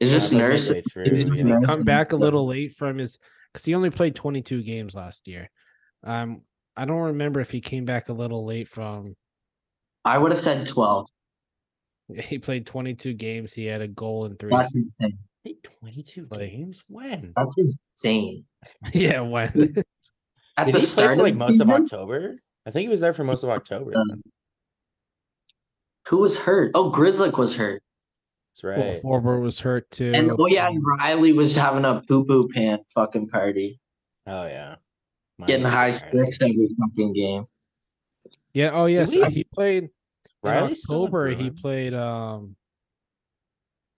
It's 0.01 0.11
yeah, 0.11 0.19
just 0.19 0.33
like 0.33 0.43
nurse. 0.43 0.69
midway 0.69 0.83
through, 0.83 1.05
it's 1.05 1.39
yeah. 1.39 1.45
nursing. 1.45 1.67
Come 1.67 1.83
back 1.83 2.13
a 2.13 2.17
little 2.25 2.47
late 2.47 2.75
from 2.75 2.99
his 2.99 3.19
because 3.53 3.65
he 3.65 3.75
only 3.75 3.91
played 3.91 4.15
22 4.15 4.63
games 4.63 4.95
last 4.95 5.27
year. 5.29 5.51
Um, 6.03 6.43
I 6.77 6.85
don't 6.85 6.99
remember 6.99 7.41
if 7.41 7.51
he 7.51 7.61
came 7.61 7.85
back 7.85 8.09
a 8.09 8.13
little 8.13 8.45
late 8.45 8.69
from. 8.69 9.17
I 10.05 10.19
would 10.19 10.33
have 10.33 10.41
said 10.41 10.67
12. 10.67 11.09
He 12.15 12.39
played 12.39 12.67
22 12.67 13.15
games. 13.15 13.55
He 13.55 13.65
had 13.65 13.81
a 13.81 13.89
goal 13.89 14.27
in 14.27 14.37
three. 14.37 14.51
That's 14.51 14.77
insane. 14.77 15.17
22 15.81 16.29
Like- 16.31 16.51
games? 16.51 16.85
When? 16.87 17.33
That's 17.35 17.55
insane. 17.57 18.45
yeah, 18.93 19.21
when 19.21 19.49
At 19.49 19.55
Did 19.55 19.75
the 19.77 20.65
he 20.65 20.73
play 20.73 20.81
start 20.81 21.17
for 21.17 21.23
like 21.23 21.33
of 21.33 21.39
the 21.39 21.45
most 21.47 21.61
of 21.63 21.71
October? 21.71 22.37
I 22.67 22.71
think 22.71 22.83
he 22.83 22.89
was 22.89 23.01
there 23.01 23.15
for 23.15 23.25
most 23.25 23.43
of 23.43 23.49
October. 23.49 23.93
Um, 23.97 24.05
then. 24.09 24.23
Who 26.09 26.19
was 26.19 26.37
hurt? 26.37 26.73
Oh, 26.75 26.91
Grzelcyk 26.91 27.39
was 27.39 27.55
hurt. 27.57 27.83
That's 28.55 28.65
right. 28.65 28.79
Well, 29.03 29.21
Forbort 29.23 29.43
was 29.43 29.59
hurt 29.61 29.91
too. 29.91 30.13
And 30.15 30.31
oh 30.39 30.47
yeah, 30.47 30.69
and 30.69 30.83
Riley 30.85 31.33
was 31.33 31.57
having 31.57 31.85
a 31.85 32.01
poo 32.07 32.25
poo 32.25 32.49
pant 32.55 32.83
fucking 32.95 33.29
party. 33.29 33.81
Oh 34.27 34.45
yeah. 34.47 34.77
Getting 35.47 35.65
Miami, 35.65 35.75
high 35.75 35.81
Riley. 35.87 35.93
sticks 35.95 36.39
every 36.41 36.69
fucking 36.79 37.13
game. 37.15 37.47
yeah. 38.53 38.71
Oh 38.73 38.87
yes, 38.87 39.15
we- 39.15 39.25
he 39.31 39.45
played 39.45 39.85
in 39.85 39.91
Riley's 40.43 40.85
in 40.89 40.95
October. 40.95 41.29
He 41.35 41.51
played 41.51 41.95
um 41.95 42.55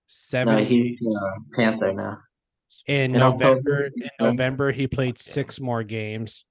seven 0.07 0.55
No, 0.57 0.65
he's 0.65 0.99
uh, 1.05 1.29
Panther 1.55 1.93
now. 1.93 2.19
In 2.87 3.17
In 3.17 3.23
October, 3.23 3.55
November, 3.55 3.85
in. 3.97 4.09
November, 4.21 4.73
he 4.73 4.87
played 4.87 5.19
six 5.19 5.61
more 5.61 5.83
games. 5.83 6.45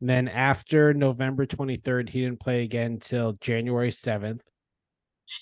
And 0.00 0.08
then 0.08 0.28
after 0.28 0.94
November 0.94 1.44
23rd, 1.46 2.08
he 2.08 2.20
didn't 2.22 2.40
play 2.40 2.62
again 2.62 2.92
until 2.92 3.32
January 3.40 3.90
7th. 3.90 4.40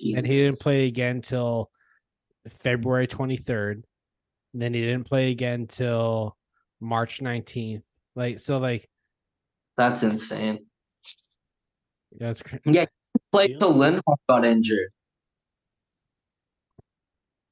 And 0.01 0.27
he 0.27 0.45
didn't 0.45 0.61
play 0.61 0.87
again 0.87 1.21
till 1.23 1.71
February 2.49 3.07
23rd. 3.07 3.83
And 4.53 4.63
then 4.63 4.75
he 4.75 4.81
didn't 4.81 5.05
play 5.05 5.31
again 5.31 5.67
till 5.67 6.37
March 6.81 7.21
19th. 7.21 7.83
Like, 8.17 8.41
so, 8.41 8.59
like, 8.59 8.89
That's 9.77 10.03
insane. 10.03 10.67
that's 12.19 12.43
cr- 12.43 12.57
yeah. 12.65 12.87
Played 13.33 13.59
till 13.61 13.73
Lindholm 13.73 14.17
got 14.29 14.45
injured 14.45 14.91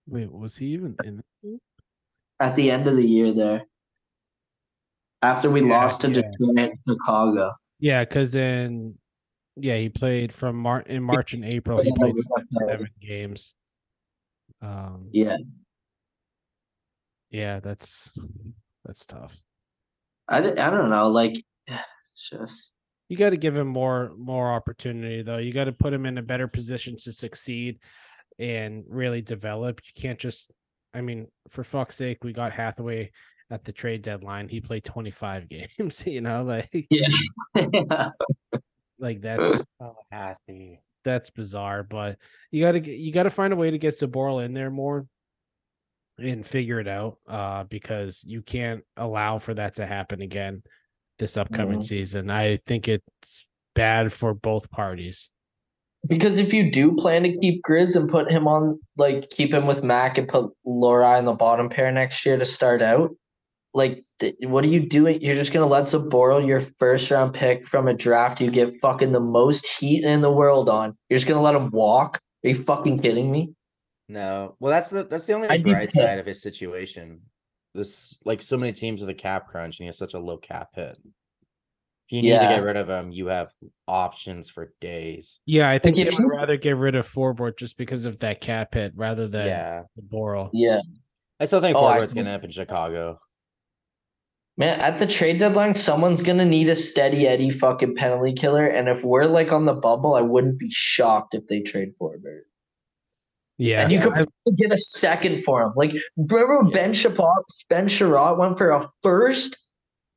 wait, 0.08 0.32
was 0.32 0.56
he 0.56 0.66
even 0.66 0.96
in? 1.04 1.22
at 2.40 2.56
the 2.56 2.70
end 2.70 2.86
of 2.86 2.96
the 2.96 3.06
year 3.06 3.32
there. 3.32 3.62
After 5.22 5.50
we 5.50 5.60
Yeah, 5.60 5.80
lost 5.80 6.00
to 6.02 6.08
yeah. 6.08 6.22
Detroit 6.22 6.58
and 6.58 6.78
Chicago. 6.88 7.52
Yeah, 7.80 8.04
because 8.04 8.34
in, 8.34 8.98
yeah, 9.60 9.76
he 9.76 9.88
played 9.88 10.32
from 10.32 10.56
Mar- 10.56 10.82
in 10.86 11.02
March 11.02 11.34
and 11.34 11.44
April. 11.44 11.82
He 11.82 11.92
played 11.92 12.14
seven, 12.18 12.32
got 12.36 12.44
that. 12.50 12.68
seven 12.70 12.88
games. 13.00 13.54
Um, 14.60 15.08
Yeah. 15.12 15.36
yeah, 17.30 17.60
that's 17.60 18.12
that's 18.84 19.04
tough. 19.06 19.36
I, 20.28 20.38
I 20.38 20.70
don't 20.70 20.90
know. 20.90 21.08
Like, 21.08 21.44
just. 22.30 22.74
You 23.08 23.16
got 23.16 23.30
to 23.30 23.38
give 23.38 23.56
him 23.56 23.68
more 23.68 24.12
more 24.18 24.52
opportunity 24.52 25.22
though. 25.22 25.38
You 25.38 25.50
got 25.52 25.64
to 25.64 25.72
put 25.72 25.94
him 25.94 26.04
in 26.04 26.18
a 26.18 26.22
better 26.22 26.46
position 26.46 26.94
to 27.04 27.12
succeed 27.12 27.78
and 28.38 28.84
really 28.88 29.22
develop. 29.22 29.80
You 29.84 30.00
can't 30.00 30.18
just 30.18 30.50
I 30.92 31.00
mean, 31.00 31.28
for 31.48 31.64
fuck's 31.64 31.96
sake, 31.96 32.22
we 32.22 32.32
got 32.32 32.52
Hathaway 32.52 33.10
at 33.50 33.64
the 33.64 33.72
trade 33.72 34.02
deadline. 34.02 34.48
He 34.48 34.60
played 34.60 34.84
25 34.84 35.48
games, 35.78 36.06
you 36.06 36.20
know, 36.20 36.42
like 36.42 36.68
Yeah. 36.90 37.08
like 38.98 39.20
that's 39.20 39.62
Hathy. 40.10 40.80
that's 41.04 41.30
bizarre, 41.30 41.82
but 41.82 42.18
you 42.50 42.60
got 42.60 42.72
to 42.72 42.90
you 42.96 43.12
got 43.12 43.24
to 43.24 43.30
find 43.30 43.52
a 43.52 43.56
way 43.56 43.70
to 43.70 43.78
get 43.78 43.94
Zboril 43.94 44.44
in 44.44 44.54
there 44.54 44.70
more 44.70 45.06
and 46.18 46.44
figure 46.44 46.80
it 46.80 46.88
out 46.88 47.16
uh 47.28 47.62
because 47.64 48.24
you 48.26 48.42
can't 48.42 48.82
allow 48.96 49.38
for 49.38 49.54
that 49.54 49.76
to 49.76 49.86
happen 49.86 50.20
again 50.20 50.62
this 51.18 51.36
upcoming 51.36 51.78
Mhm. 51.78 51.84
season. 51.84 52.30
I 52.30 52.56
think 52.56 52.88
it's 52.88 53.46
bad 53.74 54.12
for 54.12 54.34
both 54.34 54.70
parties. 54.70 55.30
Because 56.08 56.38
if 56.38 56.52
you 56.52 56.70
do 56.70 56.94
plan 56.94 57.24
to 57.24 57.36
keep 57.38 57.62
Grizz 57.64 57.96
and 57.96 58.08
put 58.08 58.30
him 58.30 58.46
on, 58.46 58.78
like 58.96 59.30
keep 59.30 59.52
him 59.52 59.66
with 59.66 59.82
Mac 59.82 60.16
and 60.16 60.28
put 60.28 60.52
Laura 60.64 61.18
in 61.18 61.24
the 61.24 61.32
bottom 61.32 61.68
pair 61.68 61.90
next 61.90 62.24
year 62.24 62.36
to 62.38 62.44
start 62.44 62.82
out, 62.82 63.10
like 63.74 64.00
th- 64.18 64.36
what 64.42 64.64
are 64.64 64.68
you 64.68 64.80
doing? 64.80 65.20
You're 65.20 65.34
just 65.34 65.52
gonna 65.52 65.66
let 65.66 65.84
Zboril, 65.84 66.46
your 66.46 66.60
first 66.78 67.10
round 67.10 67.34
pick 67.34 67.66
from 67.66 67.88
a 67.88 67.94
draft, 67.94 68.40
you 68.40 68.50
get 68.50 68.80
fucking 68.80 69.12
the 69.12 69.20
most 69.20 69.66
heat 69.66 70.04
in 70.04 70.20
the 70.20 70.32
world 70.32 70.68
on. 70.68 70.96
You're 71.08 71.18
just 71.18 71.28
gonna 71.28 71.42
let 71.42 71.54
him 71.54 71.70
walk? 71.70 72.20
Are 72.44 72.48
you 72.48 72.62
fucking 72.62 73.00
kidding 73.00 73.30
me? 73.30 73.54
No. 74.08 74.56
Well, 74.58 74.70
that's 74.70 74.90
the 74.90 75.04
that's 75.04 75.26
the 75.26 75.34
only 75.34 75.48
I'd 75.48 75.62
bright 75.62 75.92
side 75.92 76.18
of 76.18 76.26
his 76.26 76.42
situation. 76.42 77.20
This 77.74 78.18
like 78.24 78.42
so 78.42 78.56
many 78.56 78.72
teams 78.72 79.00
with 79.00 79.10
a 79.10 79.14
cap 79.14 79.48
crunch 79.48 79.78
and 79.78 79.84
he 79.84 79.86
has 79.86 79.98
such 79.98 80.14
a 80.14 80.18
low 80.18 80.38
cap 80.38 80.68
hit. 80.74 80.96
If 82.10 82.12
you 82.12 82.22
need 82.22 82.30
to 82.30 82.36
get 82.38 82.62
rid 82.62 82.78
of 82.78 82.88
him, 82.88 83.12
you 83.12 83.26
have 83.26 83.52
options 83.86 84.48
for 84.48 84.72
days. 84.80 85.40
Yeah, 85.44 85.68
I 85.68 85.78
think 85.78 85.98
if 85.98 86.08
they 86.08 86.14
would 86.16 86.22
you- 86.22 86.30
rather 86.30 86.56
get 86.56 86.76
rid 86.78 86.94
of 86.94 87.06
Forbort 87.06 87.58
just 87.58 87.76
because 87.76 88.06
of 88.06 88.18
that 88.20 88.40
cap 88.40 88.72
hit 88.72 88.94
rather 88.96 89.28
than 89.28 89.46
yeah. 89.46 89.82
the 89.94 90.02
Boral. 90.02 90.48
Yeah. 90.54 90.80
I 91.38 91.44
still 91.44 91.60
think 91.60 91.76
Oh, 91.76 91.84
I 91.84 91.96
Forward's 91.96 92.14
gonna 92.14 92.30
end 92.30 92.38
up 92.38 92.44
in 92.44 92.50
Chicago. 92.50 93.20
Man, 94.58 94.80
at 94.80 94.98
the 94.98 95.06
trade 95.06 95.38
deadline, 95.38 95.72
someone's 95.74 96.20
gonna 96.22 96.44
need 96.44 96.68
a 96.68 96.74
steady 96.74 97.28
Eddie 97.28 97.50
fucking 97.50 97.94
penalty 97.94 98.32
killer, 98.32 98.66
and 98.66 98.88
if 98.88 99.04
we're 99.04 99.24
like 99.26 99.52
on 99.52 99.66
the 99.66 99.72
bubble, 99.72 100.14
I 100.16 100.20
wouldn't 100.20 100.58
be 100.58 100.68
shocked 100.70 101.34
if 101.34 101.46
they 101.46 101.60
trade 101.60 101.94
Forbort. 101.96 102.40
Yeah, 103.56 103.82
and 103.82 103.92
you 103.92 104.00
could 104.00 104.12
I- 104.18 104.26
get 104.56 104.72
a 104.72 104.78
second 104.78 105.44
for 105.44 105.62
him. 105.62 105.72
Like 105.76 105.92
remember 106.16 106.58
when 106.62 106.72
Ben 106.72 106.92
Chiarot, 106.92 107.44
Ben 107.70 107.86
Chiarot 107.86 108.36
went 108.36 108.58
for 108.58 108.70
a 108.70 108.90
first 109.02 109.56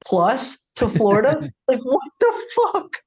plus 0.04 0.58
to 0.78 0.90
Florida? 0.90 1.48
like 1.68 1.80
what 1.84 2.12
the 2.20 2.34
fuck? 2.74 2.98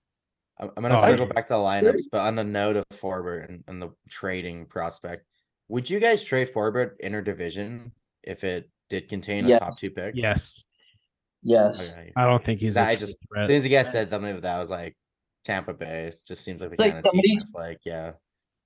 I'm, 0.60 0.70
I'm 0.76 0.82
gonna 0.84 0.98
Oh, 0.98 1.04
circle 1.04 1.26
yeah. 1.26 1.32
back 1.32 1.48
to 1.48 1.54
the 1.54 1.58
lineups, 1.58 2.02
but 2.12 2.20
on 2.20 2.36
the 2.36 2.44
note 2.44 2.76
of 2.76 2.84
Forbort 2.92 3.48
and, 3.48 3.64
and 3.66 3.82
the 3.82 3.90
trading 4.08 4.66
prospect, 4.66 5.26
would 5.68 5.90
you 5.90 5.98
guys 5.98 6.22
trade 6.22 6.52
Forbort 6.52 6.90
interdivision 7.02 7.90
if 8.22 8.44
it 8.44 8.70
did 8.88 9.08
contain 9.08 9.50
a 9.50 9.58
top 9.58 9.76
two 9.76 9.90
pick? 9.90 10.14
yes, 10.14 10.62
Yes. 11.44 11.92
Okay. 11.92 12.10
I 12.16 12.24
don't 12.26 12.42
think 12.42 12.60
he's. 12.60 12.76
a 12.76 12.82
I 12.82 12.94
true 12.96 13.06
just 13.06 13.16
threat. 13.28 13.42
as 13.42 13.46
soon 13.46 13.56
as 13.56 13.64
you 13.64 13.70
guys 13.70 13.92
said 13.92 14.10
something 14.10 14.34
of 14.34 14.42
that, 14.42 14.56
I 14.56 14.58
was 14.58 14.70
like, 14.70 14.96
Tampa 15.44 15.74
Bay 15.74 16.12
just 16.26 16.42
seems 16.42 16.60
like 16.60 16.70
the 16.70 16.76
Like 16.82 16.92
kind 16.94 17.04
of 17.06 17.12
team 17.12 17.20
somebody- 17.20 17.36
that's 17.36 17.54
like, 17.54 17.78
yeah, 17.84 18.12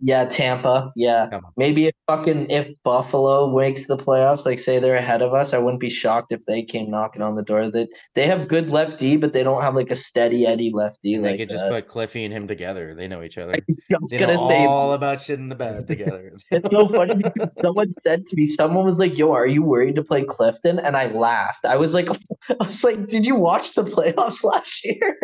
Yeah, 0.00 0.26
Tampa. 0.26 0.92
Yeah. 0.94 1.40
Maybe 1.56 1.86
if 1.86 1.94
fucking 2.06 2.50
if 2.50 2.70
Buffalo 2.84 3.54
makes 3.56 3.86
the 3.86 3.96
playoffs, 3.96 4.46
like 4.46 4.58
say 4.60 4.78
they're 4.78 4.94
ahead 4.94 5.22
of 5.22 5.34
us, 5.34 5.52
I 5.52 5.58
wouldn't 5.58 5.80
be 5.80 5.90
shocked 5.90 6.30
if 6.30 6.46
they 6.46 6.62
came 6.62 6.90
knocking 6.90 7.20
on 7.20 7.34
the 7.34 7.42
door. 7.42 7.68
That 7.68 7.88
they 8.14 8.26
have 8.26 8.46
good 8.46 8.70
lefty, 8.70 9.16
but 9.16 9.32
they 9.32 9.42
don't 9.42 9.62
have 9.62 9.74
like 9.74 9.90
a 9.90 9.96
steady 9.96 10.46
Eddie 10.46 10.70
lefty. 10.72 11.16
they 11.16 11.30
like 11.30 11.38
could 11.40 11.48
just 11.48 11.64
that. 11.64 11.70
put 11.70 11.88
Cliffy 11.88 12.24
and 12.24 12.32
him 12.32 12.46
together. 12.46 12.94
They 12.94 13.08
know 13.08 13.22
each 13.22 13.38
other. 13.38 13.54
They 14.10 14.18
know 14.18 14.68
all 14.68 14.92
about 14.92 15.20
shit 15.20 15.38
in 15.38 15.48
the 15.48 15.54
bed 15.54 15.86
together. 15.88 16.32
It's 16.50 16.70
so 16.70 16.88
funny 16.88 17.14
because 17.14 17.54
someone 17.60 17.92
said 18.02 18.26
to 18.26 18.36
me, 18.36 18.46
someone 18.46 18.84
was 18.84 18.98
like, 18.98 19.16
"Yo, 19.18 19.32
are 19.32 19.46
you 19.46 19.62
worried 19.62 19.96
to 19.96 20.04
play 20.04 20.24
Clifton?" 20.24 20.78
And 20.78 20.96
I 20.96 21.06
laughed. 21.06 21.64
I 21.64 21.76
was 21.76 21.94
like, 21.94 22.08
"I 22.48 22.66
was 22.66 22.84
like, 22.84 23.08
did 23.08 23.26
you 23.26 23.34
watch 23.34 23.74
the 23.74 23.84
playoffs 23.84 24.44
last 24.44 24.84
year? 24.84 25.18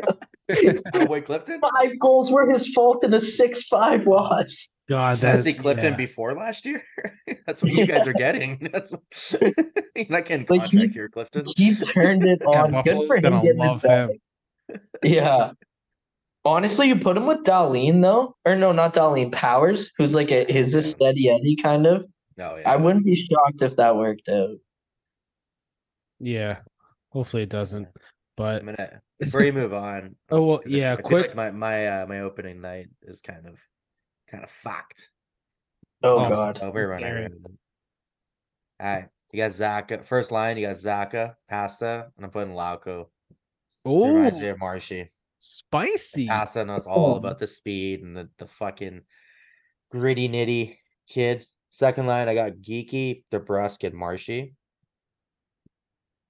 Oh, 0.50 1.20
Clifton? 1.22 1.60
Five 1.60 1.98
goals 1.98 2.30
were 2.30 2.50
his 2.50 2.68
fault, 2.72 3.02
and 3.04 3.14
a 3.14 3.20
six-five 3.20 4.06
loss." 4.06 4.70
God, 4.88 5.20
Did 5.20 5.24
I 5.28 5.32
that 5.32 5.42
see 5.42 5.54
Clifton 5.54 5.92
yeah. 5.92 5.96
before 5.96 6.34
last 6.34 6.66
year? 6.66 6.82
That's 7.46 7.62
what 7.62 7.72
you 7.72 7.86
guys 7.86 8.06
are 8.06 8.12
getting. 8.12 8.68
That's 8.72 8.94
you're 9.40 9.52
not 10.10 10.26
getting 10.26 10.46
Like, 10.48 10.60
contract 10.62 10.72
he- 10.72 10.88
here, 10.88 11.08
Clifton. 11.08 11.46
He 11.56 11.74
turned 11.74 12.24
it 12.24 12.40
Yeah, 12.42 12.62
on. 12.64 12.70
Good 12.82 12.84
Buffalo's 12.84 13.06
for 13.06 13.16
him. 13.16 13.22
getting 13.42 13.56
love 13.56 13.82
him. 13.82 14.10
Yeah. 15.02 15.52
Honestly, 16.44 16.88
you 16.88 16.96
put 16.96 17.16
him 17.16 17.24
with 17.24 17.44
Darlene 17.44 18.02
though, 18.02 18.36
or 18.44 18.54
no, 18.56 18.72
not 18.72 18.92
Darlene 18.92 19.32
Powers, 19.32 19.90
who's 19.96 20.14
like 20.14 20.30
a 20.30 20.44
his 20.52 20.74
a 20.74 20.82
steady 20.82 21.30
Eddie 21.30 21.56
kind 21.56 21.86
of. 21.86 22.04
No, 22.36 22.56
yeah. 22.56 22.70
I 22.70 22.76
wouldn't 22.76 23.06
be 23.06 23.14
shocked 23.16 23.62
if 23.62 23.76
that 23.76 23.96
worked 23.96 24.28
out. 24.28 24.56
Yeah, 26.20 26.58
hopefully 27.08 27.44
it 27.44 27.48
doesn't. 27.48 27.88
But 28.36 28.60
I'm 28.60 28.66
gonna 28.66 29.00
before 29.18 29.42
you 29.42 29.52
move 29.52 29.72
on. 29.72 30.16
oh 30.30 30.42
well, 30.44 30.60
yeah. 30.66 30.92
I 30.92 30.96
feel 30.96 31.04
Quick, 31.04 31.26
like 31.28 31.36
my 31.36 31.50
my 31.50 31.86
uh, 32.02 32.06
my 32.06 32.20
opening 32.20 32.60
night 32.60 32.88
is 33.02 33.20
kind 33.20 33.46
of 33.46 33.58
kind 34.30 34.44
of 34.44 34.50
fucked. 34.50 35.08
Oh, 36.02 36.24
Oh, 36.24 36.28
god. 36.28 36.56
So 36.56 36.70
we're 36.70 36.88
running. 36.88 37.30
All 38.80 38.86
right, 38.86 39.08
you 39.32 39.36
got 39.38 39.52
Zacha. 39.52 40.04
First 40.04 40.30
line, 40.32 40.56
you 40.58 40.66
got 40.66 40.76
Zacha, 40.76 41.34
Pasta, 41.48 42.08
and 42.16 42.24
I'm 42.24 42.30
putting 42.30 42.54
Lauko. 42.54 43.06
It 43.86 43.88
reminds 43.88 44.38
me 44.40 44.48
oh, 44.48 44.52
of 44.52 44.58
Marshy. 44.58 45.10
spicy. 45.38 46.26
Pasta 46.26 46.64
knows 46.64 46.86
all 46.86 47.16
about 47.16 47.38
the 47.38 47.46
speed 47.46 48.02
and 48.02 48.16
the, 48.16 48.28
the 48.38 48.46
fucking 48.46 49.02
gritty 49.90 50.28
nitty 50.28 50.76
kid. 51.08 51.46
Second 51.70 52.06
line, 52.06 52.28
I 52.28 52.34
got 52.34 52.52
Geekie, 52.52 53.24
DeBrusk, 53.32 53.84
and 53.84 53.94
Marshy. 53.94 54.54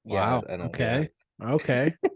Wow. 0.05 0.43
I 0.49 0.57
know, 0.57 0.71
yeah. 0.79 1.05
okay. 1.43 1.95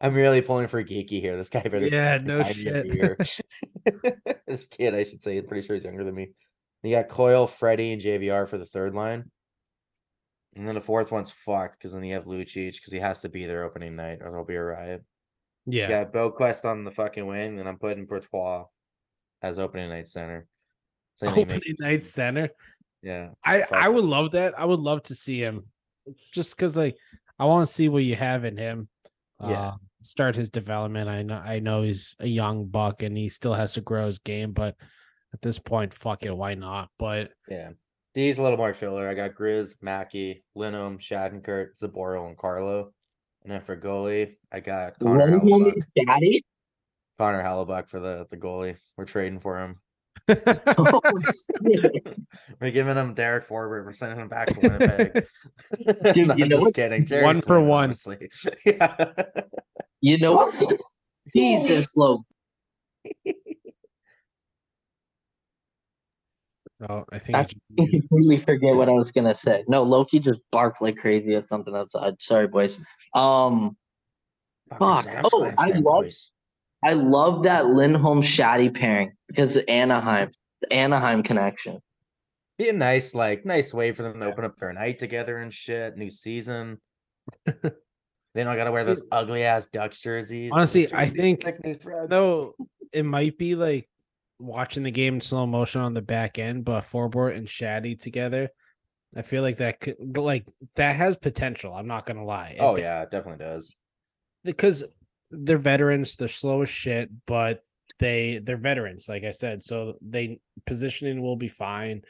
I'm 0.00 0.14
really 0.14 0.42
pulling 0.42 0.68
for 0.68 0.82
Geekie 0.84 1.20
here. 1.20 1.36
This 1.36 1.48
guy 1.48 1.62
better 1.62 1.86
Yeah, 1.86 2.18
no 2.22 2.42
buy 2.42 2.52
me 2.52 2.66
a 2.68 3.24
shit. 3.24 3.46
this 4.46 4.66
kid, 4.66 4.94
I 4.94 5.04
should 5.04 5.22
say, 5.22 5.38
I'm 5.38 5.46
pretty 5.46 5.66
sure 5.66 5.74
he's 5.74 5.84
younger 5.84 6.04
than 6.04 6.14
me. 6.14 6.30
You 6.82 6.94
got 6.96 7.08
Coyle, 7.08 7.46
Freddie, 7.46 7.92
and 7.92 8.02
JVR 8.02 8.48
for 8.48 8.58
the 8.58 8.66
third 8.66 8.94
line. 8.94 9.30
And 10.54 10.66
then 10.66 10.74
the 10.74 10.80
fourth 10.80 11.10
one's 11.10 11.30
fucked 11.30 11.78
because 11.78 11.92
then 11.92 12.04
you 12.04 12.14
have 12.14 12.24
Lucic 12.24 12.74
because 12.74 12.92
he 12.92 12.98
has 12.98 13.20
to 13.20 13.28
be 13.28 13.46
there 13.46 13.64
opening 13.64 13.96
night 13.96 14.18
or 14.20 14.30
there'll 14.30 14.44
be 14.44 14.54
a 14.56 14.62
riot. 14.62 15.04
Yeah. 15.66 15.88
Yeah, 15.88 16.04
Boqvist 16.04 16.64
on 16.64 16.84
the 16.84 16.92
fucking 16.92 17.26
wing, 17.26 17.58
and 17.58 17.68
I'm 17.68 17.78
putting 17.78 18.06
Poitras 18.06 18.66
as 19.42 19.58
opening 19.58 19.88
night 19.90 20.08
center. 20.08 20.46
So 21.16 21.28
Opening 21.28 21.48
makes- 21.48 21.80
night 21.80 22.06
center. 22.06 22.50
Yeah. 23.02 23.30
I 23.44 23.60
Fuck 23.60 23.72
I 23.72 23.88
would 23.88 24.04
love 24.04 24.32
that. 24.32 24.58
I 24.58 24.64
would 24.64 24.80
love 24.80 25.02
to 25.04 25.14
see 25.14 25.40
him, 25.40 25.64
just 26.32 26.56
because 26.56 26.76
like 26.76 26.96
I 27.38 27.44
want 27.46 27.66
to 27.66 27.72
see 27.72 27.88
what 27.88 28.04
you 28.04 28.14
have 28.16 28.44
in 28.44 28.56
him. 28.56 28.88
Yeah. 29.40 29.68
Uh, 29.68 29.74
start 30.02 30.36
his 30.36 30.50
development. 30.50 31.08
I 31.08 31.22
know 31.22 31.36
I 31.36 31.58
know 31.60 31.82
he's 31.82 32.14
a 32.20 32.26
young 32.26 32.66
buck 32.66 33.02
and 33.02 33.16
he 33.16 33.28
still 33.28 33.54
has 33.54 33.72
to 33.74 33.80
grow 33.80 34.06
his 34.06 34.18
game, 34.18 34.52
but 34.52 34.76
at 35.34 35.42
this 35.42 35.58
point, 35.58 35.92
fuck 35.92 36.22
it, 36.22 36.36
why 36.36 36.54
not? 36.54 36.88
But 36.98 37.30
Yeah. 37.48 37.70
D's 38.14 38.38
a 38.38 38.42
little 38.42 38.56
more 38.56 38.72
filler. 38.72 39.06
I 39.06 39.12
got 39.12 39.34
Grizz, 39.34 39.74
Mackey, 39.82 40.42
Linum, 40.56 40.98
Shattenkirk, 40.98 41.78
Zboril, 41.78 42.28
and 42.28 42.38
Carlo. 42.38 42.92
And 43.42 43.52
then 43.52 43.60
for 43.60 43.76
goalie, 43.76 44.36
I 44.50 44.60
got 44.60 44.98
Connor 44.98 45.38
Hellebuyck. 45.38 45.82
Daddy. 46.06 46.42
Connor 47.18 47.42
Hellebuyck 47.42 47.88
for 47.90 48.00
the, 48.00 48.26
the 48.30 48.38
goalie. 48.38 48.76
We're 48.96 49.04
trading 49.04 49.38
for 49.38 49.60
him. 49.60 49.80
We're 52.60 52.70
giving 52.72 52.96
him 52.96 53.14
Derek 53.14 53.46
Forbort. 53.46 53.84
We're 53.84 53.92
sending 53.92 54.18
him 54.18 54.28
back 54.28 54.48
to 54.48 54.60
Winnipeg. 54.60 55.26
Dude, 56.14 56.26
No, 56.28 56.34
you 56.34 56.44
I'm 56.44 56.48
know 56.48 56.56
just 56.56 56.62
what's- 56.62 56.72
kidding. 56.74 57.06
Jerry 57.06 57.24
One 57.24 57.40
for 57.40 57.60
one. 57.62 57.84
honestly. 57.84 58.28
yeah. 58.64 59.12
you 60.00 60.18
know 60.18 60.34
what? 60.34 60.54
Jesus, 61.34 61.96
Logan. 61.96 62.24
oh, 66.88 67.04
I 67.12 67.18
think 67.18 67.36
I 67.38 67.46
completely 67.76 68.38
forget 68.38 68.74
what 68.74 68.88
I 68.88 68.92
was 68.92 69.12
gonna 69.12 69.34
say. 69.34 69.64
No, 69.68 69.82
Loki 69.82 70.18
just 70.18 70.40
barked 70.50 70.82
like 70.82 70.96
crazy 70.96 71.34
at 71.34 71.46
something 71.46 71.74
outside. 71.74 72.14
Sorry, 72.20 72.48
boys. 72.48 72.80
Um, 73.14 73.76
Fuck. 74.70 75.04
Fucking 75.04 75.20
Oh, 75.32 75.44
I 75.44 75.52
Clan 75.70 75.82
love- 75.82 76.02
boys. 76.04 76.32
I 76.86 76.92
love 76.92 77.42
that 77.42 77.66
Lindholm 77.66 78.22
Shaddy 78.22 78.72
pairing 78.72 79.12
because 79.26 79.56
of 79.56 79.64
Anaheim, 79.66 80.30
the 80.60 80.72
Anaheim 80.72 81.22
connection. 81.24 81.80
Be 82.58 82.68
a 82.68 82.72
nice, 82.72 83.14
like, 83.14 83.44
nice 83.44 83.74
way 83.74 83.90
for 83.92 84.02
them 84.04 84.20
to 84.20 84.26
open 84.26 84.44
up 84.44 84.56
their 84.56 84.72
night 84.72 84.98
together 84.98 85.38
and 85.38 85.52
shit. 85.52 85.96
New 85.96 86.08
season. 86.10 86.78
they 87.44 87.54
don't 88.44 88.56
gotta 88.56 88.70
wear 88.70 88.84
those 88.84 89.02
ugly 89.10 89.42
ass 89.42 89.66
Ducks 89.66 90.00
jerseys. 90.00 90.52
Honestly, 90.52 90.86
I 90.94 91.08
think- 91.08 91.42
thick 91.42 91.62
new 91.64 91.74
threads. 91.74 92.08
No, 92.10 92.54
it 92.92 93.04
might 93.04 93.36
be 93.36 93.56
like 93.56 93.88
watching 94.38 94.84
the 94.84 94.90
game 94.92 95.14
in 95.14 95.20
slow 95.20 95.44
motion 95.46 95.80
on 95.80 95.92
the 95.92 96.02
back 96.02 96.38
end, 96.38 96.64
but 96.64 96.84
Forbort 96.84 97.36
and 97.36 97.48
Shaddy 97.48 97.98
together. 98.00 98.48
I 99.16 99.22
feel 99.22 99.42
like 99.42 99.56
that 99.58 99.80
could 99.80 99.96
like 100.16 100.46
that 100.76 100.94
has 100.94 101.16
potential. 101.16 101.74
I'm 101.74 101.86
not 101.88 102.06
gonna 102.06 102.24
lie. 102.24 102.50
It 102.56 102.60
Oh 102.60 102.76
d- 102.76 102.82
yeah, 102.82 103.02
it 103.02 103.10
definitely 103.10 103.44
does. 103.44 103.74
because 104.44 104.84
they're 105.30 105.58
veterans. 105.58 106.16
They're 106.16 106.28
slow 106.28 106.62
as 106.62 106.68
shit, 106.68 107.10
but 107.26 107.62
they 107.98 108.40
they're 108.42 108.56
veterans. 108.56 109.08
Like 109.08 109.24
I 109.24 109.30
said, 109.30 109.62
so 109.62 109.94
they 110.00 110.40
positioning 110.66 111.22
will 111.22 111.36
be 111.36 111.48
fine. 111.48 112.02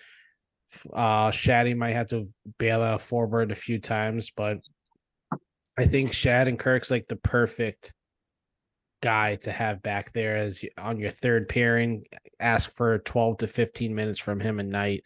Uh, 0.93 1.30
Shaddy 1.30 1.76
might 1.76 1.93
have 1.93 2.09
to 2.09 2.28
bail 2.59 2.82
out 2.82 3.01
Forbort 3.01 3.52
a 3.52 3.56
few 3.56 3.78
times, 3.78 4.30
but 4.36 4.59
I 5.78 5.86
think 5.86 6.12
Shad 6.12 6.48
and 6.48 6.59
Kirk's 6.59 6.90
like 6.90 7.06
the 7.06 7.16
perfect 7.16 7.93
guy 9.02 9.36
to 9.36 9.52
have 9.52 9.82
back 9.82 10.12
there 10.12 10.36
as 10.36 10.64
on 10.78 10.98
your 10.98 11.10
third 11.10 11.48
pairing. 11.48 12.05
Ask 12.40 12.72
for 12.72 12.98
12 12.98 13.38
to 13.38 13.47
15 13.47 13.94
minutes 13.94 14.18
from 14.18 14.40
him 14.40 14.59
a 14.59 14.64
night 14.64 15.05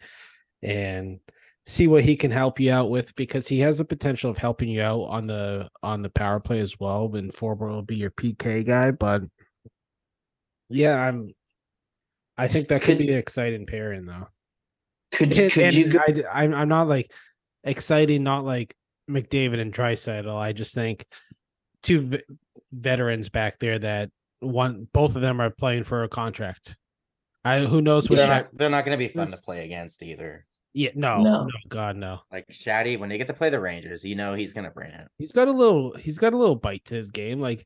and 0.63 1.19
see 1.65 1.87
what 1.87 2.03
he 2.03 2.15
can 2.15 2.31
help 2.31 2.59
you 2.59 2.71
out 2.71 2.89
with 2.89 3.15
because 3.15 3.47
he 3.47 3.59
has 3.59 3.77
the 3.77 3.85
potential 3.85 4.31
of 4.31 4.37
helping 4.37 4.69
you 4.69 4.81
out 4.81 5.01
on 5.03 5.27
the 5.27 5.67
on 5.83 6.01
the 6.01 6.09
power 6.09 6.39
play 6.39 6.59
as 6.59 6.79
well. 6.79 7.13
And 7.15 7.33
Forber 7.33 7.67
will 7.69 7.81
be 7.83 7.95
your 7.95 8.11
PK 8.11 8.65
guy, 8.65 8.91
but 8.91 9.23
yeah, 10.69 11.01
I'm 11.01 11.33
I 12.37 12.47
think 12.47 12.69
that 12.69 12.81
could 12.81 12.97
Could- 12.97 13.05
be 13.05 13.11
an 13.11 13.17
exciting 13.19 13.65
pairing 13.65 14.05
though. 14.05 14.27
Could 15.13 15.35
you? 15.35 15.43
And, 15.43 15.51
Could 15.51 15.73
you? 15.73 15.89
Go, 15.93 15.99
I, 15.99 16.23
I'm 16.43 16.53
I'm 16.53 16.69
not 16.69 16.87
like 16.87 17.11
exciting, 17.63 18.23
not 18.23 18.45
like 18.45 18.73
McDavid 19.09 19.59
and 19.59 19.73
Draisaitl. 19.73 20.33
I 20.33 20.53
just 20.53 20.73
think 20.73 21.05
two 21.83 22.01
v- 22.01 22.23
veterans 22.71 23.27
back 23.27 23.59
there 23.59 23.77
that 23.77 24.09
one 24.39 24.87
both 24.93 25.15
of 25.17 25.21
them 25.21 25.41
are 25.41 25.49
playing 25.49 25.83
for 25.83 26.03
a 26.03 26.09
contract. 26.09 26.77
I 27.43 27.59
who 27.59 27.81
knows 27.81 28.09
what 28.09 28.17
They're 28.19 28.27
not, 28.27 28.47
they're 28.53 28.69
not 28.69 28.85
gonna 28.85 28.97
be 28.97 29.09
fun 29.09 29.29
to 29.31 29.37
play 29.37 29.65
against 29.65 30.01
either. 30.01 30.45
Yeah 30.73 30.91
no, 30.95 31.21
no 31.21 31.43
No. 31.43 31.49
god 31.69 31.95
no 31.97 32.21
Like 32.31 32.47
Shaddy, 32.49 32.97
when 32.99 33.09
they 33.09 33.17
get 33.17 33.27
to 33.27 33.33
play 33.33 33.49
the 33.49 33.59
Rangers, 33.59 34.03
you 34.05 34.15
know 34.15 34.33
he's 34.33 34.53
gonna 34.53 34.71
bring 34.71 34.91
it. 34.91 35.07
he's 35.17 35.31
got 35.33 35.47
a 35.47 35.51
little 35.51 35.93
he's 35.95 36.17
got 36.17 36.33
a 36.33 36.37
little 36.37 36.55
bite 36.55 36.85
to 36.85 36.95
his 36.95 37.11
game 37.11 37.39
like 37.39 37.65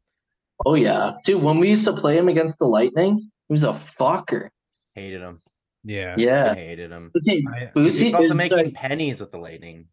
oh 0.65 0.73
yeah, 0.75 1.13
dude. 1.25 1.41
When 1.43 1.59
we 1.59 1.69
used 1.69 1.85
to 1.85 1.93
play 1.93 2.17
him 2.17 2.27
against 2.29 2.57
the 2.59 2.65
Lightning, 2.65 3.17
he 3.47 3.51
was 3.51 3.63
a 3.63 3.79
fucker. 3.99 4.49
Hated 4.95 5.21
him. 5.21 5.41
yeah 5.83 6.15
Yeah. 6.17 6.51
I 6.51 6.55
hated 6.55 6.91
him. 6.91 7.11
Okay, 7.17 7.43
I- 7.53 7.69
He's 7.79 8.13
also 8.13 8.33
making 8.33 8.57
like- 8.57 8.73
pennies 8.73 9.19
with 9.19 9.31
the 9.31 9.37
Lightning. 9.37 9.87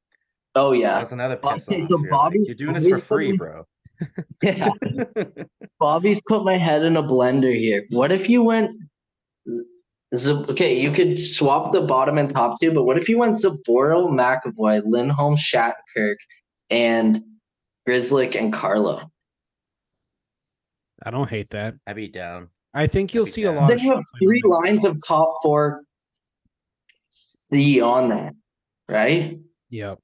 Oh 0.55 0.73
yeah. 0.73 0.99
That's 0.99 1.13
another 1.13 1.37
piss 1.37 1.69
Okay, 1.69 1.81
off. 1.81 1.87
so 1.87 1.97
You're, 1.97 2.03
like, 2.03 2.11
Bobby's- 2.11 2.47
You're 2.49 2.55
doing 2.57 2.75
this 2.75 2.87
for 2.89 2.99
free, 2.99 3.37
putting- 3.37 3.39
bro. 3.39 3.67
Yeah. 4.43 4.69
Bobby's 5.81 6.23
put 6.27 6.45
my 6.45 6.57
head 6.57 6.85
in 6.85 6.97
a 6.97 7.03
blender 7.03 7.55
here. 7.57 7.85
What 7.91 8.11
if 8.13 8.29
you 8.31 8.43
went? 8.43 8.71
Z- 10.15 10.45
okay, 10.51 10.79
you 10.79 10.91
could 10.91 11.19
swap 11.19 11.73
the 11.73 11.81
bottom 11.81 12.19
and 12.19 12.29
top 12.29 12.61
two, 12.61 12.73
but 12.73 12.85
what 12.85 12.99
if 12.99 13.09
you 13.09 13.19
went 13.19 13.37
Zboril, 13.37 14.11
McAvoy, 14.11 14.83
Lindholm, 14.85 15.37
Shattenkirk, 15.37 16.17
and 16.71 17.23
Grzelcyk 17.89 18.37
and 18.39 18.53
Carlo? 18.53 19.11
I 21.03 21.11
don't 21.11 21.31
hate 21.31 21.51
that. 21.51 21.75
I'd 21.87 21.97
be 21.97 22.09
down. 22.09 22.49
I 22.75 22.87
think 22.87 23.15
you'll 23.15 23.25
That'd 23.25 23.35
be 23.37 23.43
see 23.43 23.47
a 23.47 23.53
lot 23.53 23.69
Then 23.69 23.79
of 23.79 23.83
you 23.83 23.95
have 23.95 24.05
three 24.23 24.41
lines 24.45 24.85
of 24.85 24.99
top 25.07 25.35
four 25.43 25.83
C 27.11 27.81
on 27.81 28.09
there, 28.09 28.33
right? 28.89 29.39
Yep. 29.71 29.99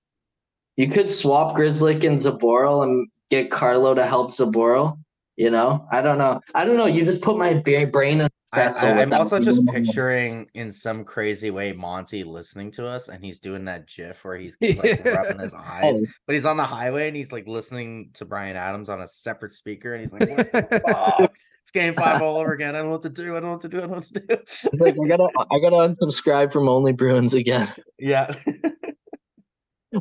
You 0.76 0.90
could 0.90 1.10
swap 1.10 1.56
Grzelcyk 1.56 2.04
and 2.04 2.16
Zboril 2.16 2.82
and 2.82 3.08
get 3.30 3.50
Carlo 3.50 3.94
to 3.94 4.06
help 4.06 4.30
Zboril. 4.32 4.98
You 5.36 5.50
know, 5.50 5.86
I 5.92 6.02
don't 6.02 6.18
know. 6.18 6.40
I 6.54 6.64
don't 6.64 6.76
know. 6.76 6.86
You 6.86 7.04
just 7.04 7.22
put 7.22 7.38
my 7.38 7.54
ba- 7.54 7.86
brain 7.86 8.20
in 8.20 8.28
a 8.54 8.86
I, 8.86 9.02
I'm 9.02 9.12
also 9.12 9.38
just 9.40 9.66
picturing 9.66 10.48
in 10.54 10.72
some 10.72 11.04
crazy 11.04 11.50
way 11.50 11.72
Monty 11.72 12.24
listening 12.24 12.70
to 12.72 12.88
us, 12.88 13.08
and 13.08 13.22
he's 13.24 13.40
doing 13.40 13.64
that 13.66 13.86
GIF 13.86 14.24
where 14.24 14.36
he's 14.38 14.56
like 14.62 15.04
rubbing 15.04 15.38
his 15.40 15.54
eyes, 15.54 16.00
Oh, 16.02 16.06
but 16.26 16.34
he's 16.34 16.44
on 16.46 16.56
the 16.56 16.64
highway 16.64 17.08
and 17.08 17.16
he's 17.16 17.32
like 17.32 17.46
listening 17.46 18.10
to 18.14 18.24
Bryan 18.24 18.56
Adams 18.56 18.88
on 18.88 19.00
a 19.00 19.06
separate 19.06 19.52
speaker, 19.52 19.92
and 19.92 20.00
he's 20.00 20.12
like, 20.12 20.28
"What 20.30 20.52
the 20.52 20.80
fuck? 21.20 21.32
It's 21.62 21.70
game 21.72 21.92
five 21.92 22.22
all 22.22 22.38
over 22.38 22.52
again. 22.52 22.74
I 22.74 22.78
don't 22.78 22.86
know 22.86 22.92
what 22.92 23.02
to 23.02 23.10
do. 23.10 23.36
I 23.36 23.40
don't 23.40 23.44
know 23.44 23.52
what 23.52 23.60
to 23.60 23.68
do. 23.68 23.76
I 23.78 23.80
don't 23.82 23.90
know 23.90 23.96
what 23.96 24.04
to 24.14 24.20
do." 24.20 24.78
like 24.78 24.94
I 25.02 25.06
gotta, 25.06 25.28
I 25.50 25.58
gotta 25.60 25.94
unsubscribe 25.94 26.50
from 26.52 26.68
Only 26.68 26.92
Bruins 26.92 27.34
again. 27.34 27.70
yeah. 27.98 28.34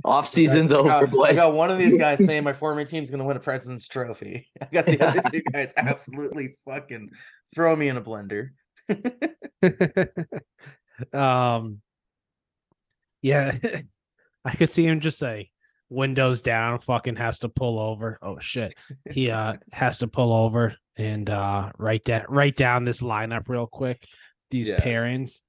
Off 0.04 0.28
season's 0.28 0.74
I 0.74 0.78
over, 0.78 1.08
got, 1.08 1.30
I 1.30 1.34
got 1.34 1.54
one 1.54 1.72
of 1.72 1.78
these 1.80 1.98
guys 1.98 2.24
saying 2.26 2.44
my 2.44 2.54
former 2.62 2.84
team's 2.84 3.10
gonna 3.10 3.24
win 3.24 3.38
a 3.38 3.40
President's 3.40 3.88
Trophy. 3.88 4.46
I 4.62 4.66
got 4.72 4.86
the 4.86 5.00
other 5.02 5.22
two 5.32 5.42
guys 5.54 5.74
absolutely 5.78 6.58
fucking 6.66 7.10
throw 7.56 7.76
me 7.76 7.88
in 7.88 7.98
a 7.98 8.02
blender. 8.02 8.50
um 11.14 11.82
yeah 13.22 13.56
i 14.46 14.52
could 14.56 14.72
see 14.72 14.86
him 14.86 15.00
just 15.02 15.20
say 15.20 15.50
windows 15.90 16.42
down 16.42 16.80
fucking 16.80 17.16
has 17.18 17.40
to 17.40 17.50
pull 17.50 17.80
over 17.80 18.18
oh 18.22 18.40
shit 18.40 18.74
he 19.12 19.30
uh 19.30 19.54
has 19.74 19.98
to 20.00 20.08
pull 20.08 20.32
over 20.34 20.76
and 20.96 21.30
uh 21.30 21.70
write 21.78 22.06
that 22.06 22.30
write 22.30 22.56
down 22.56 22.86
this 22.86 23.02
lineup 23.02 23.50
real 23.50 23.68
quick 23.68 24.02
these 24.52 24.70
Yeah. 24.70 24.80
pairings 24.80 25.42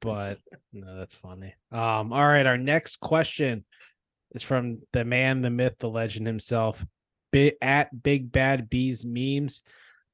but 0.00 0.38
no 0.72 0.96
that's 0.96 1.14
funny 1.14 1.54
um 1.70 2.12
all 2.12 2.26
right 2.26 2.46
our 2.46 2.58
next 2.58 2.98
question 3.00 3.64
is 4.32 4.42
from 4.42 4.80
the 4.92 5.04
man 5.04 5.40
the 5.42 5.50
myth 5.50 5.74
the 5.78 5.88
legend 5.88 6.26
himself 6.26 6.84
Bi- 7.32 7.52
at 7.62 8.02
big 8.02 8.32
bad 8.32 8.68
bees 8.68 9.04
memes 9.04 9.62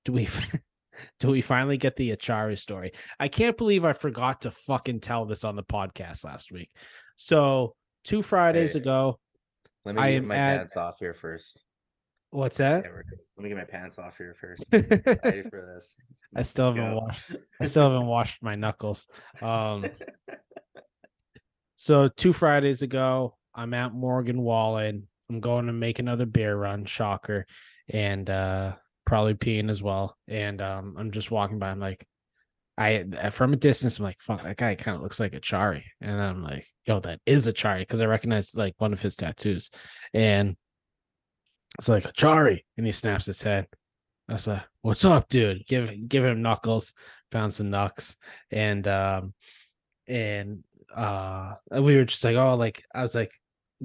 do 0.04 0.12
we 0.12 0.28
do 1.20 1.28
we 1.28 1.40
finally 1.40 1.76
get 1.76 1.96
the 1.96 2.14
Acciari 2.16 2.58
story 2.58 2.92
I 3.20 3.28
can't 3.28 3.56
believe 3.56 3.84
I 3.84 3.92
forgot 3.92 4.42
to 4.42 4.50
fucking 4.50 5.00
tell 5.00 5.24
this 5.24 5.44
on 5.44 5.56
the 5.56 5.62
podcast 5.64 6.24
last 6.24 6.50
week. 6.52 6.70
So 7.16 7.74
two 8.04 8.22
Fridays 8.22 8.72
Hey. 8.74 8.80
ago, 8.80 9.18
Let 9.84 9.94
me 9.96 10.02
I 10.02 10.10
get 10.12 10.24
my 10.24 10.34
at- 10.36 10.56
pants 10.58 10.76
off 10.76 10.96
here 10.98 11.14
first. 11.14 11.60
What's 12.30 12.58
that? 12.58 12.84
Let 12.84 13.42
me 13.42 13.48
get 13.48 13.56
my 13.56 13.64
pants 13.64 13.98
off 13.98 14.18
here 14.18 14.36
first. 14.38 14.64
I 14.72 14.76
Ready 15.24 15.42
for 15.48 15.72
this? 15.74 15.96
I 16.36 16.42
still 16.42 16.66
Let's 16.66 16.76
haven't 16.78 16.94
go. 16.94 17.00
washed. 17.00 17.32
I 17.60 17.64
still 17.64 17.82
haven't 17.90 18.06
washed 18.14 18.42
my 18.42 18.54
knuckles. 18.54 19.06
Um, 19.40 19.86
so 21.76 22.08
two 22.08 22.32
Fridays 22.32 22.82
ago, 22.82 23.36
I'm 23.54 23.72
at 23.74 23.94
Morgan 23.94 24.42
Wallen. 24.42 25.08
I'm 25.30 25.40
going 25.40 25.66
to 25.66 25.72
make 25.72 25.98
another 25.98 26.26
beer 26.26 26.54
run. 26.54 26.84
Shocker, 26.84 27.46
and 27.88 28.28
uh, 28.28 28.74
probably 29.06 29.34
peeing 29.34 29.70
as 29.70 29.82
well. 29.82 30.16
And 30.26 30.60
um, 30.60 30.96
I'm 30.98 31.10
just 31.10 31.30
walking 31.30 31.58
by. 31.58 31.70
I'm 31.70 31.80
like, 31.80 32.06
I 32.76 33.30
from 33.30 33.52
a 33.52 33.56
distance, 33.56 33.98
I'm 33.98 34.04
like, 34.04 34.20
fuck, 34.20 34.42
that 34.42 34.56
guy 34.56 34.74
kind 34.76 34.96
of 34.96 35.02
looks 35.02 35.18
like 35.18 35.32
Acciari. 35.32 35.82
And 36.00 36.12
then 36.18 36.28
I'm 36.28 36.42
like, 36.42 36.66
yo, 36.86 37.00
that 37.00 37.20
is 37.26 37.48
Acciari 37.48 37.80
because 37.80 38.00
I 38.00 38.06
recognize 38.06 38.54
like 38.54 38.74
one 38.78 38.92
of 38.92 39.00
his 39.00 39.16
tattoos. 39.16 39.70
And 40.14 40.56
it's 41.78 41.88
like 41.88 42.04
Acciari, 42.04 42.60
and 42.76 42.86
he 42.86 42.92
snaps 42.92 43.26
his 43.26 43.42
head. 43.42 43.66
I 44.28 44.34
was 44.34 44.46
like, 44.46 44.62
"What's 44.82 45.04
up, 45.04 45.28
dude? 45.28 45.66
Give 45.66 45.90
give 46.08 46.24
him 46.24 46.42
knuckles." 46.42 46.92
Found 47.32 47.52
some 47.52 47.70
knucks, 47.70 48.16
and 48.50 48.86
um, 48.88 49.34
and 50.06 50.64
uh, 50.94 51.54
we 51.70 51.96
were 51.96 52.04
just 52.04 52.24
like, 52.24 52.36
"Oh, 52.36 52.54
like 52.56 52.82
I 52.94 53.02
was 53.02 53.14
like, 53.14 53.32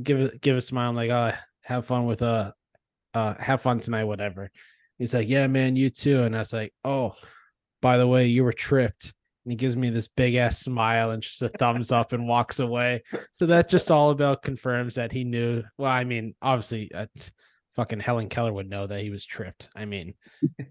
give 0.01 0.39
give 0.41 0.57
a 0.57 0.61
smile." 0.61 0.89
I'm 0.89 0.95
like, 0.95 1.11
"Oh, 1.11 1.33
have 1.61 1.85
fun 1.85 2.05
with 2.05 2.21
uh, 2.21 2.51
uh, 3.13 3.35
have 3.35 3.61
fun 3.61 3.79
tonight, 3.79 4.05
whatever." 4.05 4.49
He's 4.97 5.13
like, 5.13 5.27
"Yeah, 5.27 5.47
man, 5.47 5.75
you 5.75 5.89
too." 5.89 6.23
And 6.23 6.35
I 6.35 6.39
was 6.39 6.53
like, 6.53 6.73
"Oh, 6.85 7.15
by 7.81 7.97
the 7.97 8.07
way, 8.07 8.27
you 8.27 8.43
were 8.43 8.53
tripped." 8.53 9.13
And 9.45 9.51
he 9.51 9.57
gives 9.57 9.75
me 9.75 9.89
this 9.89 10.07
big 10.07 10.35
ass 10.35 10.59
smile 10.59 11.11
and 11.11 11.21
just 11.21 11.41
a 11.41 11.49
thumbs 11.49 11.91
up 11.91 12.13
and 12.13 12.27
walks 12.27 12.59
away. 12.59 13.03
So 13.33 13.45
that 13.47 13.67
just 13.67 13.91
all 13.91 14.11
about 14.11 14.41
confirms 14.41 14.95
that 14.95 15.11
he 15.11 15.25
knew. 15.25 15.63
Well, 15.77 15.91
I 15.91 16.05
mean, 16.05 16.33
obviously, 16.41 16.89
uh, 16.93 17.07
fucking 17.75 17.99
Helen 17.99 18.29
Keller 18.29 18.53
would 18.53 18.69
know 18.69 18.87
that 18.87 19.01
he 19.01 19.09
was 19.09 19.25
tripped. 19.25 19.69
I 19.75 19.85
mean, 19.85 20.13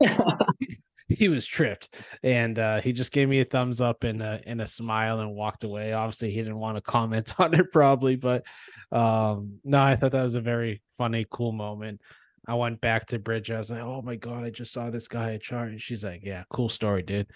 he 1.08 1.28
was 1.28 1.46
tripped, 1.46 1.94
and 2.22 2.58
uh, 2.58 2.80
he 2.80 2.92
just 2.92 3.12
gave 3.12 3.28
me 3.28 3.40
a 3.40 3.44
thumbs 3.44 3.80
up 3.80 4.04
and 4.04 4.22
a 4.22 4.40
and 4.46 4.60
a 4.60 4.66
smile 4.66 5.20
and 5.20 5.34
walked 5.34 5.64
away. 5.64 5.92
Obviously, 5.92 6.30
he 6.30 6.38
didn't 6.38 6.58
want 6.58 6.76
to 6.76 6.80
comment 6.90 7.34
on 7.38 7.54
it, 7.54 7.72
probably, 7.72 8.16
but 8.16 8.44
um, 8.90 9.58
no, 9.64 9.82
I 9.82 9.96
thought 9.96 10.12
that 10.12 10.22
was 10.22 10.34
a 10.34 10.40
very 10.40 10.82
funny, 10.96 11.26
cool 11.30 11.52
moment. 11.52 12.00
I 12.46 12.54
went 12.54 12.80
back 12.80 13.06
to 13.06 13.18
Bridge. 13.18 13.50
I 13.50 13.58
was 13.58 13.70
like, 13.70 13.82
"Oh 13.82 14.02
my 14.02 14.16
god, 14.16 14.44
I 14.44 14.50
just 14.50 14.72
saw 14.72 14.90
this 14.90 15.08
guy 15.08 15.34
at 15.34 15.42
chart." 15.42 15.68
And 15.68 15.80
she's 15.80 16.04
like, 16.04 16.20
"Yeah, 16.22 16.44
cool 16.50 16.68
story, 16.68 17.02
dude." 17.02 17.28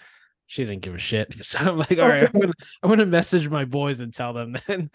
She 0.47 0.63
didn't 0.63 0.81
give 0.81 0.95
a 0.95 0.99
shit. 0.99 1.35
So 1.43 1.59
I'm 1.59 1.77
like, 1.77 1.99
"All 1.99 2.07
right, 2.07 2.23
I'm 2.23 2.39
gonna 2.39 2.53
I'm 2.83 2.89
gonna 2.89 3.05
message 3.05 3.49
my 3.49 3.65
boys 3.65 3.99
and 3.99 4.13
tell 4.13 4.33
them 4.33 4.55
then." 4.67 4.89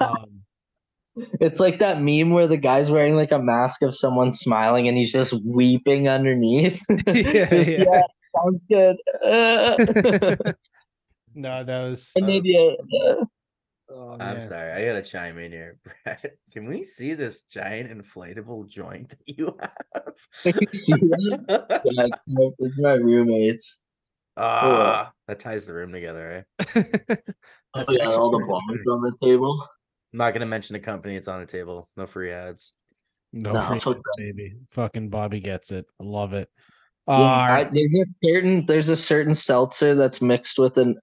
um, 0.00 0.37
It's 1.40 1.60
like 1.60 1.78
that 1.78 2.00
meme 2.00 2.30
where 2.30 2.46
the 2.46 2.56
guy's 2.56 2.90
wearing 2.90 3.16
like 3.16 3.32
a 3.32 3.38
mask 3.38 3.82
of 3.82 3.94
someone 3.94 4.32
smiling 4.32 4.88
and 4.88 4.96
he's 4.96 5.12
just 5.12 5.32
weeping 5.44 6.08
underneath. 6.08 6.80
Yeah, 7.06 7.50
Just, 7.50 7.70
yeah. 7.70 8.02
sounds 8.36 8.60
good. 8.68 8.96
Uh, 9.24 9.76
no, 11.34 11.64
that 11.64 11.84
was. 11.88 12.10
an 12.16 12.28
idiot. 12.28 12.78
Oh, 13.90 14.16
I'm 14.20 14.40
sorry, 14.40 14.72
I 14.72 14.86
gotta 14.86 15.02
chime 15.02 15.38
in 15.38 15.50
here, 15.50 15.78
Brad. 15.82 16.32
Can 16.52 16.68
we 16.68 16.84
see 16.84 17.14
this 17.14 17.44
giant 17.44 17.90
inflatable 17.90 18.68
joint 18.68 19.08
that 19.10 19.18
you 19.26 19.56
have? 19.60 20.14
you 20.44 20.52
see 20.70 20.92
that? 21.08 21.82
yeah, 21.84 22.04
it's 22.04 22.22
my, 22.26 22.48
it's 22.58 22.78
my 22.78 22.92
roommates. 22.92 23.78
Ah, 24.36 25.12
that 25.26 25.40
ties 25.40 25.66
the 25.66 25.72
room 25.72 25.92
together, 25.92 26.44
eh? 26.60 26.82
Oh, 27.74 27.84
That's 27.86 27.94
yeah, 27.98 28.06
all 28.10 28.30
the 28.30 28.38
bombs 28.46 28.86
on 28.90 29.02
the 29.02 29.12
table. 29.22 29.66
I'm 30.12 30.18
not 30.18 30.32
gonna 30.32 30.46
mention 30.46 30.74
the 30.74 30.80
company. 30.80 31.16
It's 31.16 31.28
on 31.28 31.40
the 31.40 31.46
table. 31.46 31.88
No 31.96 32.06
free 32.06 32.30
ads. 32.32 32.72
No, 33.32 33.52
No, 33.52 33.62
free 33.80 33.92
ads, 33.92 34.00
baby. 34.16 34.54
Fucking 34.70 35.08
Bobby 35.10 35.40
gets 35.40 35.70
it. 35.70 35.86
I 36.00 36.04
love 36.04 36.32
it. 36.32 36.48
Yeah, 37.06 37.14
Uh, 37.14 37.18
I, 37.18 37.64
there's 37.64 37.94
a 37.94 38.04
certain 38.24 38.66
there's 38.66 38.88
a 38.88 38.96
certain 38.96 39.34
seltzer 39.34 39.94
that's 39.94 40.20
mixed 40.22 40.58
with 40.58 40.76
an 40.78 40.96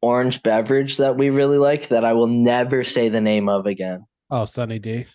orange 0.00 0.42
beverage 0.42 0.96
that 0.96 1.16
we 1.16 1.30
really 1.30 1.58
like 1.58 1.88
that 1.88 2.04
I 2.04 2.12
will 2.12 2.26
never 2.26 2.82
say 2.84 3.08
the 3.08 3.20
name 3.20 3.48
of 3.48 3.66
again. 3.66 4.04
oh, 4.30 4.44
Sunny 4.46 4.78
D. 4.78 5.06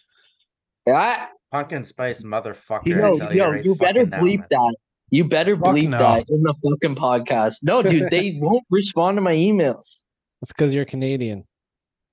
Yeah, 0.86 1.28
Pumpkin 1.52 1.84
spice 1.84 2.24
motherfucker. 2.24 2.82
He's- 2.86 2.98
yo, 2.99 3.18
tell 3.18 3.34
yo, 3.36 3.49
right 3.49 3.64
you 3.65 3.76
better 3.76 4.06
fucking 4.06 4.10
now, 4.10 4.19
bleep 4.22 4.40
man. 4.40 4.48
that. 4.52 4.76
You 5.10 5.24
better 5.24 5.56
Fuck 5.56 5.68
bleep 5.76 5.90
no. 5.90 5.98
that 5.99 6.26
in 6.30 6.44
the 6.44 6.53
fucking 6.53 6.95
podcast. 6.95 7.60
No, 7.64 7.82
dude, 7.82 8.10
they 8.11 8.38
won't 8.41 8.65
respond 8.69 9.15
to 9.18 9.22
my 9.22 9.34
emails. 9.36 10.02
That's 10.41 10.52
because 10.53 10.74
you're 10.74 10.84
Canadian. 10.86 11.45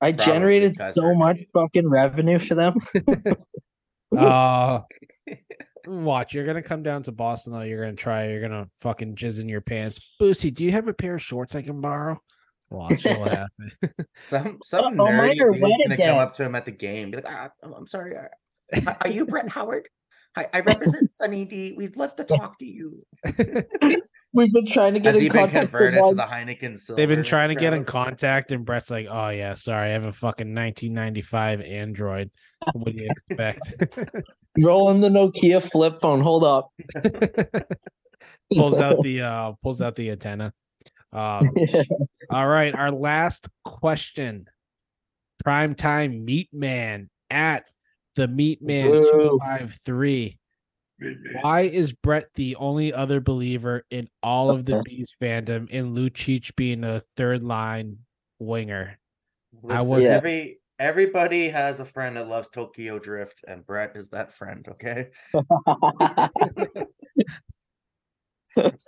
I 0.04 0.12
Probably 0.12 0.32
generated 0.32 0.72
because 0.72 0.94
so 0.94 1.00
they're 1.02 1.14
much 1.14 1.36
Canadian. 1.36 1.50
fucking 1.54 1.88
revenue 1.88 2.38
for 2.38 2.54
them. 2.54 2.74
Uh 4.16 4.80
watch, 5.86 6.34
you're 6.34 6.46
gonna 6.46 6.62
come 6.62 6.82
down 6.82 7.02
to 7.04 7.12
Boston 7.12 7.52
though. 7.52 7.60
You're 7.62 7.80
gonna 7.84 7.96
try, 7.96 8.28
you're 8.28 8.40
gonna 8.40 8.68
fucking 8.80 9.16
jizz 9.16 9.40
in 9.40 9.48
your 9.48 9.60
pants. 9.60 9.98
Boosie, 10.20 10.52
do 10.52 10.64
you 10.64 10.72
have 10.72 10.88
a 10.88 10.94
pair 10.94 11.14
of 11.16 11.22
shorts 11.22 11.54
I 11.54 11.62
can 11.62 11.80
borrow? 11.80 12.20
Watch 12.70 13.04
what'll 13.04 13.24
happen. 13.28 13.70
Some 14.22 14.58
some 14.62 14.84
Oh, 15.00 15.06
mine 15.06 15.36
nerdy 15.36 15.40
are 15.42 15.50
dude's 15.52 15.60
gonna 15.82 15.94
again. 15.94 16.10
come 16.10 16.18
up 16.18 16.32
to 16.34 16.44
him 16.44 16.54
at 16.54 16.64
the 16.64 16.70
game, 16.72 17.10
be 17.10 17.16
like, 17.18 17.26
ah, 17.28 17.50
I'm 17.62 17.72
I'm 17.74 17.86
sorry. 17.86 18.14
uh, 18.16 18.94
Are 19.02 19.10
you 19.10 19.26
Brett 19.26 19.48
Howard? 19.48 19.88
I, 20.36 20.46
I 20.52 20.60
represent 20.60 21.08
Sunny 21.10 21.44
D. 21.44 21.74
We'd 21.76 21.96
love 21.96 22.16
to 22.16 22.24
talk 22.24 22.58
to 22.58 22.66
you. 22.66 22.98
We've 24.34 24.52
been 24.52 24.66
trying 24.66 24.94
to 24.94 25.00
get 25.00 25.14
Has 25.14 25.22
in 25.22 25.28
been 25.28 25.32
contact 25.32 25.54
with 25.54 25.70
converted 25.70 25.94
to 25.98 26.02
one. 26.02 26.16
the 26.16 26.24
Heineken 26.24 26.76
Silver? 26.76 27.00
They've 27.00 27.08
been 27.08 27.22
trying 27.22 27.50
to 27.50 27.54
get 27.54 27.72
in 27.72 27.84
contact, 27.84 28.50
and 28.50 28.64
Brett's 28.64 28.90
like, 28.90 29.06
"Oh 29.08 29.28
yeah, 29.28 29.54
sorry, 29.54 29.90
I 29.90 29.92
have 29.92 30.04
a 30.06 30.12
fucking 30.12 30.52
1995 30.52 31.60
Android. 31.60 32.30
What 32.72 32.92
do 32.92 33.00
you 33.00 33.08
expect?" 33.10 33.74
rolling 34.58 35.00
the 35.00 35.08
Nokia 35.08 35.62
flip 35.70 36.00
phone. 36.00 36.20
Hold 36.20 36.42
up. 36.42 36.70
pulls 38.54 38.78
out 38.78 38.96
the 39.02 39.20
uh 39.22 39.52
pulls 39.62 39.80
out 39.80 39.94
the 39.94 40.10
antenna. 40.10 40.52
Um, 41.12 41.48
all 42.30 42.46
right, 42.46 42.74
our 42.74 42.90
last 42.90 43.48
question. 43.64 44.46
Prime 45.44 45.76
time 45.76 46.24
meat 46.24 46.48
man 46.52 47.08
at 47.30 47.66
the 48.16 48.26
Meat 48.26 48.62
Man 48.62 48.90
Boo. 48.90 49.00
two 49.02 49.38
five 49.40 49.78
three. 49.84 50.38
Mm-hmm. 51.02 51.38
Why 51.40 51.62
is 51.62 51.92
Brett 51.92 52.26
the 52.34 52.56
only 52.56 52.92
other 52.92 53.20
believer 53.20 53.84
in 53.90 54.08
all 54.22 54.50
of 54.50 54.64
the 54.64 54.76
Okay. 54.76 54.96
Bees 54.96 55.12
fandom 55.20 55.68
in 55.70 55.94
Lucic 55.94 56.54
being 56.56 56.84
a 56.84 57.00
third 57.16 57.42
line 57.42 57.98
winger? 58.38 58.98
I 59.68 59.82
was- 59.82 60.04
every 60.04 60.58
everybody 60.78 61.48
has 61.48 61.80
a 61.80 61.84
friend 61.84 62.16
that 62.16 62.28
loves 62.28 62.48
Tokyo 62.48 62.98
Drift, 62.98 63.44
and 63.46 63.64
Brett 63.66 63.96
is 63.96 64.10
that 64.10 64.32
friend. 64.32 64.66
Okay, 64.72 65.08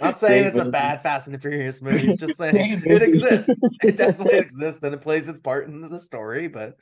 not 0.00 0.18
saying 0.18 0.44
it's 0.44 0.58
a 0.58 0.64
bad 0.64 1.02
Fast 1.02 1.26
and 1.26 1.34
the 1.34 1.40
Furious 1.40 1.82
movie. 1.82 2.14
Just 2.16 2.36
saying 2.38 2.80
David. 2.80 2.90
it 2.90 3.02
exists. 3.02 3.78
It 3.82 3.96
definitely 3.96 4.38
exists, 4.38 4.82
and 4.82 4.94
it 4.94 5.00
plays 5.00 5.28
its 5.28 5.40
part 5.40 5.66
in 5.68 5.80
the 5.88 6.00
story. 6.00 6.46
But 6.48 6.74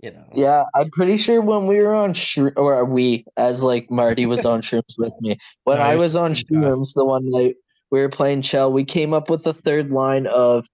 you 0.00 0.10
know, 0.10 0.24
Yeah, 0.34 0.64
I'm 0.74 0.90
pretty 0.90 1.16
sure 1.16 1.40
when 1.40 1.66
we 1.66 1.80
were 1.80 1.94
on 1.94 2.12
shroom, 2.14 2.52
or 2.56 2.84
we, 2.84 3.24
as 3.36 3.62
like 3.62 3.90
Marty 3.90 4.26
was 4.26 4.44
on 4.44 4.60
shrooms 4.62 4.94
with 4.98 5.12
me, 5.20 5.38
when 5.64 5.78
No, 5.78 5.84
I 5.84 5.96
was 5.96 6.14
on 6.16 6.32
shrooms 6.34 6.94
the 6.94 7.04
one 7.04 7.30
night 7.30 7.54
we 7.90 8.00
were 8.00 8.08
playing 8.08 8.42
Chell, 8.42 8.72
we 8.72 8.84
came 8.84 9.14
up 9.14 9.30
with 9.30 9.44
the 9.44 9.54
third 9.54 9.92
line 9.92 10.26
of 10.26 10.66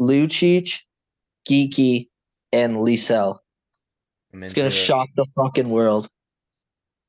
Lucic, 0.00 0.80
Geekie, 1.48 2.08
and 2.52 2.76
Lysell. 2.78 3.38
It's 4.32 4.54
gonna 4.54 4.66
it. 4.66 4.70
shock 4.70 5.08
the 5.14 5.26
fucking 5.36 5.68
world. 5.68 6.08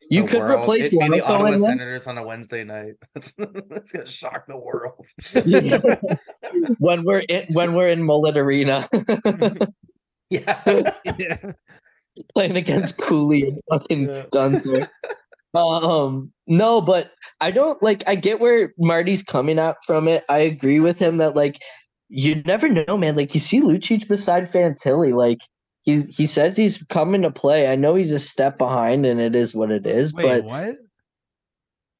You 0.07 0.21
The 0.21 0.27
could 0.27 0.39
world. 0.39 0.61
replace 0.61 0.85
It'd 0.93 0.99
the 0.99 1.21
Ottawa. 1.25 1.57
Senators 1.57 2.05
on 2.05 2.19
a 2.19 2.23
Wednesday 2.23 2.63
night. 2.63 2.93
That's 3.15 3.31
it's 3.37 3.91
gonna 3.91 4.05
shock 4.05 4.45
the 4.47 4.57
world. 4.57 5.07
when 6.79 7.03
we're 7.03 7.19
in 7.27 7.47
when 7.53 7.73
we're 7.73 7.89
in 7.89 8.03
Mullet 8.03 8.37
Arena 8.37 8.87
yeah. 10.29 10.61
yeah. 11.17 11.51
playing 12.33 12.57
against 12.57 12.97
Cooley 13.01 13.43
and 13.43 13.59
fucking 13.69 14.09
Yeah. 14.09 14.23
Guenther. 14.31 14.89
um, 15.55 16.31
no, 16.47 16.81
but 16.81 17.11
I 17.39 17.51
don't 17.51 17.81
like. 17.81 18.03
I 18.07 18.15
get 18.15 18.39
where 18.39 18.73
Marty's 18.77 19.23
coming 19.23 19.59
at 19.59 19.77
from 19.85 20.07
it. 20.07 20.23
I 20.29 20.39
agree 20.39 20.79
with 20.79 20.99
him 20.99 21.17
that 21.17 21.35
like 21.35 21.61
you 22.09 22.41
never 22.43 22.69
know, 22.69 22.97
man. 22.97 23.15
Like 23.15 23.33
you 23.33 23.39
see 23.39 23.61
Lucic 23.61 24.07
beside 24.07 24.51
Fantilli, 24.51 25.13
like 25.13 25.39
he 25.81 26.01
he 26.09 26.27
says 26.27 26.57
he's 26.57 26.83
coming 26.89 27.21
to 27.21 27.31
play. 27.31 27.67
I 27.67 27.75
know 27.75 27.95
he's 27.95 28.11
a 28.11 28.19
step 28.19 28.57
behind, 28.57 29.05
and 29.05 29.19
it 29.19 29.35
is 29.35 29.53
what 29.53 29.71
it 29.71 29.85
is. 29.85 30.13
Wait, 30.13 30.23
but 30.23 30.43
what? 30.43 30.75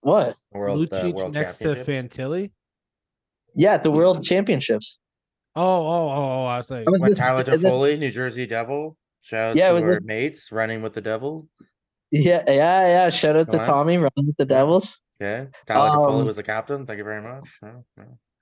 what? 0.02 0.36
World, 0.52 0.94
uh, 0.94 0.98
Lucic 0.98 1.14
world 1.14 1.34
next 1.34 1.58
to. 1.60 1.76
Fantilli? 1.76 2.52
Yeah, 3.56 3.76
at 3.76 3.84
the 3.84 3.92
World 3.92 4.24
Championships. 4.24 4.98
Oh, 5.56 5.62
oh, 5.64 6.10
oh, 6.10 6.12
oh, 6.42 6.46
I 6.46 6.58
was 6.58 6.70
like, 6.72 6.88
I 6.88 6.92
was 6.92 7.00
What 7.02 7.08
just- 7.10 7.22
Tyler 7.22 7.42
it- 7.48 7.48
Toffoli, 7.48 7.98
New 8.00 8.12
Jersey 8.12 8.46
Devil. 8.46 8.98
Shout 9.22 9.52
out 9.52 9.56
Yeah, 9.56 9.70
to 9.70 9.82
our 9.82 9.92
it- 9.94 10.04
mates 10.04 10.52
running 10.52 10.82
with 10.82 10.94
the 10.94 11.02
devil. 11.02 11.48
Yeah, 12.12 12.44
yeah, 12.48 12.88
yeah. 12.88 13.10
Shout 13.10 13.36
out 13.36 13.50
to 13.52 13.60
on. 13.60 13.66
Tommy 13.66 13.98
running 13.98 14.28
with 14.28 14.38
the 14.38 14.46
Devils. 14.46 15.00
Yeah, 15.20 15.46
Tyler 15.66 15.90
Toffoli 15.90 16.20
Um, 16.22 16.26
was 16.26 16.36
the 16.36 16.44
captain. 16.44 16.86
Thank 16.86 16.98
you 17.00 17.04
very 17.04 17.22
much. 17.22 17.50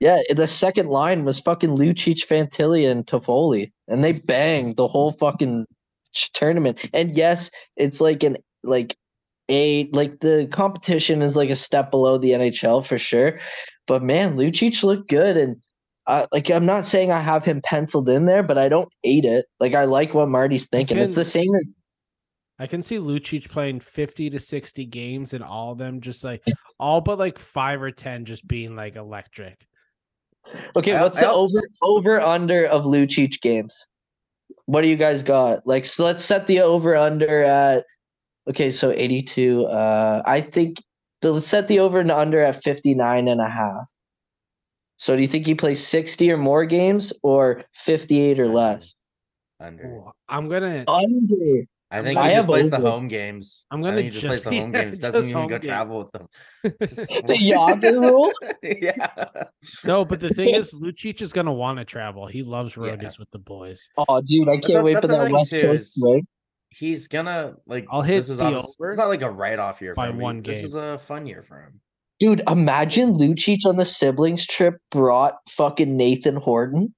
Yeah, 0.00 0.20
the 0.34 0.46
second 0.46 0.88
line 0.88 1.24
was 1.24 1.40
fucking 1.40 1.76
Lucic, 1.76 2.26
Fantilli, 2.26 2.90
and 2.90 3.06
Toffoli, 3.06 3.72
and 3.88 4.02
they 4.04 4.12
banged 4.12 4.76
the 4.76 4.86
whole 4.88 5.12
fucking 5.12 5.66
tournament. 6.34 6.78
And 6.92 7.16
yes, 7.16 7.50
it's 7.76 8.00
like 8.00 8.22
an 8.22 8.36
like 8.62 8.96
a 9.48 9.88
like 9.92 10.20
the 10.20 10.48
competition 10.52 11.22
is 11.22 11.36
like 11.36 11.50
a 11.50 11.56
step 11.56 11.90
below 11.90 12.18
the 12.18 12.32
NHL 12.32 12.84
for 12.84 12.98
sure. 12.98 13.38
But 13.86 14.02
man, 14.02 14.36
Lucic 14.36 14.82
looked 14.82 15.08
good, 15.08 15.36
and 15.36 15.56
uh, 16.06 16.26
like 16.32 16.50
I'm 16.50 16.66
not 16.66 16.86
saying 16.86 17.10
I 17.10 17.20
have 17.20 17.44
him 17.44 17.60
penciled 17.62 18.08
in 18.08 18.26
there, 18.26 18.42
but 18.42 18.58
I 18.58 18.68
don't 18.68 18.92
hate 19.02 19.24
it. 19.24 19.46
Like 19.60 19.74
I 19.74 19.84
like 19.84 20.14
what 20.14 20.28
Marty's 20.28 20.68
thinking. 20.68 20.98
It's 20.98 21.14
the 21.14 21.24
same 21.24 21.54
as 21.54 21.68
I 22.58 22.66
can 22.66 22.82
see 22.82 22.98
Lucic 22.98 23.48
playing 23.48 23.80
50 23.80 24.30
to 24.30 24.38
60 24.38 24.84
games 24.86 25.34
and 25.34 25.42
all 25.42 25.72
of 25.72 25.78
them 25.78 26.00
just 26.00 26.22
like 26.22 26.42
all 26.78 27.00
but 27.00 27.18
like 27.18 27.38
five 27.38 27.82
or 27.82 27.90
10 27.90 28.26
just 28.26 28.46
being 28.46 28.76
like 28.76 28.96
electric. 28.96 29.66
Okay, 30.76 30.98
what's 31.00 31.18
the 31.18 31.30
over 31.30 31.62
over 31.82 32.20
under 32.20 32.66
of 32.66 32.84
Lucic 32.84 33.40
games? 33.40 33.86
What 34.66 34.82
do 34.82 34.88
you 34.88 34.96
guys 34.96 35.22
got? 35.22 35.66
Like, 35.66 35.84
so 35.84 36.04
let's 36.04 36.24
set 36.24 36.46
the 36.46 36.60
over 36.60 36.94
under 36.94 37.42
at. 37.42 37.84
Okay, 38.48 38.70
so 38.70 38.90
82. 38.90 39.64
Uh, 39.64 40.22
I 40.26 40.42
think 40.42 40.82
the, 41.22 41.32
let's 41.32 41.46
set 41.46 41.66
the 41.66 41.78
over 41.80 42.00
and 42.00 42.10
under 42.10 42.42
at 42.42 42.62
59 42.62 43.26
and 43.26 43.40
a 43.40 43.48
half. 43.48 43.86
So 44.96 45.16
do 45.16 45.22
you 45.22 45.28
think 45.28 45.46
he 45.46 45.54
plays 45.54 45.84
60 45.86 46.30
or 46.30 46.36
more 46.36 46.64
games 46.64 47.12
or 47.22 47.64
58 47.74 48.38
or 48.40 48.48
less? 48.48 48.96
Under. 49.60 49.84
Ooh, 49.86 50.10
I'm 50.28 50.48
gonna 50.48 50.84
Under. 50.88 51.64
I 51.90 52.02
think 52.02 52.18
I 52.18 52.28
he 52.28 52.34
have 52.34 52.42
just 52.44 52.48
plays 52.48 52.70
the 52.70 52.80
home 52.80 53.06
games. 53.06 53.66
I'm 53.70 53.80
gonna 53.80 53.96
think 53.96 54.12
he 54.14 54.20
just, 54.20 54.24
plays 54.26 54.40
just- 54.40 54.50
the 54.50 54.60
home 54.60 54.72
yeah, 54.74 54.84
games. 54.84 54.98
Doesn't 54.98 55.24
even 55.30 55.42
go 55.42 55.48
games. 55.58 55.64
travel 55.64 55.98
with 56.00 56.10
them. 56.12 56.26
Just- 56.80 57.06
The 57.26 57.38
Yager 57.38 58.00
rule? 58.00 58.32
yeah. 58.62 59.24
no, 59.84 60.04
but 60.04 60.18
the 60.18 60.30
thing 60.30 60.54
is, 60.54 60.72
Lucic 60.74 61.22
is 61.22 61.32
gonna 61.32 61.52
want 61.52 61.78
to 61.78 61.84
travel. 61.84 62.26
He 62.26 62.42
loves 62.42 62.76
Yeah. 62.76 62.82
roadies 62.96 63.18
with 63.18 63.30
the 63.30 63.38
boys. 63.38 63.88
Oh, 63.96 64.20
dude, 64.22 64.48
I 64.48 64.58
can't 64.58 64.80
a- 64.80 64.82
wait 64.82 64.94
that's 64.94 65.04
for 65.06 65.12
that 65.12 65.14
another 65.20 65.34
West 65.34 65.50
too, 65.50 65.62
Coast 65.62 65.96
is- 65.98 66.22
He's 66.70 67.06
gonna 67.06 67.54
like. 67.66 67.86
I'll 67.88 68.02
hit 68.02 68.16
this 68.16 68.30
is 68.30 68.38
the 68.38 68.44
obvious- 68.44 68.76
over 68.80 68.90
It's 68.90 68.98
not 68.98 69.06
like 69.08 69.22
a 69.22 69.30
write 69.30 69.60
off 69.60 69.80
year 69.80 69.94
by 69.94 70.06
for 70.08 70.12
him. 70.14 70.18
one 70.18 70.42
This 70.42 70.64
is 70.64 70.74
a 70.74 70.98
fun 70.98 71.26
year 71.26 71.44
for 71.46 71.60
him. 71.60 71.80
Dude, 72.20 72.42
imagine 72.48 73.14
Lucic 73.14 73.66
on 73.66 73.76
the 73.76 73.84
siblings 73.84 74.46
trip 74.46 74.74
brought 74.90 75.34
fucking 75.50 75.96
Nathan 75.96 76.36
Horton. 76.36 76.94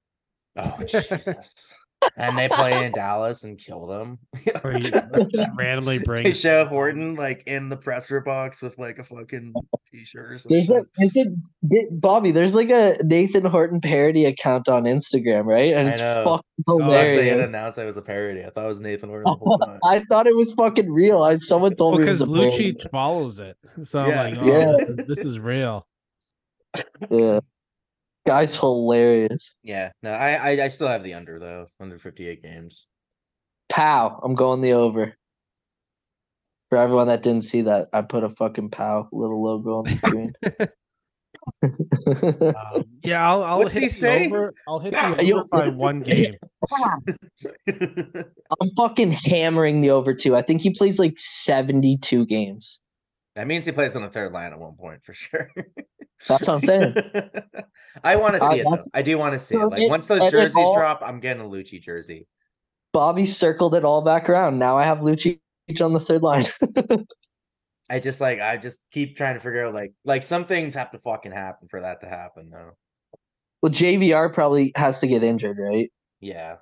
Oh 0.56 0.76
Jesus! 0.86 1.74
and 2.16 2.38
they 2.38 2.48
play 2.48 2.84
in 2.86 2.92
Dallas 2.92 3.44
and 3.44 3.58
kill 3.58 3.86
them. 3.86 4.18
Or 4.64 4.72
he 4.72 4.90
just 4.90 5.50
randomly 5.56 5.98
they 5.98 6.04
brings 6.04 6.40
show 6.40 6.64
Horton 6.64 7.14
like 7.16 7.42
in 7.46 7.68
the 7.68 7.76
presser 7.76 8.20
box 8.20 8.62
with 8.62 8.78
like 8.78 8.98
a 8.98 9.04
fucking 9.04 9.54
t-shirt 9.92 10.32
or 10.32 10.38
some 10.38 10.50
There's 10.50 10.68
a, 10.70 10.84
there's 11.62 11.86
Bobby, 11.90 12.30
there's 12.30 12.54
like 12.54 12.70
a 12.70 12.96
Nathan 13.04 13.44
Horton 13.44 13.80
parody 13.80 14.24
account 14.24 14.68
on 14.68 14.84
Instagram, 14.84 15.44
right? 15.44 15.72
And 15.74 15.88
I 15.88 15.92
it's 15.92 16.00
know. 16.00 16.24
fucking 16.24 16.42
Oh, 16.68 16.80
actually, 16.94 16.94
it 16.94 17.24
hilarious. 17.24 17.46
announced 17.48 17.78
it 17.78 17.84
was 17.84 17.96
a 17.96 18.02
parody. 18.02 18.44
I 18.44 18.50
thought 18.50 18.64
it 18.64 18.68
was 18.68 18.80
Nathan 18.80 19.08
Horton 19.10 19.24
the 19.24 19.34
whole 19.44 19.58
time. 19.64 19.78
I 19.84 20.02
thought 20.08 20.26
it 20.26 20.34
was 20.34 20.52
fucking 20.52 20.90
real. 20.90 21.22
I 21.22 21.36
someone 21.36 21.74
told 21.74 21.94
me 21.94 22.00
because 22.00 22.20
was 22.20 22.28
a 22.30 22.32
parody. 22.32 22.72
Lucic 22.74 22.90
follows 22.90 23.38
it. 23.38 23.56
So 23.84 24.00
I'm 24.00 24.10
Yeah. 24.10 24.22
like, 24.22 24.38
oh, 24.38 24.46
Yeah. 24.46 24.72
this, 24.78 24.88
is, 24.88 24.96
this 25.06 25.18
is 25.18 25.38
real. 25.38 25.86
Yeah. 27.10 27.40
Guy's 28.26 28.58
hilarious. 28.58 29.54
Yeah, 29.62 29.90
no, 30.02 30.10
I, 30.12 30.32
I 30.34 30.64
I 30.64 30.68
still 30.68 30.88
have 30.88 31.02
the 31.04 31.14
under 31.14 31.38
though, 31.38 31.66
under 31.80 31.98
58 31.98 32.42
games. 32.42 32.86
Pow. 33.68 34.20
I'm 34.22 34.34
going 34.34 34.60
the 34.60 34.72
over. 34.72 35.14
For 36.68 36.78
everyone 36.78 37.06
that 37.06 37.22
didn't 37.22 37.44
see 37.44 37.62
that, 37.62 37.88
I 37.92 38.02
put 38.02 38.24
a 38.24 38.28
fucking 38.30 38.70
pow 38.70 39.08
little 39.12 39.40
logo 39.42 39.76
on 39.78 39.84
the 39.84 39.96
screen. 39.96 40.32
Um, 42.56 42.84
yeah, 43.04 43.28
I'll, 43.30 43.42
I'll 43.44 43.58
What's 43.58 43.74
hit 43.74 43.82
he 43.84 43.88
the 43.88 43.94
say? 43.94 44.26
over. 44.26 44.54
I'll 44.66 44.80
hit 44.80 44.92
Yeah, 44.92 45.14
the 45.14 45.24
you- 45.24 45.36
over 45.36 45.46
by 45.52 45.68
one 45.68 46.00
game. 46.00 46.34
I'm 47.68 48.70
fucking 48.76 49.12
hammering 49.12 49.80
the 49.80 49.90
over 49.90 50.12
too. 50.14 50.34
I 50.34 50.42
think 50.42 50.60
he 50.62 50.70
plays 50.70 50.98
like 50.98 51.18
72 51.18 52.26
games. 52.26 52.80
that 53.36 53.46
means 53.46 53.64
he 53.66 53.72
plays 53.72 53.94
on 53.94 54.02
the 54.02 54.10
third 54.10 54.32
line 54.32 54.52
at 54.52 54.58
one 54.58 54.74
point 54.74 55.04
for 55.04 55.14
sure. 55.14 55.48
That's 56.28 56.46
what 56.48 56.54
I'm 56.54 56.62
saying. 56.64 56.94
I 58.04 58.16
want 58.16 58.34
to 58.36 58.42
Uh, 58.42 58.50
see 58.50 58.60
it 58.60 58.64
though. 58.64 58.84
I 58.94 59.02
do 59.02 59.16
want 59.18 59.32
to 59.34 59.38
see 59.38 59.56
it. 59.56 59.64
Like 59.66 59.82
it- 59.82 59.88
once 59.90 60.06
those 60.06 60.30
jerseys 60.30 60.56
all- 60.56 60.74
drop, 60.74 61.00
I'm 61.04 61.20
getting 61.20 61.42
a 61.42 61.46
Lucci 61.46 61.80
jersey. 61.80 62.26
Bobby 62.92 63.26
circled 63.26 63.74
it 63.74 63.84
all 63.84 64.02
back 64.02 64.28
around. 64.30 64.58
Now 64.58 64.78
I 64.78 64.84
have 64.84 64.98
Lucic 64.98 65.40
on 65.82 65.92
the 65.92 66.00
third 66.00 66.22
line. 66.22 66.46
I 67.90 68.00
just 68.00 68.20
like 68.20 68.40
I 68.40 68.56
just 68.56 68.80
keep 68.90 69.16
trying 69.16 69.34
to 69.34 69.40
figure 69.40 69.66
out 69.66 69.74
like 69.74 69.92
like 70.04 70.22
some 70.24 70.44
things 70.44 70.74
have 70.74 70.90
to 70.92 70.98
fucking 70.98 71.32
happen 71.32 71.68
for 71.68 71.80
that 71.82 72.00
to 72.00 72.08
happen 72.08 72.50
though. 72.50 72.72
well, 73.62 73.70
JVR 73.72 74.32
probably 74.32 74.72
has 74.76 75.00
to 75.00 75.06
get 75.06 75.22
injured, 75.22 75.58
right? 75.58 75.90
Yeah. 76.20 76.56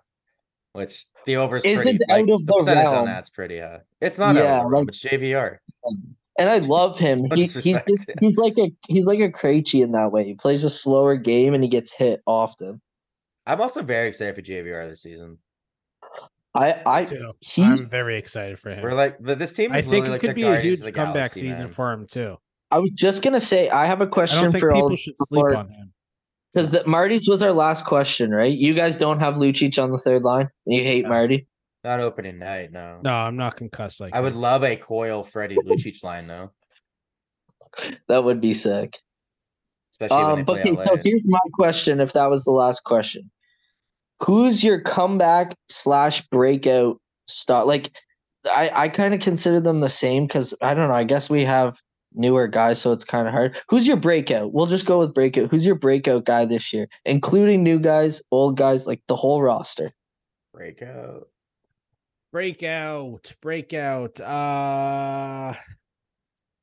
Which 0.73 1.07
the 1.25 1.37
over 1.37 1.57
Is 1.59 1.63
pretty 1.63 1.91
it 1.91 2.03
like, 2.09 2.25
out 2.25 2.31
of 2.31 2.47
the 2.47 2.53
percentage 2.59 2.85
realm? 2.87 2.97
on 2.97 3.05
that's 3.07 3.31
pretty 3.31 3.61
high. 3.61 3.81
It's 4.01 4.19
not 4.19 4.37
out 4.37 4.43
Yeah, 4.43 4.63
the 4.65 4.69
like- 4.69 4.89
it's 4.89 5.01
JVR. 5.03 5.59
And 6.39 6.49
I 6.51 6.59
love 6.59 6.99
him. 6.99 7.27
He, 7.35 7.43
he's 7.43 7.55
just- 7.55 7.67
he's 8.21 8.37
like 8.37 8.59
a 8.59 8.73
he's 8.89 9.05
like 9.07 9.21
a 9.21 9.31
Krejci 9.31 9.83
in 9.83 9.93
that 9.93 10.11
way. 10.13 10.25
He 10.25 10.35
plays 10.35 10.65
a 10.65 10.71
slower 10.71 11.17
game 11.17 11.55
and 11.55 11.63
he 11.63 11.69
gets 11.71 11.93
hit 11.93 12.21
often. 12.27 12.81
I'm 13.47 13.61
also 13.61 13.83
very 13.83 14.09
excited 14.09 14.35
for 14.35 14.43
JVR 14.43 14.89
this 14.91 15.03
season. 15.03 15.39
I 16.55 16.81
I 16.87 17.05
Too. 17.05 17.33
he 17.41 17.63
I'm 17.63 17.89
very 17.89 18.17
excited 18.17 18.59
for 18.59 18.71
him. 18.71 18.83
We're 18.83 18.95
like 18.95 19.17
this 19.21 19.53
team 19.53 19.75
is 19.75 19.87
I 19.87 19.89
think 19.91 20.07
it 20.07 20.11
like 20.11 20.21
could 20.21 20.31
the 20.31 20.35
be 20.35 20.43
a 20.45 20.61
huge 20.61 20.81
comeback 20.81 20.95
Galaxy, 21.15 21.41
season 21.41 21.65
man. 21.65 21.69
for 21.73 21.93
him 21.93 22.07
too. 22.07 22.37
I 22.71 22.79
was 22.79 22.91
just 22.97 23.23
gonna 23.23 23.41
say 23.41 23.69
I 23.69 23.87
have 23.87 24.01
a 24.01 24.07
question 24.07 24.43
don't 24.43 24.53
think 24.53 24.61
for 24.61 24.73
all 24.75 24.83
people 24.83 24.97
should 24.97 25.15
sleep 25.19 25.45
before- 25.45 25.57
on 25.57 25.69
him. 25.69 25.93
because 26.53 26.71
the 26.71 26.87
Marty's 26.87 27.29
was 27.29 27.43
our 27.43 27.53
last 27.53 27.85
question, 27.87 28.31
right? 28.31 28.53
You 28.57 28.75
guys 28.75 28.99
don't 28.99 29.19
have 29.21 29.35
Lucic 29.35 29.83
on 29.83 29.91
the 29.93 29.99
third 29.99 30.23
line. 30.23 30.49
You 30.67 30.83
hate 30.83 31.03
No. 31.05 31.11
Marty. 31.11 31.47
Not 31.85 32.01
opening 32.01 32.39
night, 32.39 32.73
no. 32.73 32.99
No, 33.03 33.13
I'm 33.13 33.37
not 33.37 33.57
concussed 33.57 34.01
like 34.01 34.15
I 34.15 34.21
would 34.21 34.35
love 34.35 34.65
a 34.65 34.75
Coyle 34.75 35.23
Freddie 35.23 35.57
Lucic 35.57 36.03
line 36.03 36.27
though, 36.27 36.51
That 38.09 38.25
would 38.25 38.41
be 38.41 38.55
sick. 38.55 38.99
especially 39.93 40.17
when 40.17 40.25
Um, 40.33 40.37
they 40.39 40.43
but 40.45 40.63
play 40.63 40.73
okay, 40.73 40.83
so 40.83 40.97
here's 41.05 41.23
my 41.27 41.39
question: 41.53 42.01
If 42.01 42.13
that 42.15 42.31
was 42.31 42.45
the 42.45 42.53
last 42.53 42.85
question, 42.85 43.31
who's 44.23 44.65
your 44.65 44.81
comeback 44.81 45.55
slash 45.69 46.27
breakout 46.29 46.99
star? 47.29 47.65
Like, 47.67 47.95
I 48.51 48.71
I 48.75 48.89
kind 48.89 49.13
of 49.13 49.21
consider 49.21 49.61
them 49.61 49.81
the 49.81 49.91
same 49.91 50.27
because 50.27 50.55
I 50.63 50.73
don't 50.75 50.89
know. 50.89 50.95
I 50.95 51.05
guess 51.05 51.29
we 51.29 51.45
have 51.45 51.77
newer 52.15 52.47
guys, 52.49 52.81
so 52.81 52.93
it's 52.93 53.05
kind 53.05 53.27
of 53.29 53.35
hard. 53.35 53.57
Who's 53.69 53.87
your 53.87 53.97
breakout? 53.99 54.55
We'll 54.55 54.67
just 54.67 54.87
go 54.87 54.99
with 54.99 55.13
breakout. 55.13 55.51
Who's 55.51 55.67
your 55.67 55.75
breakout 55.75 56.25
guy 56.25 56.45
this 56.47 56.73
year, 56.73 56.87
including 57.05 57.63
new 57.63 57.79
guys, 57.79 58.23
old 58.31 58.57
guys, 58.57 58.87
like 58.87 59.03
the 59.09 59.17
whole 59.17 59.43
roster? 59.43 59.93
Breakout. 60.55 61.29
Breakout, 62.35 63.33
breakout. 63.41 64.19
Uh 64.19 65.55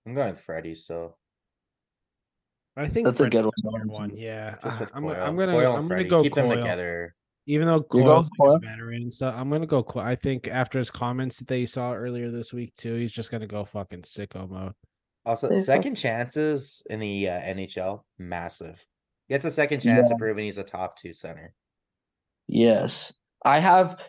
I'm 0.05 0.13
going 0.13 0.35
Freddie 0.35 0.75
so 0.75 1.15
I 2.75 2.89
think 2.89 3.05
That's 3.05 3.21
a 3.21 3.29
good 3.29 3.45
one. 3.63 3.87
one. 3.87 4.11
Yeah, 4.17 4.57
Uh, 4.63 4.85
I'm, 4.93 5.07
I'm 5.07 5.37
gonna 5.37 5.53
Coyle 5.53 5.77
I'm 5.77 5.87
gonna 5.87 6.03
go 6.03 6.23
Keep 6.23 6.33
Coyle. 6.33 6.49
them 6.49 6.57
together. 6.57 7.15
Even 7.45 7.67
though 7.67 7.77
You 7.77 7.83
Coyle's 7.83 8.29
go 8.37 8.43
like 8.43 8.49
Coyle? 8.49 8.55
a 8.57 8.59
veteran 8.59 9.03
and 9.03 9.13
stuff, 9.13 9.33
I'm 9.37 9.49
gonna 9.49 9.65
go. 9.65 9.81
Coyle. 9.81 10.03
I 10.03 10.15
think 10.15 10.49
after 10.49 10.77
his 10.77 10.91
comments 10.91 11.39
that 11.39 11.57
you 11.57 11.67
saw 11.67 11.93
earlier 11.93 12.29
this 12.31 12.51
week 12.51 12.75
too, 12.75 12.95
he's 12.95 13.13
just 13.13 13.31
gonna 13.31 13.47
go 13.47 13.63
fucking 13.63 14.01
sicko 14.01 14.49
mode. 14.49 14.73
Also, 15.25 15.55
second 15.55 15.95
chances 15.95 16.83
in 16.89 16.99
the 16.99 17.29
uh, 17.29 17.39
NHL, 17.39 18.01
massive. 18.19 18.77
Gets 19.29 19.45
a 19.45 19.49
second 19.51 19.79
chance 19.79 20.11
of 20.11 20.17
proving 20.17 20.43
he's 20.43 20.57
a 20.57 20.63
top 20.63 20.99
two 20.99 21.13
center. 21.13 21.53
Yes, 22.49 23.13
I 23.45 23.59
have. 23.59 24.01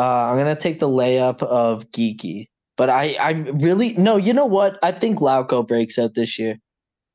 Uh, 0.00 0.30
I'm 0.30 0.38
gonna 0.38 0.56
take 0.56 0.80
the 0.80 0.88
layup 0.88 1.42
of 1.42 1.90
Geekie, 1.90 2.48
but 2.78 2.88
I 2.88 3.16
I'm 3.20 3.44
really 3.58 3.92
no. 3.98 4.16
You 4.16 4.32
know 4.32 4.46
what? 4.46 4.78
I 4.82 4.92
think 4.92 5.18
Lauko 5.18 5.66
breaks 5.66 5.98
out 5.98 6.14
this 6.14 6.38
year, 6.38 6.56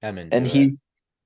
Edmund, 0.04 0.34
and 0.34 0.46
it. 0.46 0.52
he's 0.52 0.80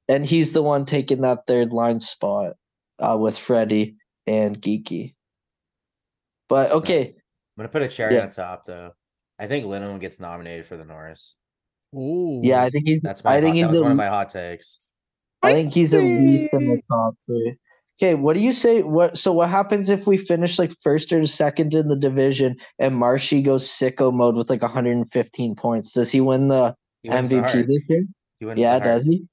and 0.08 0.26
he's 0.26 0.54
the 0.54 0.64
one 0.64 0.86
taking 0.86 1.22
that 1.22 1.40
third 1.48 1.74
line 1.74 2.00
spot 2.00 2.54
uh, 3.00 3.18
with 3.20 3.38
Freddie 3.38 3.98
and 4.26 4.62
Geekie. 4.62 5.16
But 6.48 6.72
okay, 6.72 7.08
I'm 7.10 7.14
gonna 7.58 7.70
put 7.70 7.82
a 7.82 7.90
cherry 7.90 8.16
Yeah. 8.16 8.22
on 8.24 8.30
top 8.32 8.66
though. 8.66 8.92
I 9.38 9.48
think 9.48 9.66
Lindholm 9.66 10.00
gets 10.00 10.20
nominated 10.20 10.66
for 10.66 10.78
the 10.78 10.86
Norris. 10.86 11.36
Ooh, 11.96 12.40
yeah, 12.44 12.62
I 12.64 12.70
think 12.70 12.88
he's. 12.88 13.02
That's 13.02 13.24
my 13.24 13.36
I 13.36 13.42
think 13.42 13.50
hot, 13.50 13.56
he's. 13.56 13.64
that 13.66 13.70
was 13.72 13.80
a- 13.80 13.84
one 13.84 13.92
of 13.92 13.98
my 13.98 14.08
hot 14.08 14.30
takes. 14.30 14.78
I 15.42 15.54
think 15.54 15.74
he's 15.74 15.94
at 15.94 16.02
least 16.04 16.54
in 16.54 16.68
the 16.70 16.82
top 16.90 17.16
three. 17.26 17.56
Okay, 18.02 18.16
what 18.16 18.34
do 18.34 18.40
you 18.40 18.54
say? 18.54 18.82
What 18.82 19.18
so 19.18 19.34
what 19.34 19.50
happens 19.50 19.90
if 19.90 20.08
we 20.08 20.16
finish 20.16 20.58
like 20.58 20.74
first 20.82 21.12
or 21.12 21.26
second 21.28 21.74
in 21.74 21.90
the 21.90 21.98
division 21.98 22.56
and 22.78 22.96
Marshy 22.96 23.42
goes 23.42 23.68
sicko 23.68 24.14
mode 24.14 24.36
with 24.36 24.50
like 24.50 24.62
115 24.62 25.56
points? 25.56 25.92
Does 25.92 26.10
he 26.10 26.22
win 26.22 26.48
the 26.48 26.76
He 27.04 27.10
wins 27.10 27.28
the 27.28 27.36
MVP 27.36 27.68
this 27.68 27.86
year? 27.90 28.04
He 28.40 28.62
Yeah, 28.62 28.80
does 28.80 29.06
he? 29.06 29.26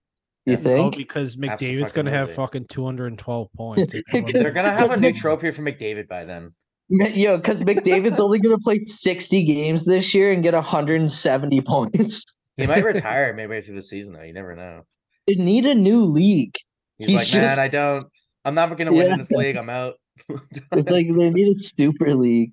You 0.47 0.59
Yeah. 0.61 0.77
No, 0.77 0.91
because 0.91 1.37
McDavid's 1.37 1.93
gonna 1.93 2.11
have 2.11 2.31
Abso-fucking-lutely. 2.31 2.75
212 2.75 3.49
points. 3.57 3.95
if 3.95 4.03
he 4.11 4.21
wins 4.21 4.33
They're 4.33 4.51
gonna 4.51 4.73
have 4.73 4.91
a 4.91 4.97
new 4.97 5.13
trophy 5.13 5.53
for 5.53 5.63
McDavid 5.63 6.09
by 6.09 6.25
then. 6.25 6.53
Yo, 6.89 7.37
because 7.37 7.63
McDavid's 7.63 8.19
only 8.19 8.41
gonna 8.41 8.59
play 8.59 8.85
60 8.85 9.45
games 9.45 9.85
this 9.85 10.13
year 10.13 10.33
and 10.33 10.43
get 10.43 10.55
170 10.55 11.61
points. 11.61 12.25
He 12.57 12.67
might 12.67 12.85
retire 12.85 13.33
midway 13.33 13.61
through 13.61 13.77
the 13.77 13.83
season 13.83 14.15
though. 14.15 14.23
You 14.23 14.33
never 14.33 14.57
know. 14.57 14.83
They 15.29 15.35
need 15.35 15.67
a 15.67 15.75
new 15.75 16.01
league. 16.01 16.57
He's, 16.99 17.09
He's 17.09 17.17
like, 17.17 17.27
just- 17.27 17.57
man, 17.59 17.65
I 17.65 17.69
don't. 17.69 18.07
I'm 18.47 18.55
not 18.55 18.75
gonna 18.79 18.93
win 18.93 19.09
Yeah. 19.09 19.13
in 19.15 19.19
this 19.19 19.31
league. 19.31 19.57
I'm 19.57 19.69
out. 19.69 19.95
It's 20.73 20.91
like 20.91 21.07
they 21.09 21.31
need 21.31 21.57
a 21.59 21.63
super 21.65 22.15
league. 22.15 22.53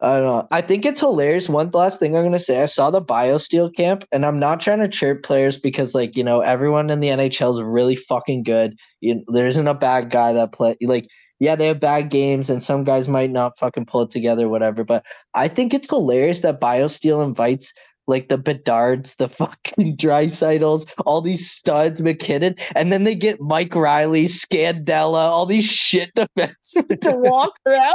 I 0.00 0.18
don't 0.18 0.22
know. 0.24 0.48
I 0.52 0.60
think 0.60 0.84
it's 0.86 1.00
hilarious. 1.00 1.48
One 1.48 1.70
last 1.72 1.98
thing 1.98 2.16
I'm 2.16 2.22
gonna 2.24 2.38
say. 2.38 2.62
I 2.62 2.66
saw 2.66 2.90
the 2.90 3.02
BioSteel 3.02 3.74
camp, 3.74 4.04
and 4.12 4.24
I'm 4.26 4.38
not 4.38 4.60
trying 4.60 4.78
to 4.80 4.88
chirp 4.88 5.22
players 5.24 5.58
because, 5.58 5.94
like, 5.94 6.16
you 6.16 6.22
know, 6.22 6.40
everyone 6.40 6.90
in 6.90 7.00
the 7.00 7.08
NHL 7.08 7.52
is 7.54 7.62
really 7.62 7.96
fucking 7.96 8.44
good. 8.44 8.76
You, 9.00 9.24
there 9.32 9.46
isn't 9.46 9.66
a 9.66 9.74
bad 9.74 10.10
guy 10.10 10.32
that 10.32 10.52
play 10.52 10.76
like. 10.82 11.08
Yeah, 11.40 11.54
they 11.54 11.68
have 11.68 11.78
bad 11.78 12.10
games, 12.10 12.50
and 12.50 12.60
some 12.60 12.82
guys 12.82 13.08
might 13.08 13.30
not 13.30 13.56
fucking 13.58 13.86
pull 13.86 14.02
it 14.02 14.10
together, 14.10 14.48
whatever. 14.48 14.82
But 14.82 15.04
I 15.34 15.46
think 15.46 15.72
it's 15.72 15.88
hilarious 15.88 16.40
that 16.40 16.60
BioSteel 16.60 17.24
invites 17.24 17.72
like 18.08 18.28
the 18.28 18.38
Bedards, 18.38 19.16
the 19.16 19.28
fucking 19.28 19.96
Draisaitls, 19.96 20.92
all 21.06 21.20
these 21.20 21.48
studs, 21.48 22.00
MacKinnon, 22.00 22.56
and 22.74 22.92
then 22.92 23.04
they 23.04 23.14
get 23.14 23.40
Mike 23.40 23.74
Reilly, 23.74 24.24
Scandella, 24.24 25.28
all 25.28 25.46
these 25.46 25.66
shit 25.66 26.10
defensemen 26.16 27.00
to 27.02 27.12
walk 27.12 27.52
around. 27.66 27.94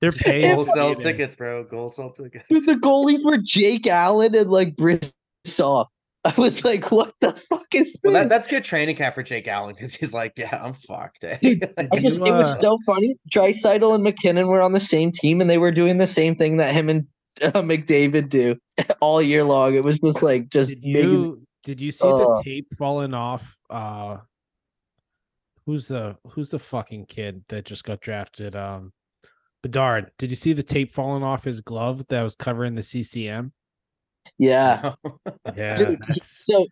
They're 0.00 0.12
paying 0.12 0.54
Goal 0.54 0.64
to 0.64 0.70
sells 0.70 0.98
tickets, 0.98 1.36
bro. 1.36 1.64
Goal 1.64 1.88
sell 1.88 2.10
tickets. 2.12 2.44
Dude, 2.50 2.66
the 2.66 2.74
goalies 2.74 3.24
were 3.24 3.38
Jake 3.38 3.86
Allen 3.86 4.34
and 4.34 4.50
like 4.50 4.76
Brossoit. 4.76 5.86
I 6.24 6.34
was 6.36 6.64
like, 6.64 6.90
what 6.90 7.14
the 7.20 7.32
fuck 7.32 7.66
is 7.74 7.92
this? 7.92 8.00
Well, 8.02 8.12
that, 8.14 8.28
that's 8.28 8.48
good 8.48 8.64
training 8.64 8.96
camp 8.96 9.14
for 9.14 9.22
Jake 9.22 9.46
Allen 9.46 9.74
because 9.74 9.94
he's 9.94 10.12
like, 10.12 10.32
yeah, 10.36 10.60
I'm 10.62 10.74
fucked. 10.74 11.22
eh?" 11.22 11.38
I 11.40 11.44
just, 11.44 12.18
You, 12.18 12.26
it 12.26 12.32
was 12.32 12.56
uh, 12.56 12.60
so 12.60 12.78
funny. 12.84 13.16
Draisaitl 13.32 13.94
and 13.94 14.02
MacKinnon 14.02 14.48
were 14.48 14.60
on 14.60 14.72
the 14.72 14.80
same 14.80 15.12
team, 15.12 15.40
and 15.40 15.48
they 15.48 15.58
were 15.58 15.70
doing 15.70 15.98
the 15.98 16.08
same 16.08 16.34
thing 16.34 16.56
that 16.56 16.74
him 16.74 16.88
and 16.88 17.06
uh, 17.42 17.62
McDavid 17.62 18.28
do 18.28 18.56
all 19.00 19.20
year 19.22 19.44
long. 19.44 19.74
It 19.74 19.84
was 19.84 19.98
just 19.98 20.22
like 20.22 20.48
just 20.50 20.70
Did 20.70 20.82
making- 20.82 21.10
you 21.10 21.42
did 21.64 21.80
you 21.80 21.90
see 21.92 22.06
Uh. 22.06 22.16
the 22.18 22.42
tape 22.44 22.68
falling 22.78 23.14
off? 23.14 23.58
Uh, 23.68 24.18
who's 25.66 25.88
the 25.88 26.16
who's 26.30 26.50
the 26.50 26.58
fucking 26.58 27.06
kid 27.06 27.44
that 27.48 27.64
just 27.64 27.84
got 27.84 28.00
drafted? 28.00 28.56
Um, 28.56 28.92
Bedard. 29.62 30.12
Did 30.18 30.30
you 30.30 30.36
see 30.36 30.52
the 30.52 30.62
tape 30.62 30.92
falling 30.92 31.22
off 31.24 31.44
his 31.44 31.60
glove 31.60 32.06
that 32.08 32.22
was 32.22 32.36
covering 32.36 32.74
the 32.74 32.82
CCM? 32.82 33.52
yeah. 34.38 34.94
Yeah, 35.56 35.74
Dude, 35.74 36.00
so 36.22 36.66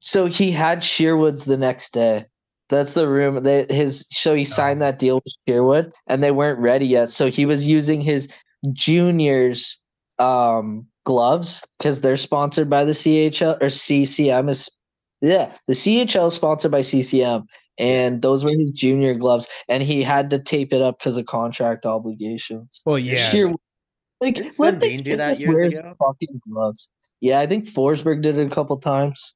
so 0.00 0.26
he 0.26 0.50
had 0.50 0.84
Sherwoods 0.84 1.44
the 1.44 1.56
next 1.56 1.92
day. 1.94 2.26
That's 2.68 2.94
the 2.94 3.08
room. 3.08 3.42
They, 3.42 3.66
his 3.68 4.06
so 4.10 4.34
he 4.34 4.44
signed 4.44 4.82
Oh. 4.82 4.86
that 4.86 4.98
deal 4.98 5.16
with 5.16 5.34
Sherwood, 5.48 5.92
and 6.06 6.22
they 6.22 6.30
weren't 6.30 6.58
ready 6.60 6.86
yet. 6.86 7.10
So 7.10 7.30
he 7.30 7.44
was 7.46 7.66
using 7.66 8.00
his 8.00 8.28
juniors 8.72 9.81
um 10.18 10.86
gloves 11.04 11.62
because 11.78 12.00
they're 12.00 12.16
sponsored 12.16 12.70
by 12.70 12.84
the 12.84 12.92
CHL 12.92 13.60
or 13.62 13.70
CCM 13.70 14.48
is 14.48 14.70
yeah 15.20 15.52
the 15.66 15.72
CHL 15.74 16.28
is 16.28 16.34
sponsored 16.34 16.70
by 16.70 16.82
CCM 16.82 17.44
and 17.78 18.22
those 18.22 18.44
were 18.44 18.50
his 18.50 18.70
junior 18.70 19.14
gloves 19.14 19.48
and 19.68 19.82
he 19.82 20.02
had 20.02 20.30
to 20.30 20.38
tape 20.38 20.72
it 20.72 20.82
up 20.82 20.98
because 20.98 21.16
of 21.16 21.26
contract 21.26 21.86
obligations. 21.86 22.82
well, 22.84 22.98
yeah. 22.98 23.16
Sherwood, 23.30 23.56
like 24.20 24.36
Didn't 24.36 24.58
let 24.58 24.80
the 24.80 24.96
do 24.98 25.16
that 25.16 25.30
just 25.30 25.40
years 25.40 25.72
wear 25.74 25.80
ago? 25.80 25.94
fucking 25.98 26.40
gloves. 26.48 26.88
Yeah, 27.20 27.40
I 27.40 27.46
think 27.46 27.68
Forsberg 27.68 28.22
did 28.22 28.36
it 28.38 28.46
a 28.46 28.50
couple 28.50 28.76
times. 28.78 29.34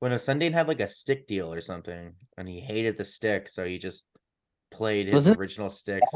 when 0.00 0.12
a 0.12 0.16
Sundin 0.16 0.52
had 0.52 0.68
like 0.68 0.80
a 0.80 0.88
stick 0.88 1.26
deal 1.26 1.52
or 1.52 1.60
something, 1.60 2.12
and 2.36 2.48
he 2.48 2.60
hated 2.60 2.96
the 2.96 3.04
stick, 3.04 3.48
so 3.48 3.64
he 3.64 3.78
just 3.78 4.04
played 4.70 5.06
his 5.06 5.14
Wasn't 5.14 5.38
original 5.38 5.70
sticks. 5.70 6.12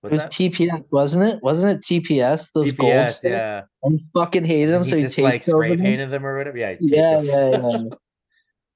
What- 0.00 0.12
It 0.12 0.16
was 0.16 0.22
that? 0.24 0.32
TPS, 0.32 0.90
wasn't 0.92 1.24
it? 1.26 1.42
Wasn't 1.42 1.70
it 1.72 1.80
TPS? 1.82 2.52
Those 2.52 2.72
gold 2.72 2.92
TPS, 2.92 3.08
sticks? 3.10 3.32
yeah. 3.32 3.62
And 3.82 3.98
he 4.00 4.06
fucking 4.14 4.44
hated 4.44 4.68
them, 4.70 4.76
And 4.76 4.86
so 4.86 4.96
he 4.96 5.02
he 5.02 5.06
just 5.06 5.16
taped 5.16 5.24
like 5.24 5.42
spray 5.44 5.76
them. 5.76 5.80
painted 5.84 6.10
them 6.10 6.24
or 6.24 6.36
whatever. 6.38 6.56
Yeah, 6.56 6.76
Yeah, 6.80 7.20
yeah, 7.20 7.50
yeah. 7.50 7.78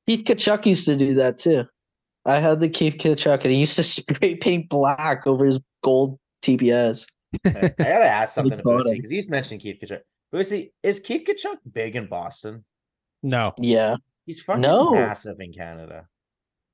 Keith 0.07 0.27
Tkachuk 0.27 0.67
used 0.67 0.85
to 0.87 0.97
do 0.97 1.15
that 1.15 1.39
too. 1.39 1.65
I 2.27 2.39
had 2.41 2.61
the 2.61 2.69
Keith 2.69 2.97
Tkachuk, 2.99 3.43
and 3.43 3.53
he 3.53 3.57
used 3.57 3.77
to 3.77 3.83
spray 3.83 4.37
paint 4.37 4.69
black 4.69 5.27
over 5.27 5.45
his 5.47 5.59
gold 5.83 6.19
TPS. 6.43 7.07
I 7.47 7.51
gotta 7.51 8.05
ask 8.05 8.35
something 8.35 8.59
thought 8.61 8.81
about 8.81 8.87
of- 8.87 8.93
because 8.93 9.11
he's 9.11 9.31
mentioned 9.31 9.61
Keith 9.61 9.79
Tkachuk. 9.83 10.01
Lucy, 10.33 10.73
is 10.83 11.01
Keith 11.01 11.23
Tkachuk 11.27 11.57
big 11.73 11.97
in 11.97 12.07
Boston? 12.09 12.65
No, 13.23 13.53
Yeah, 13.59 13.97
He's 14.27 14.41
fucking 14.43 14.61
No. 14.63 14.91
massive 14.93 15.37
in 15.41 15.53
Canada. 15.53 16.07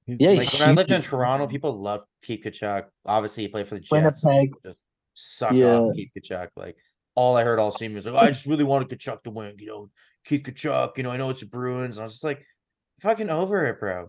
yeah. 0.06 0.30
Like 0.30 0.40
he's 0.48 0.58
when 0.60 0.68
I 0.70 0.72
lived 0.72 0.90
in. 0.90 1.02
Toronto, 1.02 1.46
people 1.46 1.80
loved 1.80 2.04
Keith 2.22 2.42
Tkachuk. 2.44 2.84
Obviously, 3.06 3.44
he 3.44 3.48
played 3.48 3.68
for 3.68 3.74
the 3.76 3.80
Jets. 3.80 4.22
Winnipeg. 4.24 4.52
Just 4.64 4.84
suck 5.14 5.52
Yeah. 5.52 5.76
off 5.78 5.94
Keith 5.94 6.10
Tkachuk. 6.16 6.48
Like 6.56 6.76
all 7.14 7.36
I 7.36 7.44
heard 7.44 7.58
all 7.58 7.72
season 7.72 7.94
was 7.94 8.06
like, 8.06 8.14
I 8.14 8.28
just 8.28 8.46
really 8.46 8.64
wanted 8.64 8.88
Tkachuk 8.88 9.22
to 9.24 9.30
win. 9.30 9.54
You 9.58 9.66
know, 9.66 9.90
Keith 10.24 10.42
Tkachuk. 10.42 10.96
You 10.96 11.02
know, 11.02 11.10
I 11.10 11.16
know 11.16 11.30
it's 11.30 11.40
the 11.40 11.46
Bruins. 11.46 11.96
And 11.96 12.02
I 12.02 12.04
was 12.04 12.12
just 12.14 12.24
like, 12.24 12.44
fucking 13.00 13.30
over 13.30 13.66
it, 13.66 13.80
bro. 13.80 14.08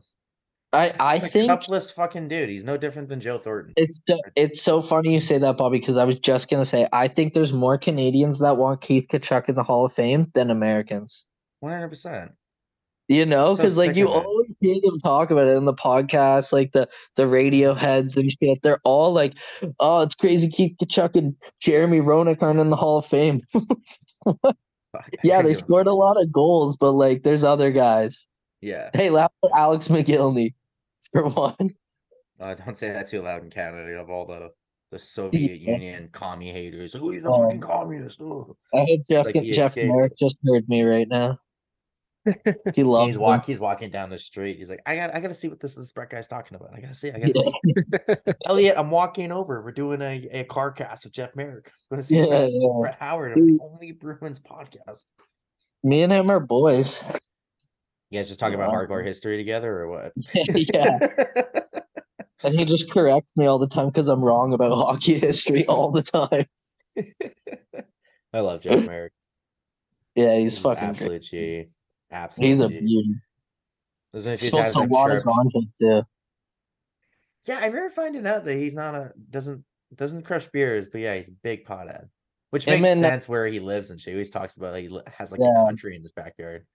I 0.73 0.93
I 1.01 1.19
think 1.19 1.51
cupless 1.51 1.91
fucking 1.93 2.29
dude. 2.29 2.47
He's 2.47 2.63
no 2.63 2.77
different 2.77 3.09
than 3.09 3.19
Joe 3.19 3.37
Thornton. 3.39 3.73
it's 3.75 3.99
so- 4.07 4.17
it's 4.37 4.61
so 4.61 4.81
funny 4.81 5.13
you 5.13 5.19
say 5.19 5.37
that, 5.37 5.57
Bobby, 5.57 5.79
because 5.79 5.97
I 5.97 6.05
was 6.05 6.17
just 6.19 6.49
gonna 6.49 6.63
say 6.63 6.87
I 6.93 7.09
think 7.09 7.33
there's 7.33 7.51
more 7.51 7.77
Canadians 7.77 8.39
that 8.39 8.55
want 8.55 8.79
Keith 8.79 9.07
Tkachuk 9.11 9.49
in 9.49 9.55
the 9.55 9.63
Hall 9.63 9.85
of 9.85 9.91
Fame 9.91 10.31
than 10.33 10.49
Americans. 10.49 11.25
One 11.59 11.73
hundred 11.73 11.89
percent. 11.89 12.31
You 13.11 13.25
know, 13.25 13.55
So 13.55 13.57
because 13.57 13.77
like 13.77 13.95
you 13.95 14.07
always 14.07 14.55
hear 14.61 14.75
them 14.81 14.99
talk 14.99 15.31
about 15.31 15.47
it 15.47 15.57
in 15.57 15.65
the 15.65 15.73
podcast, 15.73 16.53
like 16.53 16.71
the 16.71 16.87
the 17.17 17.27
radio 17.27 17.73
heads 17.73 18.15
and 18.15 18.31
shit. 18.31 18.61
They're 18.63 18.79
all 18.85 19.11
like, 19.11 19.33
"Oh, 19.79 20.01
it's 20.01 20.15
crazy." 20.15 20.47
Keith 20.49 20.77
Tkachuk 20.81 21.15
and 21.15 21.35
Jeremy 21.61 21.99
Roenick 21.99 22.41
aren't 22.41 22.59
in 22.61 22.69
the 22.69 22.75
Hall 22.77 22.99
of 22.99 23.05
Fame. 23.05 23.41
yeah, 25.23 25.41
they 25.41 25.53
scored 25.53 25.87
a 25.87 25.93
lot 25.93 26.21
of 26.21 26.31
goals, 26.31 26.77
but 26.77 26.91
like, 26.91 27.23
there's 27.23 27.43
other 27.43 27.71
guys. 27.71 28.25
Yeah. 28.61 28.89
Hey, 28.93 29.09
laugh 29.09 29.31
at 29.43 29.49
Alex 29.55 29.87
Mogilny 29.87 30.53
for 31.11 31.27
one. 31.27 31.71
Uh, 32.39 32.55
don't 32.55 32.77
say 32.77 32.91
that 32.91 33.07
too 33.07 33.21
loud 33.21 33.43
in 33.43 33.49
Canada 33.49 33.99
of 33.99 34.09
all 34.09 34.25
the 34.25 34.51
the 34.91 34.99
Soviet 34.99 35.59
Yeah. 35.59 35.73
Union 35.73 36.09
commie 36.11 36.51
haters. 36.51 36.95
Oh, 36.95 37.09
he's 37.09 37.23
a 37.23 37.27
fucking 37.27 37.61
communist. 37.61 38.21
Oh. 38.21 38.55
I 38.73 38.79
hope 38.79 38.99
Jeff 39.09 39.25
Like 39.25 39.43
Jeff. 39.51 39.75
Marek 39.75 40.13
just 40.19 40.35
heard 40.45 40.67
me 40.67 40.81
right 40.83 41.07
now. 41.07 41.39
He 42.75 42.83
loves 42.83 43.09
he's 43.13 43.17
walk 43.17 43.45
he's 43.45 43.59
walking 43.59 43.89
down 43.89 44.09
the 44.11 44.17
street. 44.17 44.57
He's 44.57 44.69
like, 44.69 44.81
I 44.85 44.95
got 44.95 45.15
I 45.15 45.19
gotta 45.19 45.33
see 45.33 45.47
what 45.47 45.59
this 45.59 45.75
this 45.75 45.91
Brett 45.91 46.09
guy's 46.11 46.27
talking 46.27 46.55
about. 46.55 46.69
I 46.73 46.79
gotta 46.79 46.93
see, 46.93 47.09
I 47.11 47.19
gotta 47.19 47.33
Yeah. 47.35 48.13
see. 48.15 48.33
Elliotte, 48.45 48.77
I'm 48.77 48.91
walking 48.91 49.31
over. 49.31 49.61
We're 49.63 49.71
doing 49.71 50.01
a, 50.01 50.27
a 50.31 50.43
car 50.43 50.71
cast 50.71 51.05
with 51.05 51.13
Jeff 51.13 51.35
Marek. 51.35 51.67
I'm 51.67 51.95
gonna 51.95 52.03
see 52.03 52.17
Yeah, 52.17 52.27
Brett, 52.27 52.51
yeah. 52.53 52.67
Brett 52.79 52.97
Howard 52.99 53.33
on 53.33 53.45
the 53.47 53.59
only 53.63 53.91
Bruins 53.93 54.39
podcast. 54.39 55.05
Me 55.83 56.03
and 56.03 56.13
him 56.13 56.29
are 56.29 56.39
boys. 56.39 57.03
You 58.11 58.19
guys 58.19 58.27
just 58.27 58.39
talking 58.39 58.55
about 58.55 58.71
hardcore 58.73 59.03
history 59.05 59.37
together 59.37 59.79
or 59.79 59.87
what? 59.87 60.11
yeah. 60.35 60.99
And 62.43 62.57
he 62.59 62.65
just 62.65 62.91
corrects 62.91 63.35
me 63.37 63.45
all 63.45 63.57
the 63.57 63.67
time 63.67 63.87
because 63.87 64.07
I'm 64.07 64.23
wrong 64.23 64.53
about 64.53 64.75
hockey 64.75 65.17
history 65.17 65.65
all 65.65 65.91
the 65.91 66.03
time. 66.03 66.45
I 68.33 68.39
love 68.41 68.61
Jeff 68.61 68.85
Marek. 68.85 69.13
Yeah, 70.15 70.35
he's 70.37 70.57
an 70.57 70.63
fucking 70.63 70.83
great. 70.83 70.89
absolute 70.89 71.23
G. 71.23 71.65
Absolute 72.11 72.47
He's 72.47 72.59
a 72.59 72.69
beauty. 72.69 73.15
There's 74.11 74.25
been 74.25 74.33
a 74.33 74.37
few 74.37 74.49
Smokes 74.49 74.73
times 74.73 74.75
a 74.75 74.79
I've 74.81 74.91
lot 74.91 75.23
content 75.23 75.67
too. 75.79 76.01
Yeah, 77.45 77.59
I 77.61 77.67
remember 77.67 77.89
finding 77.89 78.27
out 78.27 78.43
that 78.43 78.55
he's 78.55 78.75
not 78.75 78.93
a 78.93 79.11
doesn't 79.29 79.63
doesn't 79.95 80.23
crush 80.23 80.47
beers, 80.47 80.87
but 80.89 81.01
yeah, 81.01 81.15
he's 81.15 81.29
a 81.29 81.33
big 81.43 81.65
pothead, 81.65 82.07
which 82.51 82.65
Him 82.65 82.81
makes 82.81 82.95
and- 82.95 83.05
uh, 83.05 83.09
sense 83.09 83.27
where 83.29 83.47
he 83.47 83.59
lives 83.59 83.89
and 83.89 83.99
shit. 83.99 84.11
He 84.11 84.15
always 84.15 84.29
talks 84.29 84.57
about 84.57 84.73
like, 84.73 84.89
he 84.89 84.99
has 85.17 85.31
like 85.31 85.41
Yeah. 85.41 85.63
a 85.63 85.65
country 85.67 85.95
in 85.95 86.01
his 86.01 86.11
backyard. 86.11 86.65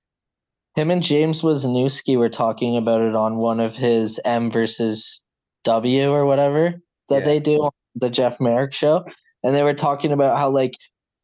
Him 0.75 0.91
and 0.91 1.03
James 1.03 1.41
Wisniewski 1.43 2.19
were 2.19 2.29
talking 2.29 2.77
about 2.77 3.01
it 3.01 3.15
on 3.15 3.39
one 3.39 3.61
of 3.61 3.77
his 3.77 4.21
M 4.25 4.51
versus 4.51 5.23
W 5.65 6.11
or 6.11 6.27
whatever 6.27 6.75
that 7.09 7.21
Yeah. 7.21 7.25
they 7.25 7.41
do 7.41 7.57
on 7.65 7.71
the 7.95 8.11
Jeff 8.11 8.41
Marek 8.41 8.73
show. 8.75 9.05
And 9.43 9.55
they 9.55 9.63
were 9.63 9.73
talking 9.75 10.13
about 10.13 10.37
how 10.37 10.51
like 10.51 10.75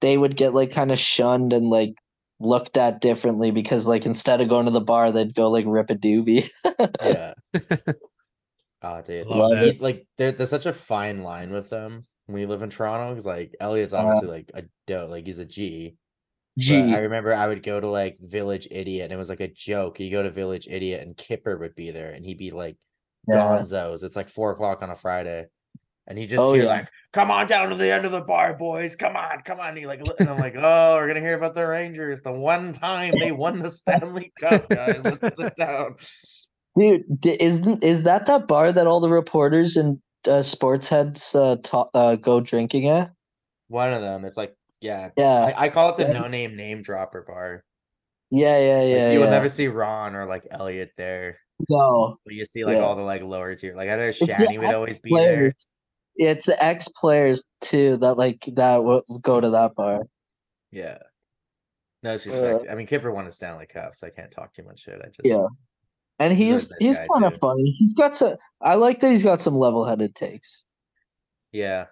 they 0.01 0.17
would 0.17 0.37
get 0.37 0.55
like 0.55 0.71
kind 0.73 0.91
of 0.93 0.99
shunned 0.99 1.53
and 1.53 1.69
like 1.69 1.95
looked 2.43 2.77
at 2.77 3.01
differently 3.01 3.51
because 3.51 3.87
like 3.87 4.07
instead 4.07 4.41
of 4.41 4.49
going 4.49 4.67
to 4.67 4.73
the 4.73 4.81
bar, 4.81 5.13
they'd 5.13 5.35
go 5.35 5.51
like 5.51 5.65
rip 5.67 5.91
a 5.91 5.95
doobie. 5.95 6.49
Yeah. 7.03 7.35
Oh, 8.83 9.03
dude. 9.07 9.27
Love 9.27 9.51
Love 9.51 9.59
it. 9.59 9.81
Like 9.81 10.07
there, 10.19 10.33
there's 10.33 10.51
such 10.51 10.67
a 10.67 10.73
fine 10.73 11.23
line 11.23 11.53
with 11.53 11.71
them 11.71 12.07
when 12.27 12.41
you 12.41 12.49
live 12.49 12.63
in 12.63 12.71
Toronto. 12.71 13.11
Because 13.11 13.27
like 13.27 13.55
Elliotte's 13.61 13.93
Uh, 13.93 13.99
obviously 13.99 14.29
like 14.29 14.51
a 14.55 14.63
dope, 14.87 15.11
like 15.11 15.27
he's 15.27 15.39
a 15.39 15.45
G. 15.45 15.97
But 16.57 16.75
I 16.75 16.99
remember 16.99 17.35
I 17.35 17.47
would 17.47 17.63
go 17.63 17.81
to 17.81 17.89
like 17.89 18.19
Village 18.21 18.69
Idiot, 18.71 19.05
and 19.05 19.13
it 19.13 19.17
was 19.17 19.31
like 19.31 19.41
a 19.41 19.49
joke. 19.49 20.01
You 20.01 20.11
go 20.11 20.23
to 20.23 20.31
Village 20.31 20.69
Idiot, 20.71 21.01
and 21.01 21.17
Kipper 21.17 21.57
would 21.57 21.75
be 21.75 21.91
there, 21.91 22.11
and 22.11 22.25
he'd 22.25 22.39
be 22.39 22.51
like 22.51 22.77
yeah. 23.27 23.37
Gonzo's. 23.37 24.03
It's 24.03 24.17
like 24.17 24.29
four 24.29 24.53
o'clock 24.53 24.83
on 24.83 24.91
a 24.91 24.97
Friday, 24.97 25.47
and 26.07 26.19
he 26.19 26.27
just 26.27 26.41
Oh, 26.41 26.53
hear 26.53 26.65
yeah. 26.65 26.69
like, 26.69 26.89
"Come 27.13 27.31
on 27.31 27.47
down 27.47 27.71
to 27.71 27.77
the 27.77 27.91
end 27.93 28.05
of 28.05 28.13
the 28.13 28.21
bar, 28.23 28.55
boys. 28.55 28.97
Come 28.97 29.17
on, 29.17 29.41
come 29.45 29.61
on." 29.61 29.69
And, 29.71 29.79
he 29.79 29.87
like, 29.87 30.01
and 30.19 30.29
I'm 30.29 30.37
like, 30.39 30.55
"Oh, 30.57 30.97
we're 30.97 31.07
gonna 31.09 31.21
hear 31.21 31.37
about 31.37 31.55
the 31.55 31.67
Rangers. 31.67 32.23
The 32.23 32.33
one 32.33 32.73
time 32.73 33.15
they 33.21 33.33
won 33.33 33.59
the 33.61 33.71
Stanley 33.71 34.33
Cup, 34.41 34.69
guys. 34.69 35.05
Let's 35.05 35.37
sit 35.37 35.55
down." 35.57 35.97
Dude, 36.79 37.05
isn't 37.27 37.85
is 37.85 38.03
that 38.05 38.27
that 38.27 38.49
bar 38.49 38.73
that 38.73 38.87
all 38.87 39.01
the 39.01 39.11
reporters 39.11 39.77
and 39.77 39.99
uh, 40.27 40.43
sports 40.43 40.89
heads 40.89 41.35
uh, 41.35 41.57
ta- 41.63 41.89
uh 41.95 42.17
go 42.17 42.41
drinking 42.41 42.89
at? 42.89 43.13
One 43.69 43.93
of 43.93 44.01
them. 44.03 44.25
It's 44.25 44.37
like, 44.37 44.55
yeah, 44.81 45.11
Yeah, 45.17 45.53
I, 45.57 45.67
I 45.67 45.69
call 45.69 45.91
it 45.91 45.97
the 45.97 46.05
Yeah. 46.05 46.13
no 46.21 46.29
name 46.29 46.57
name 46.57 46.83
dropper 46.83 47.25
bar. 47.27 47.63
yeah, 48.31 48.59
yeah, 48.59 48.77
Like, 48.83 48.89
yeah. 48.91 49.13
you 49.13 49.21
will 49.21 49.31
never 49.31 49.49
see 49.49 49.69
Ron 49.69 50.15
or 50.15 50.27
like 50.27 50.47
Elliotte 50.51 50.91
there. 50.97 51.39
no. 51.69 52.17
But 52.25 52.35
you 52.35 52.45
see 52.47 52.65
like 52.65 52.77
Yeah. 52.77 52.83
all 52.83 52.97
the 52.97 53.03
like 53.03 53.23
lower 53.23 53.55
tier. 53.55 53.75
Like 53.77 53.89
I 53.91 53.97
know 53.97 54.09
Shani 54.11 54.59
would 54.59 54.73
always 54.75 54.99
be 55.01 55.11
there. 55.15 55.37
Players. 55.37 55.57
Yeah, 55.61 55.72
it's 56.17 56.47
the 56.47 56.63
ex 56.63 56.89
players 56.89 57.45
too 57.61 57.97
that 57.99 58.15
like 58.15 58.45
that 58.55 58.83
will 58.85 59.03
go 59.21 59.41
to 59.41 59.51
that 59.51 59.75
bar. 59.75 60.03
Yeah. 60.71 60.99
No 62.03 62.13
disrespect. 62.15 62.67
Uh, 62.69 62.73
I 62.73 62.75
mean, 62.75 62.87
Kipper 62.87 63.13
won 63.13 63.27
a 63.27 63.33
Stanley 63.33 63.67
Cup, 63.67 63.95
so 63.95 64.07
I 64.07 64.11
can't 64.11 64.31
talk 64.33 64.53
too 64.55 64.65
much 64.65 64.81
shit. 64.81 65.01
I 65.01 65.07
just 65.07 65.21
Yeah. 65.25 65.47
And 66.19 66.33
He's 66.33 66.71
he's 66.79 66.99
kind 66.99 67.25
of 67.25 67.37
funny. 67.39 67.75
He's 67.79 67.95
got 67.95 68.15
some. 68.15 68.37
I 68.61 68.75
like 68.75 69.01
that 69.01 69.11
he's 69.11 69.23
got 69.25 69.41
some 69.41 69.57
level 69.57 69.85
headed 69.85 70.15
takes. 70.15 70.65
yeah. 71.53 71.87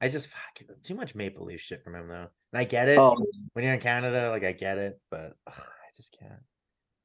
I 0.00 0.08
just 0.08 0.28
fuck 0.28 0.78
too 0.84 0.94
much 0.94 1.16
Maple 1.16 1.44
Leaf 1.44 1.60
shit 1.60 1.82
from 1.82 1.96
him 1.96 2.06
though. 2.06 2.28
And 2.52 2.60
I 2.60 2.62
get 2.62 2.88
it 2.88 2.98
Oh, 2.98 3.16
when 3.54 3.64
you're 3.64 3.74
in 3.74 3.80
Canada, 3.80 4.30
like 4.30 4.44
I 4.44 4.52
get 4.52 4.78
it, 4.78 5.00
but 5.10 5.32
ugh, 5.46 5.54
I 5.56 5.90
just 5.96 6.16
can't. 6.16 6.40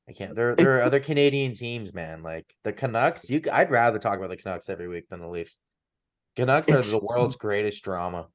I 0.08 0.12
can't. 0.14 0.36
There, 0.36 0.56
there 0.56 0.78
are 0.78 0.84
other 0.84 1.00
Canadian 1.00 1.56
teams, 1.56 1.92
man. 1.92 2.22
Like 2.22 2.46
the 2.64 2.72
Canucks. 2.72 3.30
You, 3.32 3.42
I'd 3.52 3.72
rather 3.72 3.98
talk 3.98 4.18
about 4.20 4.30
the 4.30 4.38
Canucks 4.38 4.70
every 4.70 4.88
week 4.88 5.10
than 5.10 5.22
the 5.22 5.28
Leafs. 5.28 5.58
Canucks 6.36 6.70
are 6.70 6.74
It's- 6.80 6.92
the 6.92 7.00
world's 7.04 7.36
greatest 7.36 7.84
drama. 7.84 8.28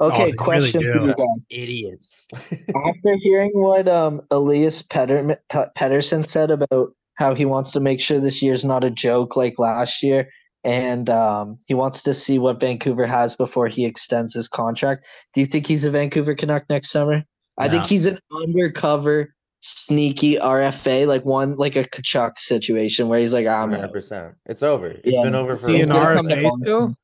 okay. 0.00 0.16
they 0.16 0.24
really 0.26 0.32
question 0.36 0.80
for 0.80 0.86
you 1.06 1.14
guys. 1.14 1.46
Idiots. 1.50 2.28
After 2.32 3.16
hearing 3.20 3.50
what 3.54 3.88
um 3.88 4.22
Elias 4.30 4.82
Petter- 4.82 5.38
Pe- 5.48 5.66
Pettersson 5.76 6.24
said 6.26 6.50
about 6.50 6.92
how 7.14 7.34
he 7.34 7.44
wants 7.44 7.70
to 7.72 7.80
make 7.80 8.00
sure 8.00 8.20
this 8.20 8.40
year's 8.42 8.64
not 8.64 8.84
a 8.84 8.90
joke 8.90 9.36
like 9.36 9.58
last 9.58 10.02
year, 10.02 10.28
and 10.64 11.10
um 11.10 11.58
he 11.66 11.74
wants 11.74 12.02
to 12.04 12.14
see 12.14 12.38
what 12.38 12.60
Vancouver 12.60 13.06
has 13.06 13.34
before 13.34 13.68
he 13.68 13.84
extends 13.84 14.32
his 14.34 14.46
contract. 14.48 15.04
Do 15.34 15.40
you 15.40 15.46
think 15.46 15.66
he's 15.66 15.84
a 15.84 15.90
Vancouver 15.90 16.34
Canuck 16.34 16.64
next 16.70 16.90
summer? 16.90 17.24
I 17.58 17.68
think 17.68 17.82
No. 17.82 17.88
he's 17.88 18.06
an 18.06 18.20
undercover, 18.32 19.34
sneaky 19.62 20.36
RFA, 20.36 21.08
like 21.08 21.24
one 21.24 21.56
like 21.56 21.74
a 21.74 21.82
Tkachuk 21.82 22.38
situation 22.38 23.08
where 23.08 23.18
he's 23.18 23.32
like, 23.32 23.48
I'm 23.48 23.70
Hundred 23.72 23.86
out. 23.86 23.92
percent. 23.92 24.34
It's 24.46 24.62
over. 24.62 24.86
It's 24.90 25.00
Yeah. 25.16 25.24
been 25.24 25.34
over 25.34 25.52
Is 25.54 25.60
for. 25.62 25.70
he 25.70 25.80
a 25.80 25.82
an 25.82 25.88
gonna 25.88 26.00
while. 26.04 26.14
come 26.16 26.28
to 26.28 26.34
RFA 26.36 26.42
Boston. 26.44 26.64
still? 26.64 26.94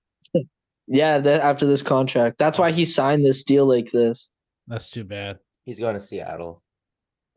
Yeah, 0.87 1.19
that 1.19 1.41
after 1.41 1.67
this 1.67 1.83
contract. 1.83 2.39
That's 2.39 2.59
why 2.59 2.73
he 2.73 2.85
signed 2.85 3.25
this 3.25 3.45
deal 3.45 3.67
like 3.67 3.91
this. 3.91 4.29
That's 4.67 4.91
too 4.91 5.05
bad. 5.05 5.39
He's 5.65 5.79
going 5.79 5.95
to 5.95 6.01
Seattle. 6.01 6.63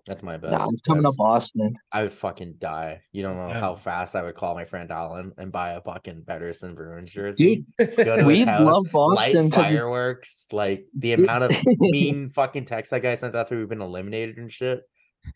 That's 0.06 0.24
my 0.24 0.38
best. 0.38 0.54
Nah, 0.54 0.70
he's 0.70 0.82
coming 0.82 1.04
to. 1.04 1.12
Boston. 1.18 1.74
I 1.92 2.02
would 2.02 2.14
fucking 2.14 2.56
die. 2.60 3.02
You 3.12 3.24
don't 3.24 3.36
know 3.36 3.50
Yeah. 3.50 3.60
how 3.60 3.76
fast 3.76 4.16
I 4.16 4.24
would 4.24 4.36
call 4.36 4.56
my 4.56 4.64
friend 4.64 4.90
Alan 4.90 5.34
and 5.38 5.52
buy 5.52 5.72
a 5.72 5.82
fucking 5.82 6.24
Pettersson 6.26 6.76
Bruins 6.76 7.12
jersey. 7.12 7.66
Dude, 7.78 7.96
Go 7.98 8.16
to 8.18 8.24
we 8.26 8.38
his 8.40 8.46
house, 8.48 8.62
love 8.62 8.86
Boston 8.92 9.16
light 9.50 9.52
'cause- 9.52 9.64
fireworks. 9.66 10.48
Like 10.54 10.86
the 10.98 11.12
amount 11.14 11.44
of 11.44 11.52
mean 11.80 12.30
fucking 12.30 12.66
texts 12.66 12.92
that 12.92 13.02
guy 13.02 13.16
sent 13.16 13.36
after 13.36 13.58
we've 13.58 13.68
been 13.68 13.82
eliminated 13.82 14.38
and 14.38 14.52
shit. 14.52 14.82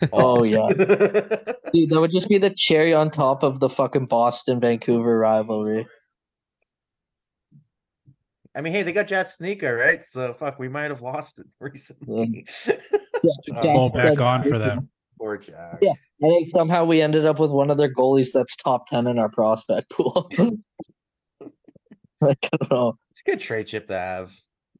Oh, 0.13 0.43
yeah. 0.43 0.67
Dude, 0.69 1.89
that 1.89 1.99
would 1.99 2.11
just 2.13 2.29
be 2.29 2.37
the 2.37 2.53
cherry 2.55 2.93
on 2.93 3.09
top 3.09 3.43
of 3.43 3.59
the 3.59 3.67
fucking 3.69 4.05
Boston 4.05 4.61
Vancouver 4.61 5.17
rivalry. 5.19 5.85
I 8.53 8.61
mean, 8.61 8.73
hey, 8.73 8.83
they 8.83 8.91
got 8.91 9.07
Studnicka, 9.25 9.77
right? 9.77 10.03
So 10.03 10.33
fuck, 10.33 10.59
we 10.59 10.67
might 10.67 10.91
have 10.91 11.01
lost 11.01 11.39
it 11.39 11.47
recently. 11.59 12.45
Yeah, 12.67 13.61
Going 13.61 13.91
Jack 13.91 13.93
back 13.93 14.19
on 14.19 14.43
for 14.43 14.57
them. 14.57 14.89
Poor 15.17 15.37
Jack. 15.37 15.79
Yeah. 15.81 15.93
I 16.23 16.27
think 16.27 16.51
somehow 16.51 16.83
we 16.83 17.01
ended 17.01 17.25
up 17.25 17.39
with 17.39 17.51
one 17.51 17.69
of 17.71 17.77
their 17.77 17.93
goalies 17.93 18.31
that's 18.33 18.55
top 18.55 18.87
ten 18.87 19.07
in 19.07 19.17
our 19.19 19.29
prospect 19.29 19.89
pool. 19.89 20.29
like, 22.21 22.49
I 22.51 22.57
don't 22.57 22.71
know. 22.71 22.97
It's 23.11 23.21
a 23.21 23.31
good 23.31 23.39
trade 23.39 23.67
chip 23.67 23.87
to 23.87 23.97
have. 23.97 24.35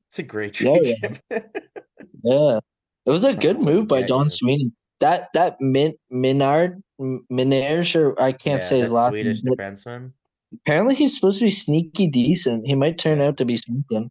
It's 0.07 0.19
a 0.19 0.23
great 0.23 0.53
trade 0.53 0.81
yeah. 0.84 0.93
chip. 0.99 1.56
Yeah, 2.23 2.60
it 3.06 3.10
was 3.10 3.23
a 3.23 3.34
good 3.34 3.60
know 3.60 3.65
move 3.65 3.88
by 3.88 4.02
Don 4.02 4.26
you. 4.26 4.30
Sweeney. 4.30 4.72
That 4.99 5.30
that 5.34 5.60
Min 5.61 5.93
Minard 6.11 6.84
M- 6.99 7.26
or 7.95 8.22
I 8.22 8.31
can't 8.31 8.61
Yeah, 8.61 8.68
say 8.68 8.80
his 8.80 8.91
last 8.91 9.14
Swedish 9.14 9.43
name. 9.43 9.56
but 9.56 9.64
defenseman. 9.64 10.11
Apparently, 10.53 10.95
he's 10.95 11.15
supposed 11.15 11.39
to 11.39 11.45
be 11.45 11.51
sneaky 11.51 12.07
decent. 12.07 12.67
He 12.67 12.75
might 12.75 12.97
turn 12.97 13.21
out 13.21 13.37
to 13.37 13.45
be 13.45 13.57
something. 13.57 14.09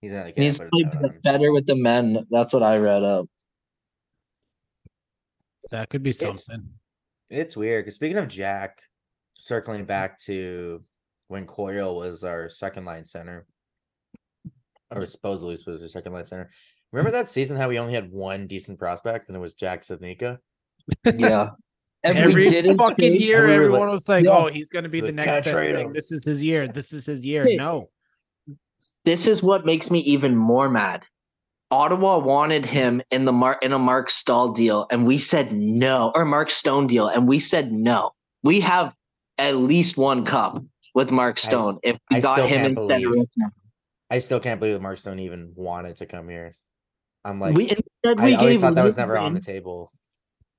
He's 0.00 0.12
not 0.12 0.24
like 0.26 0.34
He 0.34 0.40
needs 0.40 0.58
to 0.58 0.68
play 0.72 1.10
better 1.22 1.52
with 1.52 1.66
the 1.66 1.76
men. 1.76 2.26
That's 2.30 2.52
what 2.52 2.64
I 2.64 2.78
read 2.78 3.04
up. 3.04 3.26
That 5.70 5.88
could 5.88 6.02
be 6.02 6.10
It's- 6.10 6.44
something. 6.44 6.68
It's 7.30 7.56
weird 7.56 7.84
because 7.84 7.94
speaking 7.94 8.18
of 8.18 8.28
Jack, 8.28 8.82
circling 9.34 9.84
back 9.86 10.18
to 10.20 10.84
when 11.28 11.46
Coyle 11.46 11.96
was 11.96 12.24
our 12.24 12.48
second 12.50 12.84
line 12.84 13.06
center, 13.06 13.46
or 14.90 15.06
supposedly 15.06 15.56
was 15.66 15.82
our 15.82 15.88
second 15.88 16.12
line 16.12 16.26
center. 16.26 16.50
Remember 16.90 17.10
that 17.12 17.30
season 17.30 17.56
how 17.56 17.70
we 17.70 17.78
only 17.78 17.94
had 17.94 18.12
one 18.12 18.46
decent 18.46 18.78
prospect 18.78 19.28
and 19.28 19.36
it 19.36 19.40
was 19.40 19.54
Jack 19.54 19.82
Studnicka? 19.82 20.38
Yeah. 21.06 21.50
And 22.04 22.18
Every 22.18 22.48
fucking 22.48 23.14
year, 23.14 23.46
everyone 23.46 23.80
like- 23.82 23.90
was 23.92 24.08
like, 24.08 24.24
Yeah. 24.24 24.32
"Oh, 24.36 24.46
he's 24.48 24.70
going 24.70 24.82
to 24.82 24.88
be 24.88 25.00
the 25.00 25.06
Like, 25.06 25.14
next 25.14 25.44
best 25.46 25.50
thing. 25.56 25.76
him. 25.76 25.92
This 25.92 26.10
is 26.10 26.24
his 26.24 26.42
year. 26.42 26.66
This 26.66 26.92
is 26.92 27.06
his 27.06 27.22
year." 27.22 27.46
No, 27.56 27.90
This 29.04 29.26
is 29.26 29.42
what 29.42 29.64
makes 29.66 29.90
me 29.90 30.00
even 30.00 30.36
more 30.36 30.68
mad. 30.68 31.02
Ottawa 31.70 32.18
wanted 32.18 32.66
him 32.66 33.02
in 33.10 33.24
the 33.24 33.32
Mark 33.32 33.62
in 33.64 33.72
a 33.72 33.78
Mark 33.78 34.10
Stahl 34.10 34.52
deal, 34.52 34.86
and 34.90 35.06
we 35.06 35.16
said 35.18 35.52
no, 35.52 36.12
or 36.14 36.24
Mark 36.24 36.50
Stone 36.50 36.86
deal, 36.88 37.08
and 37.08 37.26
we 37.26 37.38
said 37.38 37.72
no. 37.72 38.10
We 38.42 38.60
have 38.60 38.94
at 39.38 39.56
least 39.56 39.96
one 39.96 40.24
cup 40.24 40.62
with 40.94 41.10
Mark 41.10 41.38
Stone 41.38 41.78
if 41.82 41.96
we 42.10 42.16
I 42.18 42.20
got 42.20 42.48
him 42.48 42.66
instead 42.66 43.02
of 43.04 43.12
believe-. 43.12 43.26
I 44.10 44.18
still 44.18 44.38
can't 44.40 44.60
believe 44.60 44.80
Mark 44.82 44.98
Stone 44.98 45.20
even 45.20 45.52
wanted 45.56 45.96
to 45.96 46.06
come 46.06 46.28
here. 46.28 46.54
I'm 47.24 47.40
like, 47.40 47.56
we 47.56 47.64
instead 47.70 48.18
I 48.20 48.24
we 48.24 48.34
always 48.34 48.60
thought 48.60 48.74
that 48.74 48.84
was 48.84 48.96
never 48.96 49.16
on 49.16 49.32
the 49.34 49.40
table. 49.40 49.90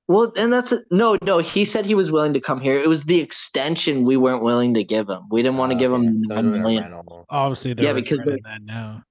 Well, 0.06 0.32
and 0.36 0.52
that's 0.52 0.72
no, 0.90 1.16
no. 1.22 1.38
He 1.38 1.64
said 1.64 1.86
he 1.86 1.94
was 1.94 2.12
willing 2.12 2.34
to 2.34 2.40
come 2.40 2.60
here. 2.60 2.78
It 2.78 2.88
was 2.88 3.04
the 3.04 3.20
extension 3.20 4.04
we 4.04 4.16
weren't 4.18 4.42
willing 4.42 4.74
to 4.74 4.84
give 4.84 5.08
him. 5.08 5.22
We 5.30 5.42
didn't 5.42 5.56
want 5.56 5.70
to 5.72 5.76
Ah, 5.76 5.78
give 5.78 5.92
him 5.92 6.10
so 6.12 6.18
it 6.18 6.20
nine 6.28 6.36
would've 6.50 6.52
been 6.52 6.60
a 6.60 6.62
million. 6.62 7.24
obviously 7.30 7.72
they're 7.72 7.86
Yeah, 7.86 7.92
because, 7.94 8.18
regretting 8.26 8.42
that 8.44 8.62
now. 8.62 9.02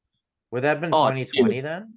Would 0.52 0.64
that 0.64 0.70
have 0.70 0.82
been 0.82 0.91
Oh, 0.94 1.10
2020 1.10 1.61
then? 1.61 1.95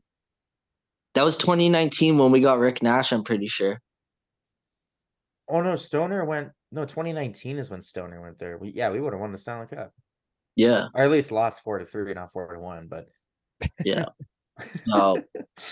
That 1.15 1.25
was 1.25 1.37
2019 1.37 2.17
when 2.17 2.33
we 2.33 2.41
got 2.41 2.59
Rick 2.59 2.83
Nash. 2.83 3.13
I'm 3.13 3.23
pretty 3.23 3.47
sure. 3.49 3.81
Oh 5.49 5.61
no, 5.61 5.77
Stoner 5.77 6.25
went. 6.25 6.49
No, 6.73 6.85
2019 6.85 7.59
is 7.59 7.71
when 7.71 7.83
Stoner 7.83 8.21
went 8.21 8.39
there. 8.39 8.57
We, 8.59 8.71
yeah, 8.71 8.91
we 8.91 9.01
would 9.01 9.13
have 9.13 9.21
won 9.21 9.31
the 9.33 9.39
Stanley 9.39 9.67
Cup, 9.67 9.93
Yeah, 10.57 10.87
or 10.95 11.05
at 11.05 11.11
least 11.11 11.31
lost 11.31 11.63
four 11.63 11.79
to 11.79 11.85
three, 11.87 12.13
not 12.15 12.33
four 12.33 12.53
to 12.53 12.59
one. 12.61 12.89
But 12.89 13.09
yeah. 13.85 14.07
No, 14.87 15.23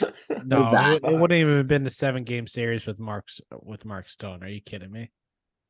No, 0.44 0.70
it, 0.72 1.02
it 1.04 1.18
wouldn't 1.18 1.32
even 1.32 1.56
have 1.56 1.68
been 1.68 1.86
a 1.86 1.90
seven 1.90 2.24
game 2.24 2.46
series 2.46 2.86
with 2.86 2.98
Mark's 2.98 3.40
with 3.62 3.84
Mark 3.84 4.08
Stone. 4.08 4.42
Are 4.42 4.48
you 4.48 4.60
kidding 4.60 4.92
me? 4.92 5.10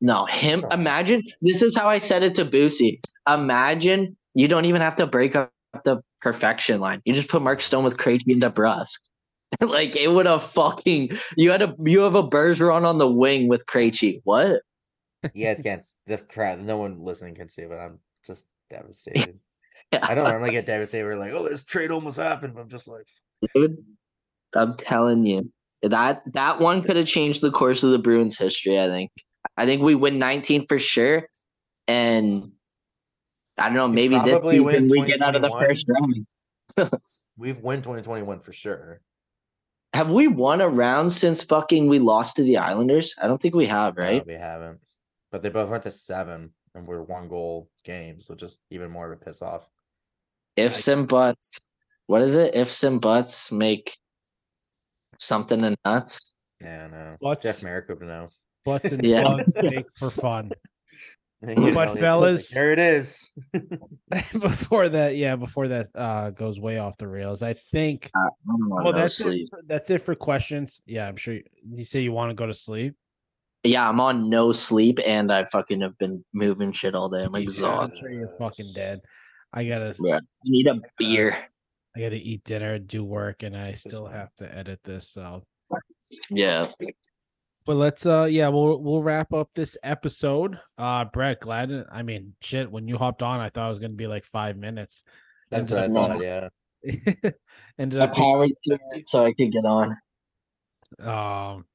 no, 0.01 0.25
him. 0.25 0.65
Imagine 0.71 1.23
this 1.41 1.61
is 1.61 1.75
how 1.75 1.89
I 1.89 1.97
said 1.97 2.23
it 2.23 2.35
to 2.35 2.45
Boosie. 2.45 2.99
Imagine 3.27 4.15
you 4.33 4.47
don't 4.47 4.65
even 4.65 4.81
have 4.81 4.95
to 4.97 5.07
break 5.07 5.35
up 5.35 5.51
the 5.83 6.01
perfection 6.21 6.79
line. 6.79 7.01
You 7.05 7.13
just 7.13 7.29
put 7.29 7.41
Mark 7.41 7.61
Stone 7.61 7.83
with 7.83 7.97
Krejci 7.97 8.27
and 8.27 8.41
DeBrusk. 8.41 8.99
like 9.61 9.95
it 9.95 10.11
would 10.11 10.25
have 10.25 10.43
fucking. 10.43 11.11
You 11.37 11.51
had 11.51 11.61
a 11.61 11.73
you 11.83 12.01
have 12.01 12.15
a 12.15 12.23
Bergeron 12.23 12.85
on 12.85 12.97
the 12.97 13.09
wing 13.09 13.47
with 13.47 13.65
Krejci. 13.65 14.21
What? 14.23 14.61
you 15.33 15.45
guys 15.45 15.61
can't. 15.61 15.83
The 16.05 16.17
crowd, 16.17 16.59
no 16.59 16.77
one 16.77 17.03
listening 17.03 17.35
can 17.35 17.49
see, 17.49 17.65
but 17.65 17.79
I'm 17.79 17.99
just 18.25 18.47
devastated. 18.69 19.39
I 19.93 20.13
don't 20.13 20.27
normally 20.27 20.51
get 20.51 20.65
devastated. 20.65 21.05
We're 21.05 21.17
like, 21.17 21.31
oh, 21.33 21.47
this 21.47 21.63
trade 21.63 21.91
almost 21.91 22.17
happened. 22.17 22.53
But 22.55 22.61
I'm 22.61 22.69
just 22.69 22.87
like, 22.87 23.07
dude. 23.53 23.77
I'm 24.55 24.77
telling 24.77 25.25
you 25.25 25.51
that 25.81 26.21
that 26.33 26.59
one 26.59 26.81
could 26.81 26.95
have 26.95 27.07
changed 27.07 27.41
the 27.41 27.51
course 27.51 27.83
of 27.83 27.91
the 27.91 27.99
Bruins' 27.99 28.37
history. 28.37 28.79
I 28.79 28.87
think. 28.87 29.11
I 29.57 29.65
think 29.65 29.81
we 29.81 29.95
win 29.95 30.19
19 30.19 30.67
for 30.67 30.79
sure, 30.79 31.27
and 31.87 32.51
I 33.57 33.67
don't 33.67 33.75
know. 33.75 33.87
Maybe 33.87 34.17
this 34.19 34.29
probably 34.29 34.59
win 34.59 34.89
season 34.89 35.01
we 35.01 35.05
get 35.05 35.21
out 35.21 35.35
of 35.35 35.41
the 35.41 35.51
first 35.51 35.85
round. 35.87 36.91
we've 37.37 37.59
won 37.59 37.77
2021 37.77 38.39
for 38.39 38.51
sure. 38.51 39.01
Have 39.93 40.09
we 40.09 40.27
won 40.27 40.59
a 40.59 40.67
round 40.67 41.13
since 41.13 41.41
fucking 41.43 41.87
we 41.87 41.99
lost 41.99 42.35
to 42.35 42.43
the 42.43 42.57
Islanders? 42.57 43.15
I 43.21 43.27
don't 43.27 43.41
think 43.41 43.55
we 43.55 43.65
have, 43.67 43.95
No, 43.95 44.03
right? 44.03 44.27
we 44.27 44.33
haven't. 44.33 44.79
But 45.31 45.41
they 45.41 45.49
both 45.49 45.69
went 45.69 45.83
to 45.83 45.91
seven, 45.91 46.53
and 46.73 46.85
we're 46.85 47.01
one 47.01 47.29
goal 47.29 47.69
games, 47.85 48.27
which 48.27 48.43
is 48.43 48.59
even 48.71 48.91
more 48.91 49.09
of 49.09 49.21
a 49.21 49.23
piss 49.23 49.41
off. 49.41 49.69
Ifs 50.57 50.87
and 50.87 51.07
buts. 51.07 51.57
What 52.07 52.21
is 52.21 52.35
it? 52.35 52.55
Ifs 52.55 52.83
and 52.83 53.01
buts 53.01 53.51
make 53.51 53.95
something 55.19 55.63
and 55.63 55.75
nuts. 55.85 56.31
Yeah, 56.61 56.87
no. 56.87 57.15
What's- 57.19 57.43
Jeff 57.43 57.63
Marek 57.63 57.89
would 57.89 58.01
know. 58.01 58.29
Butts 58.63 58.91
and 58.91 59.03
Yeah. 59.05 59.23
bugs 59.23 59.53
make 59.61 59.85
for 59.97 60.09
fun. 60.09 60.51
You 61.47 61.73
But 61.73 61.89
know, 61.93 61.95
fellas- 61.97 62.49
there 62.51 62.71
it 62.71 62.79
is. 62.79 63.29
before 64.31 64.89
that, 64.89 65.15
yeah, 65.15 65.35
before 65.35 65.67
that 65.67 65.87
uh 65.93 66.31
goes 66.31 66.59
way 66.59 66.79
off 66.79 66.97
the 66.97 67.07
rails, 67.07 67.43
I 67.43 67.53
think. 67.53 68.09
I'm 68.15 68.69
Well, 68.69 68.93
that's 68.93 69.19
it, 69.21 69.47
for- 69.51 69.61
that's 69.67 69.91
it 69.91 69.99
for 70.01 70.15
questions. 70.15 70.81
Yeah, 70.87 71.07
I'm 71.07 71.17
sure 71.17 71.35
you, 71.35 71.43
you 71.69 71.85
say 71.85 71.99
you 71.99 72.13
want 72.13 72.31
to 72.31 72.35
go 72.35 72.47
to 72.47 72.53
sleep. 72.53 72.95
Yeah, 73.63 73.87
I'm 73.87 73.99
on 73.99 74.27
no 74.29 74.53
sleep, 74.53 74.97
and 75.05 75.31
I 75.31 75.45
fucking 75.45 75.81
have 75.81 75.97
been 75.99 76.23
moving 76.33 76.71
shit 76.71 76.95
all 76.95 77.09
day. 77.09 77.23
I'm 77.25 77.35
I'm 77.35 77.41
exhausted. 77.43 77.99
sure 77.99 78.11
you're 78.11 78.37
fucking 78.39 78.71
dead. 78.73 79.01
I 79.55 79.63
gotta, 79.65 79.95
Yeah. 80.03 80.17
I 80.17 80.19
need 80.43 80.67
a 80.67 80.79
beer. 80.97 81.35
I 81.95 81.99
gotta 82.01 82.17
eat 82.17 82.43
dinner, 82.43 82.77
do 82.77 83.03
work, 83.03 83.41
and 83.43 83.55
I 83.55 83.71
still 83.73 84.05
have 84.05 84.35
to 84.35 84.53
edit 84.53 84.81
this. 84.83 85.07
So, 85.09 85.45
Yeah. 86.29 86.71
but 87.65 87.77
let's, 87.77 88.05
uh, 88.05 88.25
yeah, 88.29 88.49
we'll 88.49 88.81
we'll 88.83 89.01
wrap 89.01 89.33
up 89.33 89.49
this 89.55 89.77
episode. 89.81 90.59
Uh, 90.77 91.05
Brett, 91.05 91.39
glad. 91.39 91.71
I 91.89 92.03
mean, 92.03 92.35
shit, 92.41 92.69
when 92.69 92.87
you 92.89 92.97
hopped 92.97 93.23
on, 93.23 93.39
I 93.39 93.47
thought 93.49 93.67
it 93.67 93.69
was 93.69 93.79
gonna 93.79 93.93
be 93.93 94.07
like 94.07 94.25
five 94.25 94.57
minutes. 94.57 95.03
That's 95.49 95.71
Ended 95.71 95.91
what 95.93 96.03
I 96.03 96.07
thought. 96.09 96.19
being- 96.19 97.01
Yeah. 97.23 97.29
Ended 97.79 97.99
I 98.01 98.03
up, 98.03 98.11
being, 98.13 98.23
powered 98.23 98.51
through 98.67 98.77
it 98.91 99.07
so 99.07 99.25
I 99.25 99.33
could 99.33 99.51
get 99.53 99.65
on. 99.65 99.97
um, 100.99 101.65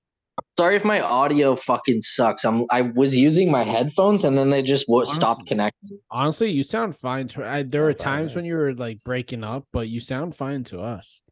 Sorry 0.58 0.76
if 0.76 0.84
my 0.84 1.00
audio 1.00 1.56
fucking 1.56 2.00
sucks. 2.02 2.44
I'm 2.44 2.66
I 2.70 2.82
was 2.82 3.14
using 3.16 3.50
my 3.50 3.64
headphones 3.64 4.24
and 4.24 4.36
then 4.36 4.50
they 4.50 4.62
just 4.62 4.86
w- 4.86 5.04
stopped 5.06 5.46
connecting. 5.46 5.98
honestly, 6.10 6.50
you 6.50 6.62
sound 6.62 6.96
fine. 6.96 7.28
To, 7.28 7.44
I, 7.44 7.62
there 7.62 7.82
were 7.82 7.94
times 7.94 8.34
when 8.34 8.44
you 8.44 8.54
were 8.54 8.74
like 8.74 9.02
breaking 9.04 9.42
up, 9.44 9.66
but 9.72 9.88
you 9.88 10.00
sound 10.00 10.34
fine 10.34 10.64
to 10.64 10.80
us. 10.80 11.22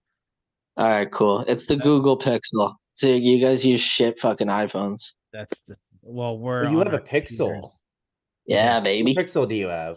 All 0.76 0.88
right, 0.88 1.10
cool. 1.10 1.44
It's 1.48 1.66
the 1.66 1.76
Google 1.76 2.18
Pixel. 2.18 2.74
So 2.94 3.08
you 3.08 3.40
guys 3.44 3.64
use 3.66 3.80
shit 3.80 4.18
fucking 4.18 4.46
iPhones. 4.48 5.12
That's 5.32 5.62
just, 5.66 5.92
well, 6.02 6.38
we're 6.38 6.62
Well, 6.64 6.72
you 6.72 6.78
have 6.78 6.88
a 6.88 6.92
our 6.92 7.00
Pixel. 7.00 7.48
computers. 7.52 7.82
Yeah, 8.46 8.76
What 8.76 8.84
baby. 8.84 9.14
pixel 9.14 9.46
do 9.48 9.54
you 9.54 9.66
have? 9.68 9.96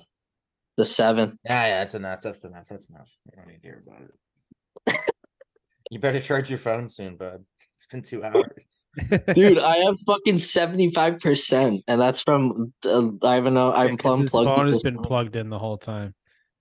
The 0.78 0.84
seven. 0.86 1.38
Yeah, 1.46 1.68
yeah, 1.68 1.80
that's 1.80 1.96
enough. 1.96 2.22
That's 2.22 2.44
enough. 2.44 2.68
That's 2.68 2.90
enough. 2.90 3.08
I 3.32 3.36
don't 3.38 3.48
need 3.48 3.62
to 3.62 3.68
hear 3.68 3.84
about 3.88 4.02
it. 4.90 5.00
you 5.90 6.00
better 6.00 6.20
charge 6.20 6.50
your 6.50 6.60
phone 6.60 6.88
soon, 6.90 7.16
bud. 7.16 7.46
It's 7.82 7.88
been 7.88 8.04
two 8.04 8.24
hours. 8.24 8.86
Dude, 9.34 9.58
I 9.58 9.78
have 9.86 10.00
fucking 10.06 10.36
75%. 10.36 11.82
And 11.88 12.00
that's 12.00 12.22
from 12.22 12.72
uh, 12.86 13.10
I 13.24 13.34
haven't 13.36 13.56
know 13.56 13.74
I'm 13.74 13.96
Because 13.96 14.20
his 14.20 14.28
unplugged. 14.28 14.56
phone 14.56 14.68
has 14.68 14.80
been 14.82 14.96
phone. 14.98 15.04
plugged 15.04 15.36
in 15.36 15.50
the 15.50 15.58
whole 15.58 15.78
time. 15.80 16.14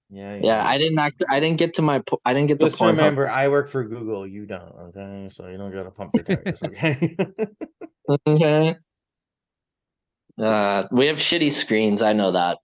Yeah. 0.08 0.40
Yeah, 0.42 0.66
I 0.66 0.78
didn't 0.78 0.98
actually 0.98 1.26
I 1.28 1.38
didn't 1.40 1.58
get 1.58 1.74
to 1.74 1.82
my 1.82 2.02
I 2.24 2.32
didn't 2.32 2.48
get 2.48 2.58
the 2.58 2.66
Just 2.66 2.78
point. 2.78 2.96
remember, 2.96 3.28
I 3.28 3.48
work 3.48 3.68
for 3.68 3.84
Google. 3.84 4.26
You 4.26 4.46
don't. 4.46 4.72
Okay, 4.96 5.28
so 5.30 5.46
you 5.46 5.58
don't 5.58 5.72
gotta 5.72 5.90
pump 5.90 6.12
your 6.14 6.24
tires. 6.24 6.62
Okay. 6.62 7.16
Okay. 8.26 8.76
Uh, 10.38 10.88
we 10.90 11.06
have 11.06 11.18
shitty 11.18 11.52
screens. 11.52 12.00
I 12.00 12.14
know 12.14 12.30
that, 12.30 12.58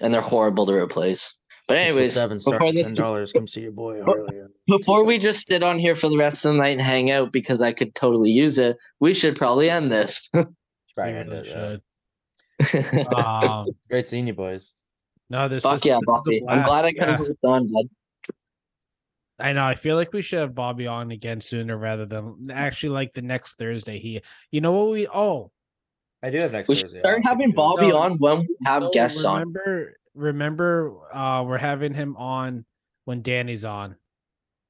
and 0.00 0.12
they're 0.12 0.20
horrible 0.20 0.66
to 0.66 0.72
replace. 0.72 1.38
But 1.66 1.78
anyways, 1.78 2.14
seven 2.14 2.38
before 2.38 2.72
this, 2.72 2.88
ten 2.88 2.94
dollars. 2.94 3.32
Come 3.32 3.46
see 3.46 3.62
your 3.62 3.72
boy. 3.72 4.02
Harley. 4.02 4.42
before 4.66 5.04
we 5.04 5.16
just 5.18 5.46
sit 5.46 5.62
on 5.62 5.78
here 5.78 5.96
for 5.96 6.10
the 6.10 6.18
rest 6.18 6.44
of 6.44 6.52
the 6.52 6.58
night 6.58 6.72
and 6.72 6.80
hang 6.80 7.10
out 7.10 7.32
because 7.32 7.62
I 7.62 7.72
could 7.72 7.94
totally 7.94 8.30
use 8.30 8.58
it, 8.58 8.76
we 9.00 9.14
should 9.14 9.34
probably 9.36 9.70
end 9.70 9.90
this. 9.90 10.28
Probably 10.32 11.14
end 11.14 11.32
it, 11.32 11.46
yeah. 11.46 11.52
should. 11.52 11.80
Um, 13.14 13.66
Great 13.90 14.06
seeing 14.06 14.26
you 14.26 14.34
boys. 14.34 14.76
no, 15.30 15.48
this 15.48 15.62
Fuck 15.62 15.76
is, 15.76 15.84
yeah, 15.86 15.94
this 15.94 16.00
is 16.02 16.06
Bobby! 16.06 16.42
I'm 16.48 16.62
glad 16.64 16.84
I 16.84 16.92
blast. 16.92 16.98
could 16.98 17.08
have 17.08 17.36
Yeah. 17.42 17.50
on, 17.50 17.72
bud. 17.72 17.86
I 19.40 19.52
know. 19.52 19.64
I 19.64 19.74
feel 19.74 19.96
like 19.96 20.12
we 20.12 20.22
should 20.22 20.38
have 20.38 20.54
Bobby 20.54 20.86
on 20.86 21.10
again 21.10 21.40
sooner 21.40 21.76
rather 21.76 22.06
than 22.06 22.36
actually 22.52 22.90
like 22.90 23.12
the 23.14 23.22
next 23.22 23.58
Thursday. 23.58 23.98
He, 23.98 24.20
you 24.52 24.60
know 24.60 24.70
what 24.72 24.90
we? 24.92 25.08
Oh, 25.08 25.50
I 26.22 26.30
do 26.30 26.38
have 26.38 26.52
next 26.52 26.68
We 26.68 26.76
should 26.76 26.84
Thursday. 26.84 27.00
start 27.00 27.22
having 27.24 27.50
Bobby 27.52 27.88
No, 27.88 27.98
on 27.98 28.18
when 28.18 28.40
we 28.40 28.56
have 28.64 28.82
no, 28.82 28.90
guests 28.92 29.24
on. 29.24 29.52
Remember, 30.14 30.84
Remember, 30.84 31.16
uh, 31.16 31.42
we're 31.44 31.58
having 31.58 31.94
him 31.94 32.16
on 32.16 32.64
when 33.04 33.22
Danny's 33.22 33.64
on. 33.64 33.96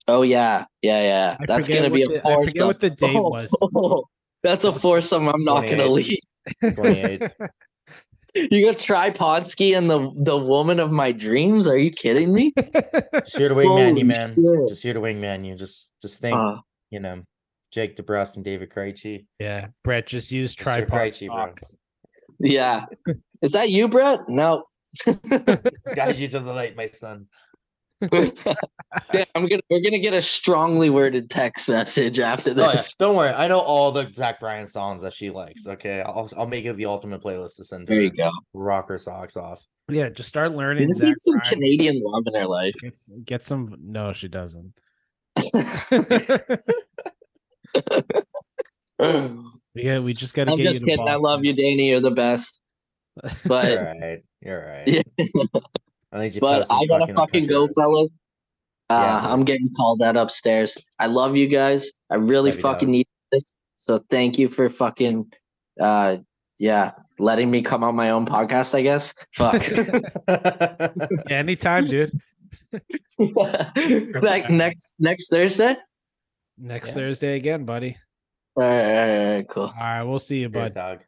Oh 0.08 0.22
yeah, 0.22 0.64
yeah, 0.82 1.00
yeah. 1.02 1.36
I 1.40 1.46
That's 1.46 1.68
gonna 1.68 1.90
be 1.90 2.04
what 2.06 2.16
a 2.16 2.20
the- 2.20 2.28
I 2.28 2.44
forget 2.44 2.66
what 2.66 2.80
the 2.80 2.90
date 2.90 3.16
Oh, 3.16 3.28
was. 3.30 4.04
that's 4.42 4.64
a 4.64 4.72
foursome. 4.72 5.28
I'm 5.28 5.44
not 5.44 5.62
gonna 5.66 5.86
28. 5.86 5.88
leave. 7.22 7.30
You 8.36 8.66
got 8.66 8.80
Tripodsky 8.80 9.78
and 9.78 9.88
the 9.88 10.10
the 10.16 10.36
woman 10.36 10.80
of 10.80 10.90
my 10.90 11.12
dreams. 11.12 11.68
Are 11.68 11.78
you 11.78 11.92
kidding 11.92 12.32
me? 12.32 12.52
Just 12.56 13.36
here 13.36 13.48
to 13.48 13.54
wingman 13.54 13.86
Holy 13.90 13.98
you, 14.00 14.04
man. 14.04 14.34
shit. 14.34 14.68
Just 14.68 14.82
here 14.82 14.92
to 14.92 15.00
wingman 15.00 15.46
you. 15.46 15.54
Just 15.54 15.92
just 16.02 16.20
think, 16.20 16.36
Uh, 16.36 16.56
you 16.90 16.98
know, 16.98 17.22
Jake 17.70 17.96
DeBrusk 17.96 18.34
and 18.34 18.44
David 18.44 18.70
Krejci. 18.70 19.26
yeah, 19.38 19.68
Brett 19.84 20.08
just 20.08 20.32
used 20.32 20.58
Mr. 20.58 20.62
tripod 20.62 20.90
Krejci, 21.12 21.58
yeah. 22.40 22.86
Is 23.40 23.52
that 23.52 23.70
you, 23.70 23.86
Brett? 23.86 24.28
No. 24.28 24.64
Guide 25.94 26.16
you 26.16 26.28
to 26.28 26.40
the 26.40 26.52
light, 26.52 26.76
my 26.76 26.86
son. 26.86 27.26
Damn, 28.00 28.32
I'm 29.34 29.46
gonna 29.48 29.62
we're 29.70 29.80
gonna 29.82 29.98
get 30.00 30.12
a 30.14 30.20
strongly 30.20 30.90
worded 30.90 31.30
text 31.30 31.68
message 31.70 32.18
after 32.20 32.50
Oh, 32.50 32.54
yeah. 32.56 32.72
this. 32.72 32.94
Don't 32.96 33.16
worry, 33.16 33.30
I 33.30 33.48
know 33.48 33.60
all 33.60 33.92
the 33.92 34.10
Zach 34.14 34.40
Bryan 34.40 34.66
songs 34.66 35.00
that 35.02 35.12
she 35.14 35.30
likes. 35.30 35.66
Okay, 35.66 36.02
I'll 36.02 36.28
I'll 36.36 36.46
make 36.46 36.64
it 36.66 36.76
the 36.76 36.84
ultimate 36.86 37.22
playlist 37.22 37.56
to 37.56 37.64
send 37.64 37.86
There 37.88 37.96
her. 37.96 38.02
you 38.02 38.10
go. 38.10 38.30
Rock 38.52 38.88
her 38.88 38.98
socks 38.98 39.36
off. 39.36 39.64
Yeah, 39.88 40.08
just 40.10 40.28
start 40.28 40.50
She 40.52 40.56
learning. 40.58 40.88
needs 40.88 41.00
some 41.00 41.34
Bryan. 41.34 41.42
Canadian 41.48 42.00
love 42.02 42.24
in 42.26 42.34
her 42.34 42.46
life. 42.46 42.74
Get, 42.80 42.98
get 43.24 43.42
some. 43.44 43.74
No, 43.80 44.12
she 44.12 44.28
doesn't. 44.28 44.72
Yeah, 49.76 49.98
we 49.98 50.14
just 50.14 50.34
got 50.34 50.44
to 50.46 50.56
get 50.56 50.62
just 50.62 50.80
you 50.80 50.86
kidding. 50.86 51.08
I 51.08 51.16
love 51.16 51.44
you, 51.44 51.52
Danny. 51.52 51.88
You're 51.88 51.98
the 52.00 52.12
best. 52.12 52.60
But 53.44 53.68
You're 53.70 53.84
right. 54.00 54.22
You're 54.44 54.66
right. 54.66 54.86
Yeah. 54.86 55.02
I 56.12 56.20
need 56.20 56.34
you. 56.34 56.40
but 56.40 56.66
I 56.70 56.84
gotta 56.86 57.12
fucking 57.12 57.46
go, 57.46 57.62
pictures. 57.66 57.74
fellas. 57.76 58.10
Uh, 58.90 58.94
Yeah, 59.00 59.32
I'm 59.32 59.44
getting 59.44 59.68
called 59.76 60.02
out 60.02 60.16
upstairs. 60.16 60.76
I 60.98 61.06
love 61.06 61.36
you 61.36 61.48
guys. 61.48 61.90
I 62.10 62.16
really 62.16 62.52
Love 62.52 62.60
fucking 62.60 62.88
dog. 62.88 62.92
need 62.92 63.06
this. 63.32 63.44
So 63.78 64.04
thank 64.10 64.38
you 64.38 64.48
for 64.48 64.68
fucking, 64.70 65.32
uh, 65.80 66.18
yeah, 66.58 66.92
letting 67.18 67.50
me 67.50 67.62
come 67.62 67.82
on 67.82 67.96
my 67.96 68.10
own 68.10 68.26
podcast. 68.26 68.74
I 68.74 68.82
guess. 68.82 69.14
Fuck. 69.34 69.66
Yeah, 71.30 71.38
anytime, 71.38 71.86
dude. 71.88 72.12
like 73.18 74.50
next 74.50 74.92
next 74.98 75.28
Thursday. 75.30 75.76
Next 76.58 76.88
Yeah. 76.90 76.94
Thursday 76.94 77.36
again, 77.36 77.64
buddy. 77.64 77.96
All 78.56 78.62
right, 78.62 78.70
all 78.84 78.90
right, 78.92 79.18
all 79.26 79.34
right, 79.34 79.48
cool. 79.48 79.62
All 79.64 79.72
right, 79.80 80.02
we'll 80.04 80.18
see 80.20 80.40
you, 80.40 80.48
Cheers, 80.48 80.72
bud. 80.72 80.74
dog. 80.74 80.98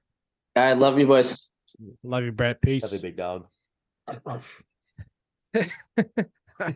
All 0.56 0.64
right, 0.64 0.78
love 0.78 0.98
you, 0.98 1.06
boys. 1.06 1.46
Love 2.02 2.24
you, 2.24 2.32
Brett. 2.32 2.60
Peace. 2.62 2.82
Love 2.82 2.92
you, 2.92 2.98
big 3.00 3.16
dog. 3.16 3.46
All 4.26 4.40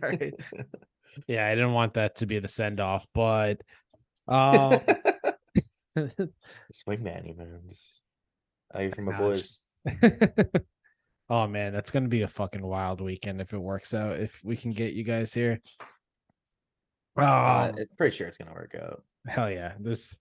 right. 0.01 0.35
Yeah, 1.27 1.45
I 1.45 1.57
didn't 1.57 1.73
want 1.73 1.95
that 1.95 2.15
to 2.17 2.27
be 2.27 2.39
the 2.39 2.47
send 2.47 2.79
off, 2.79 3.05
but 3.13 3.61
Um, 4.29 4.81
Swingman, 6.73 7.37
man. 7.37 7.61
Just 7.69 8.05
are 8.73 8.85
you 8.85 8.93
from 8.93 9.07
my 9.07 9.13
Gosh. 9.13 9.19
boys? 9.19 9.63
oh 11.29 11.49
man, 11.49 11.73
that's 11.73 11.91
gonna 11.91 12.07
be 12.09 12.23
a 12.23 12.29
fucking 12.29 12.63
wild 12.65 13.01
weekend 13.01 13.41
if 13.41 13.53
it 13.53 13.59
works 13.59 13.93
out. 13.93 14.21
If 14.21 14.41
we 14.45 14.57
can 14.57 14.71
get 14.73 14.93
you 14.93 15.03
guys 15.03 15.35
here. 15.35 15.61
Oh 17.17 17.23
Uh, 17.25 17.73
I'm 17.77 17.87
pretty 17.99 18.17
sure 18.17 18.29
it's 18.29 18.39
gonna 18.39 18.55
work 18.55 18.77
out. 18.81 19.03
hell 19.27 19.51
yeah! 19.51 19.73
There's 19.81 20.17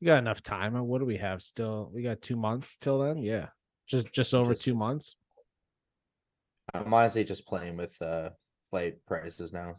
you 0.00 0.06
got 0.06 0.18
enough 0.18 0.42
time. 0.42 0.74
Uh, 0.74 0.82
What 0.82 0.98
do 0.98 1.04
we 1.04 1.18
have 1.18 1.42
still? 1.42 1.90
We 1.94 2.02
got 2.02 2.22
two 2.22 2.36
months 2.36 2.76
till 2.76 2.98
then. 2.98 3.18
Yeah, 3.18 3.46
just 3.86 4.12
just 4.12 4.34
over 4.34 4.52
Just- 4.52 4.64
two 4.64 4.74
months. 4.74 5.16
I'm 6.72 6.92
honestly 6.92 7.24
just 7.24 7.46
playing 7.46 7.76
with 7.76 8.00
uh 8.02 8.30
flight 8.70 8.94
prices 9.06 9.52
now. 9.52 9.76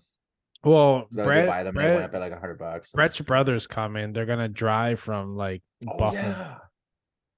Well, 0.63 1.01
'Cause 1.01 1.07
I 1.13 1.21
would 1.21 1.25
Brett, 1.25 1.47
buy 1.47 1.63
them. 1.63 1.75
They 1.75 1.81
went 1.83 1.95
Brett, 1.97 2.09
up 2.09 2.15
at 2.15 2.19
like 2.21 2.31
a 2.31 2.39
hundred 2.39 2.59
bucks. 2.59 2.91
Brett's 2.91 3.19
brother's 3.21 3.67
coming. 3.67 4.13
They're 4.13 4.25
gonna 4.25 4.47
drive 4.49 4.99
from 4.99 5.35
like 5.35 5.63
Oh, 5.87 5.97
Buffalo. 5.97 6.21
yeah. 6.23 6.57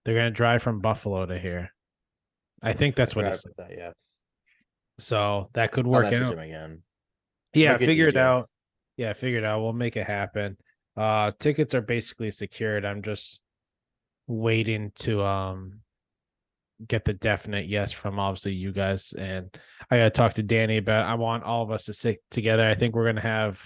They're 0.05 0.15
gonna 0.15 0.31
drive 0.31 0.61
from 0.63 0.79
Buffalo 0.79 1.25
to 1.25 1.37
here. 1.37 1.73
I 2.61 2.73
think 2.73 2.95
that's 2.95 3.15
what 3.15 3.25
he 3.25 3.29
Forgot 3.31 3.39
said. 3.39 3.51
about 3.57 3.69
that. 3.69 3.77
Yeah. 3.77 3.91
So 4.99 5.49
that 5.53 5.71
could 5.71 5.85
I'll 5.85 5.91
work 5.91 6.03
message 6.05 6.21
out. 6.23 6.33
him 6.33 6.39
again. 6.39 6.83
Yeah, 7.53 7.77
figure 7.77 8.07
it 8.07 8.15
DJ. 8.15 8.19
out. 8.21 8.49
Yeah, 8.97 9.13
figure 9.13 9.39
it 9.39 9.45
out. 9.45 9.61
We'll 9.61 9.73
make 9.73 9.95
it 9.97 10.07
happen. 10.07 10.57
Uh 10.95 11.31
tickets 11.39 11.73
are 11.75 11.81
basically 11.81 12.31
secured. 12.31 12.85
I'm 12.85 13.01
just 13.01 13.41
waiting 14.27 14.91
to 14.95 15.23
um 15.23 15.81
get 16.85 17.05
the 17.05 17.13
definite 17.13 17.65
yes 17.67 17.91
from 17.91 18.19
obviously 18.19 18.53
you 18.53 18.71
guys 18.71 19.11
and 19.17 19.49
I 19.89 19.97
gotta 19.97 20.09
talk 20.11 20.33
to 20.35 20.43
Danny 20.43 20.77
about 20.77 21.05
I 21.05 21.15
want 21.15 21.43
all 21.43 21.63
of 21.63 21.71
us 21.71 21.85
to 21.85 21.93
sit 21.93 22.19
together. 22.29 22.67
I 22.67 22.75
think 22.75 22.95
we're 22.95 23.05
gonna 23.07 23.21
have 23.21 23.65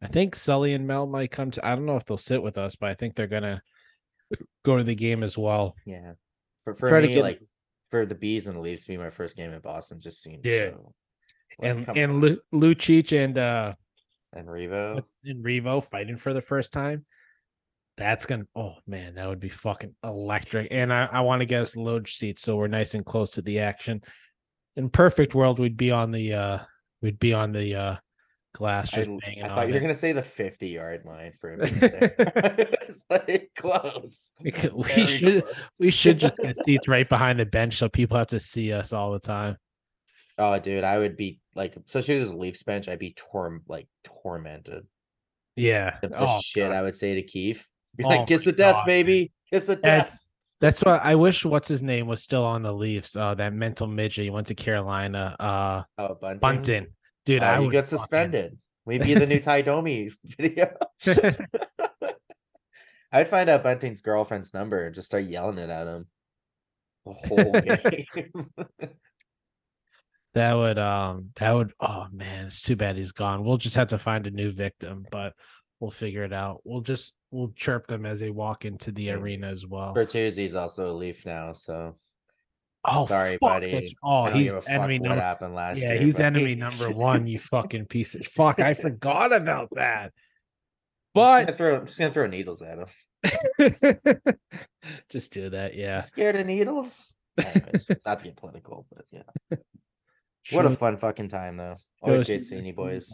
I 0.00 0.06
think 0.06 0.34
Sully 0.34 0.72
and 0.72 0.86
Mel 0.86 1.06
might 1.06 1.30
come 1.30 1.50
to 1.52 1.66
I 1.66 1.74
don't 1.74 1.84
know 1.86 1.96
if 1.96 2.04
they'll 2.06 2.16
sit 2.16 2.42
with 2.42 2.56
us, 2.58 2.74
but 2.74 2.88
I 2.88 2.94
think 2.94 3.14
they're 3.14 3.26
gonna 3.26 3.62
go 4.64 4.78
to 4.78 4.84
the 4.84 4.94
game 4.94 5.22
as 5.22 5.36
well. 5.36 5.76
Yeah. 5.84 6.12
For 6.64 6.74
for 6.74 6.88
Try 6.88 7.02
to 7.02 7.08
get- 7.08 7.22
like 7.22 7.40
for 7.90 8.06
the 8.06 8.14
bees 8.14 8.46
and 8.46 8.56
the 8.56 8.60
Leafs 8.60 8.84
to 8.84 8.88
be 8.88 8.96
my 8.96 9.10
first 9.10 9.36
game 9.36 9.52
in 9.52 9.60
Boston 9.60 10.00
just 10.00 10.22
seems 10.22 10.40
Yeah. 10.46 10.70
so 10.70 10.94
like, 11.58 11.70
And 11.70 11.98
and. 11.98 12.20
Lu- 12.22 12.40
Lucic 12.54 13.12
and 13.12 13.36
uh 13.36 13.74
and 14.32 14.48
Revo. 14.48 15.04
and 15.24 15.44
Revo 15.44 15.84
fighting 15.84 16.16
for 16.16 16.32
the 16.32 16.40
first 16.40 16.72
time. 16.72 17.04
That's 17.96 18.24
gonna 18.26 18.46
oh 18.56 18.74
man, 18.86 19.14
that 19.16 19.28
would 19.28 19.40
be 19.40 19.48
fucking 19.50 19.94
electric. 20.02 20.68
And 20.70 20.92
I, 20.92 21.08
I 21.12 21.20
want 21.20 21.40
to 21.40 21.46
get 21.46 21.62
us 21.62 21.76
load 21.76 22.08
seats 22.08 22.42
so 22.42 22.56
we're 22.56 22.68
nice 22.68 22.94
and 22.94 23.04
close 23.04 23.32
to 23.32 23.42
the 23.42 23.58
action. 23.60 24.00
In 24.76 24.88
perfect 24.88 25.34
world, 25.34 25.58
we'd 25.58 25.76
be 25.76 25.90
on 25.90 26.10
the 26.10 26.32
uh 26.34 26.58
we'd 27.02 27.18
be 27.18 27.34
on 27.34 27.52
the 27.52 27.74
uh 27.74 27.96
glass 28.54 28.92
I, 28.94 28.98
just 28.98 29.10
l- 29.10 29.18
banging 29.24 29.42
I 29.44 29.48
thought 29.54 29.66
you 29.68 29.72
were 29.74 29.78
it. 29.78 29.82
gonna 29.82 29.94
say 29.94 30.12
the 30.12 30.22
50 30.22 30.68
yard 30.68 31.02
line 31.04 31.32
for 31.40 31.52
a 31.52 31.58
minute. 31.58 31.80
there. 31.80 32.14
it's 32.82 33.04
like 33.10 33.50
close. 33.58 34.32
We 34.40 34.50
could- 34.52 34.72
we 34.74 35.06
should- 35.06 35.42
close. 35.42 35.54
We 35.78 35.90
should 35.90 36.18
just 36.18 36.38
get 36.40 36.56
seats 36.56 36.88
right 36.88 37.08
behind 37.08 37.40
the 37.40 37.46
bench 37.46 37.76
so 37.76 37.88
people 37.90 38.16
have 38.16 38.28
to 38.28 38.40
see 38.40 38.72
us 38.72 38.92
all 38.94 39.12
the 39.12 39.20
time. 39.20 39.56
Oh, 40.38 40.58
dude, 40.58 40.82
I 40.82 40.96
would 40.98 41.18
be 41.18 41.40
like, 41.54 41.76
especially 41.76 42.18
with 42.20 42.28
this 42.30 42.34
Leafs 42.38 42.62
bench, 42.62 42.88
I'd 42.88 42.98
be 42.98 43.12
torn 43.14 43.60
like 43.68 43.86
tormented. 44.02 44.86
Yeah. 45.56 45.98
The, 46.00 46.08
the 46.08 46.20
Oh, 46.20 46.40
shit 46.42 46.68
God. 46.70 46.72
I 46.74 46.80
would 46.80 46.96
say 46.96 47.16
to 47.16 47.22
Keith, 47.22 47.66
be 47.96 48.04
Oh 48.04 48.08
like, 48.08 48.26
"Kiss 48.26 48.44
the 48.44 48.52
death, 48.52 48.76
God, 48.76 48.86
baby, 48.86 49.32
kiss 49.52 49.66
the 49.66 49.76
death." 49.76 50.18
That's 50.60 50.80
why 50.82 50.98
I 50.98 51.14
wish 51.16 51.44
what's 51.44 51.68
his 51.68 51.82
name 51.82 52.06
was 52.06 52.22
still 52.22 52.44
on 52.44 52.62
the 52.62 52.72
Leafs. 52.72 53.16
Uh 53.16 53.34
that 53.34 53.52
mental 53.52 53.86
midget. 53.86 54.24
He 54.24 54.30
went 54.30 54.46
to 54.48 54.54
Carolina. 54.54 55.34
Uh 55.40 55.82
Oh, 55.98 56.14
Bunting. 56.20 56.38
Bunton. 56.40 56.86
Dude, 57.24 57.42
Oh, 57.42 57.46
I 57.46 57.58
would 57.58 57.72
fucking- 57.74 57.84
suspended. 57.86 58.58
Maybe 58.86 59.14
the 59.14 59.26
new 59.26 59.38
Tie 59.40 59.62
Domi 59.62 60.10
video. 60.38 60.74
I'd 63.12 63.28
find 63.28 63.50
out 63.50 63.62
Bunting's 63.62 64.00
girlfriend's 64.00 64.54
number 64.54 64.86
and 64.86 64.94
just 64.94 65.06
start 65.06 65.24
yelling 65.24 65.58
it 65.58 65.68
at 65.68 65.86
him. 65.86 66.06
The 67.04 67.12
whole 67.12 67.52
game. 68.88 68.92
That 70.34 70.54
would 70.54 70.78
um 70.78 71.30
that 71.36 71.52
would 71.52 71.72
oh 71.78 72.06
man, 72.10 72.46
it's 72.46 72.62
too 72.62 72.76
bad 72.76 72.96
he's 72.96 73.12
gone. 73.12 73.44
We'll 73.44 73.58
just 73.58 73.76
have 73.76 73.88
to 73.88 73.98
find 73.98 74.26
a 74.26 74.30
new 74.30 74.50
victim, 74.50 75.04
but 75.10 75.34
we'll 75.78 75.90
figure 75.90 76.24
it 76.24 76.32
out. 76.32 76.60
We'll 76.64 76.80
just 76.80 77.12
we'll 77.32 77.52
chirp 77.56 77.86
them 77.88 78.06
as 78.06 78.20
they 78.20 78.30
walk 78.30 78.64
into 78.64 78.92
the 78.92 79.04
Yeah. 79.04 79.14
arena 79.14 79.48
as 79.48 79.66
well. 79.66 79.92
Bertuzzi's 79.94 80.54
also 80.54 80.90
a 80.92 80.94
Leaf 80.94 81.26
now, 81.26 81.52
so 81.54 81.96
Oh 82.84 83.06
sorry, 83.06 83.38
buddy. 83.40 83.72
that's- 83.72 83.94
Oh, 84.04 84.26
he's 84.30 84.48
give 84.48 84.58
a 84.58 84.62
fuck 84.62 84.70
enemy 84.70 84.98
what 85.00 85.08
number. 85.08 85.22
happened 85.22 85.54
last 85.54 85.78
Yeah, 85.78 85.92
year. 85.94 86.02
he's 86.02 86.16
but- 86.18 86.26
enemy 86.26 86.54
number 86.54 86.90
one. 86.92 87.26
You 87.26 87.38
fucking 87.38 87.86
piece 87.86 88.14
of 88.14 88.26
fuck. 88.26 88.60
I 88.60 88.74
forgot 88.86 89.32
about 89.32 89.70
that. 89.74 90.12
I'm 91.14 91.46
just 91.46 91.46
But 91.46 91.56
throw, 91.56 91.76
I'm 91.76 91.86
just 91.86 91.98
gonna 91.98 92.10
throw 92.12 92.26
needles 92.26 92.62
at 92.62 92.78
him. 92.78 92.86
just 95.10 95.32
do 95.32 95.50
that. 95.50 95.74
Yeah. 95.74 96.00
Scared 96.00 96.36
of 96.36 96.46
needles? 96.46 97.14
Anyways, 97.38 97.88
not 98.04 98.18
to 98.18 98.24
get 98.24 98.36
political, 98.36 98.86
but 98.94 99.04
yeah. 99.10 99.56
What 100.50 100.66
a 100.66 100.70
fun 100.70 100.96
fucking 100.96 101.28
time 101.28 101.56
though. 101.56 101.76
Always 102.02 102.20
was- 102.20 102.28
great 102.28 102.44
seeing 102.44 102.66
you 102.66 102.72
boys. 102.74 103.12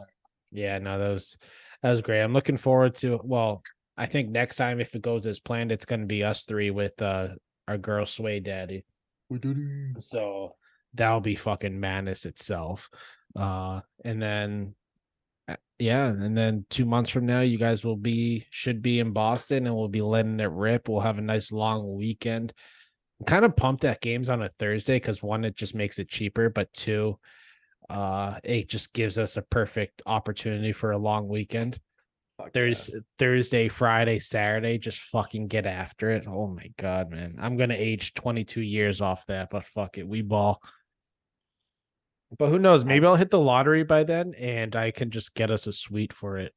Yeah, 0.51 0.79
no, 0.79 0.99
that 0.99 1.13
was 1.13 1.37
that 1.83 1.91
was 1.91 2.01
great. 2.01 2.23
I'm 2.23 2.33
looking 2.33 2.57
forward 2.57 2.95
to 2.97 3.21
well, 3.23 3.63
I 3.99 4.07
think 4.07 4.31
next 4.31 4.57
time 4.57 4.81
if 4.81 4.95
it 4.95 5.03
goes 5.03 5.27
as 5.27 5.41
planned, 5.41 5.73
it's 5.73 5.85
gonna 5.85 6.07
be 6.07 6.23
us 6.25 6.45
three 6.45 6.71
with 6.71 7.01
uh 7.03 7.29
our 7.67 7.77
girl 7.77 8.07
Sway 8.07 8.41
Daddy. 8.41 8.85
So 10.01 10.55
that'll 10.95 11.21
be 11.21 11.35
fucking 11.35 11.79
madness 11.79 12.25
itself. 12.25 12.89
Uh 13.37 13.81
and 14.05 14.23
then 14.23 14.75
uh, 15.49 15.57
yeah, 15.79 16.07
and 16.07 16.37
then 16.37 16.65
two 16.71 16.85
months 16.85 17.11
from 17.11 17.27
now, 17.27 17.41
you 17.41 17.59
guys 17.59 17.85
will 17.85 17.97
be 17.97 18.47
should 18.51 18.83
be 18.83 19.01
in 19.01 19.13
Boston 19.13 19.67
and 19.67 19.75
we'll 19.75 19.89
be 19.89 20.03
letting 20.03 20.39
it 20.41 20.51
rip. 20.51 20.89
We'll 20.89 21.01
have 21.01 21.19
a 21.19 21.23
nice 21.23 21.51
long 21.51 21.97
weekend. 21.97 22.53
I'm 23.21 23.27
kind 23.27 23.45
of 23.45 23.57
pumped 23.57 23.83
that 23.83 24.01
game's 24.01 24.29
on 24.29 24.43
a 24.43 24.51
Thursday 24.59 24.97
because 24.97 25.23
one, 25.23 25.45
it 25.45 25.57
just 25.57 25.75
makes 25.75 25.99
it 25.99 26.09
cheaper, 26.09 26.51
but 26.51 26.73
two, 26.73 27.19
uh, 27.91 28.39
it 28.45 28.69
just 28.69 28.93
gives 28.93 29.19
us 29.19 29.37
a 29.37 29.43
perfect 29.43 30.03
opportunity 30.07 30.73
for 30.73 30.93
a 30.93 30.99
long 30.99 31.27
weekend. 31.27 31.79
Fuck 32.49 32.55
yeah. 32.55 32.61
There's 32.61 32.91
Thursday, 33.19 33.69
Friday, 33.69 34.19
Saturday, 34.19 34.79
just 34.79 34.99
fucking 34.99 35.49
get 35.49 35.67
after 35.67 36.11
it. 36.11 36.27
Oh 36.27 36.47
my 36.47 36.71
god, 36.77 37.11
man. 37.11 37.37
I'm 37.39 37.57
gonna 37.57 37.75
age 37.77 38.15
22 38.15 38.61
years 38.61 39.01
off 39.01 39.27
that, 39.27 39.51
but 39.51 39.65
fuck 39.65 39.99
it, 39.99 40.07
we 40.09 40.23
ball. 40.23 40.63
But 42.39 42.49
who 42.49 42.59
knows? 42.59 42.85
Maybe 42.85 43.07
I'll 43.07 43.17
hit 43.17 43.31
the 43.31 43.39
lottery 43.39 43.85
by 43.85 44.05
then 44.05 44.35
and 44.39 44.77
I 44.77 44.91
can 44.91 45.11
just 45.11 45.35
get 45.35 45.51
us 45.51 45.67
a 45.67 45.73
suite 45.73 46.13
for 46.13 46.39
it. 46.39 46.53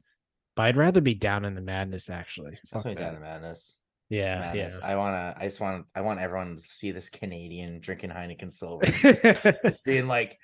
But 0.55 0.63
I'd 0.63 0.77
rather 0.77 0.99
be 0.99 1.15
down 1.15 1.45
in 1.45 1.55
the 1.55 1.61
madness 1.61 2.09
actually. 2.09 2.57
Fuck 2.67 2.83
Definitely 2.83 3.03
down 3.03 3.13
to 3.13 3.19
madness. 3.21 3.79
Yeah, 4.09 4.39
madness. 4.39 4.79
I 4.83 4.95
wanna 4.97 5.33
I 5.37 5.45
just 5.45 5.61
want 5.61 5.85
I 5.95 6.01
want 6.01 6.19
everyone 6.19 6.57
to 6.57 6.61
see 6.61 6.91
this 6.91 7.09
Canadian 7.09 7.79
drinking 7.79 8.09
Heineken 8.09 8.51
silver. 8.51 8.83
it's 8.83 9.79
being 9.81 10.07
like 10.07 10.37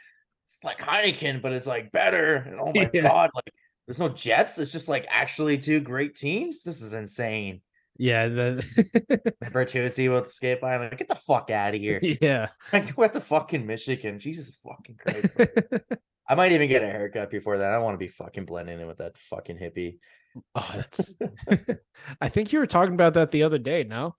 it's 0.46 0.64
like 0.64 0.80
Heineken, 0.80 1.42
but 1.42 1.52
it's 1.52 1.68
like 1.68 1.92
better. 1.92 2.36
And 2.36 2.60
oh 2.62 2.72
my 2.74 2.90
Yeah. 2.94 3.02
god, 3.02 3.32
like 3.36 3.54
there's 3.88 4.00
no 4.00 4.10
Jets. 4.10 4.58
It's 4.60 4.72
just 4.72 4.90
like 4.90 5.06
actually 5.10 5.58
two 5.58 5.80
great 5.80 6.16
teams. 6.16 6.62
This 6.64 6.82
is 6.82 6.94
insane. 6.94 7.62
yeah, 7.98 8.28
the 8.28 9.36
Bertuzzi 9.46 10.10
will 10.10 10.22
escape 10.22 10.62
by. 10.62 10.76
I'm 10.76 10.82
like, 10.82 10.98
get 10.98 11.10
the 11.10 11.16
fuck 11.16 11.50
out 11.50 11.74
of 11.74 11.82
here. 11.82 12.00
yeah. 12.22 12.50
I 12.74 12.86
went 12.96 13.14
to 13.14 13.22
fucking 13.22 13.66
Michigan. 13.66 14.20
Jesus 14.20 14.56
fucking 14.64 14.98
Christ. 14.98 15.36
I 16.30 16.36
might 16.36 16.52
even 16.52 16.68
get 16.68 16.84
a 16.84 16.88
haircut 16.88 17.30
before 17.30 17.58
that. 17.58 17.72
I 17.72 17.76
don't 17.76 17.84
want 17.84 17.96
to 17.96 18.06
be 18.06 18.10
fucking 18.10 18.46
blending 18.46 18.80
in 18.82 18.88
with 18.88 18.98
that 18.98 19.18
fucking 19.18 19.58
hippie. 19.58 20.00
oh, 20.54 20.70
that's 20.76 21.16
I 22.22 22.30
think 22.30 22.52
you 22.52 22.60
were 22.60 22.68
talking 22.68 22.94
about 22.94 23.14
that 23.14 23.32
the 23.32 23.44
other 23.44 23.58
day, 23.58 23.84
no? 23.86 24.16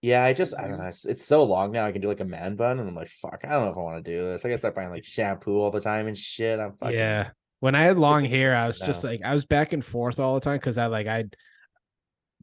Yeah, 0.00 0.24
I 0.24 0.32
just 0.32 0.54
I 0.56 0.66
don't 0.68 0.78
know. 0.78 0.86
It's, 0.86 1.04
it's 1.04 1.24
so 1.24 1.44
long 1.44 1.72
now. 1.72 1.86
I 1.86 1.92
can 1.92 2.00
do 2.00 2.08
like 2.08 2.20
a 2.20 2.24
man 2.24 2.56
bun, 2.56 2.78
and 2.78 2.88
I'm 2.88 2.94
like, 2.94 3.08
fuck. 3.10 3.40
I 3.44 3.50
don't 3.50 3.64
know 3.64 3.70
if 3.72 3.76
I 3.76 3.80
want 3.80 4.04
to 4.04 4.10
do 4.10 4.24
this. 4.32 4.44
I 4.44 4.48
gotta 4.48 4.58
start 4.58 4.74
buying 4.74 4.90
like 4.90 5.04
shampoo 5.04 5.58
all 5.60 5.70
the 5.70 5.80
time 5.80 6.06
and 6.06 6.16
shit. 6.16 6.58
I'm 6.58 6.72
fucking 6.72 6.96
Yeah. 6.98 7.30
When 7.62 7.76
I 7.76 7.84
had 7.84 7.96
long 7.96 8.24
hair, 8.24 8.56
I 8.56 8.66
was 8.66 8.80
just 8.80 9.04
like 9.04 9.20
I 9.24 9.32
was 9.32 9.44
back 9.44 9.72
and 9.72 9.84
forth 9.84 10.18
all 10.18 10.34
the 10.34 10.40
time 10.40 10.56
because 10.56 10.78
I 10.78 10.86
like 10.86 11.06
I 11.06 11.26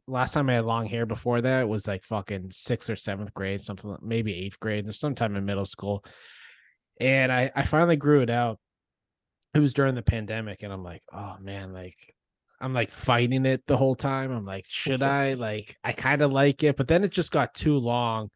last 0.06 0.32
time 0.32 0.48
I 0.48 0.54
had 0.54 0.64
long 0.64 0.86
hair 0.86 1.04
before 1.04 1.42
that 1.42 1.68
was 1.68 1.86
like 1.86 2.04
fucking 2.04 2.52
sixth 2.52 2.88
or 2.88 2.96
seventh 2.96 3.34
grade, 3.34 3.60
something 3.60 3.94
maybe 4.00 4.34
eighth 4.34 4.58
grade, 4.58 4.88
or 4.88 4.92
sometime 4.92 5.36
in 5.36 5.44
middle 5.44 5.66
school. 5.66 6.06
And 6.98 7.30
I 7.30 7.50
I 7.54 7.64
finally 7.64 7.96
grew 7.96 8.22
it 8.22 8.30
out. 8.30 8.58
It 9.52 9.58
was 9.58 9.74
during 9.74 9.94
the 9.94 10.00
pandemic, 10.00 10.62
and 10.62 10.72
I'm 10.72 10.82
like, 10.82 11.02
oh 11.12 11.36
man, 11.38 11.74
like 11.74 11.98
I'm 12.58 12.72
like 12.72 12.90
fighting 12.90 13.44
it 13.44 13.66
the 13.66 13.76
whole 13.76 13.96
time. 13.96 14.32
I'm 14.32 14.46
like, 14.46 14.64
should 14.70 15.02
I? 15.02 15.34
Like, 15.34 15.76
I 15.84 15.92
kind 15.92 16.22
of 16.22 16.32
like 16.32 16.62
it, 16.62 16.78
but 16.78 16.88
then 16.88 17.04
it 17.04 17.10
just 17.10 17.30
got 17.30 17.52
too 17.52 17.76
long. 17.76 18.30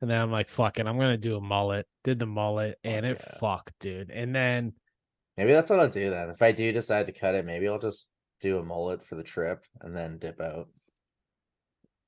And 0.00 0.08
then 0.08 0.20
I'm 0.20 0.30
like, 0.30 0.50
fuck 0.50 0.78
it, 0.78 0.86
I'm 0.86 1.00
gonna 1.00 1.16
do 1.16 1.34
a 1.34 1.40
mullet. 1.40 1.88
Did 2.04 2.20
the 2.20 2.26
mullet, 2.26 2.78
and 2.84 3.04
Fuck 3.04 3.16
it 3.16 3.22
yeah. 3.24 3.38
fucked, 3.40 3.72
dude. 3.80 4.10
And 4.12 4.32
then 4.32 4.74
Maybe 5.38 5.52
that's 5.52 5.70
what 5.70 5.78
I'll 5.80 5.88
do 5.88 6.10
then. 6.10 6.30
If 6.30 6.42
I 6.42 6.52
do 6.52 6.70
decide 6.72 7.06
to 7.06 7.12
cut 7.12 7.34
it, 7.34 7.46
maybe 7.46 7.68
I'll 7.68 7.78
just 7.78 8.08
do 8.40 8.58
a 8.58 8.62
mullet 8.62 9.04
for 9.04 9.14
the 9.14 9.22
trip 9.22 9.64
and 9.80 9.96
then 9.96 10.18
dip 10.18 10.40
out. 10.40 10.68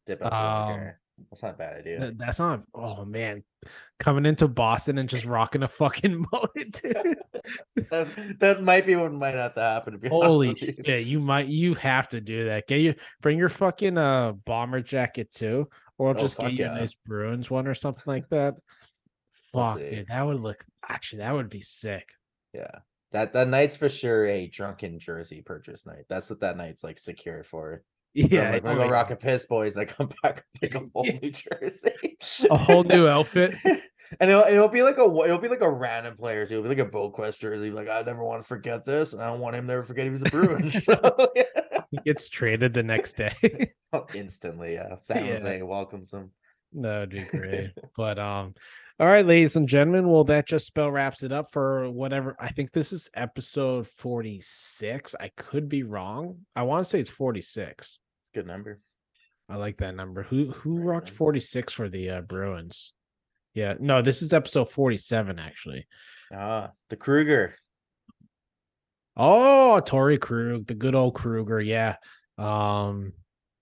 Dip 0.07 0.23
out 0.23 0.32
Um. 0.32 0.90
That's 1.31 1.43
not 1.43 1.55
a 1.55 1.59
bad 1.59 1.77
idea. 1.81 2.12
That's 2.16 2.39
not. 2.39 2.62
Oh 2.74 3.05
man, 3.05 3.44
coming 3.98 4.24
into 4.24 4.48
Boston 4.48 4.97
and 4.97 5.07
just 5.07 5.27
rocking 5.27 5.62
a 5.62 5.69
fucking 5.69 6.24
mullet. 6.32 6.73
dude. 6.82 7.19
that, 7.90 8.36
that 8.40 8.62
might 8.62 8.86
be 8.86 8.97
what 8.97 9.12
might 9.12 9.35
have 9.35 9.52
to 9.55 9.61
happen. 9.61 9.93
To 9.93 9.98
be 9.98 10.09
Holy 10.09 10.48
with 10.48 10.62
you. 10.62 10.73
shit! 10.82 11.07
You 11.07 11.20
might. 11.20 11.47
You 11.47 11.74
have 11.74 12.09
to 12.09 12.23
do 12.23 12.47
that. 12.47 12.66
Get 12.66 12.81
you. 12.81 12.94
Bring 13.20 13.36
your 13.39 13.51
fucking 13.51 13.98
uh 13.98 14.32
bomber 14.32 14.81
jacket 14.81 15.31
too, 15.31 15.69
or 15.98 16.09
I'll 16.09 16.16
Oh, 16.16 16.19
just 16.19 16.39
get 16.39 16.52
you 16.52 16.65
yeah. 16.65 16.73
a 16.74 16.81
nice 16.81 16.97
Bruins 17.05 17.51
one 17.51 17.66
or 17.69 17.74
something 17.74 18.05
like 18.07 18.27
that. 18.31 18.55
Fuck, 19.52 19.78
dude, 19.78 20.07
that 20.09 20.23
would 20.24 20.40
look. 20.40 20.65
Actually, 20.89 21.19
that 21.19 21.35
would 21.35 21.51
be 21.51 21.61
sick. 21.61 22.09
Yeah. 22.55 22.78
That 23.12 23.32
that 23.32 23.49
night's 23.49 23.77
for 23.77 23.89
sure 23.89 24.27
a 24.27 24.47
drunken 24.47 24.99
jersey 24.99 25.43
purchase 25.43 25.85
night. 25.87 26.05
That's 26.09 26.31
what 26.31 26.41
that 26.41 26.57
night's 26.57 26.85
like 26.85 26.99
secured 26.99 27.47
for. 27.47 27.82
Yeah, 28.15 28.27
Yeah, 28.31 28.51
like, 28.53 28.65
oh, 28.65 28.74
gonna 28.77 28.91
rock 28.91 29.11
a 29.11 29.16
piss, 29.16 29.47
boys. 29.47 29.77
I 29.77 29.85
come 29.85 30.09
back 30.23 30.45
with 30.61 30.74
like 30.74 30.82
a 30.82 30.87
whole 30.95 31.05
new 31.05 31.31
jersey, 31.31 32.19
a 32.49 32.57
whole 32.57 32.85
new 32.85 33.09
outfit. 33.09 33.55
and 33.65 34.31
it'll, 34.31 34.45
it'll 34.45 34.69
be 34.69 34.82
like 34.82 34.99
a 34.99 35.03
it'll 35.24 35.39
be 35.39 35.49
like 35.49 35.61
a 35.61 35.70
random 35.70 36.16
player 36.16 36.47
too. 36.47 36.55
It'll 36.55 36.65
be 36.65 36.69
like 36.69 36.87
a 36.87 36.91
Boqvist 36.91 37.41
jersey. 37.41 37.70
Like 37.70 37.89
I 37.89 38.03
never 38.03 38.24
want 38.24 38.43
to 38.43 38.47
forget 38.49 38.85
this, 38.85 39.12
and 39.12 39.23
I 39.23 39.27
don't 39.27 39.41
want 39.41 39.57
him 39.57 39.66
to 39.66 39.73
ever 39.73 39.85
forget 39.85 40.05
he 40.05 40.11
was 40.11 40.23
a 40.23 40.31
Bruin. 40.31 40.69
so 40.69 41.31
yeah. 41.35 41.45
He 41.91 41.99
gets 42.05 42.28
traded 42.28 42.73
the 42.74 42.85
next 42.85 43.15
day. 43.15 43.73
instantly, 44.15 44.74
yeah. 44.74 44.97
San 45.01 45.24
Yeah. 45.24 45.32
Jose 45.32 45.62
welcomes 45.62 46.12
him. 46.12 46.31
That 46.74 47.01
would 47.01 47.11
be 47.11 47.23
great. 47.23 47.73
but 47.97 48.19
um, 48.20 48.55
all 49.01 49.06
right, 49.06 49.24
ladies 49.24 49.56
and 49.56 49.66
gentlemen. 49.66 50.10
Well, 50.10 50.24
that 50.24 50.47
just 50.47 50.68
about 50.68 50.93
wraps 50.93 51.22
it 51.22 51.32
up 51.32 51.51
for 51.51 51.89
whatever. 51.90 52.36
I 52.39 52.48
think 52.48 52.70
this 52.70 52.93
is 52.93 53.09
episode 53.14 53.86
forty 53.86 54.43
six. 54.43 55.14
I 55.18 55.31
could 55.39 55.70
be 55.70 55.85
wrong. 55.85 56.40
I 56.55 56.64
want 56.64 56.85
to 56.85 56.90
say 56.90 57.01
it's 57.01 57.09
forty 57.09 57.40
six. 57.40 57.98
It's 58.20 58.31
a 58.35 58.39
good 58.39 58.47
number. 58.47 58.78
I 59.48 59.56
like 59.56 59.78
that 59.78 59.94
number. 59.94 60.22
Who 60.24 60.51
who 60.51 60.77
Great 60.77 60.86
rocked 60.86 61.09
forty 61.09 61.40
six 61.40 61.72
for 61.72 61.89
the 61.89 62.10
uh, 62.10 62.20
Bruins? 62.20 62.93
Yeah, 63.55 63.74
no, 63.81 64.02
this 64.02 64.20
is 64.20 64.35
episode 64.35 64.68
forty 64.68 64.98
seven 64.98 65.39
actually. 65.39 65.86
Ah, 66.31 66.72
the 66.90 66.97
Kruger. 66.97 67.55
Oh, 69.16 69.81
Torey 69.82 70.20
Krug, 70.20 70.66
the 70.66 70.74
good 70.74 70.94
old 70.94 71.14
Kruger. 71.14 71.59
Yeah. 71.59 71.97
Um, 72.36 73.14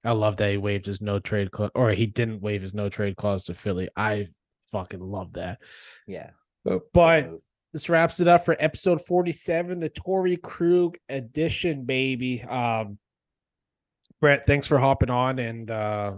I 0.05 0.13
love 0.13 0.37
that 0.39 0.51
he 0.51 0.57
waived 0.57 0.87
his 0.87 1.01
no 1.01 1.21
trade 1.21 1.53
clause, 1.53 1.71
or 1.77 1.91
he 1.91 2.07
didn't 2.07 2.43
waive 2.43 2.63
his 2.63 2.75
no 2.75 2.89
trade 2.89 3.17
clause 3.17 3.45
to 3.45 3.55
Philly. 3.55 3.89
I 3.97 4.27
fucking 4.71 5.01
love 5.01 5.35
that. 5.35 5.59
Yeah. 6.07 6.31
But 6.93 7.31
this 7.73 7.89
wraps 7.89 8.21
it 8.21 8.29
up 8.29 8.45
for 8.45 8.57
episode 8.59 9.01
47, 9.03 9.81
the 9.81 9.91
Torey 9.91 10.41
Krug 10.41 10.97
edition, 11.09 11.85
baby. 11.85 12.43
Um, 12.43 12.99
Brett, 14.21 14.47
thanks 14.47 14.67
for 14.67 14.79
hopping 14.79 15.11
on. 15.11 15.39
And 15.39 15.71
uh, 15.71 16.15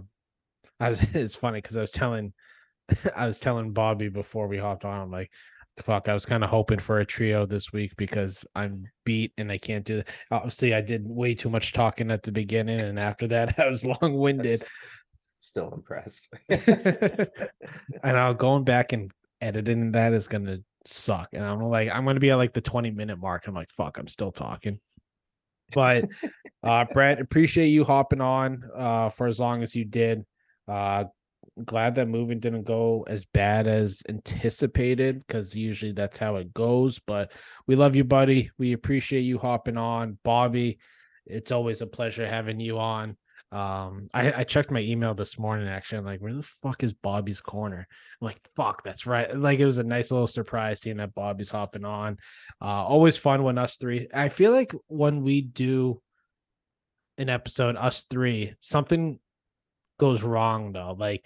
I 0.79 0.89
was, 0.89 1.01
it's 1.13 1.35
funny 1.35 1.59
because 1.59 1.77
I 1.77 1.81
was 1.81 1.91
telling, 1.91 2.33
I 3.15 3.27
was 3.27 3.39
telling 3.39 3.73
Bobby 3.73 4.09
before 4.09 4.47
we 4.47 4.57
hopped 4.57 4.85
on, 4.85 4.99
I'm 4.99 5.11
like, 5.11 5.31
fuck, 5.81 6.07
I 6.07 6.13
was 6.13 6.25
kind 6.25 6.43
of 6.43 6.49
hoping 6.49 6.79
for 6.79 6.99
a 6.99 7.05
trio 7.05 7.45
this 7.45 7.71
week 7.71 7.93
because 7.97 8.45
I'm 8.55 8.85
beat 9.05 9.33
and 9.37 9.51
I 9.51 9.57
can't 9.57 9.85
do 9.85 9.97
that. 9.97 10.09
Obviously, 10.29 10.73
I 10.73 10.81
did 10.81 11.07
way 11.07 11.33
too 11.33 11.49
much 11.49 11.73
talking 11.73 12.11
at 12.11 12.23
the 12.23 12.31
beginning, 12.31 12.79
and 12.79 12.99
after 12.99 13.27
that, 13.27 13.59
I 13.59 13.69
was 13.69 13.85
long 13.85 13.97
I'm 14.01 14.13
winded. 14.13 14.63
Still 15.41 15.73
impressed. 15.73 16.29
and 16.49 17.27
I'll 18.03 18.35
going 18.35 18.63
back 18.63 18.93
and 18.93 19.11
editing 19.41 19.91
that 19.93 20.13
is 20.13 20.27
gonna 20.27 20.59
suck. 20.85 21.29
And 21.33 21.43
I'm 21.43 21.59
like, 21.63 21.89
I'm 21.91 22.05
gonna 22.05 22.19
be 22.19 22.29
at 22.29 22.37
like 22.37 22.53
the 22.53 22.61
20 22.61 22.91
minute 22.91 23.17
mark. 23.17 23.47
I'm 23.47 23.55
like, 23.55 23.71
fuck, 23.71 23.97
I'm 23.97 24.07
still 24.07 24.31
talking. 24.31 24.79
But 25.73 26.05
uh 26.63 26.85
Brett, 26.93 27.19
appreciate 27.19 27.69
you 27.69 27.83
hopping 27.83 28.21
on 28.21 28.63
uh 28.75 29.09
for 29.09 29.25
as 29.25 29.39
long 29.39 29.63
as 29.63 29.75
you 29.75 29.83
did. 29.83 30.25
Uh 30.67 31.05
glad 31.65 31.95
that 31.95 32.07
moving 32.07 32.39
didn't 32.39 32.63
go 32.63 33.03
as 33.07 33.25
bad 33.25 33.65
as 33.65 34.03
anticipated 34.07 35.25
because 35.25 35.55
usually 35.55 35.91
that's 35.91 36.19
how 36.19 36.35
it 36.35 36.53
goes. 36.53 36.99
But 36.99 37.31
we 37.65 37.75
love 37.75 37.95
you, 37.95 38.03
buddy. 38.03 38.51
We 38.59 38.73
appreciate 38.73 39.21
you 39.21 39.39
hopping 39.39 39.77
on. 39.77 40.19
Bobby, 40.23 40.77
it's 41.25 41.51
always 41.51 41.81
a 41.81 41.87
pleasure 41.87 42.27
having 42.27 42.59
you 42.59 42.77
on. 42.77 43.17
Um, 43.51 44.07
I, 44.13 44.31
I 44.31 44.43
checked 44.45 44.71
my 44.71 44.79
email 44.79 45.13
this 45.13 45.37
morning 45.37 45.67
actually. 45.67 45.97
I'm 45.97 46.05
like, 46.05 46.21
where 46.21 46.33
the 46.33 46.41
fuck 46.43 46.83
is 46.83 46.93
Bobby's 46.93 47.41
corner? 47.41 47.85
I'm 48.21 48.25
like, 48.25 48.39
fuck, 48.55 48.81
that's 48.83 49.05
right. 49.05 49.35
Like 49.37 49.59
it 49.59 49.65
was 49.65 49.77
a 49.77 49.83
nice 49.83 50.09
little 50.09 50.27
surprise 50.27 50.81
seeing 50.81 50.97
that 50.97 51.13
Bobby's 51.13 51.49
hopping 51.49 51.83
on. 51.83 52.17
Uh 52.61 52.65
always 52.85 53.17
fun 53.17 53.43
when 53.43 53.57
us 53.57 53.75
three. 53.77 54.07
I 54.13 54.29
feel 54.29 54.51
like 54.51 54.73
when 54.87 55.21
we 55.21 55.41
do 55.41 56.01
an 57.17 57.27
episode, 57.29 57.75
us 57.75 58.05
three, 58.09 58.53
something 58.61 59.19
goes 59.99 60.23
wrong 60.23 60.71
though. 60.71 60.95
Like 60.97 61.25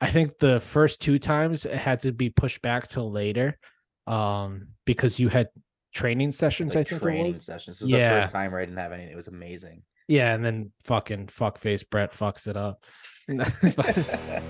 I 0.00 0.08
think 0.10 0.38
the 0.38 0.60
first 0.60 1.00
two 1.00 1.18
times 1.18 1.64
it 1.64 1.74
had 1.74 2.00
to 2.00 2.12
be 2.12 2.30
pushed 2.30 2.62
back 2.62 2.86
till 2.88 3.10
later. 3.10 3.58
Um, 4.06 4.68
because 4.84 5.18
you 5.18 5.28
had 5.28 5.48
training 5.92 6.30
sessions, 6.30 6.76
like 6.76 6.86
I 6.86 6.90
think 6.90 7.02
training 7.02 7.26
was. 7.28 7.44
sessions. 7.44 7.80
This 7.80 7.86
is 7.86 7.90
Yeah. 7.90 8.14
the 8.14 8.22
first 8.22 8.32
time 8.32 8.52
where 8.52 8.60
I 8.60 8.64
didn't 8.66 8.78
have 8.78 8.92
anything. 8.92 9.10
It 9.10 9.16
was 9.16 9.26
amazing. 9.26 9.82
Yeah, 10.08 10.34
and 10.34 10.44
then 10.44 10.72
fucking 10.84 11.26
fuckface 11.26 11.88
Brett 11.88 12.12
fucks 12.12 12.46
it 12.46 12.56
up. 12.56 12.84
no, 13.28 13.42
28th 13.64 14.44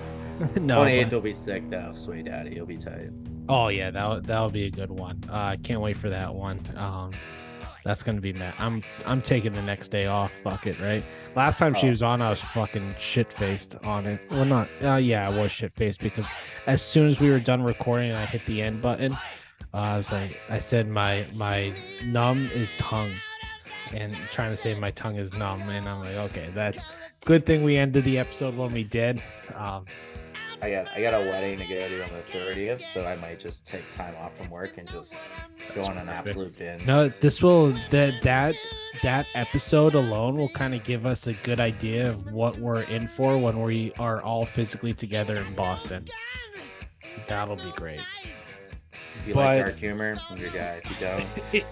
but- 0.57 1.11
will 1.13 1.21
be 1.21 1.33
sick 1.33 1.69
though. 1.69 1.91
Sway 1.95 2.21
daddy, 2.21 2.55
you'll 2.55 2.65
be 2.67 2.77
tight. 2.77 3.09
oh 3.49 3.69
yeah, 3.69 3.89
that 3.91 4.23
that'll 4.25 4.49
be 4.51 4.65
a 4.65 4.71
good 4.71 4.91
one. 4.91 5.21
Uh, 5.29 5.33
I 5.33 5.55
can't 5.57 5.81
wait 5.81 5.97
for 5.97 6.09
that 6.09 6.33
one. 6.33 6.59
Um, 6.75 7.11
that's 7.83 8.03
gonna 8.03 8.21
be 8.21 8.33
mad. 8.33 8.53
I'm 8.59 8.83
I'm 9.05 9.21
taking 9.21 9.53
the 9.53 9.61
next 9.63 9.87
day 9.89 10.05
off. 10.05 10.31
Fuck 10.43 10.67
it, 10.67 10.79
right? 10.79 11.03
Last 11.35 11.57
time 11.57 11.73
she 11.73 11.87
Oh. 11.87 11.89
was 11.91 12.03
on, 12.03 12.21
I 12.21 12.29
was 12.29 12.41
fucking 12.41 12.95
shit 12.99 13.31
faced 13.33 13.75
on 13.83 14.05
it. 14.05 14.21
Well, 14.29 14.45
not. 14.45 14.67
Uh, 14.83 14.95
yeah, 14.97 15.27
I 15.27 15.35
was 15.35 15.51
shit 15.51 15.73
faced 15.73 16.01
because 16.01 16.27
as 16.67 16.81
soon 16.83 17.07
as 17.07 17.19
we 17.19 17.29
were 17.31 17.39
done 17.39 17.63
recording, 17.63 18.11
I 18.11 18.25
hit 18.25 18.45
the 18.45 18.61
end 18.61 18.81
button. 18.81 19.13
Uh, 19.13 19.77
I 19.77 19.97
was 19.97 20.11
like, 20.11 20.37
I 20.49 20.59
said 20.59 20.87
my 20.87 21.25
my 21.37 21.73
numb 22.05 22.51
is 22.53 22.75
tongue, 22.75 23.13
and 23.93 24.15
trying 24.31 24.51
to 24.51 24.57
say 24.57 24.73
my 24.77 24.91
tongue 24.91 25.15
is 25.15 25.33
numb, 25.33 25.61
and 25.61 25.87
I'm 25.87 25.99
like, 25.99 26.15
okay, 26.31 26.49
that's 26.53 26.83
good 27.25 27.45
thing 27.45 27.63
we 27.63 27.77
ended 27.77 28.03
the 28.03 28.19
episode 28.19 28.55
when 28.55 28.71
we 28.73 28.83
did. 28.83 29.21
Um, 29.55 29.85
I 30.61 30.71
got 30.71 30.87
I 30.89 31.01
got 31.01 31.13
a 31.13 31.19
wedding 31.19 31.59
to 31.59 31.65
go 31.65 31.87
to 31.87 32.03
on 32.03 32.09
the 32.09 32.31
30th, 32.31 32.81
so 32.81 33.05
I 33.05 33.15
might 33.17 33.39
just 33.39 33.67
take 33.67 33.89
time 33.91 34.15
off 34.19 34.35
from 34.37 34.49
work 34.49 34.77
and 34.79 34.87
just 34.87 35.21
go 35.75 35.83
on 35.83 35.97
an 35.97 36.07
perfect. 36.07 36.27
absolute 36.29 36.57
binge. 36.57 36.85
No, 36.85 37.09
this 37.09 37.43
will 37.43 37.73
that 37.91 38.13
that 38.23 38.55
that 39.03 39.27
episode 39.35 39.93
alone 39.93 40.35
will 40.35 40.49
kind 40.49 40.73
of 40.73 40.83
give 40.83 41.05
us 41.05 41.27
a 41.27 41.33
good 41.33 41.59
idea 41.59 42.09
of 42.09 42.31
what 42.31 42.57
we're 42.57 42.81
in 42.85 43.07
for 43.07 43.37
when 43.37 43.61
we 43.61 43.93
are 43.99 44.19
all 44.23 44.45
physically 44.45 44.93
together 44.95 45.35
in 45.35 45.53
Boston. 45.53 46.05
That'll 47.27 47.55
be 47.57 47.71
great. 47.75 48.01
If 49.21 49.27
you 49.27 49.33
but- 49.35 49.45
like 49.45 49.63
dark 49.65 49.77
humor, 49.77 50.17
I'm 50.27 50.37
your 50.37 50.49
guy. 50.49 50.81
If 50.83 50.89
you 51.53 51.61
don't, 51.61 51.65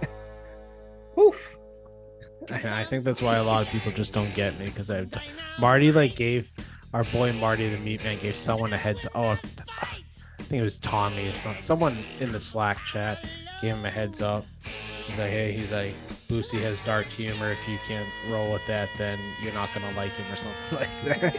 Oof. 1.20 1.56
I 2.52 2.82
I 2.82 2.84
think 2.84 3.04
that's 3.04 3.22
why 3.22 3.36
a 3.38 3.44
lot 3.44 3.62
of 3.62 3.68
people 3.70 3.92
just 3.92 4.14
don't 4.14 4.34
get 4.36 4.58
me 4.60 4.66
because 4.66 4.92
I, 4.92 5.06
Marty 5.60 5.92
like 5.92 6.16
gave 6.16 6.50
our 6.94 7.04
boy 7.06 7.34
Marty 7.34 7.70
the 7.70 7.78
meat 7.80 8.04
man 8.04 8.18
gave 8.20 8.36
someone 8.36 8.74
a 8.74 8.78
heads. 8.78 9.08
Oh, 9.16 9.30
I 9.30 9.88
think 10.40 10.62
it 10.62 10.64
was 10.64 10.78
Tommy 10.78 11.28
or 11.30 11.34
some, 11.34 11.56
someone 11.60 11.98
in 12.20 12.32
the 12.32 12.40
Slack 12.40 12.78
chat 12.86 13.26
gave 13.62 13.76
him 13.76 13.86
a 13.86 13.90
heads 13.90 14.22
up. 14.22 14.46
He's 15.06 15.18
like, 15.20 15.30
hey, 15.30 15.52
he's 15.52 15.72
like, 15.72 15.94
Boosie 16.28 16.62
has 16.62 16.80
dark 16.82 17.06
humor. 17.08 17.52
If 17.52 17.70
you 17.70 17.78
can't 17.88 18.10
roll 18.30 18.52
with 18.52 18.66
that, 18.68 18.90
then 18.98 19.20
you're 19.42 19.54
not 19.54 19.70
gonna 19.74 19.96
like 19.96 20.14
him 20.16 20.32
or 20.32 20.36
something 20.36 20.56
like 20.72 21.22
that. 21.22 21.38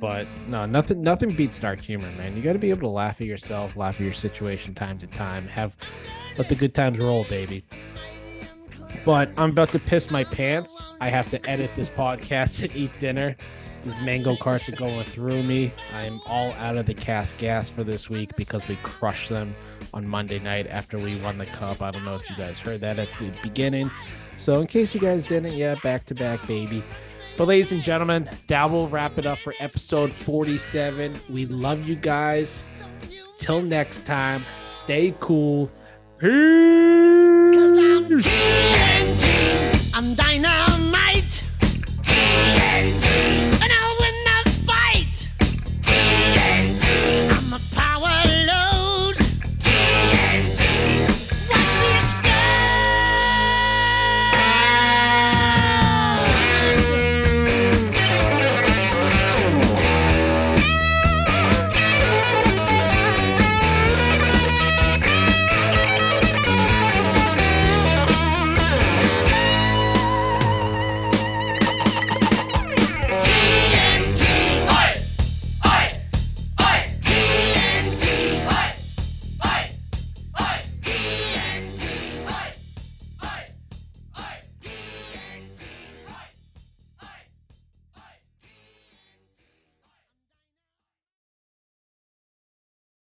but 0.00 0.26
no, 0.48 0.66
nothing, 0.66 1.02
nothing 1.02 1.34
beats 1.34 1.58
dark 1.58 1.80
humor, 1.80 2.10
man. 2.12 2.36
You 2.36 2.42
got 2.42 2.52
to 2.54 2.58
be 2.58 2.70
able 2.70 2.82
to 2.82 2.88
laugh 2.88 3.20
at 3.20 3.26
yourself, 3.26 3.76
laugh 3.76 3.94
at 3.94 4.00
your 4.00 4.12
situation 4.12 4.74
time 4.74 4.98
to 4.98 5.06
time. 5.06 5.46
Have 5.48 5.76
let 6.36 6.48
the 6.48 6.54
good 6.54 6.74
times 6.74 6.98
roll, 6.98 7.24
baby. 7.24 7.64
But 9.04 9.30
I'm 9.38 9.50
about 9.50 9.70
to 9.72 9.78
piss 9.78 10.10
my 10.10 10.24
pants. 10.24 10.90
I 11.00 11.08
have 11.08 11.28
to 11.30 11.50
edit 11.50 11.70
this 11.76 11.88
podcast 11.88 12.62
and 12.64 12.76
eat 12.76 12.98
dinner. 12.98 13.36
These 13.84 13.98
mango 13.98 14.36
carts 14.36 14.68
are 14.68 14.76
going 14.76 15.04
through 15.04 15.42
me. 15.42 15.72
I'm 15.92 16.20
all 16.26 16.52
out 16.52 16.76
of 16.76 16.86
the 16.86 16.94
cast 16.94 17.36
gas 17.38 17.68
for 17.68 17.82
this 17.82 18.08
week 18.08 18.30
because 18.36 18.68
we 18.68 18.76
crushed 18.84 19.28
them 19.28 19.56
on 19.92 20.06
Monday 20.06 20.38
night 20.38 20.68
after 20.68 20.98
we 20.98 21.20
won 21.20 21.36
the 21.36 21.46
cup. 21.46 21.82
I 21.82 21.90
don't 21.90 22.04
know 22.04 22.14
if 22.14 22.28
you 22.30 22.36
guys 22.36 22.60
heard 22.60 22.80
that 22.82 23.00
at 23.00 23.08
the 23.18 23.32
beginning. 23.42 23.90
So, 24.36 24.60
in 24.60 24.68
case 24.68 24.94
you 24.94 25.00
guys 25.00 25.24
didn't, 25.26 25.54
yeah, 25.54 25.74
back 25.82 26.06
to 26.06 26.14
back, 26.14 26.46
baby. 26.46 26.84
But, 27.36 27.48
ladies 27.48 27.72
and 27.72 27.82
gentlemen, 27.82 28.30
that 28.46 28.70
will 28.70 28.88
wrap 28.88 29.18
it 29.18 29.26
up 29.26 29.38
for 29.38 29.52
episode 29.58 30.12
47. 30.12 31.18
We 31.28 31.46
love 31.46 31.82
you 31.88 31.96
guys. 31.96 32.62
Till 33.36 33.62
next 33.62 34.06
time, 34.06 34.44
stay 34.62 35.12
cool. 35.18 35.68
Peace. 36.22 36.30
I'm, 36.30 38.20
TNT, 38.20 39.26
I'm 39.92 40.14
dynamite. 40.14 41.42
TNT. 42.04 43.81